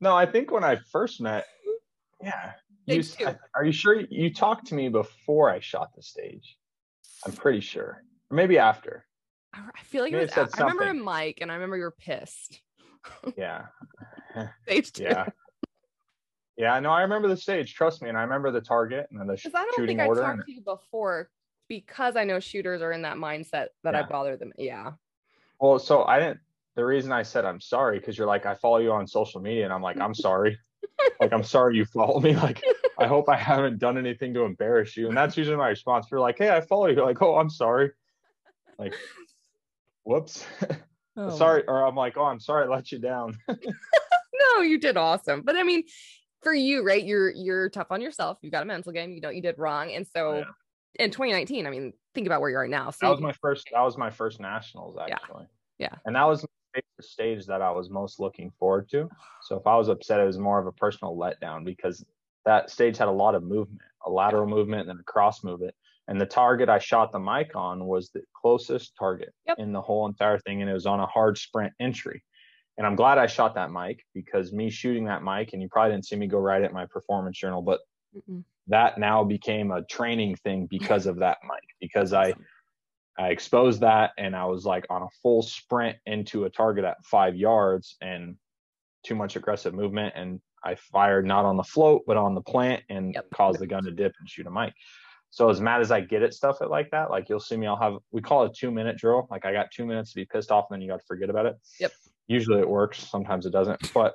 No, 0.00 0.16
I 0.16 0.26
think 0.26 0.50
when 0.50 0.64
I 0.64 0.78
first 0.90 1.20
met, 1.20 1.46
yeah, 2.22 2.52
you, 2.90 3.26
are 3.54 3.64
you 3.64 3.72
sure 3.72 4.00
you 4.10 4.32
talked 4.32 4.66
to 4.68 4.74
me 4.74 4.88
before 4.88 5.50
I 5.50 5.60
shot 5.60 5.90
the 5.94 6.02
stage? 6.02 6.56
I'm 7.24 7.32
pretty 7.32 7.60
sure, 7.60 8.02
or 8.30 8.34
maybe 8.34 8.58
after. 8.58 9.06
I 9.52 9.82
feel 9.82 10.02
like 10.02 10.12
maybe 10.12 10.24
it 10.24 10.36
was. 10.36 10.54
I 10.54 10.62
remember 10.62 10.84
a 10.84 10.94
mic, 10.94 11.38
and 11.40 11.50
I 11.50 11.54
remember 11.54 11.76
you 11.76 11.82
were 11.82 11.96
pissed. 11.98 12.60
yeah. 13.36 13.66
stage 14.66 14.92
two. 14.92 15.04
Yeah. 15.04 15.26
Yeah, 16.56 16.78
no, 16.78 16.90
I 16.90 17.02
remember 17.02 17.26
the 17.26 17.38
stage. 17.38 17.74
Trust 17.74 18.02
me, 18.02 18.10
and 18.10 18.18
I 18.18 18.22
remember 18.22 18.50
the 18.50 18.60
target 18.60 19.06
and 19.10 19.28
the 19.28 19.34
sh- 19.34 19.46
I 19.46 19.62
don't 19.62 19.74
shooting 19.76 19.96
think 19.96 20.08
order. 20.08 20.22
I 20.22 20.26
talked 20.26 20.38
and... 20.40 20.46
to 20.46 20.52
you 20.52 20.60
before 20.60 21.30
because 21.68 22.16
I 22.16 22.24
know 22.24 22.38
shooters 22.38 22.82
are 22.82 22.92
in 22.92 23.02
that 23.02 23.16
mindset 23.16 23.68
that 23.82 23.94
yeah. 23.94 24.00
I 24.00 24.02
bother 24.02 24.36
them. 24.36 24.52
Yeah. 24.58 24.92
Well, 25.58 25.78
so 25.78 26.04
I 26.04 26.18
didn't. 26.18 26.40
The 26.76 26.84
reason 26.84 27.12
I 27.12 27.22
said 27.22 27.46
I'm 27.46 27.60
sorry 27.60 27.98
because 27.98 28.18
you're 28.18 28.26
like 28.26 28.44
I 28.44 28.54
follow 28.54 28.76
you 28.76 28.92
on 28.92 29.06
social 29.06 29.40
media, 29.40 29.64
and 29.64 29.72
I'm 29.72 29.82
like 29.82 29.98
I'm 29.98 30.14
sorry. 30.14 30.58
like 31.20 31.32
I'm 31.32 31.44
sorry 31.44 31.76
you 31.76 31.84
follow 31.84 32.20
me. 32.20 32.34
Like 32.40 32.62
I 32.98 33.06
hope 33.06 33.28
I 33.28 33.36
haven't 33.36 33.78
done 33.78 33.98
anything 33.98 34.34
to 34.34 34.42
embarrass 34.42 34.96
you. 34.96 35.08
And 35.08 35.16
that's 35.16 35.36
usually 35.36 35.56
my 35.56 35.68
response. 35.68 36.06
You're 36.10 36.20
like, 36.20 36.38
hey, 36.38 36.50
I 36.50 36.60
follow 36.60 36.86
you. 36.86 36.96
You're 36.96 37.06
like, 37.06 37.22
oh, 37.22 37.36
I'm 37.36 37.50
sorry. 37.50 37.90
Like, 38.78 38.94
whoops. 40.04 40.44
Oh. 41.16 41.36
sorry. 41.36 41.64
Or 41.66 41.84
I'm 41.84 41.96
like, 41.96 42.16
oh, 42.16 42.24
I'm 42.24 42.38
sorry 42.38 42.64
I 42.64 42.68
let 42.68 42.92
you 42.92 42.98
down. 42.98 43.36
no, 43.48 44.62
you 44.62 44.78
did 44.78 44.96
awesome. 44.96 45.42
But 45.42 45.56
I 45.56 45.64
mean, 45.64 45.82
for 46.40 46.54
you, 46.54 46.84
right? 46.84 47.04
You're 47.04 47.30
you're 47.30 47.68
tough 47.68 47.88
on 47.90 48.00
yourself. 48.00 48.38
You 48.42 48.50
got 48.50 48.62
a 48.62 48.66
mental 48.66 48.92
game. 48.92 49.12
You 49.12 49.20
know 49.20 49.28
you 49.28 49.42
did 49.42 49.58
wrong. 49.58 49.92
And 49.92 50.06
so 50.06 50.38
yeah. 50.38 51.04
in 51.04 51.10
2019, 51.10 51.66
I 51.66 51.70
mean, 51.70 51.92
think 52.14 52.26
about 52.26 52.40
where 52.40 52.48
you 52.48 52.56
are 52.56 52.68
now. 52.68 52.90
So 52.90 53.06
that 53.06 53.10
was 53.10 53.20
my 53.20 53.32
first 53.32 53.68
that 53.72 53.82
was 53.82 53.98
my 53.98 54.08
first 54.08 54.40
nationals 54.40 54.96
actually. 54.98 55.46
Yeah. 55.78 55.88
yeah. 55.90 55.98
And 56.06 56.16
that 56.16 56.24
was 56.24 56.46
the 56.74 57.02
stage 57.02 57.46
that 57.46 57.62
I 57.62 57.70
was 57.70 57.90
most 57.90 58.20
looking 58.20 58.50
forward 58.58 58.88
to. 58.90 59.08
So 59.42 59.56
if 59.56 59.66
I 59.66 59.76
was 59.76 59.88
upset, 59.88 60.20
it 60.20 60.26
was 60.26 60.38
more 60.38 60.58
of 60.58 60.66
a 60.66 60.72
personal 60.72 61.16
letdown 61.16 61.64
because 61.64 62.04
that 62.44 62.70
stage 62.70 62.96
had 62.96 63.08
a 63.08 63.12
lot 63.12 63.34
of 63.34 63.42
movement, 63.42 63.82
a 64.06 64.10
lateral 64.10 64.46
movement 64.46 64.82
and 64.82 64.90
then 64.90 64.98
a 65.00 65.04
cross 65.04 65.44
movement. 65.44 65.74
And 66.08 66.20
the 66.20 66.26
target 66.26 66.68
I 66.68 66.78
shot 66.78 67.12
the 67.12 67.18
mic 67.18 67.54
on 67.54 67.84
was 67.84 68.10
the 68.10 68.22
closest 68.34 68.94
target 68.98 69.32
yep. 69.46 69.58
in 69.58 69.72
the 69.72 69.80
whole 69.80 70.06
entire 70.06 70.38
thing. 70.38 70.60
And 70.60 70.70
it 70.70 70.74
was 70.74 70.86
on 70.86 71.00
a 71.00 71.06
hard 71.06 71.38
sprint 71.38 71.72
entry. 71.78 72.22
And 72.78 72.86
I'm 72.86 72.96
glad 72.96 73.18
I 73.18 73.26
shot 73.26 73.54
that 73.56 73.70
mic 73.70 74.04
because 74.14 74.52
me 74.52 74.70
shooting 74.70 75.04
that 75.04 75.22
mic, 75.22 75.52
and 75.52 75.60
you 75.60 75.68
probably 75.68 75.92
didn't 75.92 76.06
see 76.06 76.16
me 76.16 76.26
go 76.26 76.38
write 76.38 76.62
it 76.62 76.70
in 76.70 76.74
my 76.74 76.86
performance 76.86 77.38
journal, 77.38 77.60
but 77.62 77.80
Mm-mm. 78.16 78.42
that 78.68 78.98
now 78.98 79.22
became 79.22 79.70
a 79.70 79.84
training 79.84 80.36
thing 80.36 80.66
because 80.66 81.06
of 81.06 81.18
that 81.18 81.38
mic, 81.44 81.62
because 81.78 82.12
I 82.14 82.32
I 83.20 83.28
exposed 83.28 83.82
that 83.82 84.12
and 84.16 84.34
I 84.34 84.46
was 84.46 84.64
like 84.64 84.86
on 84.88 85.02
a 85.02 85.08
full 85.22 85.42
sprint 85.42 85.98
into 86.06 86.44
a 86.44 86.50
target 86.50 86.86
at 86.86 87.04
five 87.04 87.36
yards 87.36 87.96
and 88.00 88.36
too 89.04 89.14
much 89.14 89.36
aggressive 89.36 89.74
movement. 89.74 90.14
And 90.16 90.40
I 90.64 90.76
fired 90.76 91.26
not 91.26 91.44
on 91.44 91.58
the 91.58 91.62
float, 91.62 92.04
but 92.06 92.16
on 92.16 92.34
the 92.34 92.40
plant 92.40 92.82
and 92.88 93.12
yep. 93.14 93.26
caused 93.34 93.60
the 93.60 93.66
gun 93.66 93.84
to 93.84 93.90
dip 93.90 94.14
and 94.18 94.28
shoot 94.28 94.46
a 94.46 94.50
mic. 94.50 94.72
So 95.28 95.50
as 95.50 95.60
mad 95.60 95.82
as 95.82 95.90
I 95.90 96.00
get 96.00 96.22
at 96.22 96.32
stuff 96.32 96.62
like 96.62 96.90
that, 96.92 97.10
like 97.10 97.28
you'll 97.28 97.40
see 97.40 97.58
me, 97.58 97.66
I'll 97.66 97.76
have, 97.76 97.98
we 98.10 98.22
call 98.22 98.44
it 98.44 98.52
a 98.52 98.54
two 98.54 98.70
minute 98.70 98.96
drill. 98.96 99.28
Like 99.30 99.44
I 99.44 99.52
got 99.52 99.70
two 99.70 99.84
minutes 99.84 100.12
to 100.12 100.16
be 100.16 100.24
pissed 100.24 100.50
off 100.50 100.66
and 100.70 100.76
then 100.76 100.82
you 100.82 100.88
got 100.88 101.00
to 101.00 101.06
forget 101.06 101.28
about 101.28 101.44
it. 101.44 101.56
Yep. 101.78 101.92
Usually 102.26 102.58
it 102.58 102.68
works. 102.68 103.06
Sometimes 103.06 103.44
it 103.44 103.50
doesn't, 103.50 103.92
but 103.92 104.14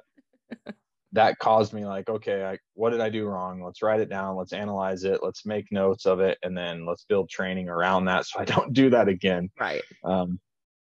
that 1.15 1.39
caused 1.39 1.73
me 1.73 1.85
like, 1.85 2.09
okay, 2.09 2.43
I, 2.43 2.57
what 2.73 2.91
did 2.91 2.99
I 2.99 3.09
do 3.09 3.25
wrong? 3.25 3.63
Let's 3.63 3.81
write 3.81 4.01
it 4.01 4.09
down. 4.09 4.35
Let's 4.35 4.53
analyze 4.53 5.05
it. 5.05 5.21
Let's 5.23 5.45
make 5.45 5.71
notes 5.71 6.05
of 6.05 6.19
it. 6.19 6.37
And 6.43 6.57
then 6.57 6.85
let's 6.85 7.05
build 7.05 7.29
training 7.29 7.69
around 7.69 8.05
that. 8.05 8.25
So 8.25 8.39
I 8.39 8.45
don't 8.45 8.73
do 8.73 8.89
that 8.89 9.07
again. 9.07 9.49
Right. 9.59 9.81
Um, 10.03 10.39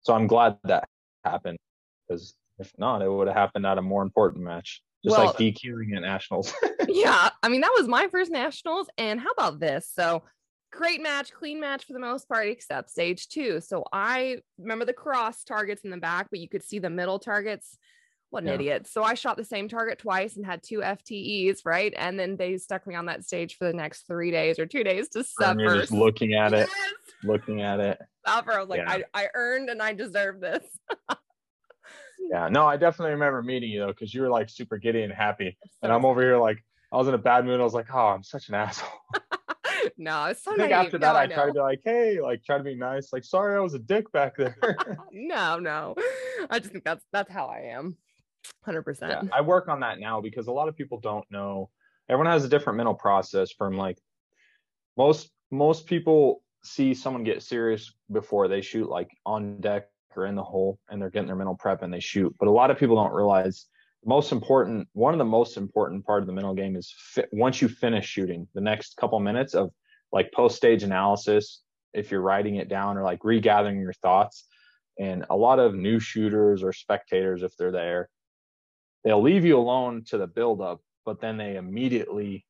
so 0.02 0.14
I'm 0.14 0.28
glad 0.28 0.58
that 0.64 0.88
happened 1.24 1.58
because 2.08 2.34
if 2.58 2.72
not, 2.78 3.02
it 3.02 3.10
would 3.10 3.26
have 3.26 3.36
happened 3.36 3.66
at 3.66 3.78
a 3.78 3.82
more 3.82 4.02
important 4.02 4.44
match 4.44 4.82
just 5.04 5.16
well, 5.16 5.26
like 5.26 5.36
DQing 5.36 5.96
at 5.96 6.02
nationals. 6.02 6.54
yeah, 6.88 7.30
I 7.42 7.48
mean 7.48 7.62
that 7.62 7.74
was 7.76 7.88
my 7.88 8.06
first 8.06 8.30
nationals, 8.30 8.86
and 8.98 9.18
how 9.18 9.30
about 9.36 9.58
this? 9.58 9.90
So 9.92 10.22
great 10.70 11.02
match, 11.02 11.32
clean 11.32 11.58
match 11.58 11.84
for 11.84 11.92
the 11.92 11.98
most 11.98 12.28
part, 12.28 12.46
except 12.46 12.90
stage 12.90 13.26
two. 13.26 13.60
So 13.60 13.84
I 13.92 14.38
remember 14.58 14.84
the 14.84 14.92
cross 14.92 15.42
targets 15.42 15.82
in 15.82 15.90
the 15.90 15.96
back, 15.96 16.28
but 16.30 16.38
you 16.38 16.48
could 16.48 16.62
see 16.62 16.78
the 16.78 16.88
middle 16.88 17.18
targets. 17.18 17.76
What 18.33 18.45
an 18.45 18.49
yeah. 18.49 18.55
idiot. 18.55 18.87
So 18.91 19.03
I 19.03 19.12
shot 19.12 19.37
the 19.37 19.45
same 19.45 19.68
target 19.68 19.99
twice 19.99 20.37
and 20.37 20.47
had 20.47 20.62
two 20.62 20.78
FTEs, 20.78 21.66
right? 21.66 21.93
And 21.95 22.18
then 22.18 22.37
they 22.37 22.57
stuck 22.57 22.87
me 22.87 22.95
on 22.95 23.05
that 23.05 23.24
stage 23.24 23.59
for 23.59 23.66
the 23.66 23.74
next 23.74 24.07
three 24.07 24.30
days 24.30 24.59
or 24.59 24.64
two 24.64 24.83
days 24.83 25.11
to 25.11 25.22
suffer. 25.22 25.51
And 25.51 25.61
you're 25.61 25.76
just 25.76 25.93
looking 25.93 26.33
at 26.33 26.53
yes. 26.53 26.66
it, 26.66 27.26
looking 27.26 27.61
at 27.61 27.78
it. 27.78 27.99
Suffer. 28.26 28.53
I 28.53 28.61
was 28.61 28.70
like, 28.70 28.78
yeah. 28.78 28.91
I, 28.91 29.05
I 29.12 29.28
earned 29.35 29.68
and 29.68 29.83
I 29.83 29.93
deserve 29.93 30.41
this. 30.41 30.64
Yeah, 32.30 32.49
no, 32.49 32.66
I 32.66 32.76
definitely 32.76 33.14
remember 33.14 33.43
meeting 33.43 33.68
you 33.68 33.80
though, 33.80 33.89
because 33.89 34.14
you 34.14 34.22
were 34.22 34.30
like 34.30 34.49
super 34.49 34.78
giddy 34.78 35.03
and 35.03 35.12
happy, 35.12 35.59
and 35.83 35.93
I'm 35.93 36.05
over 36.05 36.22
here 36.22 36.39
like 36.39 36.64
I 36.93 36.97
was 36.97 37.09
in 37.09 37.14
a 37.14 37.18
bad 37.18 37.45
mood. 37.45 37.61
I 37.61 37.64
was 37.64 37.74
like, 37.74 37.89
oh, 37.93 37.99
I'm 37.99 38.22
such 38.22 38.49
an 38.49 38.55
asshole. 38.55 38.89
no, 39.99 40.26
it's 40.26 40.43
so 40.43 40.53
I 40.53 40.57
think 40.57 40.70
naive. 40.70 40.87
after 40.87 40.99
that, 40.99 41.12
no, 41.12 41.18
I, 41.18 41.22
I 41.22 41.26
tried 41.26 41.47
to 41.47 41.53
be 41.53 41.59
like, 41.59 41.80
hey, 41.85 42.20
like 42.20 42.45
try 42.45 42.59
to 42.59 42.64
be 42.64 42.74
nice. 42.74 43.12
Like, 43.12 43.24
sorry, 43.24 43.57
I 43.57 43.61
was 43.61 43.74
a 43.74 43.78
dick 43.78 44.11
back 44.12 44.37
there. 44.37 44.57
no, 45.12 45.59
no, 45.59 45.95
I 46.51 46.59
just 46.59 46.72
think 46.72 46.85
that's 46.85 47.05
that's 47.12 47.30
how 47.30 47.47
I 47.47 47.72
am. 47.74 47.97
Hundred 48.64 48.80
yeah, 48.80 48.84
percent. 48.84 49.30
I 49.32 49.40
work 49.40 49.68
on 49.68 49.80
that 49.80 49.99
now 49.99 50.20
because 50.20 50.47
a 50.47 50.53
lot 50.53 50.68
of 50.68 50.76
people 50.76 51.01
don't 51.01 51.24
know. 51.30 51.70
Everyone 52.09 52.32
has 52.32 52.45
a 52.45 52.49
different 52.49 52.76
mental 52.76 52.95
process. 52.95 53.53
From 53.53 53.76
like 53.76 53.99
most 54.97 55.30
most 55.51 55.86
people 55.86 56.43
see 56.64 56.95
someone 56.95 57.24
get 57.24 57.43
serious 57.43 57.93
before 58.11 58.49
they 58.49 58.61
shoot, 58.61 58.88
like 58.88 59.11
on 59.26 59.61
deck 59.61 59.88
or 60.16 60.26
in 60.26 60.34
the 60.34 60.43
hole 60.43 60.78
and 60.90 61.01
they're 61.01 61.11
getting 61.11 61.26
their 61.26 61.36
mental 61.36 61.57
prep 61.57 61.82
and 61.82 61.93
they 61.93 62.01
shoot. 62.01 62.34
But 62.38 62.49
a 62.49 62.51
lot 62.51 62.70
of 62.70 62.78
people 62.78 62.97
don't 62.97 63.12
realize 63.12 63.66
most 64.05 64.32
important, 64.32 64.88
one 64.93 65.14
of 65.14 65.18
the 65.18 65.24
most 65.24 65.57
important 65.57 66.05
part 66.05 66.22
of 66.22 66.26
the 66.26 66.32
mental 66.32 66.55
game 66.55 66.76
is 66.76 66.93
fi- 66.97 67.26
once 67.32 67.62
you 67.62 67.68
finish 67.68 68.07
shooting, 68.07 68.49
the 68.55 68.61
next 68.61 68.97
couple 68.97 69.18
minutes 69.20 69.55
of 69.55 69.70
like 70.12 70.32
post 70.32 70.57
stage 70.57 70.82
analysis, 70.82 71.62
if 71.95 72.11
you're 72.11 72.20
writing 72.20 72.57
it 72.57 72.68
down 72.68 72.97
or 72.97 73.03
like 73.03 73.24
regathering 73.24 73.80
your 73.80 73.93
thoughts. 73.95 74.47
And 74.99 75.24
a 75.30 75.36
lot 75.36 75.59
of 75.59 75.74
new 75.74 76.01
shooters 76.01 76.62
or 76.62 76.72
spectators, 76.72 77.43
if 77.43 77.57
they're 77.57 77.72
there, 77.72 78.09
they'll 79.05 79.22
leave 79.22 79.44
you 79.44 79.59
alone 79.59 80.05
to 80.07 80.18
the 80.18 80.26
build 80.26 80.61
up, 80.61 80.80
but 81.05 81.20
then 81.20 81.36
they 81.36 81.57
immediately, 81.57 82.44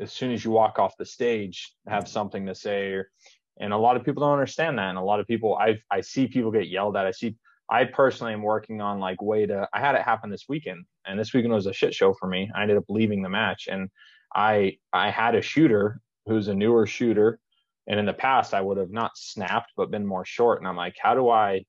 as 0.00 0.12
soon 0.12 0.32
as 0.32 0.44
you 0.44 0.50
walk 0.50 0.78
off 0.78 0.96
the 0.96 1.04
stage, 1.04 1.74
have 1.88 2.08
something 2.08 2.46
to 2.46 2.54
say 2.54 2.92
or 2.92 3.10
and 3.58 3.72
a 3.72 3.76
lot 3.78 3.96
of 3.96 4.04
people 4.04 4.22
don't 4.22 4.32
understand 4.32 4.78
that. 4.78 4.90
And 4.90 4.98
a 4.98 5.02
lot 5.02 5.20
of 5.20 5.26
people 5.26 5.56
i 5.56 5.78
i 5.90 6.00
see 6.00 6.26
people 6.26 6.50
get 6.50 6.68
yelled 6.68 6.96
at. 6.96 7.06
I 7.06 7.10
see 7.10 7.36
i 7.70 7.84
personally 7.84 8.32
am 8.32 8.42
working 8.42 8.80
on 8.80 9.00
like 9.00 9.20
way 9.20 9.46
to 9.46 9.68
i 9.72 9.80
had 9.80 9.94
it 9.94 10.02
happen 10.02 10.30
this 10.30 10.44
weekend 10.48 10.84
and 11.06 11.18
this 11.18 11.32
weekend 11.32 11.52
was 11.52 11.66
a 11.66 11.72
shit 11.72 11.94
show 11.94 12.14
for 12.14 12.28
me. 12.28 12.50
I 12.54 12.62
ended 12.62 12.76
up 12.76 12.84
leaving 12.88 13.22
the 13.22 13.28
match 13.28 13.68
and 13.70 13.88
i 14.34 14.76
i 14.92 15.10
had 15.10 15.34
a 15.34 15.42
shooter 15.42 16.00
who's 16.26 16.48
a 16.48 16.54
newer 16.54 16.86
shooter 16.86 17.38
and 17.86 17.98
in 17.98 18.06
the 18.06 18.12
past 18.12 18.54
i 18.54 18.60
would 18.60 18.76
have 18.78 18.90
not 18.90 19.12
snapped 19.16 19.72
but 19.76 19.90
been 19.90 20.06
more 20.06 20.24
short. 20.24 20.58
And 20.58 20.68
i'm 20.68 20.76
like 20.76 20.96
how 21.00 21.14
do 21.14 21.28
i 21.28 21.64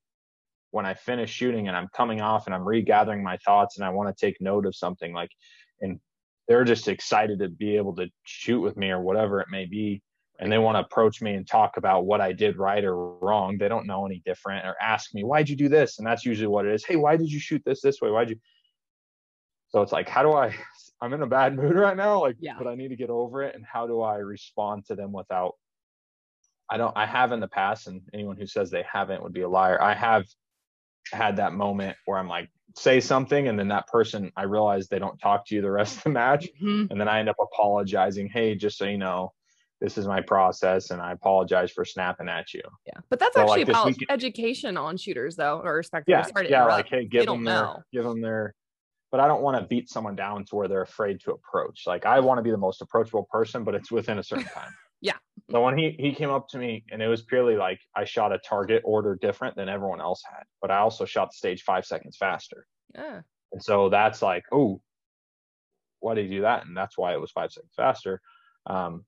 when 0.72 0.86
i 0.86 0.93
finish 0.93 1.32
shooting 1.32 1.68
and 1.68 1.76
i'm 1.76 1.88
coming 1.95 2.22
off 2.22 2.45
and 2.45 2.55
i'm 2.55 2.68
regathering 2.68 3.24
my 3.24 3.38
thoughts 3.38 3.78
and 3.78 3.86
i 3.86 3.89
want 3.89 4.15
to 4.15 4.26
take 4.26 4.39
note 4.41 4.65
of 4.65 4.76
something 4.76 5.13
like 5.13 5.30
and 5.82 5.99
they're 6.47 6.63
just 6.63 6.88
excited 6.88 7.39
to 7.39 7.49
be 7.49 7.76
able 7.76 7.95
to 7.95 8.07
shoot 8.24 8.61
with 8.61 8.78
me 8.78 8.89
or 8.89 9.01
whatever 9.01 9.41
it 9.41 9.47
may 9.51 9.65
be 9.65 10.01
and 10.39 10.51
they 10.51 10.57
want 10.57 10.76
to 10.76 10.82
approach 10.82 11.22
me 11.22 11.34
and 11.34 11.47
talk 11.47 11.78
about 11.78 12.05
what 12.05 12.22
I 12.22 12.32
did 12.32 12.57
right 12.57 12.84
or 12.84 13.18
wrong. 13.18 13.57
They 13.57 13.68
don't 13.68 13.88
know 13.88 14.05
any 14.05 14.22
different 14.26 14.65
or 14.65 14.76
ask 14.82 15.13
me, 15.13 15.24
why'd 15.24 15.49
you 15.49 15.55
do 15.55 15.68
this? 15.68 15.97
And 15.97 16.05
that's 16.05 16.26
usually 16.26 16.47
what 16.47 16.65
it 16.65 16.74
is. 16.74 16.86
Hey, 16.86 16.95
why 16.95 17.18
did 17.18 17.32
you 17.32 17.39
shoot 17.39 17.63
this 17.65 17.82
this 17.82 18.01
way? 18.01 18.11
Why'd 18.11 18.30
you? 18.30 18.38
So 19.70 19.82
it's 19.82 19.91
like, 19.91 20.07
how 20.07 20.24
do 20.24 20.34
I, 20.34 20.55
I'm 21.01 21.13
in 21.13 21.22
a 21.22 21.28
bad 21.28 21.55
mood 21.55 21.76
right 21.76 21.97
now. 21.97 22.22
Like, 22.22 22.38
yeah. 22.39 22.55
but 22.57 22.68
I 22.68 22.76
need 22.76 22.89
to 22.89 22.95
get 22.95 23.09
over 23.09 23.43
it. 23.43 23.55
And 23.55 23.65
how 23.65 23.88
do 23.88 24.01
I 24.01 24.18
respond 24.18 24.86
to 24.88 24.95
them 24.95 25.11
without, 25.11 25.53
I 26.70 26.78
don't, 26.78 26.95
I 26.95 27.05
have 27.05 27.32
in 27.32 27.39
the 27.39 27.47
past, 27.47 27.88
and 27.88 28.01
anyone 28.13 28.36
who 28.36 28.45
says 28.45 28.70
they 28.70 28.84
haven't 28.91 29.24
would 29.24 29.34
be 29.34 29.41
a 29.41 29.49
liar. 29.49 29.82
I 29.82 29.93
have 29.93 30.26
had 31.11 31.37
that 31.37 31.53
moment 31.53 31.97
where 32.05 32.17
I'm 32.17 32.27
like, 32.27 32.49
say 32.75 32.99
something 32.99 33.47
and 33.47 33.57
then 33.57 33.69
that 33.69 33.87
person 33.87 34.31
i 34.37 34.43
realize 34.43 34.87
they 34.87 34.99
don't 34.99 35.17
talk 35.17 35.47
to 35.47 35.55
you 35.55 35.63
the 35.63 35.71
rest 35.71 35.97
of 35.97 36.03
the 36.03 36.09
match 36.11 36.47
mm-hmm. 36.61 36.91
and 36.91 37.01
then 37.01 37.07
i 37.07 37.17
end 37.17 37.27
up 37.27 37.37
apologizing 37.41 38.29
hey 38.29 38.53
just 38.53 38.77
so 38.77 38.85
you 38.85 38.99
know 38.99 39.33
this 39.79 39.97
is 39.97 40.07
my 40.07 40.21
process 40.21 40.91
and 40.91 41.01
I 41.01 41.11
apologize 41.11 41.71
for 41.71 41.85
snapping 41.85 42.29
at 42.29 42.53
you. 42.53 42.61
Yeah. 42.85 42.99
But 43.09 43.19
that's 43.19 43.35
so 43.35 43.41
actually 43.41 43.65
like 43.65 43.69
about 43.69 43.85
weekend, 43.87 44.11
education 44.11 44.77
on 44.77 44.97
shooters 44.97 45.35
though, 45.35 45.61
or 45.63 45.83
spectators. 45.83 46.31
Yeah. 46.35 46.43
Yeah. 46.49 46.65
Like, 46.65 46.89
hey, 46.89 47.05
give 47.05 47.25
them 47.25 47.43
their, 47.43 47.55
know. 47.55 47.83
give 47.93 48.03
them 48.03 48.21
their, 48.21 48.55
but 49.11 49.19
I 49.19 49.27
don't 49.27 49.41
want 49.41 49.59
to 49.61 49.67
beat 49.67 49.89
someone 49.89 50.15
down 50.15 50.45
to 50.45 50.55
where 50.55 50.67
they're 50.67 50.81
afraid 50.81 51.19
to 51.21 51.31
approach. 51.31 51.83
Like 51.85 52.05
I 52.05 52.19
want 52.19 52.39
to 52.39 52.41
be 52.41 52.51
the 52.51 52.57
most 52.57 52.81
approachable 52.81 53.27
person, 53.31 53.63
but 53.63 53.75
it's 53.75 53.91
within 53.91 54.17
a 54.17 54.23
certain 54.23 54.45
time. 54.45 54.73
So 55.49 55.63
when 55.63 55.77
he, 55.77 55.95
he 55.97 56.13
came 56.13 56.29
up 56.29 56.49
to 56.49 56.57
me 56.57 56.83
and 56.91 57.01
it 57.01 57.07
was 57.07 57.21
purely 57.21 57.55
like 57.55 57.79
I 57.95 58.03
shot 58.03 58.33
a 58.33 58.37
target 58.39 58.81
order 58.83 59.15
different 59.15 59.55
than 59.55 59.69
everyone 59.69 60.01
else 60.01 60.21
had, 60.29 60.43
but 60.61 60.71
I 60.71 60.79
also 60.79 61.05
shot 61.05 61.29
the 61.29 61.37
stage 61.37 61.63
five 61.63 61.85
seconds 61.85 62.17
faster. 62.17 62.67
Yeah. 62.93 63.21
And 63.53 63.63
so 63.63 63.89
that's 63.89 64.21
like, 64.21 64.43
oh, 64.51 64.81
why 65.99 66.15
did 66.15 66.29
you 66.29 66.37
do 66.37 66.41
that? 66.41 66.65
And 66.65 66.75
that's 66.75 66.97
why 66.97 67.13
it 67.13 67.21
was 67.21 67.31
five 67.31 67.51
seconds 67.51 67.73
faster. 67.75 68.21
Um, 68.65 69.05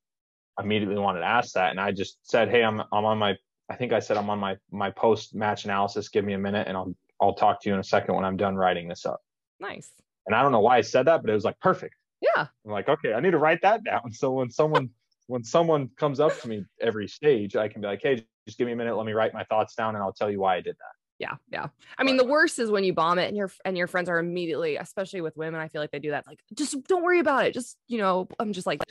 immediately 0.59 0.97
wanted 0.97 1.19
to 1.19 1.25
ask 1.25 1.53
that, 1.53 1.71
and 1.71 1.79
I 1.79 1.91
just 1.91 2.17
said, 2.23 2.49
"Hey, 2.49 2.63
I'm 2.63 2.81
I'm 2.91 3.05
on 3.05 3.17
my 3.17 3.35
I 3.69 3.75
think 3.75 3.93
I 3.93 3.99
said 3.99 4.17
I'm 4.17 4.29
on 4.29 4.39
my 4.39 4.57
my 4.71 4.91
post 4.91 5.35
match 5.35 5.65
analysis. 5.65 6.09
Give 6.09 6.25
me 6.25 6.33
a 6.33 6.39
minute, 6.39 6.67
and 6.67 6.75
I'll 6.75 6.95
I'll 7.21 7.33
talk 7.33 7.61
to 7.61 7.69
you 7.69 7.73
in 7.73 7.79
a 7.79 7.83
second 7.83 8.15
when 8.15 8.25
I'm 8.25 8.37
done 8.37 8.55
writing 8.55 8.87
this 8.87 9.05
up." 9.05 9.21
Nice. 9.59 9.91
And 10.25 10.35
I 10.35 10.41
don't 10.41 10.51
know 10.51 10.59
why 10.59 10.77
I 10.77 10.81
said 10.81 11.07
that, 11.07 11.21
but 11.21 11.29
it 11.29 11.33
was 11.33 11.43
like 11.43 11.59
perfect. 11.59 11.95
Yeah. 12.21 12.47
I'm 12.65 12.71
like, 12.71 12.89
okay, 12.89 13.13
I 13.13 13.19
need 13.19 13.31
to 13.31 13.37
write 13.37 13.61
that 13.61 13.83
down. 13.83 14.01
So 14.11 14.31
when 14.31 14.51
someone 14.51 14.89
when 15.29 15.43
someone 15.43 15.89
comes 15.95 16.19
up 16.19 16.37
to 16.41 16.47
me 16.47 16.65
every 16.81 17.07
stage, 17.07 17.55
I 17.55 17.67
can 17.67 17.81
be 17.81 17.87
like, 17.87 18.01
hey, 18.01 18.25
just 18.47 18.57
give 18.57 18.65
me 18.65 18.73
a 18.73 18.75
minute, 18.75 18.97
let 18.97 19.05
me 19.05 19.13
write 19.13 19.31
my 19.31 19.43
thoughts 19.43 19.75
down, 19.75 19.93
and 19.93 20.03
I'll 20.03 20.11
tell 20.11 20.31
you 20.31 20.39
why 20.39 20.55
I 20.55 20.61
did 20.61 20.75
that. 20.75 20.95
Yeah, 21.19 21.35
yeah. 21.51 21.67
I 21.99 22.03
mean, 22.03 22.17
the 22.17 22.25
worst 22.25 22.57
is 22.57 22.71
when 22.71 22.83
you 22.83 22.93
bomb 22.93 23.19
it 23.19 23.27
and 23.27 23.37
your 23.37 23.51
and 23.63 23.77
your 23.77 23.85
friends 23.87 24.09
are 24.09 24.17
immediately, 24.17 24.77
especially 24.77 25.21
with 25.21 25.37
women. 25.37 25.59
I 25.59 25.67
feel 25.67 25.81
like 25.81 25.91
they 25.91 25.99
do 25.99 26.11
that. 26.11 26.25
Like, 26.25 26.39
just 26.55 26.81
don't 26.87 27.03
worry 27.03 27.19
about 27.19 27.45
it. 27.45 27.53
Just 27.53 27.77
you 27.87 27.99
know, 27.99 28.27
I'm 28.39 28.53
just 28.53 28.65
like, 28.65 28.81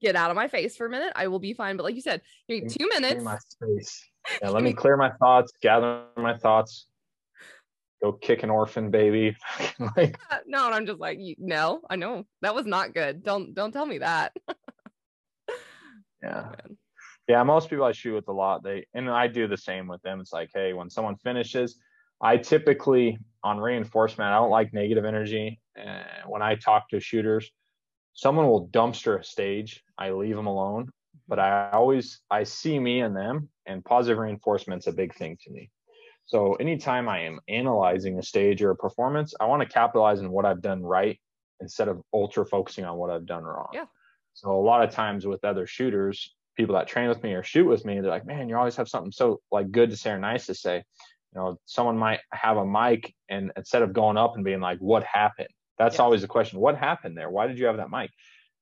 get 0.00 0.16
out 0.16 0.30
of 0.30 0.36
my 0.36 0.48
face 0.48 0.76
for 0.76 0.86
a 0.86 0.90
minute. 0.90 1.12
I 1.14 1.26
will 1.26 1.40
be 1.40 1.52
fine. 1.52 1.76
But 1.76 1.82
like 1.82 1.94
you 1.94 2.00
said, 2.00 2.22
you 2.46 2.60
need 2.60 2.70
two 2.70 2.88
minutes. 2.88 3.22
My 3.22 3.36
space. 3.36 4.02
Yeah, 4.40 4.48
let 4.50 4.62
me 4.62 4.72
clear 4.72 4.96
my 4.96 5.10
thoughts, 5.10 5.52
gather 5.60 6.04
my 6.16 6.38
thoughts. 6.38 6.86
go 8.00 8.12
kick 8.12 8.44
an 8.44 8.50
orphan 8.50 8.90
baby. 8.90 9.36
like, 9.96 10.16
no, 10.46 10.66
and 10.66 10.74
I'm 10.74 10.86
just 10.86 11.00
like, 11.00 11.18
no, 11.38 11.82
I 11.90 11.96
know 11.96 12.24
that 12.40 12.54
was 12.54 12.64
not 12.64 12.94
good. 12.94 13.24
Don't 13.24 13.54
don't 13.54 13.72
tell 13.72 13.86
me 13.86 13.98
that. 13.98 14.34
Yeah. 16.22 16.52
Oh, 16.52 16.74
yeah, 17.28 17.42
most 17.44 17.70
people 17.70 17.84
I 17.84 17.92
shoot 17.92 18.14
with 18.14 18.28
a 18.28 18.32
lot, 18.32 18.62
they 18.62 18.86
and 18.94 19.08
I 19.08 19.28
do 19.28 19.46
the 19.46 19.56
same 19.56 19.86
with 19.86 20.02
them. 20.02 20.20
It's 20.20 20.32
like, 20.32 20.50
hey, 20.54 20.72
when 20.72 20.90
someone 20.90 21.16
finishes, 21.16 21.78
I 22.20 22.36
typically 22.36 23.18
on 23.44 23.58
reinforcement, 23.58 24.28
I 24.28 24.36
don't 24.36 24.50
like 24.50 24.72
negative 24.72 25.04
energy. 25.04 25.60
And 25.76 26.04
when 26.26 26.42
I 26.42 26.56
talk 26.56 26.88
to 26.90 27.00
shooters, 27.00 27.50
someone 28.14 28.48
will 28.48 28.68
dumpster 28.68 29.20
a 29.20 29.24
stage. 29.24 29.82
I 29.98 30.10
leave 30.10 30.36
them 30.36 30.46
alone, 30.46 30.90
but 31.28 31.38
I 31.38 31.70
always 31.70 32.20
I 32.30 32.42
see 32.42 32.78
me 32.78 33.00
and 33.00 33.16
them, 33.16 33.48
and 33.66 33.84
positive 33.84 34.18
reinforcement's 34.18 34.88
a 34.88 34.92
big 34.92 35.14
thing 35.14 35.38
to 35.44 35.50
me. 35.50 35.70
So 36.24 36.54
anytime 36.54 37.08
I 37.08 37.20
am 37.20 37.40
analyzing 37.48 38.18
a 38.18 38.22
stage 38.22 38.62
or 38.62 38.70
a 38.70 38.76
performance, 38.76 39.34
I 39.40 39.46
want 39.46 39.62
to 39.62 39.68
capitalize 39.68 40.20
on 40.20 40.30
what 40.30 40.44
I've 40.44 40.62
done 40.62 40.82
right 40.82 41.18
instead 41.60 41.88
of 41.88 42.02
ultra 42.12 42.44
focusing 42.44 42.84
on 42.84 42.96
what 42.96 43.10
I've 43.10 43.26
done 43.26 43.44
wrong. 43.44 43.68
Yeah. 43.72 43.86
So 44.34 44.50
a 44.50 44.60
lot 44.60 44.82
of 44.82 44.94
times 44.94 45.26
with 45.26 45.44
other 45.44 45.66
shooters, 45.66 46.34
people 46.56 46.74
that 46.74 46.88
train 46.88 47.08
with 47.08 47.22
me 47.22 47.32
or 47.34 47.42
shoot 47.42 47.66
with 47.66 47.84
me, 47.84 48.00
they're 48.00 48.10
like, 48.10 48.26
man, 48.26 48.48
you 48.48 48.56
always 48.56 48.76
have 48.76 48.88
something 48.88 49.12
so 49.12 49.40
like 49.50 49.70
good 49.70 49.90
to 49.90 49.96
say 49.96 50.10
or 50.10 50.18
nice 50.18 50.46
to 50.46 50.54
say. 50.54 50.76
You 51.34 51.40
know, 51.40 51.58
someone 51.64 51.96
might 51.96 52.20
have 52.32 52.58
a 52.58 52.66
mic 52.66 53.14
and 53.28 53.52
instead 53.56 53.82
of 53.82 53.92
going 53.92 54.16
up 54.16 54.34
and 54.36 54.44
being 54.44 54.60
like, 54.60 54.78
what 54.78 55.02
happened? 55.04 55.48
That's 55.78 55.98
always 55.98 56.20
the 56.20 56.28
question. 56.28 56.60
What 56.60 56.76
happened 56.76 57.16
there? 57.16 57.30
Why 57.30 57.46
did 57.46 57.58
you 57.58 57.66
have 57.66 57.78
that 57.78 57.90
mic? 57.90 58.10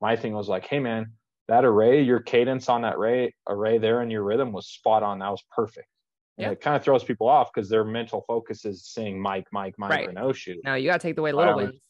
My 0.01 0.17
thing 0.17 0.33
was 0.33 0.49
like, 0.49 0.67
hey 0.67 0.79
man, 0.79 1.13
that 1.49 1.65
array, 1.65 2.03
your 2.03 2.21
cadence 2.21 2.69
on 2.69 2.83
that 2.83 2.95
array 2.95 3.35
array 3.49 3.79
there 3.79 4.01
and 4.01 4.13
your 4.13 4.23
rhythm 4.23 4.53
was 4.53 4.69
spot 4.69 5.03
on. 5.03 5.19
That 5.19 5.31
was 5.31 5.43
perfect. 5.55 5.89
And 6.39 6.47
yeah. 6.47 6.53
it 6.53 6.61
kind 6.61 6.77
of 6.77 6.85
throws 6.85 7.05
people 7.05 7.29
off 7.29 7.51
because 7.53 7.69
their 7.69 7.85
mental 7.85 8.25
focus 8.27 8.65
is 8.65 8.87
saying 8.87 9.21
mic, 9.21 9.47
mic, 9.53 9.79
mic, 9.79 9.91
right. 9.91 10.09
or 10.09 10.13
no 10.13 10.33
shoot. 10.33 10.59
No, 10.65 10.75
you 10.75 10.89
gotta 10.89 11.01
take 11.01 11.17
the 11.17 11.23
way 11.23 11.33
little 11.33 11.49
I 11.49 11.53
always, 11.53 11.81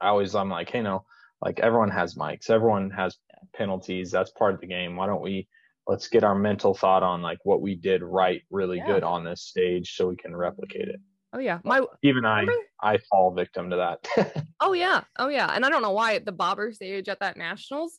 I 0.00 0.08
always 0.08 0.34
I'm 0.34 0.48
like, 0.48 0.70
hey 0.70 0.82
no, 0.82 1.04
like 1.42 1.60
everyone 1.60 1.90
has 1.90 2.14
mics, 2.14 2.50
everyone 2.50 2.90
has 2.90 3.16
penalties. 3.54 4.10
That's 4.10 4.30
part 4.32 4.54
of 4.54 4.60
the 4.60 4.66
game. 4.66 4.96
Why 4.96 5.06
don't 5.06 5.22
we 5.22 5.48
let's 5.86 6.08
get 6.08 6.24
our 6.24 6.34
mental 6.34 6.74
thought 6.74 7.02
on 7.02 7.22
like 7.22 7.38
what 7.44 7.60
we 7.60 7.74
did 7.74 8.02
right 8.02 8.42
really 8.50 8.78
yeah. 8.78 8.86
good 8.86 9.02
on 9.02 9.24
this 9.24 9.42
stage 9.42 9.96
so 9.96 10.08
we 10.08 10.16
can 10.16 10.36
replicate 10.36 10.88
it. 10.88 11.00
Oh 11.32 11.38
yeah, 11.38 11.60
my 11.64 11.82
even 12.02 12.24
I 12.24 12.46
I 12.82 12.98
fall 13.10 13.32
victim 13.32 13.70
to 13.70 13.76
that. 13.76 14.44
oh 14.60 14.72
yeah, 14.72 15.02
oh 15.18 15.28
yeah, 15.28 15.50
and 15.54 15.64
I 15.64 15.70
don't 15.70 15.82
know 15.82 15.92
why 15.92 16.18
the 16.18 16.32
bobber 16.32 16.72
stage 16.72 17.08
at 17.08 17.20
that 17.20 17.36
nationals 17.36 17.98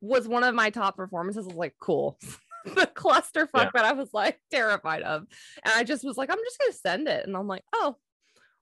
was 0.00 0.26
one 0.26 0.42
of 0.42 0.54
my 0.54 0.70
top 0.70 0.96
performances. 0.96 1.44
I 1.44 1.48
was 1.48 1.56
like, 1.56 1.74
cool, 1.80 2.18
the 2.64 2.90
clusterfuck 2.94 3.48
yeah. 3.54 3.70
that 3.74 3.84
I 3.84 3.92
was 3.92 4.08
like 4.14 4.40
terrified 4.50 5.02
of, 5.02 5.26
and 5.64 5.74
I 5.74 5.84
just 5.84 6.02
was 6.02 6.16
like, 6.16 6.30
I'm 6.30 6.38
just 6.38 6.58
gonna 6.58 6.72
send 6.72 7.08
it, 7.08 7.26
and 7.26 7.36
I'm 7.36 7.46
like, 7.46 7.64
oh, 7.74 7.96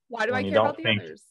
why 0.09 0.27
do 0.27 0.35
I 0.35 0.43
care 0.43 0.59
about 0.59 0.77
the 0.77 0.83
think, 0.83 1.03
others? 1.03 1.23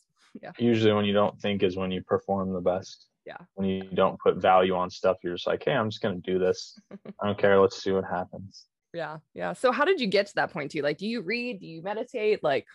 Yeah. 0.41 0.51
Usually, 0.57 0.93
when 0.93 1.05
you 1.05 1.13
don't 1.13 1.39
think 1.39 1.63
is 1.63 1.77
when 1.77 1.91
you 1.91 2.03
perform 2.03 2.53
the 2.53 2.61
best. 2.61 3.07
Yeah. 3.25 3.37
When 3.55 3.67
you 3.67 3.83
don't 3.83 4.19
put 4.19 4.37
value 4.37 4.75
on 4.75 4.89
stuff, 4.89 5.17
you're 5.23 5.35
just 5.35 5.47
like, 5.47 5.63
hey, 5.63 5.73
I'm 5.73 5.89
just 5.89 6.01
gonna 6.01 6.17
do 6.17 6.39
this. 6.39 6.79
I 7.21 7.27
don't 7.27 7.37
care. 7.37 7.59
Let's 7.59 7.81
see 7.83 7.91
what 7.91 8.05
happens 8.05 8.65
yeah 8.93 9.17
yeah 9.33 9.53
so 9.53 9.71
how 9.71 9.85
did 9.85 9.99
you 9.99 10.07
get 10.07 10.27
to 10.27 10.35
that 10.35 10.51
point 10.51 10.71
too 10.71 10.81
like 10.81 10.97
do 10.97 11.07
you 11.07 11.21
read 11.21 11.59
do 11.59 11.67
you 11.67 11.81
meditate 11.81 12.43
like 12.43 12.65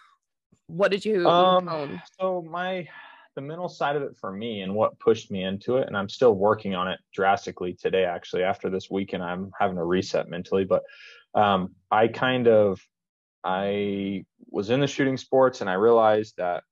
what 0.67 0.91
did 0.91 1.05
you 1.05 1.29
um 1.29 2.01
so 2.19 2.43
my 2.43 2.87
the 3.35 3.41
mental 3.41 3.69
side 3.69 3.97
of 3.97 4.03
it 4.03 4.17
for 4.17 4.31
me 4.31 4.61
and 4.61 4.73
what 4.73 4.99
pushed 5.01 5.31
me 5.31 5.43
into 5.43 5.77
it 5.77 5.89
and 5.89 5.97
i'm 5.97 6.09
still 6.09 6.35
working 6.35 6.75
on 6.75 6.87
it 6.87 7.01
drastically 7.13 7.73
today 7.75 8.05
actually 8.05 8.45
after 8.45 8.71
this 8.71 8.91
weekend 8.91 9.23
i'm 9.23 9.51
having 9.59 9.77
a 9.77 9.85
reset 9.85 10.29
mentally 10.29 10.65
but 10.65 10.83
um 11.35 11.75
i 11.91 12.07
kind 12.07 12.47
of 12.47 12.81
i 13.43 14.25
was 14.51 14.71
in 14.71 14.79
the 14.79 14.87
shooting 14.87 15.17
sports 15.17 15.61
and 15.61 15.69
i 15.69 15.75
realized 15.75 16.35
that 16.37 16.63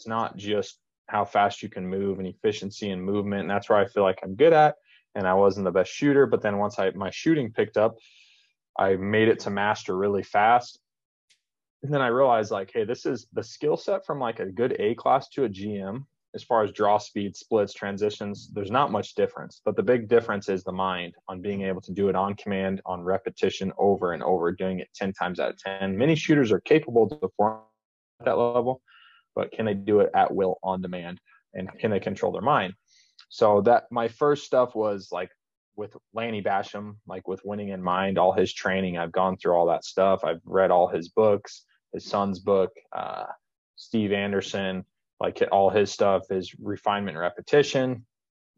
it's 0.00 0.08
not 0.08 0.36
just 0.36 0.78
how 1.08 1.24
fast 1.24 1.62
you 1.62 1.68
can 1.68 1.86
move 1.86 2.18
and 2.18 2.28
efficiency 2.28 2.90
and 2.90 3.02
movement 3.02 3.42
and 3.42 3.50
that's 3.50 3.68
where 3.68 3.78
i 3.78 3.86
feel 3.86 4.02
like 4.02 4.18
i'm 4.22 4.34
good 4.34 4.52
at 4.52 4.76
and 5.14 5.26
i 5.26 5.34
wasn't 5.34 5.64
the 5.64 5.70
best 5.70 5.90
shooter 5.90 6.26
but 6.26 6.42
then 6.42 6.58
once 6.58 6.78
i 6.78 6.90
my 6.90 7.10
shooting 7.10 7.52
picked 7.52 7.76
up 7.76 7.96
I 8.80 8.96
made 8.96 9.28
it 9.28 9.40
to 9.40 9.50
master 9.50 9.96
really 9.96 10.22
fast. 10.22 10.80
And 11.82 11.92
then 11.92 12.00
I 12.00 12.08
realized 12.08 12.50
like, 12.50 12.70
hey, 12.72 12.84
this 12.84 13.06
is 13.06 13.26
the 13.32 13.42
skill 13.42 13.76
set 13.76 14.04
from 14.06 14.18
like 14.18 14.40
a 14.40 14.46
good 14.46 14.76
A 14.78 14.94
class 14.94 15.28
to 15.30 15.44
a 15.44 15.48
GM 15.48 16.04
as 16.34 16.44
far 16.44 16.62
as 16.62 16.70
draw 16.70 16.96
speed, 16.96 17.36
splits, 17.36 17.74
transitions, 17.74 18.50
there's 18.54 18.70
not 18.70 18.92
much 18.92 19.16
difference. 19.16 19.60
But 19.64 19.74
the 19.74 19.82
big 19.82 20.08
difference 20.08 20.48
is 20.48 20.62
the 20.62 20.72
mind 20.72 21.14
on 21.28 21.42
being 21.42 21.62
able 21.62 21.80
to 21.80 21.92
do 21.92 22.08
it 22.08 22.14
on 22.14 22.34
command, 22.34 22.80
on 22.86 23.02
repetition, 23.02 23.72
over 23.78 24.12
and 24.12 24.22
over, 24.22 24.52
doing 24.52 24.78
it 24.78 24.88
10 24.94 25.12
times 25.12 25.40
out 25.40 25.50
of 25.50 25.58
10. 25.58 25.98
Many 25.98 26.14
shooters 26.14 26.52
are 26.52 26.60
capable 26.60 27.08
to 27.08 27.16
perform 27.16 27.62
at 28.20 28.26
that 28.26 28.38
level, 28.38 28.80
but 29.34 29.52
can 29.52 29.66
they 29.66 29.74
do 29.74 30.00
it 30.00 30.10
at 30.14 30.34
will 30.34 30.58
on 30.62 30.82
demand? 30.82 31.20
And 31.54 31.68
can 31.78 31.90
they 31.90 32.00
control 32.00 32.32
their 32.32 32.42
mind? 32.42 32.74
So 33.28 33.60
that 33.62 33.84
my 33.90 34.08
first 34.08 34.44
stuff 34.44 34.74
was 34.74 35.08
like 35.12 35.30
with 35.76 35.96
Lanny 36.14 36.42
Bassham, 36.42 36.96
like 37.06 37.26
with 37.26 37.44
winning 37.44 37.70
in 37.70 37.82
mind, 37.82 38.18
all 38.18 38.32
his 38.32 38.52
training, 38.52 38.98
I've 38.98 39.12
gone 39.12 39.36
through 39.36 39.54
all 39.54 39.66
that 39.66 39.84
stuff. 39.84 40.24
I've 40.24 40.42
read 40.44 40.70
all 40.70 40.88
his 40.88 41.08
books, 41.08 41.64
his 41.92 42.04
son's 42.04 42.38
book, 42.38 42.70
uh, 42.92 43.26
Steve 43.76 44.12
Anderson, 44.12 44.84
like 45.20 45.42
all 45.52 45.70
his 45.70 45.90
stuff 45.90 46.30
is 46.30 46.54
refinement 46.60 47.16
repetition. 47.16 48.04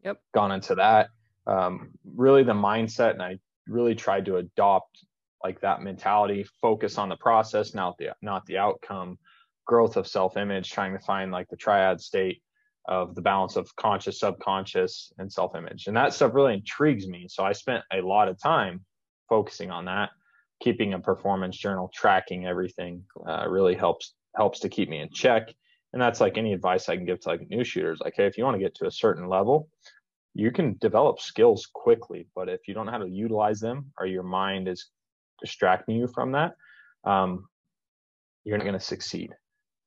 Yep. 0.03 0.19
Gone 0.33 0.51
into 0.51 0.75
that. 0.75 1.09
Um, 1.47 1.91
really 2.03 2.43
the 2.43 2.53
mindset, 2.53 3.11
and 3.11 3.21
I 3.21 3.39
really 3.67 3.95
tried 3.95 4.25
to 4.25 4.37
adopt 4.37 5.05
like 5.43 5.59
that 5.61 5.81
mentality, 5.81 6.45
focus 6.61 6.97
on 6.97 7.09
the 7.09 7.17
process, 7.17 7.73
not 7.73 7.97
the 7.97 8.09
not 8.21 8.45
the 8.45 8.57
outcome, 8.57 9.17
growth 9.65 9.97
of 9.97 10.07
self-image, 10.07 10.71
trying 10.71 10.93
to 10.93 10.99
find 10.99 11.31
like 11.31 11.49
the 11.49 11.57
triad 11.57 12.01
state 12.01 12.41
of 12.85 13.15
the 13.15 13.21
balance 13.21 13.55
of 13.55 13.73
conscious, 13.75 14.19
subconscious, 14.19 15.11
and 15.17 15.31
self 15.31 15.55
image. 15.55 15.87
And 15.87 15.95
that 15.95 16.13
stuff 16.13 16.33
really 16.33 16.53
intrigues 16.53 17.07
me. 17.07 17.27
So 17.29 17.43
I 17.43 17.53
spent 17.53 17.83
a 17.93 18.01
lot 18.01 18.27
of 18.27 18.39
time 18.41 18.83
focusing 19.29 19.71
on 19.71 19.85
that. 19.85 20.09
Keeping 20.61 20.93
a 20.93 20.99
performance 20.99 21.57
journal, 21.57 21.89
tracking 21.93 22.45
everything 22.45 23.03
uh, 23.27 23.47
really 23.49 23.75
helps 23.75 24.13
helps 24.35 24.59
to 24.61 24.69
keep 24.69 24.89
me 24.89 24.99
in 24.99 25.09
check. 25.11 25.53
And 25.91 26.01
that's 26.01 26.21
like 26.21 26.37
any 26.37 26.53
advice 26.53 26.89
I 26.89 26.95
can 26.95 27.05
give 27.05 27.19
to 27.21 27.29
like 27.29 27.49
new 27.49 27.63
shooters. 27.63 27.99
Like, 28.03 28.13
hey, 28.17 28.25
if 28.25 28.37
you 28.37 28.43
want 28.43 28.55
to 28.55 28.63
get 28.63 28.75
to 28.75 28.87
a 28.87 28.91
certain 28.91 29.27
level, 29.27 29.69
you 30.33 30.51
can 30.51 30.77
develop 30.79 31.19
skills 31.19 31.69
quickly, 31.71 32.27
but 32.33 32.49
if 32.49 32.67
you 32.67 32.73
don't 32.73 32.87
know 32.87 32.91
how 32.91 32.97
to 32.97 33.09
utilize 33.09 33.59
them 33.59 33.91
or 33.99 34.07
your 34.07 34.23
mind 34.23 34.67
is 34.67 34.89
distracting 35.39 35.95
you 35.95 36.07
from 36.07 36.31
that, 36.31 36.55
um, 37.03 37.47
you're 38.43 38.57
not 38.57 38.63
going 38.63 38.79
to 38.79 38.83
succeed 38.83 39.33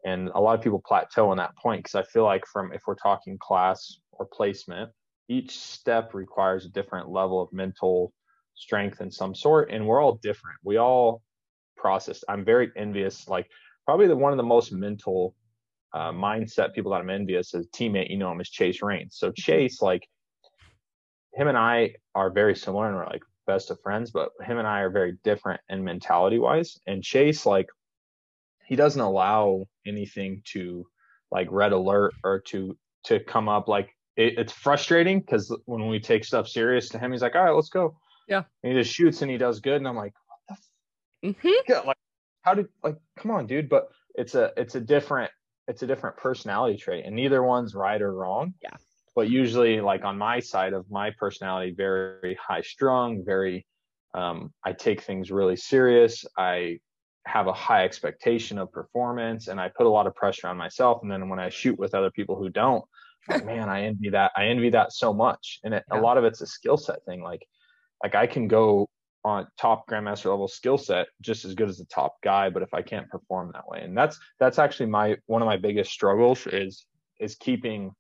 and 0.04 0.28
a 0.34 0.40
lot 0.40 0.56
of 0.56 0.62
people 0.62 0.82
plateau 0.86 1.30
on 1.30 1.36
that 1.36 1.56
point 1.56 1.82
because 1.82 1.94
i 1.94 2.02
feel 2.02 2.24
like 2.24 2.44
from 2.46 2.72
if 2.72 2.82
we're 2.86 2.94
talking 2.94 3.36
class 3.38 3.98
or 4.12 4.26
placement 4.26 4.90
each 5.28 5.58
step 5.58 6.14
requires 6.14 6.64
a 6.64 6.68
different 6.68 7.08
level 7.08 7.40
of 7.40 7.52
mental 7.52 8.12
strength 8.54 9.00
in 9.00 9.10
some 9.10 9.34
sort 9.34 9.70
and 9.70 9.86
we're 9.86 10.00
all 10.00 10.18
different. 10.22 10.58
We 10.64 10.78
all 10.78 11.22
process. 11.76 12.24
I'm 12.28 12.44
very 12.44 12.70
envious 12.76 13.28
like 13.28 13.48
probably 13.84 14.06
the 14.06 14.16
one 14.16 14.32
of 14.32 14.36
the 14.36 14.42
most 14.42 14.72
mental 14.72 15.34
uh, 15.94 16.10
mindset 16.12 16.74
people 16.74 16.90
that 16.90 17.00
i'm 17.00 17.08
envious 17.08 17.54
as 17.54 17.66
teammate 17.68 18.10
you 18.10 18.18
know 18.18 18.30
him 18.30 18.40
is 18.40 18.50
chase 18.50 18.82
rains 18.82 19.16
so 19.16 19.30
chase 19.32 19.80
like 19.80 20.06
him 21.32 21.48
and 21.48 21.56
i 21.56 21.94
are 22.14 22.28
very 22.28 22.54
similar 22.54 22.88
and 22.88 22.96
we're 22.96 23.06
like 23.06 23.22
best 23.46 23.70
of 23.70 23.80
friends 23.80 24.10
but 24.10 24.30
him 24.44 24.58
and 24.58 24.66
i 24.66 24.80
are 24.80 24.90
very 24.90 25.16
different 25.24 25.60
in 25.70 25.82
mentality 25.82 26.38
wise 26.38 26.78
and 26.86 27.02
chase 27.02 27.46
like 27.46 27.68
he 28.66 28.76
doesn't 28.76 29.00
allow 29.00 29.64
anything 29.86 30.42
to 30.44 30.86
like 31.30 31.48
red 31.50 31.72
alert 31.72 32.14
or 32.24 32.40
to 32.40 32.76
to 33.04 33.20
come 33.20 33.48
up 33.48 33.68
like 33.68 33.90
it, 34.16 34.38
it's 34.38 34.52
frustrating 34.52 35.20
because 35.20 35.54
when 35.64 35.88
we 35.88 35.98
take 36.00 36.24
stuff 36.24 36.48
serious 36.48 36.88
to 36.88 36.98
him 36.98 37.12
he's 37.12 37.22
like 37.22 37.34
all 37.34 37.44
right 37.44 37.54
let's 37.54 37.68
go 37.68 37.96
yeah 38.28 38.42
and 38.62 38.72
he 38.72 38.78
just 38.78 38.94
shoots 38.94 39.22
and 39.22 39.30
he 39.30 39.38
does 39.38 39.60
good 39.60 39.76
and 39.76 39.88
i'm 39.88 39.96
like 39.96 40.12
what 40.26 40.38
the 40.48 40.54
f-? 40.54 41.34
mm-hmm. 41.34 41.72
yeah, 41.72 41.80
like 41.80 41.96
how 42.42 42.54
did 42.54 42.68
like 42.82 42.96
come 43.16 43.30
on 43.30 43.46
dude 43.46 43.68
but 43.68 43.88
it's 44.14 44.34
a 44.34 44.52
it's 44.56 44.74
a 44.74 44.80
different 44.80 45.30
it's 45.68 45.82
a 45.82 45.86
different 45.86 46.16
personality 46.16 46.76
trait 46.76 47.04
and 47.04 47.14
neither 47.14 47.42
one's 47.42 47.74
right 47.74 48.02
or 48.02 48.12
wrong 48.12 48.54
yeah 48.62 48.76
but 49.14 49.30
usually 49.30 49.80
like 49.80 50.04
on 50.04 50.18
my 50.18 50.38
side 50.40 50.72
of 50.72 50.90
my 50.90 51.10
personality 51.18 51.72
very 51.76 52.38
high 52.40 52.62
strung 52.62 53.24
very 53.24 53.66
um, 54.14 54.52
i 54.64 54.72
take 54.72 55.02
things 55.02 55.30
really 55.30 55.56
serious 55.56 56.24
i 56.36 56.78
have 57.26 57.48
a 57.48 57.52
high 57.52 57.84
expectation 57.84 58.56
of 58.56 58.72
performance 58.72 59.48
and 59.48 59.60
I 59.60 59.68
put 59.68 59.86
a 59.86 59.90
lot 59.90 60.06
of 60.06 60.14
pressure 60.14 60.46
on 60.46 60.56
myself. 60.56 61.00
And 61.02 61.10
then 61.10 61.28
when 61.28 61.40
I 61.40 61.50
shoot 61.50 61.78
with 61.78 61.94
other 61.94 62.10
people 62.10 62.36
who 62.36 62.48
don't, 62.48 62.84
like, 63.28 63.44
man, 63.44 63.68
I 63.68 63.82
envy 63.82 64.10
that. 64.10 64.30
I 64.36 64.46
envy 64.46 64.70
that 64.70 64.92
so 64.92 65.12
much. 65.12 65.58
And 65.64 65.74
it, 65.74 65.84
yeah. 65.90 65.98
a 65.98 66.00
lot 66.00 66.18
of 66.18 66.24
it's 66.24 66.40
a 66.40 66.46
skill 66.46 66.76
set 66.76 67.04
thing. 67.04 67.22
Like, 67.22 67.44
like 68.02 68.14
I 68.14 68.26
can 68.26 68.46
go 68.46 68.88
on 69.24 69.48
top 69.58 69.88
grandmaster 69.88 70.26
level 70.26 70.46
skill 70.46 70.78
set 70.78 71.08
just 71.20 71.44
as 71.44 71.54
good 71.54 71.68
as 71.68 71.78
the 71.78 71.84
top 71.86 72.14
guy, 72.22 72.48
but 72.48 72.62
if 72.62 72.72
I 72.72 72.82
can't 72.82 73.10
perform 73.10 73.50
that 73.52 73.66
way, 73.66 73.80
and 73.82 73.98
that's 73.98 74.18
that's 74.38 74.60
actually 74.60 74.86
my 74.86 75.16
one 75.26 75.42
of 75.42 75.46
my 75.46 75.56
biggest 75.56 75.90
struggles 75.90 76.46
is 76.46 76.86
is 77.18 77.34
keeping 77.34 77.90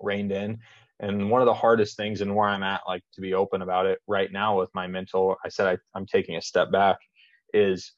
reined 0.00 0.32
in. 0.32 0.58
And 1.00 1.30
one 1.30 1.40
of 1.40 1.46
the 1.46 1.54
hardest 1.54 1.96
things 1.96 2.20
and 2.20 2.34
where 2.34 2.48
I'm 2.48 2.62
at, 2.62 2.80
like 2.86 3.02
to 3.14 3.20
be 3.20 3.34
open 3.34 3.62
about 3.62 3.86
it 3.86 4.00
right 4.08 4.30
now 4.32 4.58
with 4.58 4.70
my 4.74 4.86
mental, 4.86 5.36
I 5.44 5.48
said 5.48 5.66
I, 5.66 5.78
I'm 5.96 6.06
taking 6.06 6.36
a 6.36 6.42
step 6.42 6.72
back, 6.72 6.98
is 7.52 7.92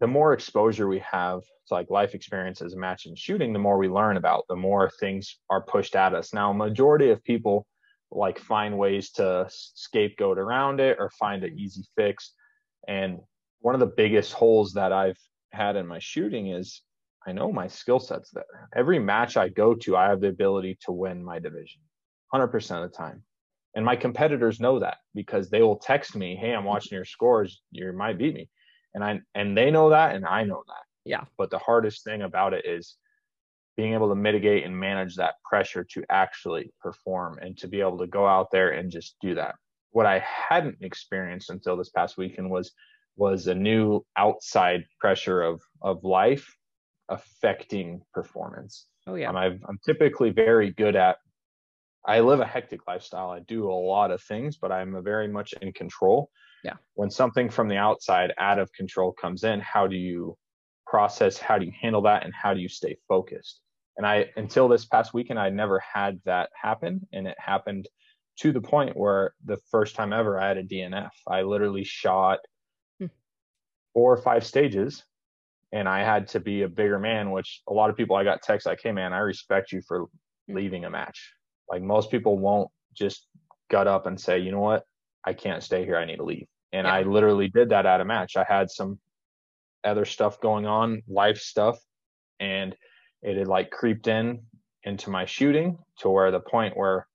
the 0.00 0.06
more 0.06 0.32
exposure 0.32 0.88
we 0.88 1.00
have 1.00 1.40
to 1.68 1.74
like 1.74 1.90
life 1.90 2.14
experiences, 2.14 2.74
match 2.74 3.06
and 3.06 3.16
shooting, 3.16 3.52
the 3.52 3.58
more 3.58 3.78
we 3.78 3.88
learn 3.88 4.16
about, 4.16 4.44
the 4.48 4.56
more 4.56 4.90
things 4.98 5.38
are 5.50 5.62
pushed 5.62 5.94
at 5.94 6.14
us. 6.14 6.32
Now, 6.32 6.52
majority 6.52 7.10
of 7.10 7.22
people 7.22 7.66
like 8.10 8.38
find 8.38 8.76
ways 8.76 9.10
to 9.12 9.46
scapegoat 9.48 10.38
around 10.38 10.80
it 10.80 10.96
or 10.98 11.10
find 11.10 11.44
an 11.44 11.56
easy 11.58 11.84
fix. 11.96 12.32
And 12.88 13.20
one 13.60 13.74
of 13.74 13.80
the 13.80 13.86
biggest 13.86 14.32
holes 14.32 14.72
that 14.72 14.92
I've 14.92 15.18
had 15.52 15.76
in 15.76 15.86
my 15.86 15.98
shooting 15.98 16.48
is 16.48 16.82
I 17.26 17.32
know 17.32 17.52
my 17.52 17.68
skill 17.68 18.00
set's 18.00 18.30
there. 18.30 18.68
Every 18.74 18.98
match 18.98 19.36
I 19.36 19.48
go 19.48 19.74
to, 19.74 19.96
I 19.96 20.08
have 20.08 20.22
the 20.22 20.28
ability 20.28 20.78
to 20.86 20.92
win 20.92 21.22
my 21.22 21.38
division 21.38 21.82
100% 22.34 22.82
of 22.82 22.90
the 22.90 22.96
time. 22.96 23.22
And 23.76 23.84
my 23.84 23.94
competitors 23.94 24.58
know 24.58 24.78
that 24.80 24.96
because 25.14 25.50
they 25.50 25.62
will 25.62 25.76
text 25.76 26.16
me, 26.16 26.34
"Hey, 26.34 26.52
I'm 26.52 26.64
watching 26.64 26.96
your 26.96 27.04
scores. 27.04 27.62
You 27.70 27.92
might 27.92 28.18
beat 28.18 28.34
me." 28.34 28.48
And 28.94 29.04
I 29.04 29.20
and 29.34 29.56
they 29.56 29.70
know 29.70 29.90
that 29.90 30.14
and 30.14 30.26
I 30.26 30.44
know 30.44 30.62
that. 30.66 30.84
Yeah. 31.04 31.24
But 31.38 31.50
the 31.50 31.58
hardest 31.58 32.04
thing 32.04 32.22
about 32.22 32.54
it 32.54 32.66
is 32.66 32.96
being 33.76 33.94
able 33.94 34.08
to 34.10 34.14
mitigate 34.14 34.64
and 34.64 34.78
manage 34.78 35.16
that 35.16 35.34
pressure 35.48 35.84
to 35.84 36.04
actually 36.10 36.72
perform 36.82 37.38
and 37.40 37.56
to 37.58 37.68
be 37.68 37.80
able 37.80 37.98
to 37.98 38.06
go 38.06 38.26
out 38.26 38.50
there 38.50 38.70
and 38.70 38.90
just 38.90 39.16
do 39.22 39.34
that. 39.34 39.54
What 39.92 40.06
I 40.06 40.18
hadn't 40.18 40.78
experienced 40.82 41.50
until 41.50 41.76
this 41.76 41.90
past 41.90 42.18
weekend 42.18 42.50
was 42.50 42.72
was 43.16 43.46
a 43.46 43.54
new 43.54 44.04
outside 44.16 44.84
pressure 44.98 45.42
of 45.42 45.60
of 45.82 46.04
life 46.04 46.54
affecting 47.08 48.02
performance. 48.14 48.86
Oh 49.06 49.14
yeah. 49.14 49.30
Um, 49.30 49.36
i 49.36 49.46
am 49.46 49.78
typically 49.84 50.30
very 50.30 50.72
good 50.72 50.96
at. 50.96 51.16
I 52.06 52.20
live 52.20 52.40
a 52.40 52.46
hectic 52.46 52.80
lifestyle. 52.86 53.30
I 53.30 53.40
do 53.40 53.70
a 53.70 53.72
lot 53.72 54.10
of 54.10 54.22
things, 54.22 54.56
but 54.56 54.72
I'm 54.72 55.02
very 55.04 55.28
much 55.28 55.52
in 55.60 55.72
control. 55.72 56.30
Yeah. 56.64 56.74
When 56.94 57.10
something 57.10 57.48
from 57.48 57.68
the 57.68 57.76
outside, 57.76 58.32
out 58.38 58.58
of 58.58 58.72
control, 58.72 59.12
comes 59.12 59.44
in, 59.44 59.60
how 59.60 59.86
do 59.86 59.96
you 59.96 60.36
process? 60.86 61.38
How 61.38 61.58
do 61.58 61.66
you 61.66 61.72
handle 61.80 62.02
that? 62.02 62.24
And 62.24 62.34
how 62.34 62.54
do 62.54 62.60
you 62.60 62.68
stay 62.68 62.96
focused? 63.08 63.60
And 63.96 64.06
I, 64.06 64.26
until 64.36 64.68
this 64.68 64.86
past 64.86 65.14
weekend, 65.14 65.38
I 65.38 65.50
never 65.50 65.80
had 65.80 66.20
that 66.24 66.50
happen, 66.54 67.06
and 67.12 67.26
it 67.26 67.36
happened 67.38 67.88
to 68.40 68.52
the 68.52 68.60
point 68.60 68.96
where 68.96 69.34
the 69.44 69.58
first 69.70 69.94
time 69.94 70.12
ever 70.12 70.40
I 70.40 70.48
had 70.48 70.56
a 70.56 70.64
DNF. 70.64 71.10
I 71.28 71.42
literally 71.42 71.84
shot 71.84 72.38
hmm. 72.98 73.06
four 73.92 74.12
or 74.12 74.22
five 74.22 74.46
stages 74.46 75.04
and 75.72 75.88
I 75.88 76.02
had 76.02 76.28
to 76.28 76.40
be 76.40 76.62
a 76.62 76.68
bigger 76.68 76.98
man, 76.98 77.30
which 77.30 77.62
a 77.68 77.72
lot 77.72 77.90
of 77.90 77.96
people 77.96 78.16
I 78.16 78.24
got 78.24 78.42
texts 78.42 78.66
like, 78.66 78.80
Hey 78.82 78.92
man, 78.92 79.12
I 79.12 79.18
respect 79.18 79.72
you 79.72 79.82
for 79.86 80.06
leaving 80.48 80.84
a 80.84 80.90
match. 80.90 81.32
Like 81.68 81.82
most 81.82 82.10
people 82.10 82.38
won't 82.38 82.70
just 82.94 83.26
gut 83.70 83.86
up 83.86 84.06
and 84.06 84.20
say, 84.20 84.38
you 84.38 84.50
know 84.50 84.60
what, 84.60 84.84
I 85.24 85.32
can't 85.32 85.62
stay 85.62 85.84
here. 85.84 85.96
I 85.96 86.04
need 86.04 86.16
to 86.16 86.24
leave. 86.24 86.46
And 86.72 86.86
yeah. 86.86 86.94
I 86.94 87.02
literally 87.02 87.48
did 87.48 87.70
that 87.70 87.86
at 87.86 88.00
a 88.00 88.04
match. 88.04 88.36
I 88.36 88.44
had 88.44 88.70
some 88.70 88.98
other 89.84 90.04
stuff 90.04 90.40
going 90.40 90.66
on, 90.66 91.02
life 91.08 91.38
stuff, 91.38 91.78
and 92.38 92.76
it 93.22 93.36
had 93.36 93.48
like 93.48 93.70
creeped 93.70 94.06
in 94.06 94.40
into 94.84 95.10
my 95.10 95.26
shooting 95.26 95.78
to 95.98 96.08
where 96.08 96.30
the 96.30 96.40
point 96.40 96.76
where, 96.76 97.06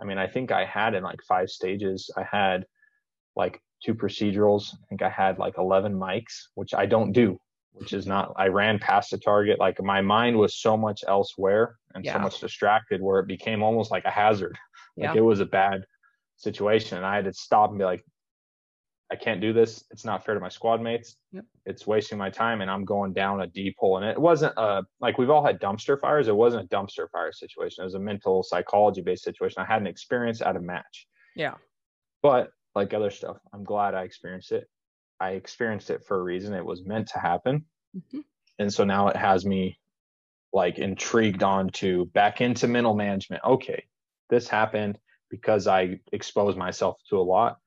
I 0.00 0.04
mean, 0.04 0.18
I 0.18 0.26
think 0.26 0.50
I 0.50 0.64
had 0.64 0.94
in 0.94 1.04
like 1.04 1.20
five 1.28 1.48
stages, 1.48 2.10
I 2.16 2.24
had 2.24 2.66
like 3.36 3.60
two 3.84 3.94
procedurals. 3.94 4.74
I 4.74 4.86
think 4.88 5.02
I 5.02 5.10
had 5.10 5.38
like 5.38 5.58
11 5.58 5.94
mics, 5.94 6.48
which 6.54 6.74
I 6.74 6.86
don't 6.86 7.12
do 7.12 7.38
which 7.74 7.92
is 7.92 8.06
not 8.06 8.32
i 8.36 8.46
ran 8.46 8.78
past 8.78 9.10
the 9.10 9.18
target 9.18 9.58
like 9.58 9.82
my 9.82 10.00
mind 10.00 10.36
was 10.36 10.56
so 10.56 10.76
much 10.76 11.04
elsewhere 11.06 11.76
and 11.94 12.04
yeah. 12.04 12.14
so 12.14 12.18
much 12.20 12.40
distracted 12.40 13.02
where 13.02 13.20
it 13.20 13.26
became 13.26 13.62
almost 13.62 13.90
like 13.90 14.04
a 14.04 14.10
hazard 14.10 14.56
like 14.96 15.12
yeah. 15.12 15.14
it 15.14 15.24
was 15.24 15.40
a 15.40 15.46
bad 15.46 15.84
situation. 16.36 16.96
And 16.96 17.06
i 17.06 17.16
had 17.16 17.24
to 17.24 17.32
stop 17.32 17.70
and 17.70 17.78
be 17.78 17.84
like 17.84 18.04
i 19.12 19.16
can't 19.16 19.40
do 19.40 19.52
this. 19.52 19.84
It's 19.90 20.04
not 20.04 20.24
fair 20.24 20.34
to 20.34 20.40
my 20.40 20.48
squad 20.48 20.80
mates. 20.80 21.16
Yep. 21.32 21.44
it's 21.66 21.86
wasting 21.86 22.18
my 22.18 22.30
time 22.30 22.60
and 22.60 22.70
i'm 22.70 22.84
going 22.84 23.12
down 23.12 23.42
a 23.42 23.46
deep 23.46 23.76
hole. 23.78 23.96
And 23.98 24.06
it 24.06 24.20
wasn't 24.20 24.54
a 24.56 24.84
like 25.00 25.18
we've 25.18 25.30
all 25.30 25.44
had 25.44 25.60
dumpster 25.60 25.98
fires. 26.00 26.28
It 26.28 26.36
wasn't 26.36 26.64
a 26.64 26.76
dumpster 26.76 27.08
fire 27.10 27.32
situation. 27.32 27.82
It 27.82 27.84
was 27.84 27.94
a 27.94 28.00
mental 28.00 28.42
psychology 28.42 29.02
based 29.02 29.24
situation. 29.24 29.62
I 29.62 29.72
had 29.72 29.80
an 29.80 29.86
experience 29.86 30.40
at 30.40 30.56
a 30.56 30.60
match. 30.60 31.06
Yeah. 31.36 31.54
But 32.22 32.50
like 32.74 32.92
other 32.92 33.10
stuff 33.10 33.36
i'm 33.52 33.62
glad 33.62 33.94
i 33.94 34.02
experienced 34.02 34.52
it. 34.52 34.68
I 35.20 35.30
experienced 35.30 35.90
it 35.90 36.04
for 36.04 36.18
a 36.18 36.22
reason. 36.22 36.54
It 36.54 36.64
was 36.64 36.84
meant 36.84 37.08
to 37.08 37.18
happen. 37.18 37.64
Mm-hmm. 37.96 38.20
And 38.58 38.72
so 38.72 38.84
now 38.84 39.08
it 39.08 39.16
has 39.16 39.44
me 39.44 39.78
like 40.52 40.78
intrigued 40.78 41.42
on 41.42 41.68
to 41.70 42.06
back 42.06 42.40
into 42.40 42.68
mental 42.68 42.94
management. 42.94 43.42
Okay, 43.44 43.84
this 44.30 44.48
happened 44.48 44.98
because 45.34 45.66
I 45.66 46.00
expose 46.12 46.56
myself 46.56 46.96
to 47.10 47.18
a 47.18 47.22
lot. 47.22 47.58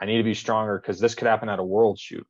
I 0.00 0.06
need 0.06 0.16
to 0.16 0.24
be 0.24 0.34
stronger 0.34 0.78
because 0.78 0.98
this 0.98 1.14
could 1.14 1.28
happen 1.28 1.48
at 1.48 1.58
a 1.58 1.64
world 1.64 1.98
shoot. 1.98 2.26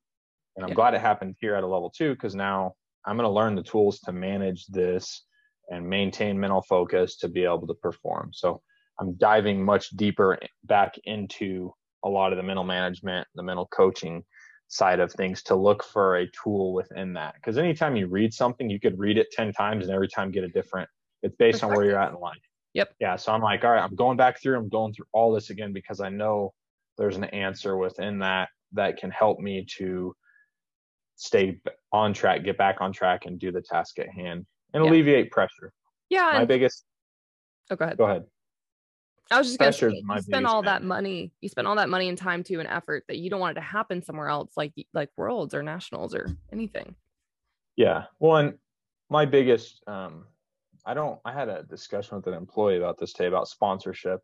And 0.57 0.65
I'm 0.65 0.70
yeah. 0.70 0.74
glad 0.74 0.95
it 0.95 1.01
happened 1.01 1.37
here 1.41 1.55
at 1.55 1.65
a 1.65 1.66
level 1.66 1.91
two 1.91 2.12
because 2.15 2.35
now 2.35 2.74
I'm 3.07 3.16
going 3.16 3.28
to 3.28 3.32
learn 3.32 3.55
the 3.55 3.62
tools 3.62 4.01
to 4.01 4.12
manage 4.12 4.66
this 4.66 5.24
and 5.70 5.89
maintain 5.89 6.39
mental 6.39 6.62
focus 6.62 7.16
to 7.19 7.28
be 7.28 7.45
able 7.45 7.66
to 7.66 7.74
perform. 7.74 8.31
So 8.32 8.61
I'm 8.99 9.16
diving 9.16 9.65
much 9.65 9.91
deeper 9.91 10.39
back 10.65 10.99
into 11.05 11.73
a 12.05 12.09
lot 12.09 12.32
of 12.32 12.37
the 12.37 12.43
mental 12.43 12.65
management, 12.65 13.27
the 13.35 13.43
mental 13.43 13.66
coaching 13.66 14.24
side 14.69 15.01
of 15.01 15.12
things 15.12 15.43
to 15.45 15.55
look 15.55 15.82
for 15.82 16.16
a 16.16 16.27
tool 16.43 16.73
within 16.74 17.12
that. 17.15 17.35
Because 17.35 17.57
anytime 17.59 17.97
you 17.97 18.09
read 18.09 18.35
something, 18.35 18.69
you 18.69 18.81
could 18.81 18.99
read 18.99 19.16
it 19.16 19.31
10 19.32 19.53
times 19.53 19.87
and 19.87 19.95
every 19.95 20.09
time 20.09 20.31
get 20.31 20.45
a 20.45 20.49
different, 20.49 20.89
it's 21.23 21.37
based 21.37 21.62
on 21.65 21.70
where 21.70 21.85
you're 21.85 22.01
at 22.01 22.12
in 22.12 22.20
life. 22.20 22.39
Yep. 22.75 22.95
Yeah. 23.01 23.17
So 23.17 23.33
I'm 23.33 23.43
like, 23.43 23.65
all 23.65 23.73
right, 23.73 23.83
I'm 23.83 23.95
going 23.95 24.17
back 24.17 24.41
through, 24.41 24.57
I'm 24.57 24.69
going 24.69 24.93
through 24.93 25.07
all 25.13 25.33
this 25.33 25.51
again 25.51 25.73
because 25.73 26.01
I 26.01 26.09
know 26.09 26.53
there's 26.99 27.17
an 27.17 27.25
answer 27.25 27.77
within 27.77 28.19
that 28.21 28.49
that 28.73 28.97
can 28.97 29.11
help 29.11 29.41
me 29.41 29.67
to 29.79 30.15
stay 31.17 31.61
on 31.93 32.15
track, 32.15 32.45
get 32.45 32.57
back 32.57 32.81
on 32.81 32.93
track 32.93 33.27
and 33.27 33.39
do 33.39 33.51
the 33.51 33.61
task 33.61 33.99
at 33.99 34.09
hand 34.09 34.47
and 34.73 34.85
yeah. 34.85 34.91
alleviate 34.91 35.31
pressure. 35.31 35.73
Yeah. 36.09 36.31
My 36.33 36.45
biggest. 36.45 36.85
Oh, 37.71 37.77
go 37.77 37.85
ahead. 37.85 37.99
Go 37.99 38.05
ahead. 38.05 38.25
I 39.33 39.39
was 39.39 39.47
just 39.47 39.59
gonna 39.61 39.73
say, 39.73 39.91
you 39.91 40.23
spend 40.23 40.47
all 40.47 40.63
that 40.63 40.83
money, 40.83 41.31
you 41.41 41.49
spend 41.49 41.69
all 41.69 41.77
that 41.77 41.89
money 41.89 42.09
and 42.09 42.19
time 42.19 42.43
to 42.45 42.59
and 42.59 42.69
effort 42.69 43.05
that 43.07 43.19
you 43.19 43.31
don't 43.31 43.39
want 43.39 43.57
it 43.57 43.61
to 43.61 43.67
happen 43.67 44.03
somewhere 44.03 44.29
else, 44.29 44.51
like 44.57 44.73
like 44.93 45.09
worlds 45.17 45.55
or 45.55 45.63
nationals 45.63 46.17
or 46.17 46.37
anything. 46.53 46.97
Yeah. 47.77 48.05
Well, 48.19 48.37
and 48.37 48.55
my 49.09 49.27
biggest, 49.27 49.83
um, 49.87 50.25
I 50.86 50.94
don't. 50.94 51.19
I 51.24 51.32
had 51.32 51.48
a 51.48 51.62
discussion 51.62 52.16
with 52.16 52.27
an 52.27 52.35
employee 52.35 52.78
about 52.78 52.98
this 52.98 53.12
today 53.12 53.28
about 53.28 53.48
sponsorship, 53.48 54.20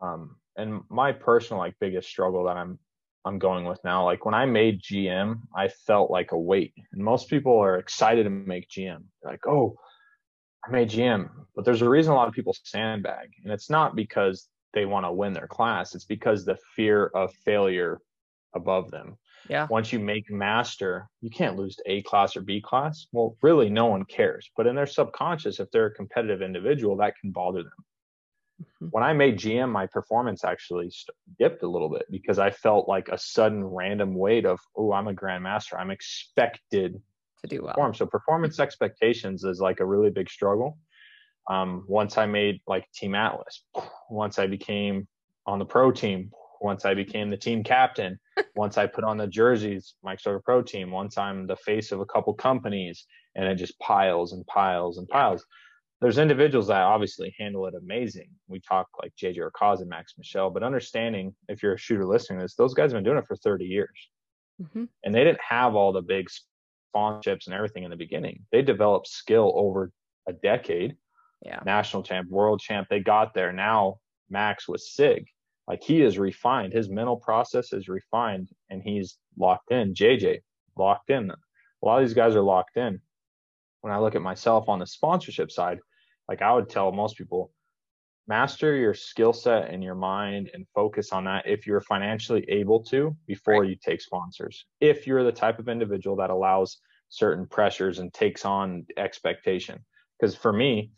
um, 0.00 0.36
and 0.56 0.82
my 0.88 1.12
personal 1.12 1.60
like 1.60 1.74
biggest 1.80 2.08
struggle 2.08 2.44
that 2.44 2.56
I'm 2.56 2.78
I'm 3.24 3.38
going 3.38 3.64
with 3.64 3.82
now. 3.84 4.04
Like 4.04 4.24
when 4.24 4.34
I 4.34 4.46
made 4.46 4.82
GM, 4.82 5.40
I 5.56 5.68
felt 5.68 6.10
like 6.10 6.32
a 6.32 6.38
weight, 6.38 6.74
and 6.92 7.02
most 7.02 7.28
people 7.28 7.58
are 7.58 7.78
excited 7.78 8.24
to 8.24 8.30
make 8.30 8.68
GM. 8.68 9.04
They're 9.22 9.32
like, 9.32 9.46
oh, 9.46 9.76
I 10.66 10.70
made 10.70 10.90
GM, 10.90 11.28
but 11.54 11.64
there's 11.64 11.82
a 11.82 11.88
reason 11.88 12.12
a 12.12 12.16
lot 12.16 12.28
of 12.28 12.34
people 12.34 12.56
sandbag, 12.64 13.30
and 13.44 13.52
it's 13.52 13.70
not 13.70 13.96
because 13.96 14.48
they 14.74 14.86
want 14.86 15.06
to 15.06 15.12
win 15.12 15.32
their 15.32 15.48
class. 15.48 15.94
It's 15.94 16.04
because 16.04 16.44
the 16.44 16.58
fear 16.74 17.06
of 17.14 17.32
failure 17.44 18.00
above 18.54 18.90
them. 18.90 19.16
Yeah. 19.48 19.66
Once 19.70 19.92
you 19.92 19.98
make 19.98 20.30
master, 20.30 21.08
you 21.20 21.30
can't 21.30 21.56
lose 21.56 21.76
to 21.76 21.82
A 21.90 22.02
class 22.02 22.36
or 22.36 22.42
B 22.42 22.60
class. 22.60 23.06
Well, 23.12 23.36
really, 23.42 23.68
no 23.68 23.86
one 23.86 24.04
cares. 24.04 24.50
But 24.56 24.66
in 24.66 24.76
their 24.76 24.86
subconscious, 24.86 25.60
if 25.60 25.70
they're 25.70 25.86
a 25.86 25.94
competitive 25.94 26.42
individual, 26.42 26.96
that 26.98 27.18
can 27.18 27.30
bother 27.30 27.62
them. 27.62 27.72
Mm-hmm. 28.62 28.86
When 28.90 29.02
I 29.02 29.12
made 29.12 29.38
GM, 29.38 29.70
my 29.70 29.86
performance 29.86 30.44
actually 30.44 30.92
dipped 31.38 31.62
a 31.62 31.68
little 31.68 31.88
bit 31.88 32.06
because 32.10 32.38
I 32.38 32.50
felt 32.50 32.88
like 32.88 33.08
a 33.08 33.18
sudden 33.18 33.64
random 33.64 34.14
weight 34.14 34.46
of, 34.46 34.60
oh, 34.76 34.92
I'm 34.92 35.08
a 35.08 35.14
grandmaster. 35.14 35.78
I'm 35.78 35.90
expected 35.90 37.00
to 37.42 37.48
do 37.48 37.62
well. 37.62 37.74
Perform. 37.74 37.94
So 37.94 38.06
performance 38.06 38.60
expectations 38.60 39.44
is 39.44 39.60
like 39.60 39.80
a 39.80 39.86
really 39.86 40.10
big 40.10 40.30
struggle. 40.30 40.78
Um, 41.50 41.84
once 41.88 42.18
I 42.18 42.26
made 42.26 42.60
like 42.66 42.90
Team 42.92 43.14
Atlas, 43.14 43.64
once 44.10 44.38
I 44.38 44.46
became 44.46 45.08
on 45.46 45.58
the 45.58 45.64
pro 45.64 45.90
team, 45.90 46.30
once 46.62 46.84
I 46.84 46.94
became 46.94 47.30
the 47.30 47.36
team 47.36 47.64
captain, 47.64 48.18
once 48.54 48.78
I 48.78 48.86
put 48.86 49.04
on 49.04 49.16
the 49.16 49.26
jerseys, 49.26 49.94
Mike 50.02 50.20
Stoker 50.20 50.40
Pro 50.44 50.62
Team, 50.62 50.90
once 50.90 51.18
I'm 51.18 51.46
the 51.46 51.56
face 51.56 51.92
of 51.92 52.00
a 52.00 52.06
couple 52.06 52.32
companies, 52.34 53.06
and 53.34 53.46
it 53.46 53.56
just 53.56 53.78
piles 53.78 54.32
and 54.32 54.46
piles 54.46 54.98
and 54.98 55.08
piles. 55.08 55.44
There's 56.00 56.18
individuals 56.18 56.66
that 56.66 56.82
obviously 56.82 57.34
handle 57.38 57.66
it 57.66 57.74
amazing. 57.74 58.28
We 58.48 58.60
talk 58.60 58.88
like 59.00 59.14
JJ 59.16 59.38
Racaza 59.38 59.82
and 59.82 59.88
Max 59.88 60.14
Michel, 60.18 60.50
but 60.50 60.64
understanding 60.64 61.34
if 61.48 61.62
you're 61.62 61.74
a 61.74 61.78
shooter 61.78 62.04
listening 62.04 62.40
to 62.40 62.44
this, 62.44 62.56
those 62.56 62.74
guys 62.74 62.90
have 62.90 62.98
been 62.98 63.04
doing 63.04 63.18
it 63.18 63.26
for 63.26 63.36
30 63.36 63.64
years. 63.64 64.08
Mm-hmm. 64.60 64.84
And 65.04 65.14
they 65.14 65.22
didn't 65.22 65.40
have 65.48 65.76
all 65.76 65.92
the 65.92 66.02
big 66.02 66.28
sponsorships 66.94 67.46
and 67.46 67.54
everything 67.54 67.84
in 67.84 67.90
the 67.90 67.96
beginning. 67.96 68.44
They 68.50 68.62
developed 68.62 69.06
skill 69.08 69.52
over 69.54 69.92
a 70.28 70.32
decade. 70.32 70.96
Yeah. 71.44 71.60
National 71.64 72.02
champ, 72.02 72.28
world 72.28 72.60
champ, 72.60 72.88
they 72.90 73.00
got 73.00 73.34
there. 73.34 73.52
Now 73.52 73.98
Max 74.28 74.68
was 74.68 74.92
SIG, 74.92 75.26
like 75.68 75.82
he 75.82 76.02
is 76.02 76.18
refined. 76.18 76.72
His 76.72 76.88
mental 76.88 77.16
process 77.16 77.72
is 77.72 77.88
refined 77.88 78.48
and 78.70 78.82
he's 78.82 79.18
locked 79.38 79.70
in. 79.70 79.94
JJ 79.94 80.40
locked 80.76 81.10
in. 81.10 81.30
A 81.30 81.86
lot 81.86 82.02
of 82.02 82.06
these 82.06 82.14
guys 82.14 82.34
are 82.34 82.42
locked 82.42 82.76
in. 82.76 83.00
When 83.80 83.92
I 83.92 83.98
look 83.98 84.14
at 84.14 84.22
myself 84.22 84.68
on 84.68 84.78
the 84.78 84.86
sponsorship 84.86 85.50
side, 85.50 85.78
like 86.28 86.42
I 86.42 86.52
would 86.52 86.68
tell 86.68 86.92
most 86.92 87.16
people, 87.16 87.52
master 88.28 88.76
your 88.76 88.94
skill 88.94 89.32
set 89.32 89.70
and 89.70 89.82
your 89.82 89.96
mind 89.96 90.48
and 90.54 90.66
focus 90.74 91.12
on 91.12 91.24
that 91.24 91.44
if 91.46 91.66
you're 91.66 91.80
financially 91.80 92.44
able 92.48 92.82
to 92.84 93.16
before 93.26 93.62
right. 93.62 93.70
you 93.70 93.76
take 93.76 94.00
sponsors. 94.00 94.66
If 94.80 95.06
you're 95.06 95.24
the 95.24 95.32
type 95.32 95.58
of 95.58 95.68
individual 95.68 96.16
that 96.16 96.30
allows 96.30 96.78
certain 97.08 97.46
pressures 97.46 97.98
and 97.98 98.12
takes 98.12 98.44
on 98.44 98.86
expectation. 98.96 99.78
Because 100.18 100.34
for 100.34 100.52
me, 100.52 100.92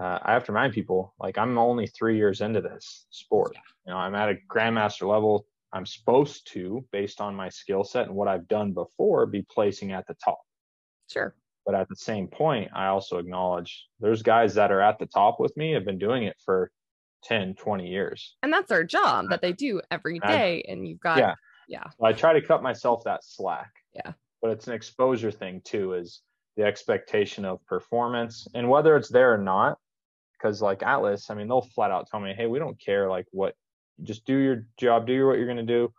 uh, 0.00 0.18
I 0.22 0.32
have 0.32 0.44
to 0.44 0.52
remind 0.52 0.72
people 0.72 1.14
like 1.20 1.38
I'm 1.38 1.58
only 1.58 1.86
three 1.86 2.16
years 2.16 2.40
into 2.40 2.60
this 2.60 3.06
sport. 3.10 3.56
You 3.86 3.92
know, 3.92 3.98
I'm 3.98 4.14
at 4.14 4.30
a 4.30 4.36
grandmaster 4.50 5.08
level. 5.08 5.46
I'm 5.72 5.86
supposed 5.86 6.50
to, 6.52 6.84
based 6.92 7.20
on 7.20 7.34
my 7.34 7.48
skill 7.48 7.84
set 7.84 8.06
and 8.06 8.14
what 8.14 8.28
I've 8.28 8.48
done 8.48 8.72
before, 8.72 9.26
be 9.26 9.42
placing 9.50 9.92
at 9.92 10.06
the 10.06 10.14
top. 10.22 10.40
Sure. 11.10 11.34
But 11.64 11.74
at 11.74 11.88
the 11.88 11.96
same 11.96 12.26
point, 12.26 12.70
I 12.74 12.86
also 12.86 13.18
acknowledge 13.18 13.86
there's 14.00 14.22
guys 14.22 14.54
that 14.54 14.72
are 14.72 14.80
at 14.80 14.98
the 14.98 15.06
top 15.06 15.38
with 15.38 15.56
me 15.56 15.72
have 15.72 15.84
been 15.84 15.98
doing 15.98 16.24
it 16.24 16.36
for 16.44 16.70
10, 17.24 17.54
20 17.54 17.86
years. 17.86 18.36
And 18.42 18.52
that's 18.52 18.68
their 18.68 18.84
job 18.84 19.26
that 19.30 19.40
they 19.40 19.52
do 19.52 19.80
every 19.90 20.18
day. 20.18 20.64
And 20.68 20.86
you've 20.86 21.00
got, 21.00 21.18
yeah. 21.18 21.34
Yeah. 21.68 21.84
So 21.98 22.04
I 22.04 22.12
try 22.12 22.32
to 22.32 22.42
cut 22.42 22.62
myself 22.62 23.04
that 23.04 23.24
slack. 23.24 23.70
Yeah. 23.94 24.12
But 24.40 24.50
it's 24.50 24.66
an 24.66 24.74
exposure 24.74 25.30
thing 25.30 25.62
too, 25.64 25.94
is 25.94 26.20
the 26.56 26.64
expectation 26.64 27.44
of 27.44 27.64
performance 27.66 28.46
and 28.54 28.68
whether 28.68 28.96
it's 28.96 29.08
there 29.08 29.32
or 29.32 29.38
not. 29.38 29.78
Because 30.32 30.60
like 30.60 30.82
Atlas, 30.82 31.30
I 31.30 31.34
mean, 31.34 31.48
they'll 31.48 31.62
flat 31.62 31.90
out 31.90 32.08
tell 32.10 32.20
me, 32.20 32.34
hey, 32.36 32.46
we 32.46 32.58
don't 32.58 32.80
care 32.80 33.08
like 33.08 33.26
what, 33.30 33.54
just 34.02 34.24
do 34.24 34.36
your 34.36 34.66
job, 34.78 35.06
do 35.06 35.26
what 35.26 35.38
you're 35.38 35.46
going 35.46 35.56
to 35.56 35.62
do. 35.62 35.92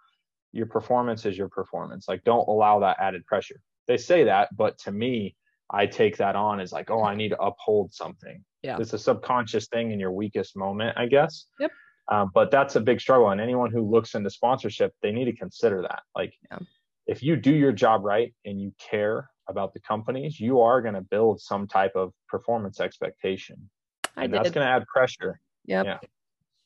Your 0.51 0.65
performance 0.65 1.25
is 1.25 1.37
your 1.37 1.49
performance. 1.49 2.07
Like, 2.07 2.23
don't 2.23 2.47
allow 2.47 2.79
that 2.79 2.97
added 2.99 3.25
pressure. 3.25 3.55
They 3.87 3.97
say 3.97 4.25
that, 4.25 4.49
but 4.55 4.77
to 4.79 4.91
me, 4.91 5.35
I 5.71 5.87
take 5.87 6.17
that 6.17 6.35
on 6.35 6.59
as 6.59 6.71
like, 6.71 6.91
oh, 6.91 7.03
I 7.03 7.15
need 7.15 7.29
to 7.29 7.41
uphold 7.41 7.93
something. 7.93 8.43
Yeah. 8.61 8.77
It's 8.79 8.93
a 8.93 8.99
subconscious 8.99 9.67
thing 9.67 9.91
in 9.91 9.99
your 9.99 10.11
weakest 10.11 10.55
moment, 10.55 10.97
I 10.97 11.07
guess. 11.07 11.45
Yep. 11.59 11.71
Um, 12.11 12.31
but 12.33 12.51
that's 12.51 12.75
a 12.75 12.81
big 12.81 13.01
struggle. 13.01 13.29
And 13.29 13.41
anyone 13.41 13.71
who 13.71 13.89
looks 13.89 14.13
into 14.13 14.29
sponsorship, 14.29 14.93
they 15.01 15.11
need 15.11 15.25
to 15.25 15.35
consider 15.35 15.81
that. 15.83 16.03
Like, 16.15 16.33
yeah. 16.51 16.59
if 17.07 17.23
you 17.23 17.35
do 17.35 17.53
your 17.53 17.71
job 17.71 18.03
right 18.03 18.33
and 18.45 18.61
you 18.61 18.73
care 18.77 19.29
about 19.47 19.73
the 19.73 19.79
companies, 19.79 20.39
you 20.39 20.61
are 20.61 20.81
going 20.81 20.93
to 20.93 21.01
build 21.01 21.41
some 21.41 21.67
type 21.67 21.93
of 21.95 22.13
performance 22.27 22.79
expectation. 22.79 23.69
I 24.15 24.23
and 24.23 24.31
did. 24.31 24.39
that's 24.39 24.51
going 24.51 24.65
to 24.65 24.71
add 24.71 24.85
pressure. 24.87 25.39
Yep. 25.65 25.85
Yeah. 25.85 25.99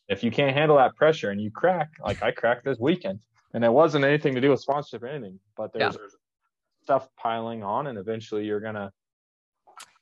If 0.10 0.24
you 0.24 0.32
can't 0.32 0.56
handle 0.56 0.78
that 0.78 0.95
pressure 0.95 1.32
and 1.32 1.41
you 1.41 1.52
crack, 1.52 1.90
like 2.04 2.24
I 2.24 2.32
cracked 2.32 2.66
this 2.66 2.78
weekend, 2.80 3.20
and 3.54 3.64
it 3.64 3.72
wasn't 3.72 4.06
anything 4.06 4.36
to 4.36 4.41
do 4.41 4.52
with 4.52 4.62
sponsorship 4.62 5.04
or 5.04 5.08
anything, 5.08 5.40
but 5.56 5.74
there's 5.74 5.95
yeah. 5.95 6.08
stuff 6.84 7.10
piling 7.18 7.64
on, 7.64 7.88
and 7.88 7.98
eventually 7.98 8.45
you're 8.45 8.62
gonna 8.62 8.91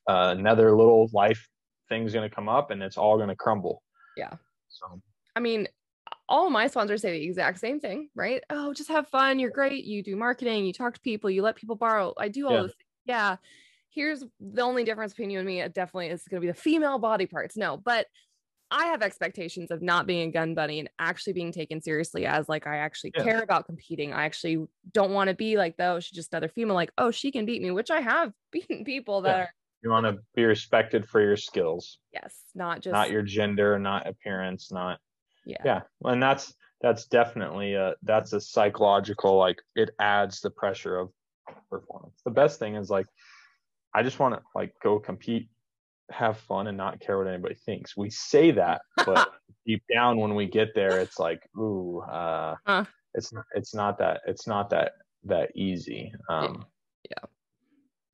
uh, 0.07 0.35
another 0.37 0.75
little 0.75 1.09
life 1.11 1.47
thing's 1.89 2.13
gonna 2.13 2.29
come 2.29 2.47
up, 2.47 2.69
and 2.69 2.83
it's 2.83 2.97
all 2.97 3.17
gonna 3.17 3.35
crumble. 3.35 3.81
Yeah. 4.15 4.33
So. 4.67 5.01
I 5.35 5.39
mean, 5.39 5.67
all 6.27 6.49
my 6.49 6.67
sponsors 6.67 7.01
say 7.01 7.11
the 7.11 7.25
exact 7.25 7.59
same 7.59 7.79
thing, 7.79 8.09
right? 8.15 8.43
Oh, 8.49 8.73
just 8.73 8.89
have 8.89 9.07
fun. 9.07 9.39
You're 9.39 9.51
great. 9.51 9.85
You 9.85 10.01
do 10.03 10.15
marketing. 10.15 10.65
You 10.65 10.73
talk 10.73 10.95
to 10.95 10.99
people. 11.01 11.29
You 11.29 11.41
let 11.41 11.55
people 11.55 11.75
borrow. 11.75 12.13
I 12.17 12.29
do 12.29 12.47
all 12.47 12.53
yeah. 12.53 12.61
Things. 12.61 12.73
Yeah. 13.05 13.35
Here's 13.89 14.23
the 14.39 14.61
only 14.61 14.83
difference 14.83 15.13
between 15.13 15.29
you 15.29 15.39
and 15.39 15.47
me. 15.47 15.61
It 15.61 15.73
definitely 15.73 16.07
is 16.07 16.23
going 16.29 16.41
to 16.41 16.45
be 16.45 16.51
the 16.51 16.59
female 16.59 16.99
body 16.99 17.27
parts. 17.27 17.55
No, 17.55 17.77
but 17.77 18.07
I 18.71 18.87
have 18.87 19.03
expectations 19.03 19.69
of 19.69 19.81
not 19.81 20.07
being 20.07 20.27
a 20.27 20.31
gun 20.31 20.55
bunny 20.55 20.79
and 20.79 20.89
actually 20.97 21.33
being 21.33 21.51
taken 21.51 21.81
seriously 21.81 22.25
as 22.25 22.49
like 22.49 22.65
I 22.65 22.77
actually 22.77 23.13
yeah. 23.15 23.23
care 23.23 23.41
about 23.41 23.67
competing. 23.67 24.11
I 24.11 24.25
actually 24.25 24.65
don't 24.91 25.11
want 25.11 25.29
to 25.29 25.35
be 25.35 25.55
like, 25.55 25.77
though, 25.77 25.99
she's 25.99 26.15
just 26.15 26.33
another 26.33 26.49
female, 26.49 26.75
like, 26.75 26.91
oh, 26.97 27.11
she 27.11 27.31
can 27.31 27.45
beat 27.45 27.61
me, 27.61 27.71
which 27.71 27.91
I 27.91 28.01
have 28.01 28.33
beaten 28.51 28.83
people 28.83 29.21
that 29.21 29.35
yeah. 29.35 29.43
are. 29.43 29.49
You 29.83 29.91
want 29.91 30.07
to 30.07 30.17
be 30.33 30.43
respected 30.45 31.07
for 31.07 31.21
your 31.21 31.37
skills. 31.37 31.99
Yes, 32.11 32.35
not 32.55 32.81
just 32.81 32.91
not 32.91 33.11
your 33.11 33.21
gender, 33.21 33.77
not 33.77 34.07
appearance, 34.07 34.71
not 34.71 34.99
yeah. 35.45 35.57
Yeah. 35.63 35.81
And 36.03 36.21
that's 36.21 36.53
that's 36.81 37.05
definitely 37.05 37.73
a 37.73 37.95
that's 38.03 38.33
a 38.33 38.41
psychological 38.41 39.37
like 39.37 39.61
it 39.75 39.91
adds 39.99 40.41
the 40.41 40.49
pressure 40.49 40.97
of 40.97 41.09
performance. 41.69 42.21
The 42.25 42.31
best 42.31 42.59
thing 42.59 42.75
is 42.75 42.89
like 42.89 43.07
I 43.93 44.03
just 44.03 44.19
want 44.19 44.35
to 44.35 44.41
like 44.53 44.73
go 44.83 44.99
compete 44.99 45.49
have 46.11 46.37
fun 46.37 46.67
and 46.67 46.77
not 46.77 46.99
care 46.99 47.17
what 47.17 47.27
anybody 47.27 47.55
thinks. 47.55 47.97
We 47.97 48.09
say 48.09 48.51
that, 48.51 48.81
but 49.05 49.31
deep 49.65 49.83
down 49.93 50.17
when 50.17 50.35
we 50.35 50.45
get 50.45 50.73
there, 50.75 50.99
it's 50.99 51.19
like, 51.19 51.47
ooh, 51.57 52.01
uh, 52.01 52.55
huh. 52.65 52.85
it's 53.13 53.33
not, 53.33 53.45
it's 53.55 53.73
not 53.73 53.97
that, 53.99 54.21
it's 54.27 54.47
not 54.47 54.69
that, 54.71 54.93
that 55.23 55.55
easy. 55.55 56.13
Um, 56.29 56.65
yeah. 57.09 57.25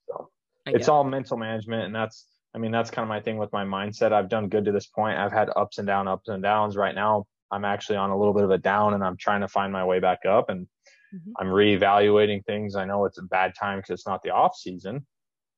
So 0.07 0.29
it's 0.65 0.87
all 0.87 1.03
mental 1.03 1.37
management. 1.37 1.83
And 1.83 1.95
that's, 1.95 2.25
I 2.53 2.57
mean, 2.57 2.71
that's 2.71 2.91
kind 2.91 3.03
of 3.03 3.09
my 3.09 3.21
thing 3.21 3.37
with 3.37 3.51
my 3.53 3.63
mindset. 3.63 4.11
I've 4.11 4.29
done 4.29 4.49
good 4.49 4.65
to 4.65 4.71
this 4.71 4.87
point. 4.87 5.17
I've 5.17 5.31
had 5.31 5.49
ups 5.55 5.77
and 5.77 5.87
down, 5.87 6.07
ups 6.07 6.27
and 6.27 6.43
downs. 6.43 6.75
Right 6.75 6.93
now, 6.93 7.25
I'm 7.51 7.65
actually 7.65 7.97
on 7.97 8.09
a 8.09 8.17
little 8.17 8.33
bit 8.33 8.43
of 8.43 8.51
a 8.51 8.57
down 8.57 8.93
and 8.93 9.03
I'm 9.03 9.17
trying 9.17 9.41
to 9.41 9.47
find 9.47 9.71
my 9.71 9.85
way 9.85 9.99
back 9.99 10.25
up 10.27 10.49
and 10.49 10.67
mm-hmm. 11.13 11.31
I'm 11.39 11.47
reevaluating 11.47 12.45
things. 12.45 12.75
I 12.75 12.85
know 12.85 13.05
it's 13.05 13.19
a 13.19 13.23
bad 13.23 13.53
time 13.57 13.79
because 13.79 13.91
it's 13.91 14.07
not 14.07 14.21
the 14.21 14.31
off 14.31 14.55
season, 14.55 15.05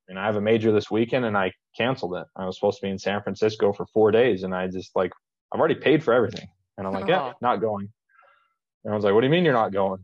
and 0.07 0.19
I 0.19 0.25
have 0.25 0.35
a 0.35 0.41
major 0.41 0.71
this 0.71 0.91
weekend 0.91 1.25
and 1.25 1.37
I 1.37 1.53
canceled 1.77 2.15
it. 2.15 2.27
I 2.35 2.45
was 2.45 2.57
supposed 2.57 2.79
to 2.79 2.85
be 2.85 2.91
in 2.91 2.99
San 2.99 3.21
Francisco 3.23 3.73
for 3.73 3.85
four 3.87 4.11
days 4.11 4.43
and 4.43 4.53
I 4.53 4.67
just 4.67 4.95
like, 4.95 5.11
I've 5.51 5.59
already 5.59 5.75
paid 5.75 6.03
for 6.03 6.13
everything. 6.13 6.47
And 6.77 6.85
I'm 6.85 6.93
like, 6.93 7.07
yeah, 7.07 7.33
not 7.41 7.61
going. 7.61 7.91
And 8.83 8.93
I 8.93 8.95
was 8.95 9.03
like, 9.03 9.13
what 9.13 9.21
do 9.21 9.27
you 9.27 9.31
mean 9.31 9.45
you're 9.45 9.53
not 9.53 9.71
going? 9.71 10.03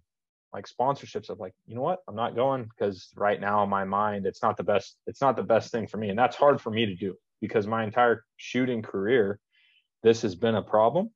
Like 0.53 0.67
sponsorships 0.67 1.29
of 1.29 1.39
like, 1.39 1.53
you 1.67 1.75
know 1.75 1.81
what? 1.81 1.99
I'm 2.07 2.15
not 2.15 2.35
going 2.35 2.63
because 2.63 3.09
right 3.15 3.39
now 3.39 3.63
in 3.63 3.69
my 3.69 3.83
mind, 3.83 4.25
it's 4.25 4.41
not 4.41 4.57
the 4.57 4.63
best, 4.63 4.97
it's 5.05 5.21
not 5.21 5.35
the 5.35 5.43
best 5.43 5.71
thing 5.71 5.87
for 5.87 5.97
me. 5.97 6.09
And 6.09 6.17
that's 6.17 6.35
hard 6.35 6.59
for 6.59 6.71
me 6.71 6.85
to 6.85 6.95
do 6.95 7.15
because 7.41 7.67
my 7.67 7.83
entire 7.83 8.25
shooting 8.37 8.81
career, 8.81 9.39
this 10.01 10.21
has 10.23 10.35
been 10.35 10.55
a 10.55 10.61
problem. 10.61 11.11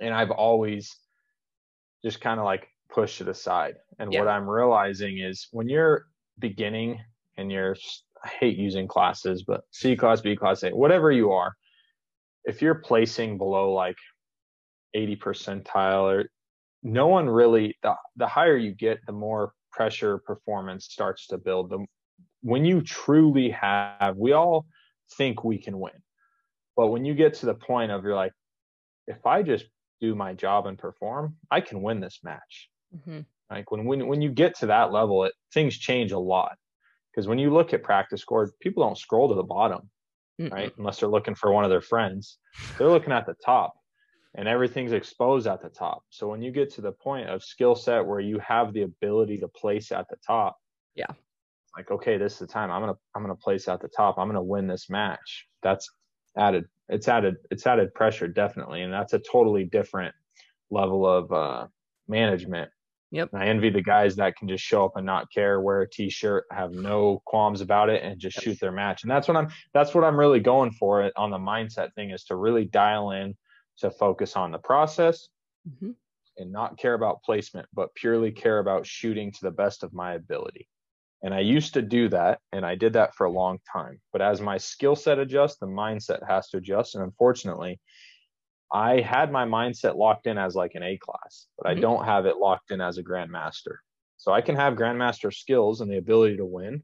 And 0.00 0.14
I've 0.14 0.30
always 0.30 0.96
just 2.04 2.20
kind 2.20 2.38
of 2.40 2.44
like 2.46 2.68
pushed 2.88 3.20
it 3.20 3.28
aside. 3.28 3.76
And 3.98 4.12
yeah. 4.12 4.20
what 4.20 4.28
I'm 4.28 4.48
realizing 4.48 5.18
is 5.18 5.48
when 5.50 5.68
you're 5.68 6.06
beginning 6.38 7.00
and 7.36 7.50
you're 7.50 7.76
I 8.24 8.28
hate 8.28 8.56
using 8.56 8.88
classes, 8.88 9.44
but 9.46 9.62
C 9.70 9.96
class, 9.96 10.20
B 10.20 10.36
class, 10.36 10.62
A, 10.62 10.70
whatever 10.70 11.12
you 11.12 11.32
are, 11.32 11.54
if 12.44 12.62
you're 12.62 12.76
placing 12.76 13.38
below 13.38 13.72
like 13.72 13.96
80 14.94 15.16
percentile 15.16 16.02
or 16.02 16.30
no 16.86 17.08
one 17.08 17.28
really 17.28 17.76
the, 17.82 17.94
the 18.14 18.28
higher 18.28 18.56
you 18.56 18.72
get, 18.72 18.98
the 19.06 19.12
more 19.12 19.52
pressure 19.72 20.18
performance 20.18 20.86
starts 20.86 21.26
to 21.26 21.36
build. 21.36 21.70
The 21.70 21.84
when 22.42 22.64
you 22.64 22.80
truly 22.80 23.50
have, 23.50 24.16
we 24.16 24.32
all 24.32 24.66
think 25.16 25.42
we 25.42 25.58
can 25.58 25.80
win. 25.80 25.92
But 26.76 26.88
when 26.88 27.04
you 27.04 27.14
get 27.14 27.34
to 27.34 27.46
the 27.46 27.54
point 27.54 27.90
of 27.90 28.04
you're 28.04 28.14
like, 28.14 28.32
if 29.08 29.26
I 29.26 29.42
just 29.42 29.64
do 30.00 30.14
my 30.14 30.32
job 30.34 30.66
and 30.66 30.78
perform, 30.78 31.36
I 31.50 31.60
can 31.60 31.82
win 31.82 31.98
this 31.98 32.20
match. 32.22 32.68
Mm-hmm. 32.94 33.20
Like 33.50 33.70
when 33.72 33.84
when 33.84 34.06
when 34.06 34.22
you 34.22 34.30
get 34.30 34.56
to 34.58 34.66
that 34.66 34.92
level, 34.92 35.24
it 35.24 35.32
things 35.52 35.76
change 35.76 36.12
a 36.12 36.18
lot. 36.18 36.56
Because 37.10 37.26
when 37.26 37.38
you 37.38 37.52
look 37.52 37.72
at 37.72 37.82
PractiScore, 37.82 38.50
people 38.60 38.84
don't 38.84 38.98
scroll 38.98 39.28
to 39.28 39.34
the 39.34 39.42
bottom, 39.42 39.90
Mm-mm. 40.40 40.52
right? 40.52 40.72
Unless 40.78 41.00
they're 41.00 41.08
looking 41.08 41.34
for 41.34 41.50
one 41.50 41.64
of 41.64 41.70
their 41.70 41.80
friends. 41.80 42.38
They're 42.78 42.90
looking 42.90 43.12
at 43.12 43.26
the 43.26 43.34
top 43.44 43.72
and 44.36 44.46
everything's 44.46 44.92
exposed 44.92 45.46
at 45.46 45.60
the 45.60 45.68
top. 45.68 46.04
So 46.10 46.28
when 46.28 46.42
you 46.42 46.52
get 46.52 46.72
to 46.74 46.80
the 46.80 46.92
point 46.92 47.28
of 47.28 47.42
skill 47.42 47.74
set 47.74 48.06
where 48.06 48.20
you 48.20 48.38
have 48.38 48.72
the 48.72 48.82
ability 48.82 49.38
to 49.38 49.48
place 49.48 49.90
at 49.90 50.08
the 50.08 50.16
top, 50.24 50.56
yeah. 50.94 51.06
Like, 51.76 51.90
okay, 51.90 52.16
this 52.16 52.34
is 52.34 52.38
the 52.38 52.46
time. 52.46 52.70
I'm 52.70 52.80
gonna 52.80 52.96
I'm 53.14 53.22
gonna 53.22 53.34
place 53.36 53.68
at 53.68 53.82
the 53.82 53.88
top. 53.88 54.18
I'm 54.18 54.28
gonna 54.28 54.42
win 54.42 54.66
this 54.66 54.88
match. 54.88 55.46
That's 55.62 55.90
added 56.38 56.64
it's 56.88 57.08
added 57.08 57.36
it's 57.50 57.66
added 57.66 57.92
pressure 57.94 58.28
definitely. 58.28 58.82
And 58.82 58.92
that's 58.92 59.12
a 59.12 59.18
totally 59.18 59.64
different 59.64 60.14
level 60.70 61.06
of 61.06 61.32
uh 61.32 61.66
management 62.08 62.70
Yep. 63.12 63.30
And 63.32 63.42
I 63.42 63.46
envy 63.46 63.70
the 63.70 63.82
guys 63.82 64.16
that 64.16 64.36
can 64.36 64.48
just 64.48 64.64
show 64.64 64.84
up 64.84 64.96
and 64.96 65.06
not 65.06 65.30
care, 65.32 65.60
wear 65.60 65.82
a 65.82 65.88
t-shirt, 65.88 66.44
have 66.50 66.72
no 66.72 67.22
qualms 67.24 67.60
about 67.60 67.88
it, 67.88 68.02
and 68.02 68.18
just 68.18 68.40
shoot 68.40 68.58
their 68.60 68.72
match. 68.72 69.04
And 69.04 69.10
that's 69.10 69.28
what 69.28 69.36
I'm. 69.36 69.48
That's 69.72 69.94
what 69.94 70.02
I'm 70.02 70.18
really 70.18 70.40
going 70.40 70.72
for 70.72 71.10
on 71.16 71.30
the 71.30 71.38
mindset 71.38 71.94
thing 71.94 72.10
is 72.10 72.24
to 72.24 72.36
really 72.36 72.64
dial 72.64 73.12
in 73.12 73.36
to 73.78 73.90
focus 73.90 74.36
on 74.36 74.50
the 74.50 74.58
process 74.58 75.28
mm-hmm. 75.68 75.90
and 76.38 76.52
not 76.52 76.78
care 76.78 76.94
about 76.94 77.22
placement, 77.22 77.68
but 77.72 77.94
purely 77.94 78.30
care 78.30 78.58
about 78.58 78.86
shooting 78.86 79.32
to 79.32 79.40
the 79.42 79.50
best 79.50 79.82
of 79.82 79.92
my 79.92 80.14
ability. 80.14 80.68
And 81.22 81.34
I 81.34 81.40
used 81.40 81.74
to 81.74 81.82
do 81.82 82.08
that, 82.10 82.40
and 82.52 82.64
I 82.64 82.74
did 82.74 82.92
that 82.92 83.14
for 83.14 83.24
a 83.24 83.30
long 83.30 83.58
time. 83.70 84.00
But 84.12 84.22
as 84.22 84.40
my 84.40 84.58
skill 84.58 84.94
set 84.94 85.18
adjusts, 85.18 85.58
the 85.58 85.66
mindset 85.66 86.26
has 86.28 86.48
to 86.50 86.58
adjust. 86.58 86.94
And 86.94 87.02
unfortunately, 87.02 87.80
I 88.72 89.00
had 89.00 89.32
my 89.32 89.44
mindset 89.44 89.96
locked 89.96 90.26
in 90.26 90.38
as 90.38 90.54
like 90.54 90.74
an 90.74 90.82
A 90.82 90.98
class, 90.98 91.46
but 91.56 91.66
mm-hmm. 91.66 91.78
I 91.78 91.80
don't 91.80 92.04
have 92.04 92.26
it 92.26 92.36
locked 92.36 92.70
in 92.70 92.80
as 92.80 92.98
a 92.98 93.02
grandmaster. 93.02 93.76
So 94.18 94.32
I 94.32 94.40
can 94.40 94.56
have 94.56 94.74
grandmaster 94.74 95.32
skills 95.32 95.80
and 95.80 95.90
the 95.90 95.98
ability 95.98 96.36
to 96.38 96.44
win, 96.44 96.82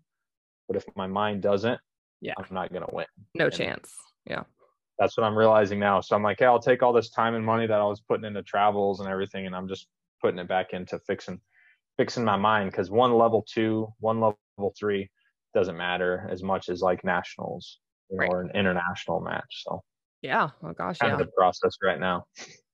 but 0.68 0.76
if 0.76 0.84
my 0.96 1.06
mind 1.06 1.42
doesn't, 1.42 1.80
yeah, 2.20 2.34
I'm 2.38 2.46
not 2.50 2.72
gonna 2.72 2.86
win. 2.92 3.06
No 3.34 3.46
and 3.46 3.54
chance. 3.54 3.92
Yeah. 4.26 4.44
That's 5.02 5.16
what 5.16 5.24
I'm 5.24 5.36
realizing 5.36 5.80
now. 5.80 6.00
So 6.00 6.14
I'm 6.14 6.22
like, 6.22 6.38
hey, 6.38 6.44
I'll 6.44 6.60
take 6.60 6.80
all 6.80 6.92
this 6.92 7.10
time 7.10 7.34
and 7.34 7.44
money 7.44 7.66
that 7.66 7.80
I 7.80 7.84
was 7.84 8.00
putting 8.00 8.24
into 8.24 8.40
travels 8.44 9.00
and 9.00 9.08
everything, 9.08 9.46
and 9.46 9.56
I'm 9.56 9.66
just 9.66 9.88
putting 10.22 10.38
it 10.38 10.46
back 10.46 10.74
into 10.74 10.96
fixing 11.00 11.40
fixing 11.98 12.22
my 12.22 12.36
mind 12.36 12.70
because 12.70 12.88
one 12.88 13.12
level 13.12 13.44
two, 13.52 13.92
one 13.98 14.20
level 14.20 14.72
three 14.78 15.10
doesn't 15.54 15.76
matter 15.76 16.28
as 16.30 16.44
much 16.44 16.68
as 16.68 16.82
like 16.82 17.02
nationals 17.02 17.80
right. 18.12 18.28
or 18.30 18.42
an 18.42 18.52
international 18.54 19.20
match. 19.20 19.64
So 19.66 19.82
Yeah. 20.22 20.50
Oh 20.62 20.72
gosh. 20.72 20.98
Kind 20.98 21.10
yeah. 21.10 21.14
of 21.14 21.26
the 21.26 21.32
process 21.36 21.76
right 21.82 21.98
now. 21.98 22.24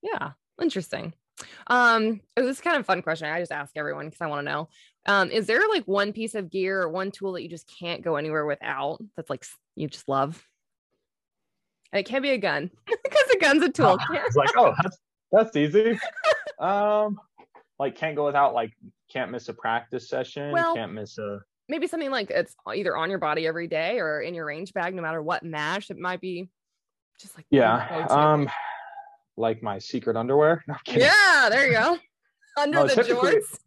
Yeah. 0.03 0.33
Interesting. 0.61 1.15
Um, 1.69 2.21
it 2.37 2.43
was 2.43 2.61
kind 2.61 2.77
of 2.77 2.83
a 2.83 2.85
fun 2.85 3.01
question. 3.01 3.27
I 3.27 3.41
just 3.41 3.53
ask 3.53 3.73
everyone 3.75 4.05
because 4.05 4.21
I 4.21 4.27
want 4.27 4.47
to 4.47 4.53
know. 4.53 4.69
Um, 5.07 5.31
is 5.31 5.47
there 5.47 5.67
like 5.71 5.85
one 5.87 6.13
piece 6.13 6.35
of 6.35 6.51
gear 6.51 6.83
or 6.83 6.91
one 6.91 7.11
tool 7.11 7.33
that 7.33 7.43
you 7.43 7.49
just 7.49 7.73
can't 7.81 8.03
go 8.03 8.17
anywhere 8.17 8.45
without 8.45 8.99
that's 9.17 9.31
like 9.31 9.47
you 9.77 9.89
just 9.89 10.11
love? 10.11 10.45
And 11.93 12.01
it 12.01 12.05
can't 12.05 12.23
be 12.23 12.31
a 12.31 12.39
gun 12.39 12.71
because 12.87 13.31
a 13.35 13.39
gun's 13.39 13.63
a 13.63 13.71
tool. 13.71 13.99
it's 14.11 14.37
like, 14.37 14.51
oh, 14.57 14.75
that's 14.83 14.99
that's 15.33 15.57
easy. 15.57 15.99
um, 16.59 17.19
like 17.79 17.97
can't 17.97 18.17
go 18.17 18.27
without 18.27 18.55
like 18.55 18.73
can't 19.11 19.31
miss 19.31 19.49
a 19.49 19.55
practice 19.55 20.09
session. 20.09 20.53
Well, 20.53 20.75
can't 20.75 20.93
miss 20.93 21.19
a 21.19 21.41
maybe 21.69 21.87
something 21.87 22.11
like 22.11 22.31
it's 22.31 22.55
either 22.67 22.97
on 22.97 23.11
your 23.11 23.19
body 23.19 23.47
every 23.47 23.69
day 23.69 23.99
or 23.99 24.21
in 24.21 24.35
your 24.35 24.47
range 24.47 24.73
bag, 24.73 24.95
no 24.95 25.03
matter 25.03 25.23
what 25.23 25.43
match. 25.43 25.91
It 25.91 25.99
might 25.99 26.21
be 26.21 26.49
just 27.21 27.37
like 27.37 27.47
yeah. 27.51 28.07
Um, 28.09 28.49
like 29.37 29.63
my 29.63 29.79
secret 29.79 30.17
underwear. 30.17 30.65
No, 30.69 30.75
yeah, 30.87 31.49
there 31.51 31.67
you 31.67 31.73
go. 31.73 31.99
Under 32.61 32.79
No, 32.81 32.87
the 32.87 33.03
jorts. 33.03 33.59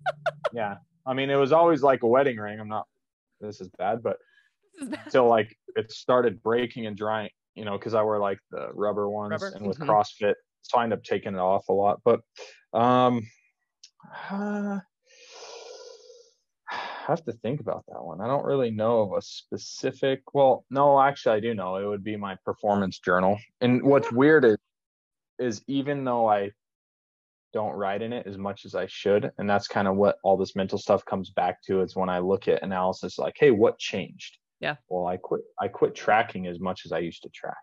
yeah. 0.54 0.76
I 1.06 1.14
mean, 1.14 1.30
it 1.30 1.36
was 1.36 1.52
always 1.52 1.82
like 1.82 2.04
a 2.04 2.08
wedding 2.08 2.38
ring. 2.38 2.60
I'm 2.60 2.68
not. 2.68 2.86
This 3.40 3.62
is 3.62 3.70
bad, 3.78 4.04
but 4.04 4.18
This 4.80 4.90
until 5.06 5.28
like 5.28 5.56
it 5.76 5.92
started 5.92 6.44
breaking 6.44 6.86
and 6.86 6.96
drying, 6.96 7.30
you 7.56 7.66
know, 7.66 7.78
because 7.78 7.94
I 7.94 8.02
wear 8.02 8.20
like 8.20 8.40
the 8.52 8.70
rubber 8.74 9.10
ones 9.10 9.32
Rubber, 9.32 9.56
and 9.56 9.68
with 9.68 9.80
mhm. 9.80 9.88
CrossFit, 9.88 10.36
so 10.62 10.78
I 10.78 10.84
end 10.84 10.94
up 10.94 11.04
taking 11.04 11.34
it 11.34 11.40
off 11.40 11.70
a 11.70 11.74
lot. 11.74 12.02
But 12.04 12.22
um, 12.74 13.28
uh, 14.30 14.80
I 16.72 16.80
have 17.08 17.24
to 17.26 17.34
think 17.34 17.60
about 17.60 17.84
that 17.88 18.04
one. 18.04 18.22
I 18.22 18.28
don't 18.28 18.46
really 18.46 18.72
know 18.72 19.02
of 19.02 19.18
a 19.18 19.22
specific. 19.22 20.22
Well, 20.34 20.66
no, 20.70 21.02
actually, 21.02 21.38
I 21.38 21.40
do 21.40 21.54
know. 21.54 21.76
It 21.78 21.86
would 21.86 22.04
be 22.04 22.16
my 22.16 22.38
performance 22.46 23.00
journal. 23.00 23.38
And 23.60 23.84
what's 23.84 24.12
weird 24.12 24.46
is, 24.46 24.58
is 25.40 25.62
even 25.68 26.06
though 26.06 26.30
I 26.30 26.52
don't 27.54 27.74
write 27.74 28.02
in 28.02 28.14
it 28.14 28.28
as 28.28 28.38
much 28.38 28.66
as 28.66 28.76
I 28.76 28.88
should, 28.88 29.32
and 29.38 29.50
that's 29.50 29.68
kind 29.68 29.88
of 29.88 29.98
what 29.98 30.18
all 30.24 30.38
this 30.38 30.56
mental 30.56 30.78
stuff 30.78 31.04
comes 31.04 31.32
back 31.32 31.62
to. 31.64 31.82
Is 31.82 31.96
when 31.96 32.10
I 32.10 32.20
look 32.20 32.48
at 32.48 32.64
analysis, 32.64 33.18
like, 33.18 33.36
hey, 33.38 33.52
what 33.52 33.78
changed? 33.78 34.38
Yeah. 34.62 34.76
Well, 34.90 35.08
I 35.08 35.18
quit. 35.18 35.42
I 35.60 35.68
quit 35.68 35.96
tracking 35.96 36.48
as 36.48 36.60
much 36.60 36.86
as 36.86 36.92
I 36.92 37.00
used 37.00 37.24
to 37.24 37.30
track. 37.30 37.58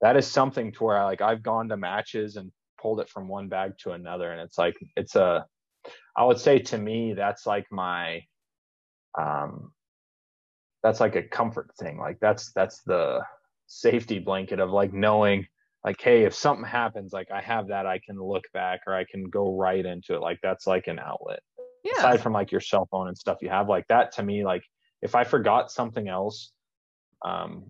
That 0.00 0.16
is 0.16 0.26
something 0.26 0.72
to 0.72 0.84
where 0.84 0.98
I 0.98 1.04
like 1.04 1.20
I've 1.20 1.42
gone 1.42 1.68
to 1.68 1.76
matches 1.76 2.36
and 2.36 2.50
pulled 2.80 3.00
it 3.00 3.08
from 3.08 3.28
one 3.28 3.48
bag 3.48 3.72
to 3.82 3.92
another, 3.92 4.32
and 4.32 4.40
it's 4.40 4.58
like 4.58 4.76
it's 4.96 5.14
a. 5.14 5.46
I 6.16 6.24
would 6.24 6.40
say 6.40 6.58
to 6.58 6.78
me 6.78 7.12
that's 7.12 7.46
like 7.46 7.66
my, 7.70 8.22
um, 9.18 9.72
that's 10.82 11.00
like 11.00 11.14
a 11.14 11.22
comfort 11.22 11.70
thing. 11.78 11.98
Like 11.98 12.18
that's 12.20 12.52
that's 12.52 12.82
the 12.82 13.20
safety 13.66 14.18
blanket 14.18 14.60
of 14.60 14.70
like 14.70 14.92
knowing 14.92 15.46
like 15.84 16.00
hey 16.00 16.24
if 16.24 16.34
something 16.34 16.64
happens 16.64 17.12
like 17.12 17.30
i 17.30 17.40
have 17.40 17.68
that 17.68 17.86
i 17.86 17.98
can 17.98 18.20
look 18.20 18.44
back 18.52 18.80
or 18.86 18.94
i 18.94 19.04
can 19.04 19.24
go 19.24 19.56
right 19.56 19.86
into 19.86 20.14
it 20.14 20.20
like 20.20 20.38
that's 20.42 20.66
like 20.66 20.86
an 20.86 20.98
outlet 20.98 21.40
Yeah. 21.82 21.92
aside 21.98 22.20
from 22.20 22.32
like 22.32 22.52
your 22.52 22.60
cell 22.60 22.86
phone 22.90 23.08
and 23.08 23.16
stuff 23.16 23.38
you 23.40 23.48
have 23.48 23.68
like 23.68 23.86
that 23.88 24.12
to 24.12 24.22
me 24.22 24.44
like 24.44 24.62
if 25.04 25.14
i 25.14 25.22
forgot 25.22 25.70
something 25.70 26.08
else 26.08 26.50
um 27.24 27.64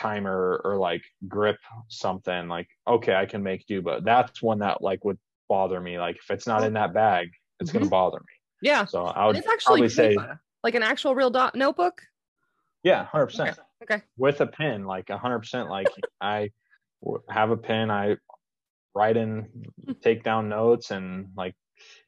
timer 0.00 0.60
or 0.64 0.76
like 0.78 1.02
grip 1.28 1.58
something 1.88 2.48
like 2.48 2.66
okay 2.88 3.14
i 3.14 3.26
can 3.26 3.42
make 3.42 3.64
do 3.66 3.80
but 3.82 4.02
that's 4.04 4.42
one 4.42 4.58
that 4.58 4.82
like 4.82 5.04
would 5.04 5.18
bother 5.48 5.80
me 5.80 5.98
like 5.98 6.16
if 6.16 6.30
it's 6.30 6.46
not 6.46 6.64
in 6.64 6.72
that 6.72 6.94
bag 6.94 7.28
it's 7.60 7.70
going 7.70 7.84
to 7.84 7.90
bother 7.90 8.18
me 8.18 8.34
Yeah. 8.62 8.86
so 8.86 9.04
i 9.04 9.26
would 9.26 9.36
it's 9.36 9.46
actually 9.46 9.86
probably 9.86 9.88
say 9.90 10.16
like 10.64 10.74
an 10.74 10.82
actual 10.82 11.14
real 11.14 11.28
dot 11.30 11.54
notebook. 11.54 12.00
yeah 12.82 13.06
100% 13.12 13.54
Okay. 13.82 14.00
with 14.16 14.40
a 14.40 14.46
pen 14.46 14.84
like 14.86 15.06
100% 15.06 15.68
like 15.68 15.88
I 16.20 16.50
have 17.28 17.50
a 17.50 17.56
pen 17.56 17.90
i 17.90 18.16
write 18.94 19.16
in 19.16 19.48
take 20.00 20.22
down 20.22 20.48
notes 20.48 20.90
and 20.90 21.28
like 21.36 21.54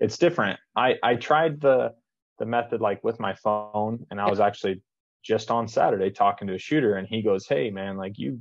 it's 0.01 0.17
different 0.19 0.59
i 0.77 0.95
i 1.03 1.17
tried 1.17 1.61
the 1.61 1.93
the 2.39 2.47
method 2.47 2.81
like 2.81 3.03
with 3.05 3.21
my 3.21 3.35
phone 3.35 4.05
and 4.11 4.21
i 4.21 4.29
was 4.29 4.41
actually 4.41 4.83
just 5.25 5.51
on 5.51 5.67
saturday 5.67 6.11
talking 6.11 6.49
to 6.49 6.55
a 6.55 6.59
shooter 6.59 6.97
and 6.97 7.09
he 7.09 7.23
goes 7.23 7.47
hey 7.47 7.71
man 7.71 7.97
like 7.97 8.19
you 8.19 8.41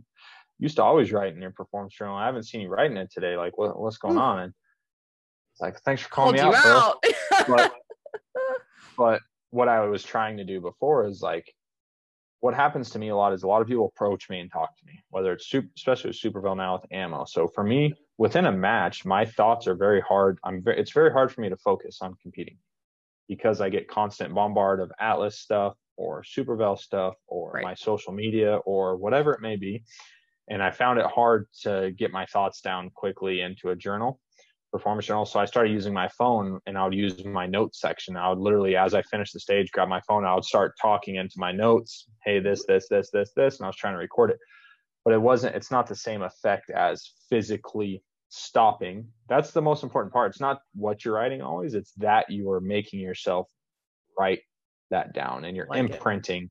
used 0.64 0.78
to 0.78 0.84
always 0.84 1.12
write 1.12 1.34
in 1.36 1.42
your 1.42 1.52
performance 1.52 1.94
journal. 1.94 2.16
I 2.16 2.26
haven't 2.26 2.44
seen 2.44 2.62
you 2.62 2.70
writing 2.70 2.98
it 2.98 3.12
today. 3.12 3.36
Like 3.36 3.58
what, 3.58 3.80
what's 3.80 3.98
going 3.98 4.16
hmm. 4.16 4.22
on? 4.22 4.40
And 4.40 4.54
it's 5.54 5.62
like 5.62 5.80
thanks 5.82 6.02
for 6.02 6.10
calling 6.10 6.40
Called 6.40 6.54
me 6.54 6.60
out, 6.60 6.98
out. 7.34 7.48
but 7.48 7.74
but 8.98 9.22
what 9.52 9.68
I 9.68 9.82
was 9.82 10.04
trying 10.04 10.38
to 10.38 10.44
do 10.44 10.62
before 10.62 11.06
is 11.06 11.22
like 11.22 11.54
what 12.40 12.54
happens 12.54 12.90
to 12.92 13.00
me 13.00 13.10
a 13.10 13.16
lot 13.16 13.34
is 13.34 13.44
a 13.44 13.48
lot 13.48 13.62
of 13.62 13.68
people 13.68 13.92
approach 13.96 14.30
me 14.30 14.40
and 14.40 14.52
talk 14.52 14.76
to 14.78 14.86
me, 14.86 15.02
whether 15.12 15.32
it's 15.32 15.48
super, 15.48 15.70
especially 15.78 16.10
with 16.10 16.18
Super 16.18 16.42
Vel 16.42 16.56
now 16.56 16.74
with 16.74 16.92
ammo. 16.92 17.24
So 17.26 17.48
for 17.48 17.64
me, 17.64 17.94
within 18.18 18.48
a 18.48 18.52
match, 18.52 19.06
my 19.06 19.24
thoughts 19.24 19.66
are 19.66 19.76
very 19.76 20.02
hard. 20.02 20.40
I'm 20.44 20.62
very, 20.62 20.78
it's 20.78 20.92
very 20.92 21.12
hard 21.12 21.32
for 21.32 21.40
me 21.40 21.50
to 21.50 21.56
focus 21.56 22.00
on 22.02 22.16
competing 22.22 22.58
because 23.36 23.62
I 23.62 23.70
get 23.70 23.88
constant 23.88 24.34
bombard 24.34 24.80
of 24.80 24.92
Atlas 25.00 25.40
stuff 25.40 25.76
or 25.98 26.24
Super 26.24 26.56
Vel 26.56 26.76
stuff 26.76 27.16
or 27.28 27.52
Right. 27.52 27.64
my 27.64 27.74
social 27.74 28.14
media 28.14 28.58
or 28.58 28.96
whatever 28.96 29.34
it 29.34 29.42
may 29.42 29.56
be. 29.56 29.84
And 30.50 30.62
I 30.62 30.72
found 30.72 31.00
it 31.00 31.06
hard 31.06 31.48
to 31.62 31.92
get 31.98 32.12
my 32.12 32.26
thoughts 32.28 32.62
down 32.62 32.92
quickly 32.92 33.42
into 33.42 33.70
a 33.70 33.76
journal 33.76 34.20
performance 34.74 35.06
journal. 35.06 35.26
So 35.26 35.40
I 35.40 35.46
started 35.46 35.72
using 35.72 35.94
my 35.94 36.08
phone 36.10 36.60
and 36.66 36.78
I 36.78 36.84
would 36.84 36.96
use 36.96 37.24
my 37.24 37.46
notes 37.46 37.80
section. 37.80 38.18
I 38.18 38.30
would 38.30 38.40
literally, 38.40 38.76
as 38.76 38.96
I 38.96 39.04
finished 39.04 39.34
the 39.34 39.40
stage, 39.40 39.72
grab 39.72 39.88
my 39.88 40.02
phone. 40.08 40.26
I 40.26 40.34
would 40.34 40.44
start 40.44 40.74
talking 40.82 41.16
into 41.16 41.36
my 41.38 41.52
notes. 41.52 42.08
Hey, 42.26 42.40
this, 42.40 42.66
this, 42.68 42.88
this, 42.90 43.12
this, 43.12 43.32
this, 43.36 43.60
and 43.60 43.66
I 43.66 43.68
was 43.68 43.76
trying 43.76 43.94
to 43.94 44.00
record 44.00 44.32
it. 44.32 44.40
But 45.06 45.14
it 45.14 45.22
wasn't. 45.22 45.56
It's 45.56 45.70
not 45.70 45.86
the 45.86 45.96
same 45.96 46.24
effect 46.24 46.72
as 46.72 47.08
physically 47.30 48.02
stopping. 48.36 49.08
That's 49.30 49.52
the 49.52 49.62
most 49.62 49.84
important 49.84 50.12
part. 50.14 50.32
It's 50.32 50.42
not 50.42 50.60
what 50.74 51.06
you're 51.06 51.14
writing 51.14 51.42
always. 51.42 51.74
It's 51.76 51.92
that 51.98 52.30
you 52.30 52.50
are 52.52 52.60
making 52.62 53.00
yourself 53.00 53.48
write 54.18 54.40
that 54.90 55.14
down 55.14 55.46
and 55.46 55.56
you're 55.56 55.68
Like 55.70 55.84
it. 55.84 55.92
imprinting 55.96 56.50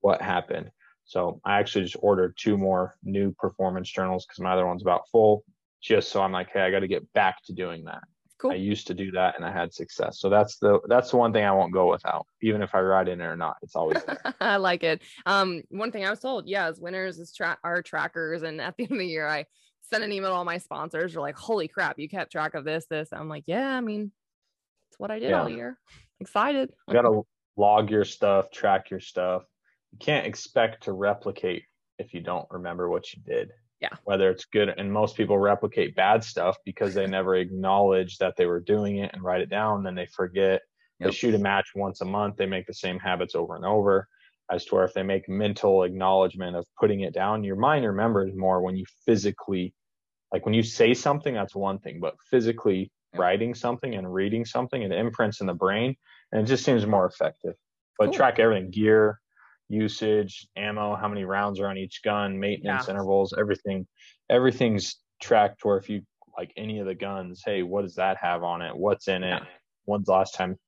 what 0.00 0.20
happened. 0.20 0.70
So 1.04 1.40
I 1.44 1.58
actually 1.58 1.84
just 1.84 1.96
ordered 2.00 2.36
two 2.36 2.56
more 2.56 2.94
new 3.04 3.32
performance 3.32 3.90
journals 3.90 4.26
because 4.26 4.40
my 4.40 4.52
other 4.52 4.66
one's 4.66 4.82
about 4.82 5.02
full 5.10 5.44
just 5.80 6.10
so 6.10 6.22
I'm 6.22 6.32
like, 6.32 6.48
hey, 6.52 6.60
I 6.60 6.70
got 6.70 6.80
to 6.80 6.88
get 6.88 7.12
back 7.12 7.36
to 7.46 7.52
doing 7.52 7.84
that. 7.84 8.02
Cool. 8.38 8.52
I 8.52 8.54
used 8.54 8.88
to 8.88 8.94
do 8.94 9.12
that 9.12 9.36
and 9.36 9.44
I 9.44 9.52
had 9.52 9.72
success. 9.72 10.18
So 10.20 10.28
that's 10.28 10.58
the 10.58 10.80
that's 10.88 11.10
the 11.12 11.16
one 11.16 11.32
thing 11.32 11.44
I 11.44 11.52
won't 11.52 11.72
go 11.72 11.90
without, 11.90 12.26
even 12.40 12.62
if 12.62 12.74
I 12.74 12.80
write 12.80 13.08
in 13.08 13.20
it 13.20 13.24
or 13.24 13.36
not. 13.36 13.56
It's 13.62 13.76
always 13.76 14.02
there. 14.04 14.20
I 14.40 14.56
like 14.56 14.82
it. 14.82 15.02
Um, 15.26 15.62
one 15.70 15.92
thing 15.92 16.04
I 16.04 16.10
was 16.10 16.18
told, 16.18 16.48
yeah, 16.48 16.66
as 16.66 16.80
winners 16.80 17.18
is 17.18 17.32
tra- 17.32 17.58
our 17.62 17.82
trackers, 17.82 18.42
and 18.42 18.60
at 18.60 18.76
the 18.76 18.84
end 18.84 18.92
of 18.92 18.98
the 18.98 19.06
year, 19.06 19.28
I 19.28 19.46
sent 19.82 20.04
an 20.04 20.12
email 20.12 20.30
to 20.30 20.34
all 20.34 20.44
my 20.44 20.58
sponsors. 20.58 21.16
Are 21.16 21.20
like, 21.20 21.36
holy 21.36 21.68
crap, 21.68 21.98
you 21.98 22.08
kept 22.08 22.32
track 22.32 22.54
of 22.54 22.64
this, 22.64 22.86
this. 22.86 23.08
I'm 23.12 23.28
like, 23.28 23.44
yeah, 23.46 23.76
I 23.76 23.80
mean, 23.80 24.12
it's 24.88 24.98
what 24.98 25.10
I 25.10 25.18
did 25.18 25.32
all 25.32 25.48
year. 25.48 25.78
Excited. 26.20 26.70
You 26.88 26.94
got 26.94 27.02
to 27.02 27.22
log 27.56 27.90
your 27.90 28.04
stuff, 28.04 28.50
track 28.50 28.90
your 28.90 29.00
stuff. 29.00 29.42
You 29.92 29.98
can't 29.98 30.26
expect 30.26 30.84
to 30.84 30.92
replicate 30.92 31.64
if 31.98 32.14
you 32.14 32.20
don't 32.20 32.46
remember 32.50 32.88
what 32.88 33.12
you 33.12 33.20
did. 33.22 33.50
Yeah. 33.80 33.88
Whether 34.04 34.30
it's 34.30 34.44
good, 34.44 34.68
and 34.68 34.92
most 34.92 35.16
people 35.16 35.36
replicate 35.38 35.96
bad 35.96 36.22
stuff 36.22 36.56
because 36.64 36.94
they 36.94 37.06
never 37.06 37.34
acknowledge 37.34 38.18
that 38.18 38.36
they 38.36 38.46
were 38.46 38.60
doing 38.60 38.98
it 38.98 39.10
and 39.12 39.22
write 39.22 39.40
it 39.40 39.50
down. 39.50 39.82
Then 39.82 39.96
they 39.96 40.06
forget. 40.06 40.62
They 41.00 41.10
shoot 41.10 41.34
a 41.34 41.38
match 41.38 41.70
once 41.74 42.00
a 42.00 42.04
month. 42.04 42.36
They 42.36 42.46
make 42.46 42.68
the 42.68 42.74
same 42.74 43.00
habits 43.00 43.34
over 43.34 43.56
and 43.56 43.64
over. 43.64 44.06
As 44.52 44.66
to 44.66 44.74
where 44.74 44.84
if 44.84 44.92
they 44.92 45.02
make 45.02 45.30
mental 45.30 45.82
acknowledgement 45.82 46.56
of 46.56 46.66
putting 46.78 47.00
it 47.00 47.14
down, 47.14 47.42
your 47.42 47.56
mind 47.56 47.86
remembers 47.86 48.34
more 48.36 48.60
when 48.60 48.76
you 48.76 48.84
physically, 49.06 49.72
like 50.30 50.44
when 50.44 50.52
you 50.52 50.62
say 50.62 50.92
something, 50.92 51.32
that's 51.32 51.54
one 51.54 51.78
thing, 51.78 52.00
but 52.00 52.16
physically 52.30 52.92
writing 53.14 53.54
something 53.54 53.94
and 53.94 54.12
reading 54.12 54.44
something, 54.44 54.82
it 54.82 54.92
imprints 54.92 55.40
in 55.40 55.46
the 55.46 55.54
brain, 55.54 55.96
and 56.30 56.42
it 56.42 56.44
just 56.44 56.64
seems 56.64 56.84
more 56.86 57.06
effective. 57.06 57.54
But 57.98 58.06
Cool. 58.06 58.14
track 58.14 58.38
everything: 58.38 58.70
gear, 58.70 59.20
usage, 59.68 60.46
ammo, 60.54 60.96
how 60.96 61.08
many 61.08 61.24
rounds 61.24 61.58
are 61.58 61.68
on 61.68 61.78
each 61.78 62.02
gun, 62.02 62.38
maintenance 62.38 62.88
Yeah. 62.88 62.90
intervals, 62.92 63.32
everything. 63.32 63.86
Everything's 64.28 65.02
tracked. 65.22 65.64
Where 65.64 65.78
if 65.78 65.88
you 65.88 66.02
like 66.36 66.52
any 66.58 66.78
of 66.78 66.86
the 66.86 66.94
guns, 66.94 67.42
hey, 67.42 67.62
what 67.62 67.82
does 67.82 67.94
that 67.94 68.18
have 68.18 68.42
on 68.42 68.60
it? 68.60 68.76
What's 68.76 69.08
in 69.08 69.24
it? 69.24 69.42
Yeah. 69.42 69.46
When's 69.86 70.06
the 70.06 70.12
last 70.12 70.34
time? 70.34 70.58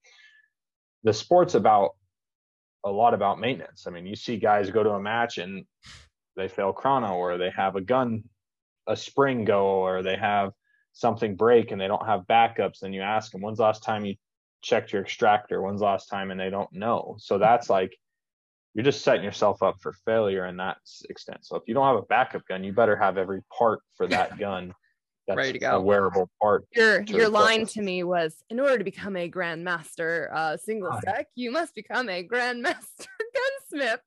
The 1.02 1.12
sport's 1.12 1.54
about 1.54 1.96
a 2.84 2.90
lot 2.90 3.14
about 3.14 3.40
maintenance. 3.40 3.86
I 3.86 3.90
mean, 3.90 4.06
you 4.06 4.16
see 4.16 4.36
guys 4.36 4.70
go 4.70 4.82
to 4.82 4.90
a 4.90 5.00
match 5.00 5.38
and 5.38 5.64
they 6.36 6.48
fail 6.48 6.72
chrono, 6.72 7.14
or 7.14 7.38
they 7.38 7.50
have 7.50 7.76
a 7.76 7.80
gun, 7.80 8.24
a 8.86 8.96
spring 8.96 9.44
go, 9.44 9.66
or 9.66 10.02
they 10.02 10.16
have 10.16 10.52
something 10.92 11.36
break 11.36 11.70
and 11.70 11.80
they 11.80 11.88
don't 11.88 12.06
have 12.06 12.26
backups. 12.28 12.82
And 12.82 12.94
you 12.94 13.02
ask 13.02 13.32
them, 13.32 13.40
when's 13.40 13.58
the 13.58 13.64
last 13.64 13.82
time 13.82 14.04
you 14.04 14.16
checked 14.62 14.92
your 14.92 15.02
extractor? 15.02 15.62
When's 15.62 15.80
the 15.80 15.86
last 15.86 16.06
time? 16.06 16.30
And 16.30 16.38
they 16.38 16.50
don't 16.50 16.72
know. 16.72 17.16
So 17.18 17.38
that's 17.38 17.70
like 17.70 17.96
you're 18.74 18.84
just 18.84 19.02
setting 19.02 19.24
yourself 19.24 19.62
up 19.62 19.76
for 19.80 19.92
failure 20.04 20.46
in 20.46 20.56
that 20.58 20.78
extent. 21.08 21.46
So 21.46 21.56
if 21.56 21.62
you 21.66 21.74
don't 21.74 21.86
have 21.86 21.96
a 21.96 22.06
backup 22.06 22.46
gun, 22.46 22.64
you 22.64 22.72
better 22.72 22.96
have 22.96 23.16
every 23.16 23.42
part 23.56 23.80
for 23.96 24.06
that 24.08 24.38
gun 24.38 24.74
that's 25.26 25.36
Ready 25.36 25.52
to 25.54 25.58
go. 25.58 25.76
a 25.76 25.80
wearable 25.80 26.28
part. 26.40 26.64
Your 26.74 27.02
your 27.04 27.28
line 27.28 27.66
to 27.66 27.82
me 27.82 28.02
was, 28.04 28.42
in 28.50 28.60
order 28.60 28.76
to 28.78 28.84
become 28.84 29.16
a 29.16 29.30
grandmaster 29.30 30.30
uh, 30.34 30.56
single 30.56 30.92
stack, 31.00 31.28
you 31.34 31.50
must 31.50 31.74
become 31.74 32.08
a 32.08 32.26
grandmaster 32.26 33.06
gunsmith. 33.72 34.00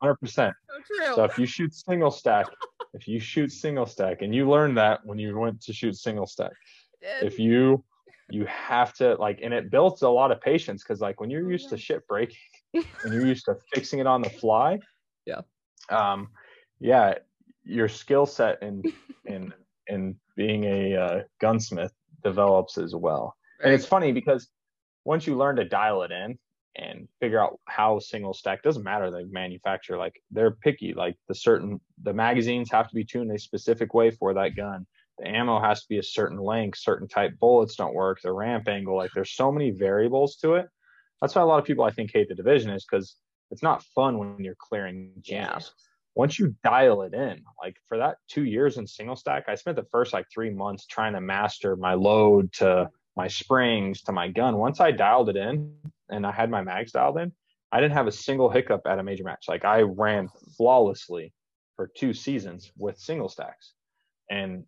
Hundred 0.00 0.16
percent. 0.16 0.54
so 0.70 0.76
true. 1.06 1.14
So 1.14 1.24
if 1.24 1.38
you 1.38 1.44
shoot 1.46 1.74
single 1.74 2.10
stack, 2.10 2.46
if 2.94 3.06
you 3.06 3.20
shoot 3.20 3.52
single 3.52 3.86
stack, 3.86 4.22
and 4.22 4.34
you 4.34 4.48
learned 4.48 4.76
that 4.78 5.04
when 5.04 5.18
you 5.18 5.38
went 5.38 5.60
to 5.62 5.72
shoot 5.72 5.96
single 5.96 6.26
stack, 6.26 6.52
if 7.20 7.38
you 7.38 7.84
you 8.30 8.46
have 8.46 8.94
to 8.94 9.16
like, 9.16 9.40
and 9.42 9.52
it 9.52 9.70
builds 9.70 10.02
a 10.02 10.08
lot 10.08 10.30
of 10.32 10.40
patience 10.40 10.82
because 10.82 11.00
like 11.00 11.20
when 11.20 11.28
you're 11.30 11.46
Oh, 11.46 11.50
used 11.50 11.68
to 11.70 11.76
yeah. 11.76 11.80
shit 11.80 12.06
breaking, 12.06 12.36
and 12.72 13.12
you're 13.12 13.26
used 13.26 13.44
to 13.46 13.56
fixing 13.74 13.98
it 13.98 14.06
on 14.06 14.22
the 14.22 14.30
fly, 14.30 14.78
Yeah. 15.26 15.40
um, 15.90 16.28
yeah, 16.78 17.14
your 17.64 17.88
skill 17.88 18.24
set 18.24 18.62
in 18.62 18.82
in 19.26 19.52
in 19.88 20.14
being 20.40 20.64
a 20.64 20.96
uh, 20.96 21.22
gunsmith 21.38 21.92
develops 22.24 22.78
as 22.78 22.94
well. 22.94 23.36
And 23.62 23.74
it's 23.74 23.84
funny 23.84 24.12
because 24.12 24.48
once 25.04 25.26
you 25.26 25.36
learn 25.36 25.56
to 25.56 25.66
dial 25.66 26.02
it 26.02 26.10
in 26.10 26.38
and 26.76 27.06
figure 27.20 27.38
out 27.38 27.60
how 27.66 27.98
single 27.98 28.32
stack 28.32 28.62
doesn't 28.62 28.82
matter 28.82 29.10
the 29.10 29.26
manufacturer 29.30 29.98
like 29.98 30.14
they're 30.30 30.52
picky. 30.52 30.94
Like 30.94 31.16
the 31.28 31.34
certain 31.34 31.78
the 32.02 32.14
magazines 32.14 32.70
have 32.70 32.88
to 32.88 32.94
be 32.94 33.04
tuned 33.04 33.30
a 33.32 33.38
specific 33.38 33.92
way 33.92 34.10
for 34.12 34.32
that 34.32 34.56
gun. 34.56 34.86
The 35.18 35.28
ammo 35.28 35.60
has 35.60 35.82
to 35.82 35.88
be 35.90 35.98
a 35.98 36.02
certain 36.02 36.38
length 36.38 36.78
certain 36.78 37.06
type 37.06 37.38
bullets 37.38 37.76
don't 37.76 37.94
work 37.94 38.22
the 38.22 38.32
ramp 38.32 38.66
angle 38.66 38.96
like 38.96 39.10
there's 39.14 39.34
so 39.34 39.52
many 39.52 39.72
variables 39.72 40.36
to 40.36 40.54
it. 40.54 40.68
That's 41.20 41.34
why 41.34 41.42
a 41.42 41.44
lot 41.44 41.58
of 41.58 41.66
people 41.66 41.84
i 41.84 41.90
think 41.90 42.12
hate 42.14 42.28
the 42.30 42.34
division 42.34 42.70
is 42.70 42.86
because 42.90 43.16
it's 43.50 43.62
not 43.62 43.84
fun 43.94 44.16
when 44.16 44.42
you're 44.42 44.56
clearing 44.68 45.12
jams 45.20 45.74
once 46.14 46.38
you 46.38 46.54
dial 46.64 47.02
it 47.02 47.14
in, 47.14 47.42
like 47.62 47.76
for 47.86 47.98
that 47.98 48.16
two 48.28 48.44
years 48.44 48.78
in 48.78 48.86
single 48.86 49.16
stack, 49.16 49.44
I 49.48 49.54
spent 49.54 49.76
the 49.76 49.86
first 49.90 50.12
like 50.12 50.26
three 50.32 50.50
months 50.50 50.86
trying 50.86 51.12
to 51.12 51.20
master 51.20 51.76
my 51.76 51.94
load 51.94 52.52
to 52.54 52.90
my 53.16 53.28
springs 53.28 54.02
to 54.02 54.12
my 54.12 54.28
gun. 54.28 54.56
Once 54.56 54.80
I 54.80 54.90
dialed 54.90 55.28
it 55.28 55.36
in 55.36 55.74
and 56.08 56.26
I 56.26 56.32
had 56.32 56.50
my 56.50 56.62
mags 56.62 56.92
dialed 56.92 57.18
in, 57.18 57.32
I 57.72 57.80
didn't 57.80 57.94
have 57.94 58.08
a 58.08 58.12
single 58.12 58.50
hiccup 58.50 58.82
at 58.86 58.98
a 58.98 59.02
major 59.02 59.24
match. 59.24 59.44
Like 59.48 59.64
I 59.64 59.82
ran 59.82 60.28
flawlessly 60.56 61.32
for 61.76 61.90
two 61.96 62.12
seasons 62.12 62.72
with 62.76 62.98
single 62.98 63.28
stacks. 63.28 63.72
And, 64.28 64.64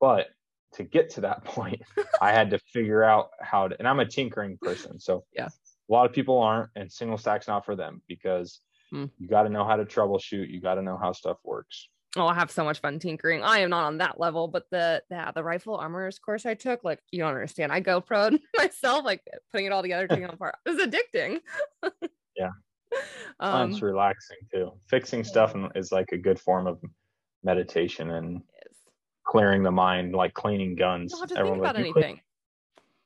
but 0.00 0.28
to 0.74 0.84
get 0.84 1.10
to 1.10 1.20
that 1.22 1.44
point, 1.56 1.82
I 2.20 2.32
had 2.32 2.50
to 2.50 2.58
figure 2.58 3.04
out 3.04 3.30
how 3.40 3.68
to, 3.68 3.78
and 3.78 3.86
I'm 3.86 4.00
a 4.00 4.06
tinkering 4.06 4.58
person. 4.60 4.98
So 4.98 5.24
Yeah. 5.32 5.46
a 5.46 5.92
lot 5.92 6.06
of 6.06 6.12
people 6.12 6.38
aren't, 6.38 6.70
and 6.74 6.90
single 6.90 7.18
stack's 7.18 7.46
not 7.46 7.64
for 7.64 7.76
them 7.76 8.02
because 8.08 8.60
Hmm. 8.92 9.06
you 9.18 9.26
got 9.26 9.44
to 9.44 9.48
know 9.48 9.64
how 9.64 9.76
to 9.76 9.84
troubleshoot. 9.84 10.50
You 10.50 10.60
got 10.60 10.74
to 10.74 10.82
know 10.82 10.98
how 11.00 11.12
stuff 11.12 11.38
works. 11.44 11.88
Oh, 12.14 12.26
I 12.26 12.34
have 12.34 12.50
so 12.50 12.62
much 12.62 12.80
fun 12.80 12.98
tinkering. 12.98 13.42
I 13.42 13.60
am 13.60 13.70
not 13.70 13.84
on 13.84 13.96
that 13.98 14.20
level, 14.20 14.46
but 14.46 14.64
the 14.70 15.02
yeah, 15.10 15.30
the 15.32 15.42
rifle 15.42 15.78
armorers 15.78 16.18
course 16.18 16.44
I 16.44 16.52
took, 16.52 16.84
like 16.84 16.98
you 17.10 17.20
don't 17.20 17.30
understand. 17.30 17.72
I 17.72 17.80
GoPro'd 17.80 18.38
myself, 18.56 19.02
like 19.04 19.22
putting 19.50 19.66
it 19.66 19.72
all 19.72 19.80
together, 19.80 20.06
taking 20.06 20.24
it 20.24 20.34
apart. 20.34 20.56
It 20.66 20.70
was 20.70 20.86
addicting. 20.86 21.40
Yeah. 22.36 22.48
um, 23.40 23.70
it's 23.72 23.82
relaxing 23.82 24.38
too. 24.52 24.72
Fixing 24.88 25.22
stuff 25.24 25.54
is 25.74 25.92
like 25.92 26.12
a 26.12 26.18
good 26.18 26.38
form 26.40 26.66
of 26.66 26.80
meditation 27.42 28.10
and 28.10 28.42
clearing 29.26 29.62
the 29.62 29.70
mind, 29.70 30.14
like 30.14 30.32
cleaning 30.34 30.74
guns. 30.74 31.12
don't 31.12 31.20
have 31.20 31.28
to 31.30 31.34
think 31.42 31.56
about 31.58 31.76
like, 31.76 31.86
"You 31.86 31.92
clean- 31.92 32.04
anything. 32.04 32.20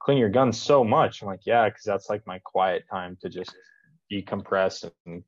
clean 0.01 0.19
your 0.19 0.29
guns 0.29 0.61
so 0.61 0.83
much. 0.85 1.23
I'm 1.23 1.29
like, 1.29 1.41
yeah, 1.45 1.69
because 1.69 1.83
that's 1.85 2.09
like 2.09 2.25
my 2.27 2.39
quiet 2.45 2.85
time 2.91 3.17
to 3.23 3.29
just 3.29 3.55
decompress 4.13 4.89
and 5.07 5.23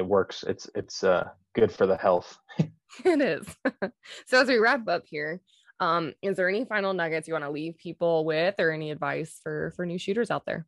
it 0.00 0.06
works. 0.06 0.42
It's 0.46 0.68
it's 0.74 1.04
uh 1.04 1.28
good 1.54 1.70
for 1.70 1.86
the 1.86 1.96
health. 1.96 2.36
it 2.58 3.20
is. 3.20 3.46
so 4.26 4.40
as 4.40 4.48
we 4.48 4.58
wrap 4.58 4.88
up 4.88 5.04
here, 5.06 5.40
um, 5.78 6.14
is 6.22 6.36
there 6.36 6.48
any 6.48 6.64
final 6.64 6.92
nuggets 6.94 7.28
you 7.28 7.34
want 7.34 7.44
to 7.44 7.50
leave 7.50 7.76
people 7.78 8.24
with, 8.24 8.54
or 8.58 8.72
any 8.72 8.90
advice 8.90 9.38
for 9.42 9.72
for 9.76 9.86
new 9.86 9.98
shooters 9.98 10.30
out 10.30 10.46
there? 10.46 10.66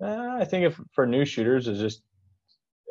Uh, 0.00 0.36
I 0.38 0.44
think 0.44 0.66
if 0.66 0.80
for 0.92 1.06
new 1.06 1.24
shooters 1.24 1.66
is 1.66 1.80
just 1.80 2.02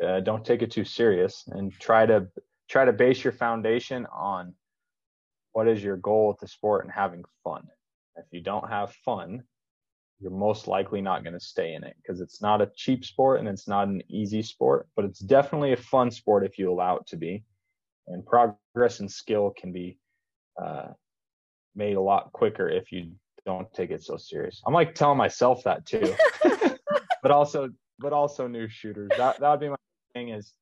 uh, 0.03 0.19
don't 0.22 0.43
take 0.43 0.64
it 0.64 0.72
too 0.72 0.84
serious 0.84 1.43
and 1.47 1.72
try 1.80 2.06
to 2.06 2.27
try 2.68 2.84
to 2.84 2.93
base 2.93 3.23
your 3.23 3.34
foundation 3.34 4.07
on 4.07 4.53
what 5.53 5.68
is 5.68 5.84
your 5.84 5.97
goal 5.97 6.30
with 6.30 6.39
the 6.39 6.47
sport 6.47 6.84
and 6.84 6.91
having 6.91 7.23
fun. 7.43 7.68
If 8.18 8.26
you 8.31 8.41
don't 8.41 8.68
have 8.69 8.91
fun, 9.06 9.43
you're 10.20 10.32
most 10.32 10.68
likely 10.68 11.02
not 11.02 11.24
going 11.24 11.34
to 11.34 11.40
stay 11.40 11.74
in 11.74 11.84
it 11.84 11.96
because 12.02 12.22
it's 12.22 12.42
not 12.42 12.62
a 12.62 12.72
cheap 12.76 13.04
sport 13.04 13.40
and 13.40 13.50
it's 13.50 13.68
not 13.68 13.88
an 13.88 14.02
easy 14.10 14.42
sport, 14.42 14.88
but 14.96 15.06
it's 15.06 15.20
definitely 15.20 15.74
a 15.74 15.78
fun 15.78 16.10
sport 16.10 16.46
if 16.46 16.58
you 16.58 16.72
allow 16.72 16.98
it 16.98 17.08
to 17.08 17.18
be. 17.18 17.44
And 18.08 18.26
progress 18.26 19.00
and 19.00 19.12
skill 19.12 19.54
can 19.58 19.72
be 19.72 19.98
uh, 20.62 20.90
made 21.76 21.98
a 21.98 22.02
lot 22.02 22.32
quicker 22.32 22.70
if 22.70 22.92
you 22.92 23.12
don't 23.46 23.72
take 23.74 23.92
it 23.92 24.04
so 24.04 24.16
serious. 24.16 24.62
I'm 24.66 24.74
like 24.74 24.96
telling 24.96 25.18
myself 25.18 25.64
that 25.64 25.86
too, 25.86 26.16
but 27.22 27.32
also, 27.32 27.70
but 28.00 28.14
also 28.14 28.48
new 28.48 28.70
shooters. 28.70 29.10
That 29.18 29.40
that 29.40 29.52
would 29.52 29.60
be 29.60 29.70
my 29.70 29.76
thing 30.14 30.30
is 30.30 30.54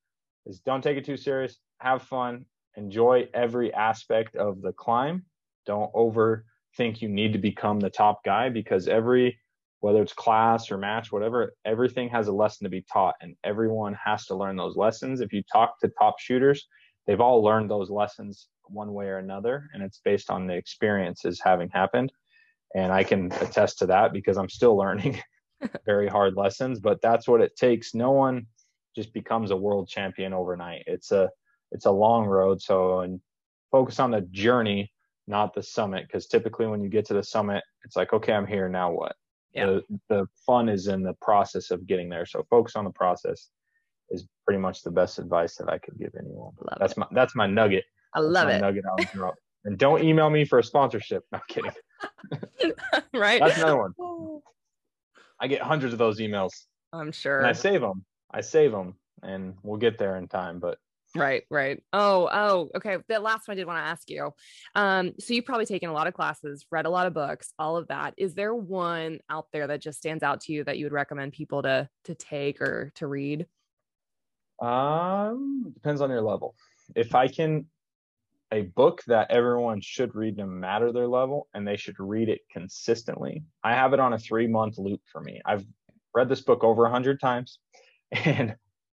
is 0.45 0.59
don't 0.59 0.81
take 0.81 0.97
it 0.97 1.05
too 1.05 1.17
serious. 1.17 1.59
Have 1.79 2.03
fun. 2.03 2.45
Enjoy 2.75 3.27
every 3.33 3.73
aspect 3.73 4.35
of 4.35 4.61
the 4.61 4.73
climb. 4.73 5.25
Don't 5.65 5.93
overthink 5.93 7.01
you 7.01 7.09
need 7.09 7.33
to 7.33 7.39
become 7.39 7.79
the 7.79 7.89
top 7.89 8.23
guy 8.23 8.49
because 8.49 8.87
every 8.87 9.37
whether 9.83 10.01
it's 10.01 10.13
class 10.13 10.71
or 10.71 10.77
match, 10.77 11.11
whatever, 11.11 11.53
everything 11.65 12.07
has 12.07 12.29
a 12.29 12.31
lesson 12.31 12.63
to 12.63 12.69
be 12.69 12.85
taught, 12.89 13.15
and 13.19 13.35
everyone 13.43 13.93
has 14.01 14.25
to 14.25 14.33
learn 14.33 14.55
those 14.55 14.77
lessons. 14.77 15.19
If 15.19 15.33
you 15.33 15.43
talk 15.51 15.77
to 15.81 15.91
top 15.99 16.21
shooters, 16.21 16.69
they've 17.05 17.19
all 17.19 17.43
learned 17.43 17.69
those 17.69 17.89
lessons 17.89 18.47
one 18.67 18.93
way 18.93 19.07
or 19.07 19.17
another, 19.17 19.69
and 19.73 19.83
it's 19.83 19.99
based 20.05 20.29
on 20.29 20.47
the 20.47 20.53
experiences 20.53 21.41
having 21.43 21.67
happened. 21.67 22.13
And 22.73 22.93
I 22.93 23.03
can 23.03 23.29
attest 23.41 23.79
to 23.79 23.85
that 23.87 24.13
because 24.13 24.37
I'm 24.37 24.47
still 24.47 24.77
learning 24.83 25.21
very 25.85 26.07
hard 26.07 26.35
lessons, 26.37 26.79
but 26.79 27.01
that's 27.01 27.27
what 27.27 27.41
it 27.41 27.57
takes. 27.57 27.93
No 27.93 28.11
one 28.11 28.47
just 28.95 29.13
becomes 29.13 29.51
a 29.51 29.57
world 29.57 29.89
champion 29.89 30.31
overnight. 30.31 30.83
It's 30.87 31.11
a 31.11 31.29
it's 31.73 31.87
a 31.87 31.91
long 31.91 32.23
road. 32.23 32.61
So 32.61 33.01
and 33.01 33.19
focus 33.69 33.99
on 33.99 34.11
the 34.11 34.21
journey, 34.21 34.93
not 35.27 35.53
the 35.53 35.61
summit, 35.61 36.05
because 36.07 36.27
typically 36.27 36.67
when 36.67 36.81
you 36.81 36.87
get 36.87 37.03
to 37.07 37.13
the 37.13 37.23
summit, 37.23 37.65
it's 37.83 37.97
like, 37.97 38.13
okay, 38.13 38.31
I'm 38.31 38.47
here. 38.47 38.69
Now 38.69 38.89
what? 38.93 39.17
Yeah. 39.53 39.65
The 39.65 39.83
the 40.09 40.25
fun 40.45 40.69
is 40.69 40.87
in 40.87 41.03
the 41.03 41.13
process 41.21 41.71
of 41.71 41.85
getting 41.87 42.09
there. 42.09 42.25
So 42.25 42.45
focus 42.49 42.75
on 42.75 42.85
the 42.85 42.91
process 42.91 43.49
is 44.09 44.27
pretty 44.45 44.59
much 44.59 44.81
the 44.83 44.91
best 44.91 45.19
advice 45.19 45.55
that 45.55 45.69
I 45.69 45.77
could 45.77 45.97
give 45.97 46.13
anyone. 46.19 46.53
Love 46.59 46.77
That's 46.79 46.93
it. 46.93 46.99
my 46.99 47.07
that's 47.11 47.35
my 47.35 47.47
nugget. 47.47 47.83
I 48.15 48.21
That's 48.21 48.33
love 48.33 48.47
my 48.47 48.55
it. 48.55 48.61
Nugget 48.61 48.83
I 48.89 48.93
would 48.99 49.09
drop. 49.11 49.35
And 49.65 49.77
don't 49.77 50.03
email 50.03 50.29
me 50.29 50.43
for 50.45 50.59
a 50.59 50.63
sponsorship. 50.63 51.23
No 51.31 51.37
I'm 51.37 51.41
kidding. 51.47 51.71
right? 53.13 53.39
That's 53.41 53.57
another 53.57 53.77
one. 53.77 53.93
I 55.39 55.47
get 55.47 55.61
hundreds 55.61 55.93
of 55.93 55.99
those 55.99 56.19
emails, 56.19 56.51
I'm 56.93 57.11
sure. 57.11 57.39
and 57.39 57.47
I 57.47 57.53
save 57.53 57.81
them. 57.81 58.05
I 58.31 58.41
save 58.41 58.71
them, 58.71 58.95
and 59.23 59.55
we'll 59.63 59.77
get 59.79 59.97
there 59.97 60.17
in 60.17 60.27
time. 60.27 60.59
But 60.59 60.77
Right, 61.15 61.43
right. 61.49 61.83
Oh, 61.93 62.27
oh, 62.31 62.69
okay. 62.75 62.97
The 63.07 63.19
last 63.19 63.47
one 63.47 63.55
I 63.55 63.59
did 63.59 63.67
want 63.67 63.77
to 63.77 63.87
ask 63.87 64.09
you. 64.09 64.31
Um, 64.73 65.13
so 65.19 65.33
you've 65.33 65.45
probably 65.45 65.67
taken 65.67 65.89
a 65.89 65.93
lot 65.93 66.07
of 66.07 66.15
classes, 66.15 66.65
read 66.71 66.87
a 66.87 66.89
lot 66.89 67.05
of 67.05 67.13
books, 67.13 67.53
all 67.59 67.77
of 67.77 67.87
that. 67.89 68.15
Is 68.17 68.33
there 68.33 68.55
one 68.55 69.19
out 69.29 69.45
there 69.53 69.67
that 69.67 69.81
just 69.81 69.99
stands 69.99 70.23
out 70.23 70.41
to 70.41 70.53
you 70.53 70.63
that 70.63 70.79
you 70.79 70.85
would 70.85 70.93
recommend 70.93 71.33
people 71.33 71.61
to 71.63 71.87
to 72.05 72.15
take 72.15 72.61
or 72.61 72.91
to 72.95 73.05
read? 73.07 73.45
um, 74.63 75.71
depends 75.73 76.01
on 76.01 76.09
your 76.09 76.21
level. 76.21 76.55
If 76.95 77.15
I 77.15 77.27
can, 77.27 77.65
a 78.51 78.61
book 78.61 79.01
that 79.07 79.31
everyone 79.31 79.81
should 79.81 80.15
read 80.15 80.37
no 80.37 80.45
matter 80.45 80.91
their 80.91 81.07
level, 81.07 81.47
and 81.53 81.67
they 81.67 81.75
should 81.75 81.99
read 81.99 82.29
it 82.29 82.41
consistently. 82.51 83.43
I 83.63 83.73
have 83.73 83.93
it 83.93 83.99
on 83.99 84.13
a 84.13 84.19
three 84.19 84.47
month 84.47 84.77
loop 84.77 85.01
for 85.11 85.21
me. 85.21 85.41
I've 85.45 85.65
read 86.13 86.29
this 86.29 86.41
book 86.41 86.63
over 86.63 86.85
a 86.85 86.91
hundred 86.91 87.19
times, 87.19 87.59
and 88.11 88.55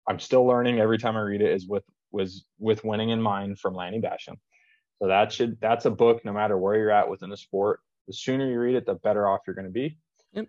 I'm 0.08 0.20
still 0.20 0.46
learning 0.46 0.80
every 0.80 0.98
time 0.98 1.16
I 1.16 1.22
read 1.22 1.42
it. 1.42 1.52
Is 1.52 1.68
with 1.68 1.84
was 2.14 2.46
with 2.60 2.84
winning 2.86 3.10
in 3.10 3.22
mind 3.22 3.60
from 3.60 3.74
Lanny 3.76 4.00
Bassham. 4.00 4.38
So 5.00 5.08
that 5.08 5.34
should 5.34 5.60
that's 5.60 5.86
a 5.86 5.92
book 5.92 6.24
no 6.24 6.32
matter 6.32 6.58
where 6.58 6.76
you're 6.78 6.92
at 6.92 7.10
within 7.10 7.30
the 7.30 7.38
sport. 7.38 7.82
The 8.08 8.14
sooner 8.14 8.50
you 8.50 8.60
read 8.60 8.76
it, 8.76 8.86
the 8.86 8.96
better 8.96 9.28
off 9.28 9.42
you're 9.46 9.56
going 9.56 9.68
to 9.68 9.72
be. 9.72 9.98
Yep. 10.34 10.46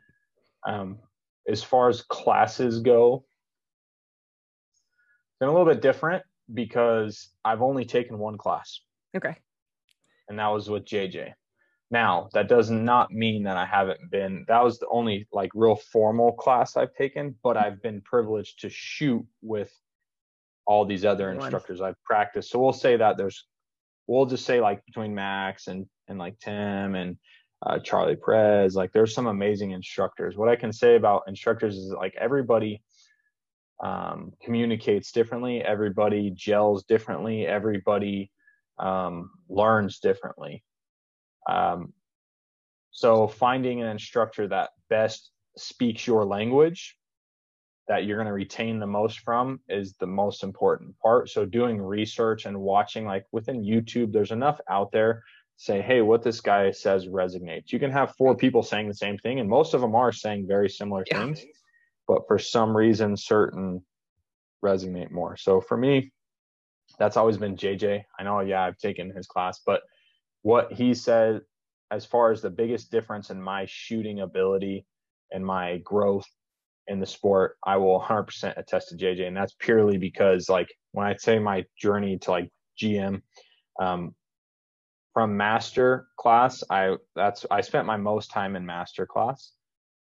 Um, 0.67 0.99
as 1.49 1.63
far 1.63 1.89
as 1.89 2.03
classes 2.03 2.81
go, 2.81 3.25
it's 4.75 5.39
been 5.41 5.49
a 5.49 5.53
little 5.53 5.67
bit 5.67 5.83
different 5.83 6.23
because 6.53 7.31
I've 7.45 7.63
only 7.63 7.85
taken 7.85 8.19
one 8.19 8.39
class, 8.39 8.81
Okay. 9.17 9.37
and 10.29 10.39
that 10.39 10.49
was 10.49 10.69
with 10.69 10.85
JJ. 10.85 11.33
Now, 11.91 12.29
that 12.33 12.49
does 12.49 12.71
not 12.71 13.13
mean 13.13 13.45
that 13.45 13.57
I 13.57 13.67
haven't 13.67 14.11
been, 14.11 14.45
that 14.49 14.65
was 14.65 14.79
the 14.79 14.89
only 14.89 15.29
like 15.33 15.51
real 15.55 15.77
formal 15.77 16.33
class 16.33 16.77
I've 16.77 16.95
taken, 16.95 17.35
but 17.43 17.57
I've 17.57 17.83
been 17.83 18.01
privileged 18.01 18.61
to 18.61 18.69
shoot 18.71 19.25
with 19.43 19.73
all 20.67 20.85
these 20.85 21.05
other 21.05 21.31
instructors 21.31 21.81
I've 21.81 22.03
practiced. 22.05 22.51
So 22.51 22.59
we'll 22.59 22.73
say 22.73 22.97
that 22.97 23.17
there's, 23.17 23.45
we'll 24.07 24.27
just 24.27 24.47
say 24.47 24.61
like 24.61 24.85
between 24.87 25.15
Max 25.15 25.67
and, 25.67 25.87
and 26.09 26.19
like 26.19 26.39
Tim 26.39 26.95
and 26.95 27.17
uh, 27.65 27.79
Charlie 27.79 28.17
Perez, 28.17 28.75
like 28.75 28.93
there's 28.93 29.15
some 29.15 29.27
amazing 29.27 29.73
instructors. 29.73 30.37
What 30.37 30.49
I 30.49 30.57
can 30.57 30.73
say 30.73 30.97
about 30.97 31.23
instructors 31.27 31.77
is 31.77 31.91
like 31.93 32.15
everybody 32.19 32.83
um, 33.83 34.33
communicates 34.43 35.13
differently, 35.13 35.63
everybody 35.63 36.31
gels 36.31 36.85
differently, 36.85 37.47
everybody 37.47 38.31
um, 38.79 39.31
learns 39.49 39.99
differently. 39.99 40.63
Um, 41.49 41.93
so 42.91 43.27
finding 43.27 43.83
an 43.83 43.89
instructor 43.89 44.49
that 44.49 44.71
best 44.89 45.31
speaks 45.57 46.07
your 46.07 46.25
language 46.25 46.97
that 47.89 48.05
you're 48.05 48.17
going 48.17 48.27
to 48.27 48.33
retain 48.33 48.79
the 48.79 48.87
most 48.87 49.21
from 49.21 49.61
is 49.69 49.95
the 50.01 50.07
most 50.07 50.43
important 50.43 50.99
part. 50.99 51.29
So 51.29 51.45
doing 51.45 51.81
research 51.81 52.47
and 52.47 52.59
watching 52.61 53.05
like 53.05 53.27
within 53.33 53.63
YouTube, 53.63 54.13
there's 54.13 54.31
enough 54.31 54.61
out 54.71 54.91
there 54.93 55.23
say, 55.57 55.81
hey, 55.81 56.01
what 56.01 56.23
this 56.23 56.41
guy 56.41 56.71
says 56.71 57.07
resonates. 57.07 57.73
You 57.73 57.79
can 57.79 57.91
have 57.91 58.17
four 58.17 58.37
people 58.37 58.63
saying 58.63 58.89
the 58.89 58.95
same 58.95 59.19
thing, 59.19 59.39
and 59.39 59.49
most 59.49 59.75
of 59.75 59.81
them 59.81 59.95
are 59.95 60.13
saying 60.13 60.47
very 60.49 60.69
similar 60.69 61.05
yeah. 61.07 61.25
things, 61.25 61.45
but 62.09 62.27
for 62.27 62.39
some 62.39 62.77
reason, 62.77 63.17
certain 63.17 63.85
resonate 64.65 65.11
more. 65.11 65.37
So 65.37 65.61
for 65.61 65.77
me, 65.77 66.13
that's 66.99 67.17
always 67.17 67.37
been 67.37 67.57
JJ. 67.57 68.03
I 68.19 68.23
know, 68.23 68.41
yeah, 68.41 68.65
I've 68.65 68.79
taken 68.79 69.11
his 69.11 69.27
class, 69.27 69.61
but 69.65 69.83
what 70.43 70.73
he 70.73 70.95
said 70.95 71.43
as 71.91 72.05
far 72.05 72.33
as 72.33 72.43
the 72.43 72.51
biggest 72.51 72.91
difference 72.91 73.31
in 73.31 73.41
my 73.41 73.67
shooting 73.67 74.21
ability 74.21 74.87
and 75.31 75.45
my 75.45 75.79
growth 75.79 76.27
in 76.87 77.01
the 77.01 77.07
sport, 77.07 77.57
I 77.65 77.77
will 77.77 78.01
100% 78.01 78.57
attest 78.57 78.91
to 78.91 78.97
JJ. 78.97 79.27
And 79.27 79.37
that's 79.37 79.55
purely 79.59 79.99
because, 79.99 80.49
like, 80.49 80.69
when 80.93 81.07
I 81.07 81.17
say 81.17 81.39
my 81.39 81.65
journey 81.81 82.19
to 82.19 82.31
like 82.31 82.51
GM, 82.81 83.23
um, 83.81 84.15
from 85.15 85.37
master 85.37 86.09
class, 86.19 86.63
I 86.69 86.97
that's 87.15 87.47
I 87.51 87.61
spent 87.61 87.87
my 87.87 87.97
most 87.97 88.31
time 88.31 88.57
in 88.57 88.67
master 88.67 89.07
class, 89.07 89.53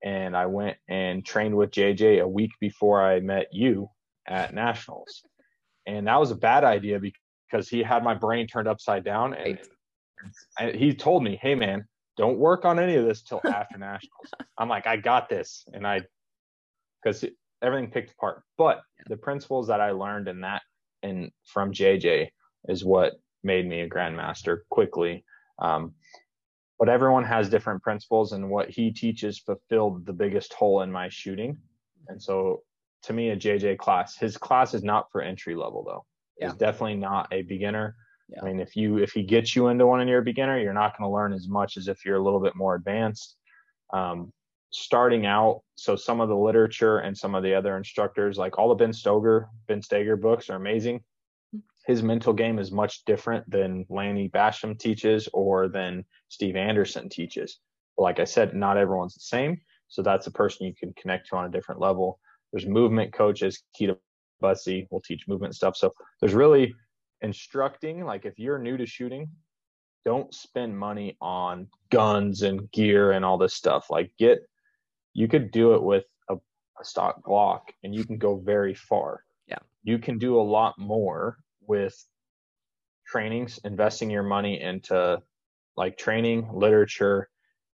and 0.05 0.37
I 0.37 0.47
went 0.47 0.77
and 0.89 1.25
trained 1.25 1.57
with 1.57 1.71
JJ 1.71 2.23
a 2.23 2.29
week 2.29 2.51
before 2.61 3.03
I 3.03 3.21
met 3.21 3.47
you 3.51 3.89
at 4.29 4.55
nationals, 4.55 5.23
and 5.87 6.07
that 6.07 6.21
was 6.21 6.31
a 6.31 6.37
bad 6.37 6.65
idea 6.65 7.01
because 7.01 7.69
he 7.69 7.83
had 7.83 8.05
my 8.05 8.15
brain 8.15 8.47
turned 8.47 8.69
upside 8.69 9.03
down, 9.03 9.35
and, 9.35 9.59
and 10.59 10.77
he 10.77 10.95
told 10.95 11.25
me, 11.25 11.39
"Hey 11.41 11.55
man, 11.55 11.87
don't 12.19 12.39
work 12.39 12.67
on 12.67 12.79
any 12.79 12.95
of 12.97 13.07
this 13.07 13.23
till 13.23 13.41
after 13.47 13.79
nationals." 13.79 14.31
I'm 14.59 14.69
like, 14.69 14.87
"I 14.87 14.99
got 14.99 15.31
this," 15.31 15.65
and 15.73 15.87
I 15.87 16.03
because 17.03 17.25
everything 17.63 17.91
picked 17.91 18.13
apart. 18.13 18.43
But 18.57 18.83
the 19.09 19.17
principles 19.17 19.69
that 19.69 19.81
I 19.81 19.91
learned 19.93 20.29
in 20.29 20.41
that 20.43 20.63
and 21.03 21.31
from 21.45 21.73
JJ 21.73 22.29
is 22.69 22.85
what 22.85 23.15
made 23.43 23.67
me 23.67 23.81
a 23.81 23.89
grandmaster 23.89 24.59
quickly. 24.71 25.25
Um, 25.59 25.95
but 26.79 26.89
everyone 26.89 27.25
has 27.25 27.51
different 27.51 27.83
principles, 27.83 28.33
and 28.33 28.49
what 28.49 28.71
he 28.71 28.91
teaches 28.91 29.39
fulfilled 29.39 30.07
the 30.07 30.15
biggest 30.15 30.55
hole 30.55 30.81
in 30.81 30.91
my 30.91 31.11
shooting. 31.11 31.59
And 32.09 32.21
so, 32.23 32.63
to 33.03 33.13
me, 33.13 33.31
a 33.31 33.37
JJ 33.37 33.77
class, 33.79 34.17
his 34.17 34.39
class 34.39 34.73
is 34.73 34.83
not 34.83 35.13
for 35.13 35.21
entry 35.21 35.55
level 35.55 35.85
though. 35.85 36.07
Yeah. 36.39 36.49
It's 36.49 36.57
definitely 36.57 36.97
not 36.97 37.29
a 37.33 37.43
beginner. 37.43 37.97
Yeah. 38.31 38.39
I 38.43 38.47
mean, 38.47 38.61
if 38.61 38.77
you 38.77 38.97
if 38.97 39.13
he 39.13 39.23
gets 39.23 39.55
you 39.55 39.69
into 39.69 39.87
one 39.87 40.01
and 40.01 40.09
you're 40.09 40.21
a 40.21 40.25
beginner, 40.25 40.59
you're 40.59 40.73
not 40.73 40.97
going 40.97 41.07
to 41.07 41.15
learn 41.15 41.35
as 41.35 41.49
much 41.49 41.77
as 41.77 41.87
if 41.87 42.05
you're 42.05 42.17
a 42.17 42.23
little 42.23 42.41
bit 42.41 42.57
more 42.57 42.75
advanced. 42.77 43.37
Um, 43.93 44.33
starting 44.71 45.27
out, 45.27 45.63
so 45.75 45.97
some 45.97 46.21
of 46.21 46.29
the 46.29 46.37
literature 46.37 46.99
and 46.99 47.17
some 47.17 47.35
of 47.35 47.43
the 47.43 47.55
other 47.55 47.77
instructors, 47.77 48.39
like 48.39 48.59
all 48.59 48.69
the 48.69 48.75
Ben 48.75 48.93
Stoeger, 48.93 49.47
Ben 49.67 49.81
Stoeger 49.81 50.21
books, 50.21 50.49
are 50.49 50.57
amazing 50.57 50.99
mm-hmm. 51.55 51.59
his 51.87 52.03
mental 52.03 52.33
game 52.33 52.59
is 52.59 52.71
much 52.71 53.05
different 53.05 53.49
than 53.51 53.85
Lanny 53.89 54.29
Bassham 54.29 54.79
teaches 54.79 55.29
or 55.33 55.69
than 55.69 56.05
Steve 56.29 56.57
Anderson 56.57 57.09
teaches. 57.09 57.59
But 57.97 58.05
like 58.05 58.21
I 58.21 58.25
said, 58.25 58.55
not 58.55 58.77
everyone's 58.77 59.15
the 59.15 59.21
same. 59.21 59.61
So 59.89 60.03
that's 60.03 60.29
a 60.29 60.31
person 60.31 60.67
you 60.67 60.75
can 60.75 60.95
connect 60.95 61.29
to 61.29 61.37
on 61.37 61.47
a 61.47 61.51
different 61.51 61.81
level. 61.81 62.21
There's 62.53 62.67
movement 62.67 63.13
coaches. 63.13 63.63
Kita 63.79 63.97
bussy 64.41 64.87
will 64.91 65.01
teach 65.01 65.29
movement 65.29 65.55
stuff. 65.55 65.77
So 65.77 65.93
there's 66.21 66.35
really 66.35 66.75
instructing. 67.23 68.05
Like 68.05 68.25
if 68.25 68.39
you're 68.39 68.59
new 68.59 68.77
to 68.77 68.87
shooting, 68.87 69.29
don't 70.05 70.33
spend 70.33 70.79
money 70.79 71.17
on 71.21 71.67
guns 71.91 72.43
and 72.43 72.71
gear 72.73 73.13
and 73.13 73.25
all 73.25 73.37
this 73.37 73.55
stuff. 73.55 73.87
Like 73.91 74.13
get, 74.19 74.49
you 75.13 75.29
could 75.29 75.51
do 75.51 75.75
it 75.75 75.83
with 75.83 76.05
a, 76.29 76.35
a 76.35 76.85
stock 76.85 77.23
Glock 77.23 77.63
and 77.83 77.95
you 77.95 78.05
can 78.05 78.19
go 78.19 78.37
very 78.37 78.75
far. 78.75 79.25
Yeah. 79.47 79.59
You 79.83 79.99
can 79.99 80.19
do 80.19 80.41
a 80.41 80.43
lot 80.43 80.79
more 80.79 81.39
with 81.67 81.97
trainings, 83.07 83.59
investing 83.65 84.11
your 84.11 84.23
money 84.23 84.61
into 84.61 85.21
like 85.77 85.99
training, 85.99 86.49
literature, 86.53 87.29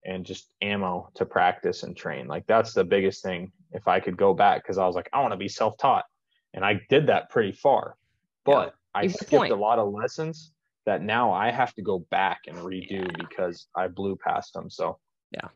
and 0.04 0.24
just 0.24 0.52
ammo 0.60 1.10
to 1.14 1.24
practice 1.24 1.82
and 1.82 1.96
train. 1.96 2.26
Like 2.26 2.46
that's 2.46 2.74
the 2.74 2.84
biggest 2.84 3.22
thing. 3.22 3.50
If 3.72 3.88
I 3.88 4.00
could 4.00 4.16
go 4.16 4.34
back, 4.34 4.62
because 4.62 4.78
I 4.78 4.86
was 4.86 4.94
like, 4.94 5.08
I 5.12 5.20
want 5.20 5.32
to 5.32 5.38
be 5.38 5.48
self 5.48 5.76
taught. 5.78 6.04
And 6.52 6.64
I 6.64 6.80
did 6.88 7.08
that 7.08 7.30
pretty 7.30 7.52
far. 7.52 7.96
But 8.44 8.74
yeah, 8.94 9.00
I 9.00 9.06
skipped 9.08 9.50
a 9.50 9.56
lot 9.56 9.78
of 9.78 9.92
lessons 9.92 10.52
that 10.86 11.02
now 11.02 11.32
I 11.32 11.50
have 11.50 11.74
to 11.74 11.82
go 11.82 12.00
back 12.10 12.42
and 12.46 12.56
redo 12.58 12.90
yeah. 12.90 13.06
because 13.18 13.66
I 13.74 13.88
blew 13.88 14.16
past 14.16 14.52
them. 14.52 14.70
So 14.70 14.98
yeah. 15.32 15.48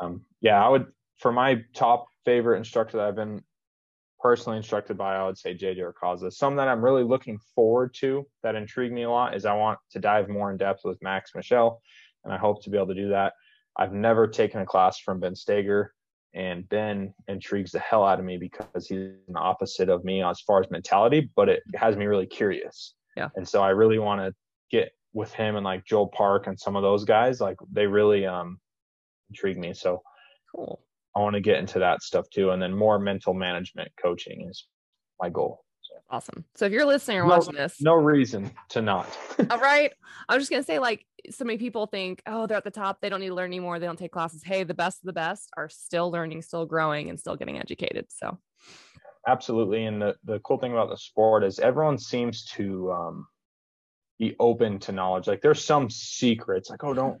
Um, 0.00 0.24
yeah, 0.40 0.64
I 0.64 0.68
would 0.68 0.86
for 1.20 1.32
my 1.32 1.62
top 1.74 2.06
favorite 2.24 2.58
instructor 2.58 2.96
that 2.96 3.06
I've 3.06 3.16
been 3.16 3.42
personally 4.20 4.56
instructed 4.56 4.96
by, 4.96 5.16
I 5.16 5.24
would 5.24 5.38
say 5.38 5.54
JJ 5.54 5.92
Racaza. 5.92 6.32
Some 6.32 6.56
that 6.56 6.68
I'm 6.68 6.84
really 6.84 7.04
looking 7.04 7.38
forward 7.54 7.94
to 8.00 8.26
that 8.42 8.54
intrigue 8.54 8.92
me 8.92 9.02
a 9.02 9.10
lot 9.10 9.34
is 9.34 9.44
I 9.44 9.54
want 9.54 9.78
to 9.92 9.98
dive 9.98 10.28
more 10.28 10.50
in 10.50 10.56
depth 10.56 10.80
with 10.84 11.02
Max 11.02 11.32
Michel, 11.34 11.80
and 12.24 12.32
I 12.32 12.38
hope 12.38 12.62
to 12.64 12.70
be 12.70 12.76
able 12.76 12.88
to 12.88 12.94
do 12.94 13.08
that. 13.10 13.34
I've 13.76 13.92
never 13.92 14.26
taken 14.26 14.60
a 14.60 14.66
class 14.66 14.98
from 14.98 15.20
Ben 15.20 15.34
Stoeger, 15.34 15.88
and 16.34 16.68
Ben 16.68 17.14
intrigues 17.28 17.72
the 17.72 17.78
hell 17.80 18.04
out 18.04 18.18
of 18.18 18.24
me 18.24 18.36
because 18.36 18.86
he's 18.86 19.10
the 19.28 19.38
opposite 19.38 19.88
of 19.88 20.04
me 20.04 20.22
as 20.22 20.40
far 20.40 20.60
as 20.60 20.70
mentality, 20.70 21.30
but 21.36 21.48
it 21.48 21.62
has 21.74 21.96
me 21.96 22.06
really 22.06 22.26
curious. 22.26 22.94
Yeah. 23.16 23.28
And 23.36 23.48
so 23.48 23.62
I 23.62 23.70
really 23.70 23.98
want 23.98 24.20
to 24.20 24.34
get 24.70 24.92
with 25.12 25.32
him 25.32 25.56
and 25.56 25.64
like 25.64 25.84
Joel 25.84 26.08
Park 26.08 26.46
and 26.46 26.58
some 26.58 26.76
of 26.76 26.82
those 26.82 27.04
guys. 27.04 27.40
Like 27.40 27.56
they 27.72 27.86
really 27.86 28.26
um 28.26 28.60
intrigue 29.28 29.58
me. 29.58 29.74
So 29.74 30.02
cool. 30.54 30.80
I 31.16 31.20
want 31.20 31.34
to 31.34 31.40
get 31.40 31.58
into 31.58 31.78
that 31.80 32.02
stuff 32.02 32.26
too. 32.30 32.50
And 32.50 32.62
then 32.62 32.74
more 32.74 32.98
mental 32.98 33.34
management 33.34 33.90
coaching 34.00 34.46
is 34.48 34.66
my 35.20 35.28
goal. 35.28 35.64
So. 35.82 35.94
Awesome. 36.10 36.44
So 36.54 36.66
if 36.66 36.72
you're 36.72 36.86
listening 36.86 37.18
or 37.18 37.22
no, 37.22 37.28
watching 37.28 37.54
this, 37.54 37.80
no 37.80 37.94
reason 37.94 38.50
to 38.70 38.82
not. 38.82 39.08
all 39.50 39.58
right. 39.58 39.92
I'm 40.28 40.38
just 40.38 40.50
going 40.50 40.62
to 40.62 40.66
say, 40.66 40.78
like, 40.78 41.04
so 41.30 41.44
many 41.44 41.58
people 41.58 41.86
think, 41.86 42.22
oh, 42.26 42.46
they're 42.46 42.56
at 42.56 42.64
the 42.64 42.70
top. 42.70 43.00
They 43.00 43.08
don't 43.08 43.20
need 43.20 43.28
to 43.28 43.34
learn 43.34 43.50
anymore. 43.50 43.78
They 43.78 43.86
don't 43.86 43.98
take 43.98 44.12
classes. 44.12 44.42
Hey, 44.44 44.62
the 44.62 44.74
best 44.74 45.02
of 45.02 45.06
the 45.06 45.12
best 45.12 45.50
are 45.56 45.68
still 45.68 46.10
learning, 46.10 46.42
still 46.42 46.64
growing, 46.64 47.10
and 47.10 47.18
still 47.18 47.36
getting 47.36 47.58
educated. 47.58 48.06
So, 48.08 48.38
absolutely. 49.26 49.84
And 49.84 50.00
the, 50.00 50.16
the 50.24 50.38
cool 50.40 50.58
thing 50.58 50.72
about 50.72 50.90
the 50.90 50.96
sport 50.96 51.44
is 51.44 51.58
everyone 51.58 51.98
seems 51.98 52.44
to 52.52 52.92
um, 52.92 53.26
be 54.18 54.36
open 54.38 54.78
to 54.80 54.92
knowledge. 54.92 55.26
Like, 55.26 55.42
there's 55.42 55.64
some 55.64 55.90
secrets, 55.90 56.70
like, 56.70 56.84
oh, 56.84 56.94
don't 56.94 57.20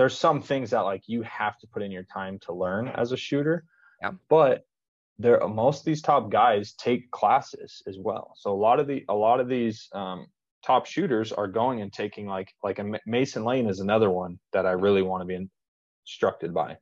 there's 0.00 0.18
some 0.18 0.40
things 0.40 0.70
that 0.70 0.80
like 0.80 1.02
you 1.08 1.20
have 1.20 1.58
to 1.58 1.66
put 1.66 1.82
in 1.82 1.90
your 1.90 2.04
time 2.04 2.38
to 2.38 2.54
learn 2.54 2.88
as 2.88 3.12
a 3.12 3.18
shooter. 3.18 3.66
Yeah. 4.00 4.12
But 4.30 4.64
there 5.18 5.46
most 5.46 5.80
of 5.80 5.84
these 5.84 6.00
top 6.00 6.30
guys 6.30 6.72
take 6.72 7.10
classes 7.10 7.82
as 7.86 7.98
well. 8.00 8.32
So 8.34 8.50
a 8.50 8.56
lot 8.56 8.80
of 8.80 8.86
the 8.86 9.04
a 9.10 9.14
lot 9.14 9.40
of 9.40 9.48
these 9.48 9.90
um, 9.92 10.26
top 10.64 10.86
shooters 10.86 11.32
are 11.32 11.46
going 11.46 11.82
and 11.82 11.92
taking 11.92 12.26
like 12.26 12.48
like 12.62 12.78
a 12.78 12.98
Mason 13.04 13.44
Lane 13.44 13.68
is 13.68 13.80
another 13.80 14.08
one 14.08 14.38
that 14.54 14.64
I 14.64 14.70
really 14.70 15.02
want 15.02 15.20
to 15.20 15.26
be 15.26 15.46
instructed 16.06 16.54
by. 16.54 16.78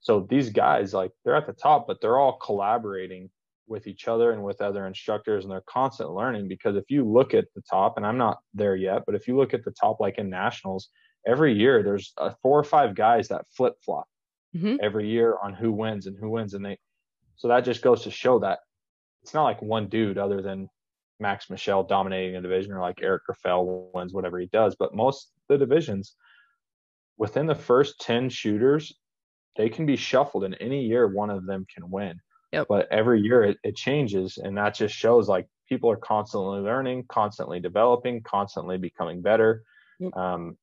So 0.00 0.26
these 0.30 0.48
guys 0.48 0.94
like 0.94 1.12
they're 1.22 1.36
at 1.36 1.46
the 1.46 1.52
top, 1.52 1.86
but 1.86 2.00
they're 2.00 2.18
all 2.18 2.38
collaborating 2.38 3.28
with 3.66 3.86
each 3.86 4.08
other 4.08 4.32
and 4.32 4.42
with 4.42 4.62
other 4.62 4.86
instructors 4.86 5.44
and 5.44 5.52
they're 5.52 5.68
constant 5.68 6.12
learning 6.12 6.48
because 6.48 6.76
if 6.76 6.84
you 6.88 7.04
look 7.04 7.34
at 7.34 7.44
the 7.54 7.62
top 7.70 7.98
and 7.98 8.06
I'm 8.06 8.16
not 8.16 8.38
there 8.54 8.74
yet, 8.74 9.02
but 9.04 9.14
if 9.14 9.28
you 9.28 9.36
look 9.36 9.52
at 9.52 9.66
the 9.66 9.70
top 9.72 10.00
like 10.00 10.16
in 10.16 10.30
nationals, 10.30 10.88
every 11.26 11.54
year 11.54 11.82
there's 11.82 12.12
uh, 12.18 12.30
four 12.42 12.58
or 12.58 12.64
five 12.64 12.94
guys 12.94 13.28
that 13.28 13.46
flip 13.50 13.74
flop 13.84 14.06
mm-hmm. 14.54 14.76
every 14.82 15.08
year 15.08 15.36
on 15.42 15.54
who 15.54 15.72
wins 15.72 16.06
and 16.06 16.16
who 16.18 16.30
wins, 16.30 16.54
and 16.54 16.64
they. 16.64 16.78
So 17.36 17.48
that 17.48 17.64
just 17.64 17.82
goes 17.82 18.02
to 18.02 18.10
show 18.10 18.38
that 18.40 18.60
it's 19.22 19.34
not 19.34 19.44
like 19.44 19.60
one 19.60 19.88
dude 19.88 20.18
other 20.18 20.40
than 20.40 20.68
Max 21.18 21.50
Michel 21.50 21.82
dominating 21.82 22.36
a 22.36 22.42
division 22.42 22.72
or 22.72 22.80
like 22.80 23.00
Eric 23.02 23.22
Grauffel 23.28 23.90
wins 23.94 24.12
whatever 24.12 24.38
he 24.38 24.46
does. 24.46 24.76
But 24.78 24.94
most 24.94 25.32
the 25.48 25.58
divisions 25.58 26.14
within 27.16 27.46
the 27.46 27.54
first 27.54 28.00
10 28.00 28.28
shooters, 28.28 28.92
they 29.56 29.68
can 29.68 29.86
be 29.86 29.96
shuffled 29.96 30.44
and 30.44 30.56
any 30.60 30.84
year 30.84 31.08
one 31.08 31.30
of 31.30 31.46
them 31.46 31.66
can 31.72 31.90
win. 31.90 32.20
Yep. 32.52 32.66
But 32.68 32.88
every 32.90 33.20
year 33.20 33.42
it, 33.42 33.58
it 33.64 33.76
changes. 33.76 34.38
And 34.38 34.56
that 34.58 34.74
just 34.74 34.94
shows 34.94 35.28
like 35.28 35.48
people 35.68 35.90
are 35.90 35.96
constantly 35.96 36.60
learning, 36.60 37.06
constantly 37.08 37.60
developing, 37.60 38.22
constantly 38.22 38.78
becoming 38.78 39.22
better. 39.22 39.62
Yep. 39.98 40.16
Um, 40.16 40.56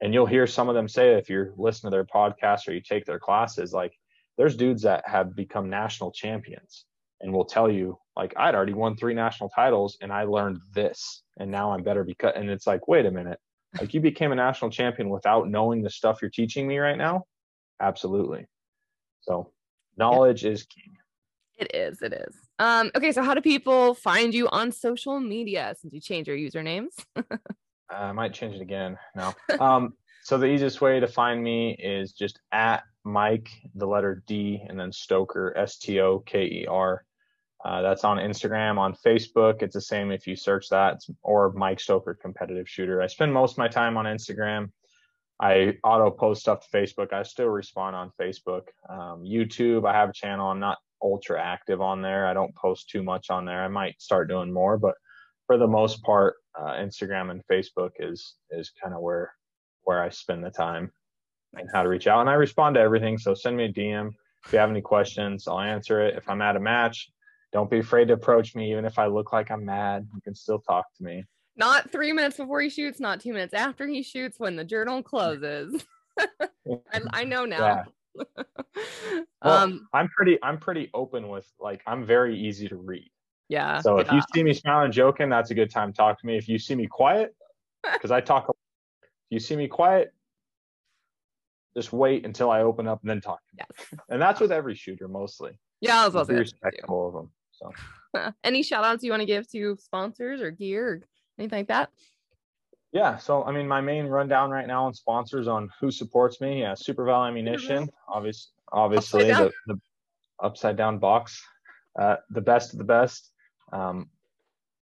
and 0.00 0.12
you'll 0.12 0.26
hear 0.26 0.46
some 0.46 0.68
of 0.68 0.74
them 0.74 0.88
say 0.88 1.14
if 1.14 1.28
you're 1.28 1.52
listening 1.56 1.90
to 1.90 1.96
their 1.96 2.04
podcast 2.04 2.68
or 2.68 2.72
you 2.72 2.80
take 2.80 3.04
their 3.04 3.18
classes 3.18 3.72
like 3.72 3.92
there's 4.36 4.56
dudes 4.56 4.82
that 4.82 5.04
have 5.06 5.36
become 5.36 5.70
national 5.70 6.10
champions 6.10 6.86
and 7.20 7.32
will 7.32 7.44
tell 7.44 7.70
you 7.70 7.96
like 8.16 8.34
i'd 8.36 8.54
already 8.54 8.74
won 8.74 8.96
three 8.96 9.14
national 9.14 9.48
titles 9.50 9.96
and 10.02 10.12
i 10.12 10.24
learned 10.24 10.58
this 10.74 11.22
and 11.38 11.50
now 11.50 11.72
i'm 11.72 11.82
better 11.82 12.04
because 12.04 12.32
and 12.36 12.50
it's 12.50 12.66
like 12.66 12.88
wait 12.88 13.06
a 13.06 13.10
minute. 13.10 13.38
Like 13.80 13.92
you 13.92 14.00
became 14.00 14.30
a 14.30 14.36
national 14.36 14.70
champion 14.70 15.08
without 15.08 15.48
knowing 15.48 15.82
the 15.82 15.90
stuff 15.90 16.22
you're 16.22 16.30
teaching 16.30 16.66
me 16.68 16.78
right 16.78 16.96
now? 16.96 17.24
Absolutely. 17.80 18.46
So 19.22 19.50
knowledge 19.96 20.44
yeah. 20.44 20.52
is 20.52 20.64
king 20.64 20.94
it 21.56 21.74
is 21.74 22.02
it 22.02 22.12
is. 22.12 22.36
Um 22.58 22.90
okay 22.96 23.12
so 23.12 23.22
how 23.22 23.34
do 23.34 23.40
people 23.40 23.94
find 23.94 24.34
you 24.34 24.48
on 24.48 24.72
social 24.72 25.20
media 25.20 25.74
since 25.80 25.92
you 25.92 26.00
changed 26.00 26.28
your 26.28 26.36
usernames 26.36 26.94
I 27.90 28.12
might 28.12 28.34
change 28.34 28.54
it 28.54 28.62
again. 28.62 28.98
No. 29.14 29.34
Um, 29.60 29.94
so 30.24 30.38
the 30.38 30.46
easiest 30.46 30.80
way 30.80 31.00
to 31.00 31.06
find 31.06 31.42
me 31.42 31.76
is 31.78 32.12
just 32.12 32.40
at 32.50 32.82
Mike, 33.04 33.50
the 33.74 33.86
letter 33.86 34.22
D, 34.26 34.64
and 34.66 34.80
then 34.80 34.90
Stoker, 34.90 35.54
S 35.56 35.76
T 35.78 36.00
O 36.00 36.20
K 36.20 36.44
E 36.44 36.66
R. 36.66 37.04
Uh, 37.62 37.82
that's 37.82 38.04
on 38.04 38.18
Instagram, 38.18 38.78
on 38.78 38.94
Facebook. 38.94 39.62
It's 39.62 39.74
the 39.74 39.80
same 39.80 40.10
if 40.10 40.26
you 40.26 40.36
search 40.36 40.68
that, 40.70 40.94
it's, 40.94 41.10
or 41.22 41.52
Mike 41.52 41.80
Stoker 41.80 42.14
competitive 42.14 42.68
shooter. 42.68 43.02
I 43.02 43.06
spend 43.06 43.32
most 43.32 43.52
of 43.52 43.58
my 43.58 43.68
time 43.68 43.96
on 43.96 44.06
Instagram. 44.06 44.70
I 45.40 45.74
auto 45.82 46.10
post 46.10 46.42
stuff 46.42 46.60
to 46.60 46.76
Facebook. 46.76 47.12
I 47.12 47.22
still 47.22 47.48
respond 47.48 47.96
on 47.96 48.12
Facebook. 48.20 48.68
Um, 48.88 49.24
YouTube, 49.24 49.86
I 49.86 49.92
have 49.92 50.10
a 50.10 50.14
channel. 50.14 50.48
I'm 50.48 50.60
not 50.60 50.78
ultra 51.02 51.42
active 51.42 51.80
on 51.80 52.02
there. 52.02 52.26
I 52.26 52.34
don't 52.34 52.54
post 52.54 52.88
too 52.88 53.02
much 53.02 53.30
on 53.30 53.44
there. 53.44 53.62
I 53.62 53.68
might 53.68 54.00
start 54.00 54.28
doing 54.28 54.52
more, 54.52 54.78
but 54.78 54.94
for 55.46 55.58
the 55.58 55.66
most 55.66 56.02
part, 56.02 56.36
uh, 56.58 56.72
Instagram 56.72 57.30
and 57.30 57.42
Facebook 57.50 57.90
is 57.98 58.34
is 58.50 58.72
kind 58.82 58.94
of 58.94 59.00
where 59.00 59.32
where 59.82 60.02
I 60.02 60.08
spend 60.08 60.44
the 60.44 60.50
time 60.50 60.90
and 61.54 61.68
how 61.72 61.82
to 61.82 61.88
reach 61.88 62.06
out. 62.06 62.20
And 62.20 62.30
I 62.30 62.34
respond 62.34 62.74
to 62.74 62.80
everything. 62.80 63.18
So 63.18 63.34
send 63.34 63.56
me 63.56 63.66
a 63.66 63.72
DM 63.72 64.10
if 64.44 64.52
you 64.52 64.58
have 64.58 64.70
any 64.70 64.80
questions. 64.80 65.46
I'll 65.46 65.60
answer 65.60 66.00
it. 66.00 66.16
If 66.16 66.28
I'm 66.28 66.42
at 66.42 66.56
a 66.56 66.60
match, 66.60 67.10
don't 67.52 67.70
be 67.70 67.78
afraid 67.78 68.08
to 68.08 68.14
approach 68.14 68.54
me, 68.54 68.72
even 68.72 68.84
if 68.84 68.98
I 68.98 69.06
look 69.06 69.32
like 69.32 69.50
I'm 69.50 69.64
mad. 69.64 70.06
You 70.14 70.20
can 70.20 70.34
still 70.34 70.58
talk 70.58 70.86
to 70.96 71.04
me. 71.04 71.24
Not 71.56 71.90
three 71.90 72.12
minutes 72.12 72.36
before 72.36 72.60
he 72.60 72.68
shoots, 72.68 72.98
not 72.98 73.20
two 73.20 73.32
minutes 73.32 73.54
after 73.54 73.86
he 73.86 74.02
shoots 74.02 74.40
when 74.40 74.56
the 74.56 74.64
journal 74.64 75.02
closes. 75.02 75.84
I, 76.18 77.00
I, 77.12 77.24
know 77.24 77.44
now. 77.44 77.84
Yeah. 78.16 78.24
well, 79.42 79.62
um, 79.62 79.88
I'm 79.92 80.08
pretty 80.08 80.38
I'm 80.42 80.58
pretty 80.58 80.90
open 80.94 81.28
with 81.28 81.46
like 81.60 81.82
I'm 81.86 82.04
very 82.04 82.38
easy 82.38 82.68
to 82.68 82.76
read. 82.76 83.10
Yeah. 83.48 83.80
So 83.80 83.98
if 83.98 84.06
yeah. 84.06 84.14
you 84.16 84.22
see 84.34 84.42
me 84.42 84.54
smiling 84.54 84.92
joking, 84.92 85.28
that's 85.28 85.50
a 85.50 85.54
good 85.54 85.70
time 85.70 85.92
to 85.92 85.96
talk 85.96 86.20
to 86.20 86.26
me. 86.26 86.36
If 86.36 86.48
you 86.48 86.58
see 86.58 86.74
me 86.74 86.86
quiet, 86.86 87.34
because 87.92 88.10
I 88.10 88.20
talk 88.20 88.46
if 88.48 89.06
you 89.30 89.40
see 89.40 89.56
me 89.56 89.68
quiet, 89.68 90.12
just 91.76 91.92
wait 91.92 92.24
until 92.24 92.50
I 92.50 92.62
open 92.62 92.86
up 92.86 93.00
and 93.02 93.10
then 93.10 93.20
talk. 93.20 93.40
Yes. 93.56 93.68
And 94.08 94.22
that's 94.22 94.40
with 94.40 94.52
every 94.52 94.74
shooter 94.74 95.08
mostly. 95.08 95.58
Yeah, 95.80 96.02
I 96.02 96.06
was 96.06 96.16
also 96.16 96.34
respectful 96.34 97.08
of 97.08 97.14
them. 97.14 97.30
So 97.52 98.32
any 98.44 98.62
shout 98.62 98.84
outs 98.84 99.02
you 99.04 99.10
want 99.10 99.20
to 99.20 99.26
give 99.26 99.50
to 99.50 99.76
sponsors 99.80 100.40
or 100.40 100.50
gear 100.50 100.88
or 100.88 101.02
anything 101.38 101.60
like 101.60 101.68
that? 101.68 101.90
Yeah, 102.92 103.18
so 103.18 103.42
I 103.42 103.50
mean, 103.50 103.66
my 103.66 103.80
main 103.80 104.06
rundown 104.06 104.50
right 104.50 104.68
now 104.68 104.86
on 104.86 104.94
sponsors 104.94 105.48
on 105.48 105.68
who 105.80 105.90
supports 105.90 106.40
me. 106.40 106.60
Yeah, 106.60 106.74
Super 106.74 107.04
Vel 107.04 107.24
Ammunition, 107.24 107.90
obviously, 108.08 108.52
obviously 108.72 109.24
the, 109.24 109.50
the 109.66 109.80
upside 110.40 110.76
down 110.76 110.98
box, 110.98 111.42
uh, 111.98 112.16
the 112.30 112.40
best 112.40 112.72
of 112.72 112.78
the 112.78 112.84
best. 112.84 113.32
Um, 113.74 114.08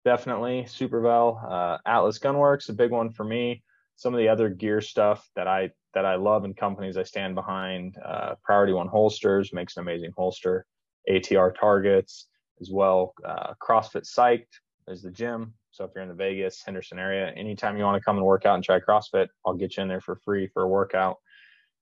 definitely 0.06 0.66
Super 0.68 1.02
Vel, 1.02 1.46
uh, 1.48 1.78
Atlas 1.86 2.18
Gunworks, 2.18 2.70
a 2.70 2.74
big 2.74 2.92
one 2.92 3.12
for 3.12 3.26
me. 3.26 3.62
Some 3.98 4.14
of 4.14 4.20
the 4.20 4.30
other 4.30 4.50
gear 4.50 4.80
stuff 4.80 5.30
that 5.36 5.48
I 5.48 5.72
that 5.94 6.06
I 6.06 6.16
love 6.16 6.44
and 6.44 6.56
companies 6.56 6.98
I 6.98 7.04
stand 7.04 7.36
behind. 7.36 7.98
Uh, 8.04 8.36
Priority 8.44 8.74
One 8.74 8.88
Holsters 8.88 9.52
makes 9.52 9.76
an 9.76 9.82
amazing 9.82 10.12
holster. 10.16 10.66
ATR 11.10 11.54
targets 11.60 12.28
as 12.62 12.70
well. 12.72 13.14
Uh, 13.26 13.54
CrossFit 13.62 14.06
Psyched 14.06 14.60
is 14.88 15.02
the 15.02 15.12
gym. 15.12 15.54
So 15.72 15.84
if 15.84 15.92
you're 15.94 16.04
in 16.04 16.10
the 16.10 16.16
Vegas, 16.16 16.64
Henderson 16.64 17.00
area, 17.00 17.32
anytime 17.36 17.78
you 17.78 17.84
want 17.84 18.00
to 18.00 18.06
come 18.06 18.18
and 18.18 18.26
work 18.26 18.46
out 18.46 18.56
and 18.56 18.64
try 18.64 18.80
CrossFit, 18.80 19.28
I'll 19.46 19.54
get 19.54 19.78
you 19.78 19.84
in 19.84 19.90
there 19.90 20.02
for 20.02 20.16
free 20.16 20.48
for 20.48 20.64
a 20.64 20.68
workout. 20.68 21.18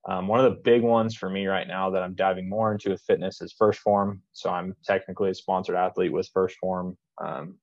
Um, 0.07 0.27
one 0.27 0.40
of 0.40 0.45
the 0.45 0.61
big 0.61 0.84
ones 0.84 1.15
for 1.15 1.30
me 1.30 1.48
right 1.48 1.68
now 1.68 1.90
that 1.90 2.03
I'm 2.03 2.14
diving 2.14 2.48
more 2.48 2.72
into 2.72 2.91
with 2.91 3.02
fitness 3.02 3.41
is 3.41 3.56
1st 3.60 3.77
Form. 3.77 4.22
So 4.34 4.49
I'm 4.49 4.76
technically 4.86 5.32
a 5.32 5.34
sponsored 5.34 5.76
athlete 5.76 6.14
with 6.14 6.30
1st 6.32 6.53
Form. 6.61 6.98
Um, 7.23 7.57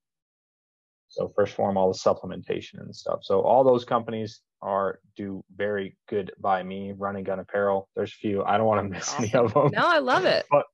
so 1.09 1.33
1st 1.39 1.51
Form, 1.51 1.77
all 1.77 1.93
the 1.93 1.99
supplementation 1.99 2.81
and 2.81 2.95
stuff. 2.95 3.21
So 3.23 3.43
all 3.43 3.63
those 3.63 3.85
companies 3.85 4.41
are 4.61 4.99
do 5.17 5.45
very 5.55 5.97
good 6.09 6.33
by 6.41 6.63
me. 6.63 6.93
Running 6.97 7.25
Gun 7.25 7.39
Apparel. 7.39 7.89
There's 7.95 8.11
a 8.11 8.17
few. 8.17 8.43
I 8.43 8.57
don't 8.57 8.67
want 8.67 8.85
to 8.85 8.89
miss 8.89 9.09
awesome. 9.11 9.25
any 9.25 9.35
of 9.35 9.55
them. 9.55 9.71
No, 9.73 9.87
I 9.87 9.99
love 9.99 10.25
it. 10.25 10.47
But 10.51 10.65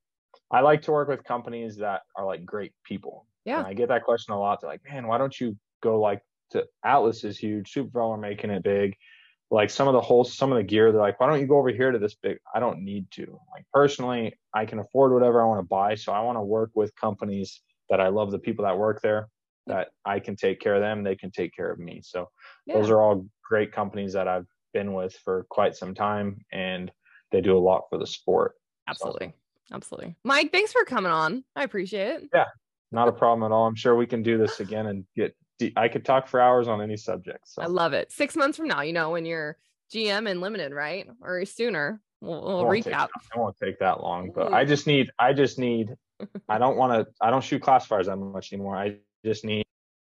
I 0.50 0.60
like 0.60 0.82
to 0.82 0.92
work 0.92 1.08
with 1.08 1.24
companies 1.24 1.76
that 1.78 2.02
are 2.16 2.24
like 2.24 2.44
great 2.46 2.72
people. 2.84 3.26
Yeah. 3.44 3.58
And 3.58 3.66
I 3.66 3.74
get 3.74 3.88
that 3.88 4.04
question 4.04 4.32
a 4.32 4.38
lot. 4.38 4.60
They're 4.60 4.70
like, 4.70 4.82
man, 4.90 5.06
why 5.06 5.18
don't 5.18 5.38
you 5.38 5.56
go 5.82 6.00
like 6.00 6.22
to 6.50 6.64
Atlas 6.84 7.24
is 7.24 7.38
huge, 7.38 7.70
Super 7.70 7.90
Vel 7.92 8.10
are 8.12 8.18
making 8.18 8.50
it 8.50 8.62
big. 8.62 8.96
Like 9.50 9.70
some 9.70 9.88
of 9.88 9.94
the 9.94 10.00
whole 10.00 10.24
some 10.24 10.52
of 10.52 10.58
the 10.58 10.64
gear, 10.64 10.92
they're 10.92 11.00
like, 11.00 11.18
why 11.20 11.28
don't 11.28 11.40
you 11.40 11.46
go 11.46 11.58
over 11.58 11.70
here 11.70 11.90
to 11.90 11.98
this 11.98 12.14
big? 12.14 12.38
I 12.54 12.60
don't 12.60 12.80
need 12.80 13.10
to. 13.12 13.38
Like 13.54 13.64
personally, 13.72 14.38
I 14.52 14.66
can 14.66 14.78
afford 14.78 15.12
whatever 15.12 15.42
I 15.42 15.46
want 15.46 15.60
to 15.60 15.66
buy. 15.66 15.94
So 15.94 16.12
I 16.12 16.20
want 16.20 16.36
to 16.36 16.42
work 16.42 16.70
with 16.74 16.94
companies 16.96 17.62
that 17.88 18.00
I 18.00 18.08
love 18.08 18.30
the 18.30 18.38
people 18.38 18.66
that 18.66 18.76
work 18.76 19.00
there, 19.00 19.28
that 19.66 19.88
I 20.04 20.20
can 20.20 20.36
take 20.36 20.60
care 20.60 20.74
of 20.74 20.82
them, 20.82 21.02
they 21.02 21.16
can 21.16 21.30
take 21.30 21.54
care 21.54 21.70
of 21.70 21.78
me. 21.78 22.02
So 22.04 22.28
yeah. 22.66 22.74
those 22.74 22.90
are 22.90 23.00
all 23.00 23.26
great 23.42 23.72
companies 23.72 24.12
that 24.12 24.28
I've 24.28 24.46
been 24.74 24.92
with 24.92 25.14
for 25.24 25.46
quite 25.48 25.74
some 25.74 25.94
time 25.94 26.44
and 26.52 26.90
they 27.32 27.40
do 27.40 27.56
a 27.56 27.58
lot 27.58 27.84
for 27.88 27.98
the 27.98 28.06
sport. 28.06 28.54
Absolutely. 28.88 29.28
So, 29.68 29.74
absolutely. 29.74 30.16
Mike, 30.24 30.52
thanks 30.52 30.72
for 30.72 30.84
coming 30.84 31.12
on. 31.12 31.44
I 31.56 31.64
appreciate 31.64 32.08
it. 32.08 32.28
Yeah, 32.34 32.46
not 32.92 33.08
a 33.08 33.12
problem 33.12 33.50
at 33.50 33.54
all. 33.54 33.66
I'm 33.66 33.74
sure 33.74 33.96
we 33.96 34.06
can 34.06 34.22
do 34.22 34.38
this 34.38 34.60
again 34.60 34.86
and 34.86 35.04
get. 35.14 35.34
I 35.76 35.88
could 35.88 36.04
talk 36.04 36.28
for 36.28 36.40
hours 36.40 36.68
on 36.68 36.80
any 36.80 36.96
subject. 36.96 37.48
So. 37.48 37.62
I 37.62 37.66
love 37.66 37.92
it. 37.92 38.12
Six 38.12 38.36
months 38.36 38.56
from 38.56 38.68
now, 38.68 38.82
you 38.82 38.92
know, 38.92 39.10
when 39.10 39.26
you're 39.26 39.56
GM 39.92 40.30
and 40.30 40.40
limited, 40.40 40.72
right, 40.72 41.08
or 41.20 41.44
sooner, 41.44 42.00
we'll, 42.20 42.42
we'll 42.42 42.64
recap. 42.64 43.06
It 43.06 43.38
won't 43.38 43.56
take 43.62 43.78
that 43.80 44.02
long, 44.02 44.30
but 44.34 44.52
I 44.52 44.64
just 44.64 44.86
need. 44.86 45.10
I 45.18 45.32
just 45.32 45.58
need. 45.58 45.94
I 46.48 46.58
don't 46.58 46.76
want 46.76 46.92
to. 46.92 47.12
I 47.20 47.30
don't 47.30 47.42
shoot 47.42 47.62
classifiers 47.62 48.06
that 48.06 48.16
much 48.16 48.52
anymore. 48.52 48.76
I 48.76 48.96
just 49.24 49.44
need 49.44 49.64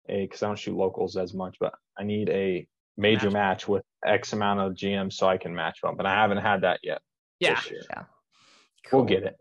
a 0.09 0.26
because 0.26 0.43
I 0.43 0.47
don't 0.47 0.59
shoot 0.59 0.76
locals 0.76 1.18
as 1.18 1.34
much, 1.34 1.57
but 1.59 1.73
I 1.97 2.03
need 2.03 2.30
a 2.30 2.68
major 2.97 3.31
match, 3.31 3.34
match 3.34 3.68
with 3.68 3.84
X 4.05 4.34
amount 4.34 4.59
of 4.59 4.73
GM 4.73 5.11
so 5.11 5.27
I 5.27 5.38
can 5.38 5.55
match 5.55 5.81
them. 5.81 5.95
But 5.95 6.05
I 6.05 6.13
haven't 6.13 6.38
had 6.38 6.61
that 6.61 6.80
yet. 6.84 7.01
Yeah. 7.39 7.59
Yeah. 7.72 8.03
Cool. 8.85 8.99
We'll 8.99 9.09
get 9.09 9.23
it. 9.23 9.35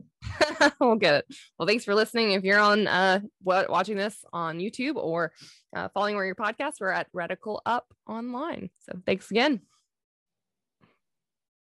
we'll 0.81 0.97
get 0.97 1.14
it. 1.14 1.27
Well, 1.59 1.66
thanks 1.66 1.85
for 1.85 1.94
listening. 1.94 2.32
If 2.32 2.44
you're 2.44 2.59
on 2.59 2.86
uh 2.86 3.20
what 3.43 3.70
watching 3.70 3.97
this 3.97 4.24
on 4.32 4.59
YouTube 4.59 4.97
or 4.97 5.32
uh, 5.74 5.88
following 5.94 6.16
where 6.16 6.26
your 6.26 6.34
podcast, 6.34 6.74
we're 6.80 6.90
at 6.90 7.12
Reticle 7.12 7.60
Up 7.66 7.92
online. 8.09 8.70
So 8.80 9.01
thanks 9.06 9.30
again. 9.30 9.60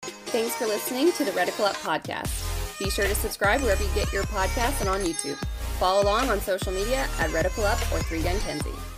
Thanks 0.03 0.55
for 0.55 0.67
listening 0.67 1.13
to 1.13 1.25
the 1.25 1.31
Reticle 1.33 1.67
Up 1.67 1.77
podcast. 1.77 2.79
Be 2.79 2.91
sure 2.91 3.07
to 3.07 3.15
subscribe 3.15 3.63
wherever 3.63 3.83
you 3.83 3.91
get 3.95 4.13
your 4.13 4.25
podcasts 4.25 4.81
and 4.81 4.89
on 4.89 5.01
YouTube. 5.01 5.37
Follow 5.79 6.03
along 6.03 6.29
on 6.31 6.41
social 6.41 6.73
media 6.73 7.07
at 7.19 7.31
Reticle 7.31 7.65
Up 7.65 7.81
or 7.93 8.03
Three 8.03 8.23
Gun 8.23 8.39
Kenzie. 8.41 8.96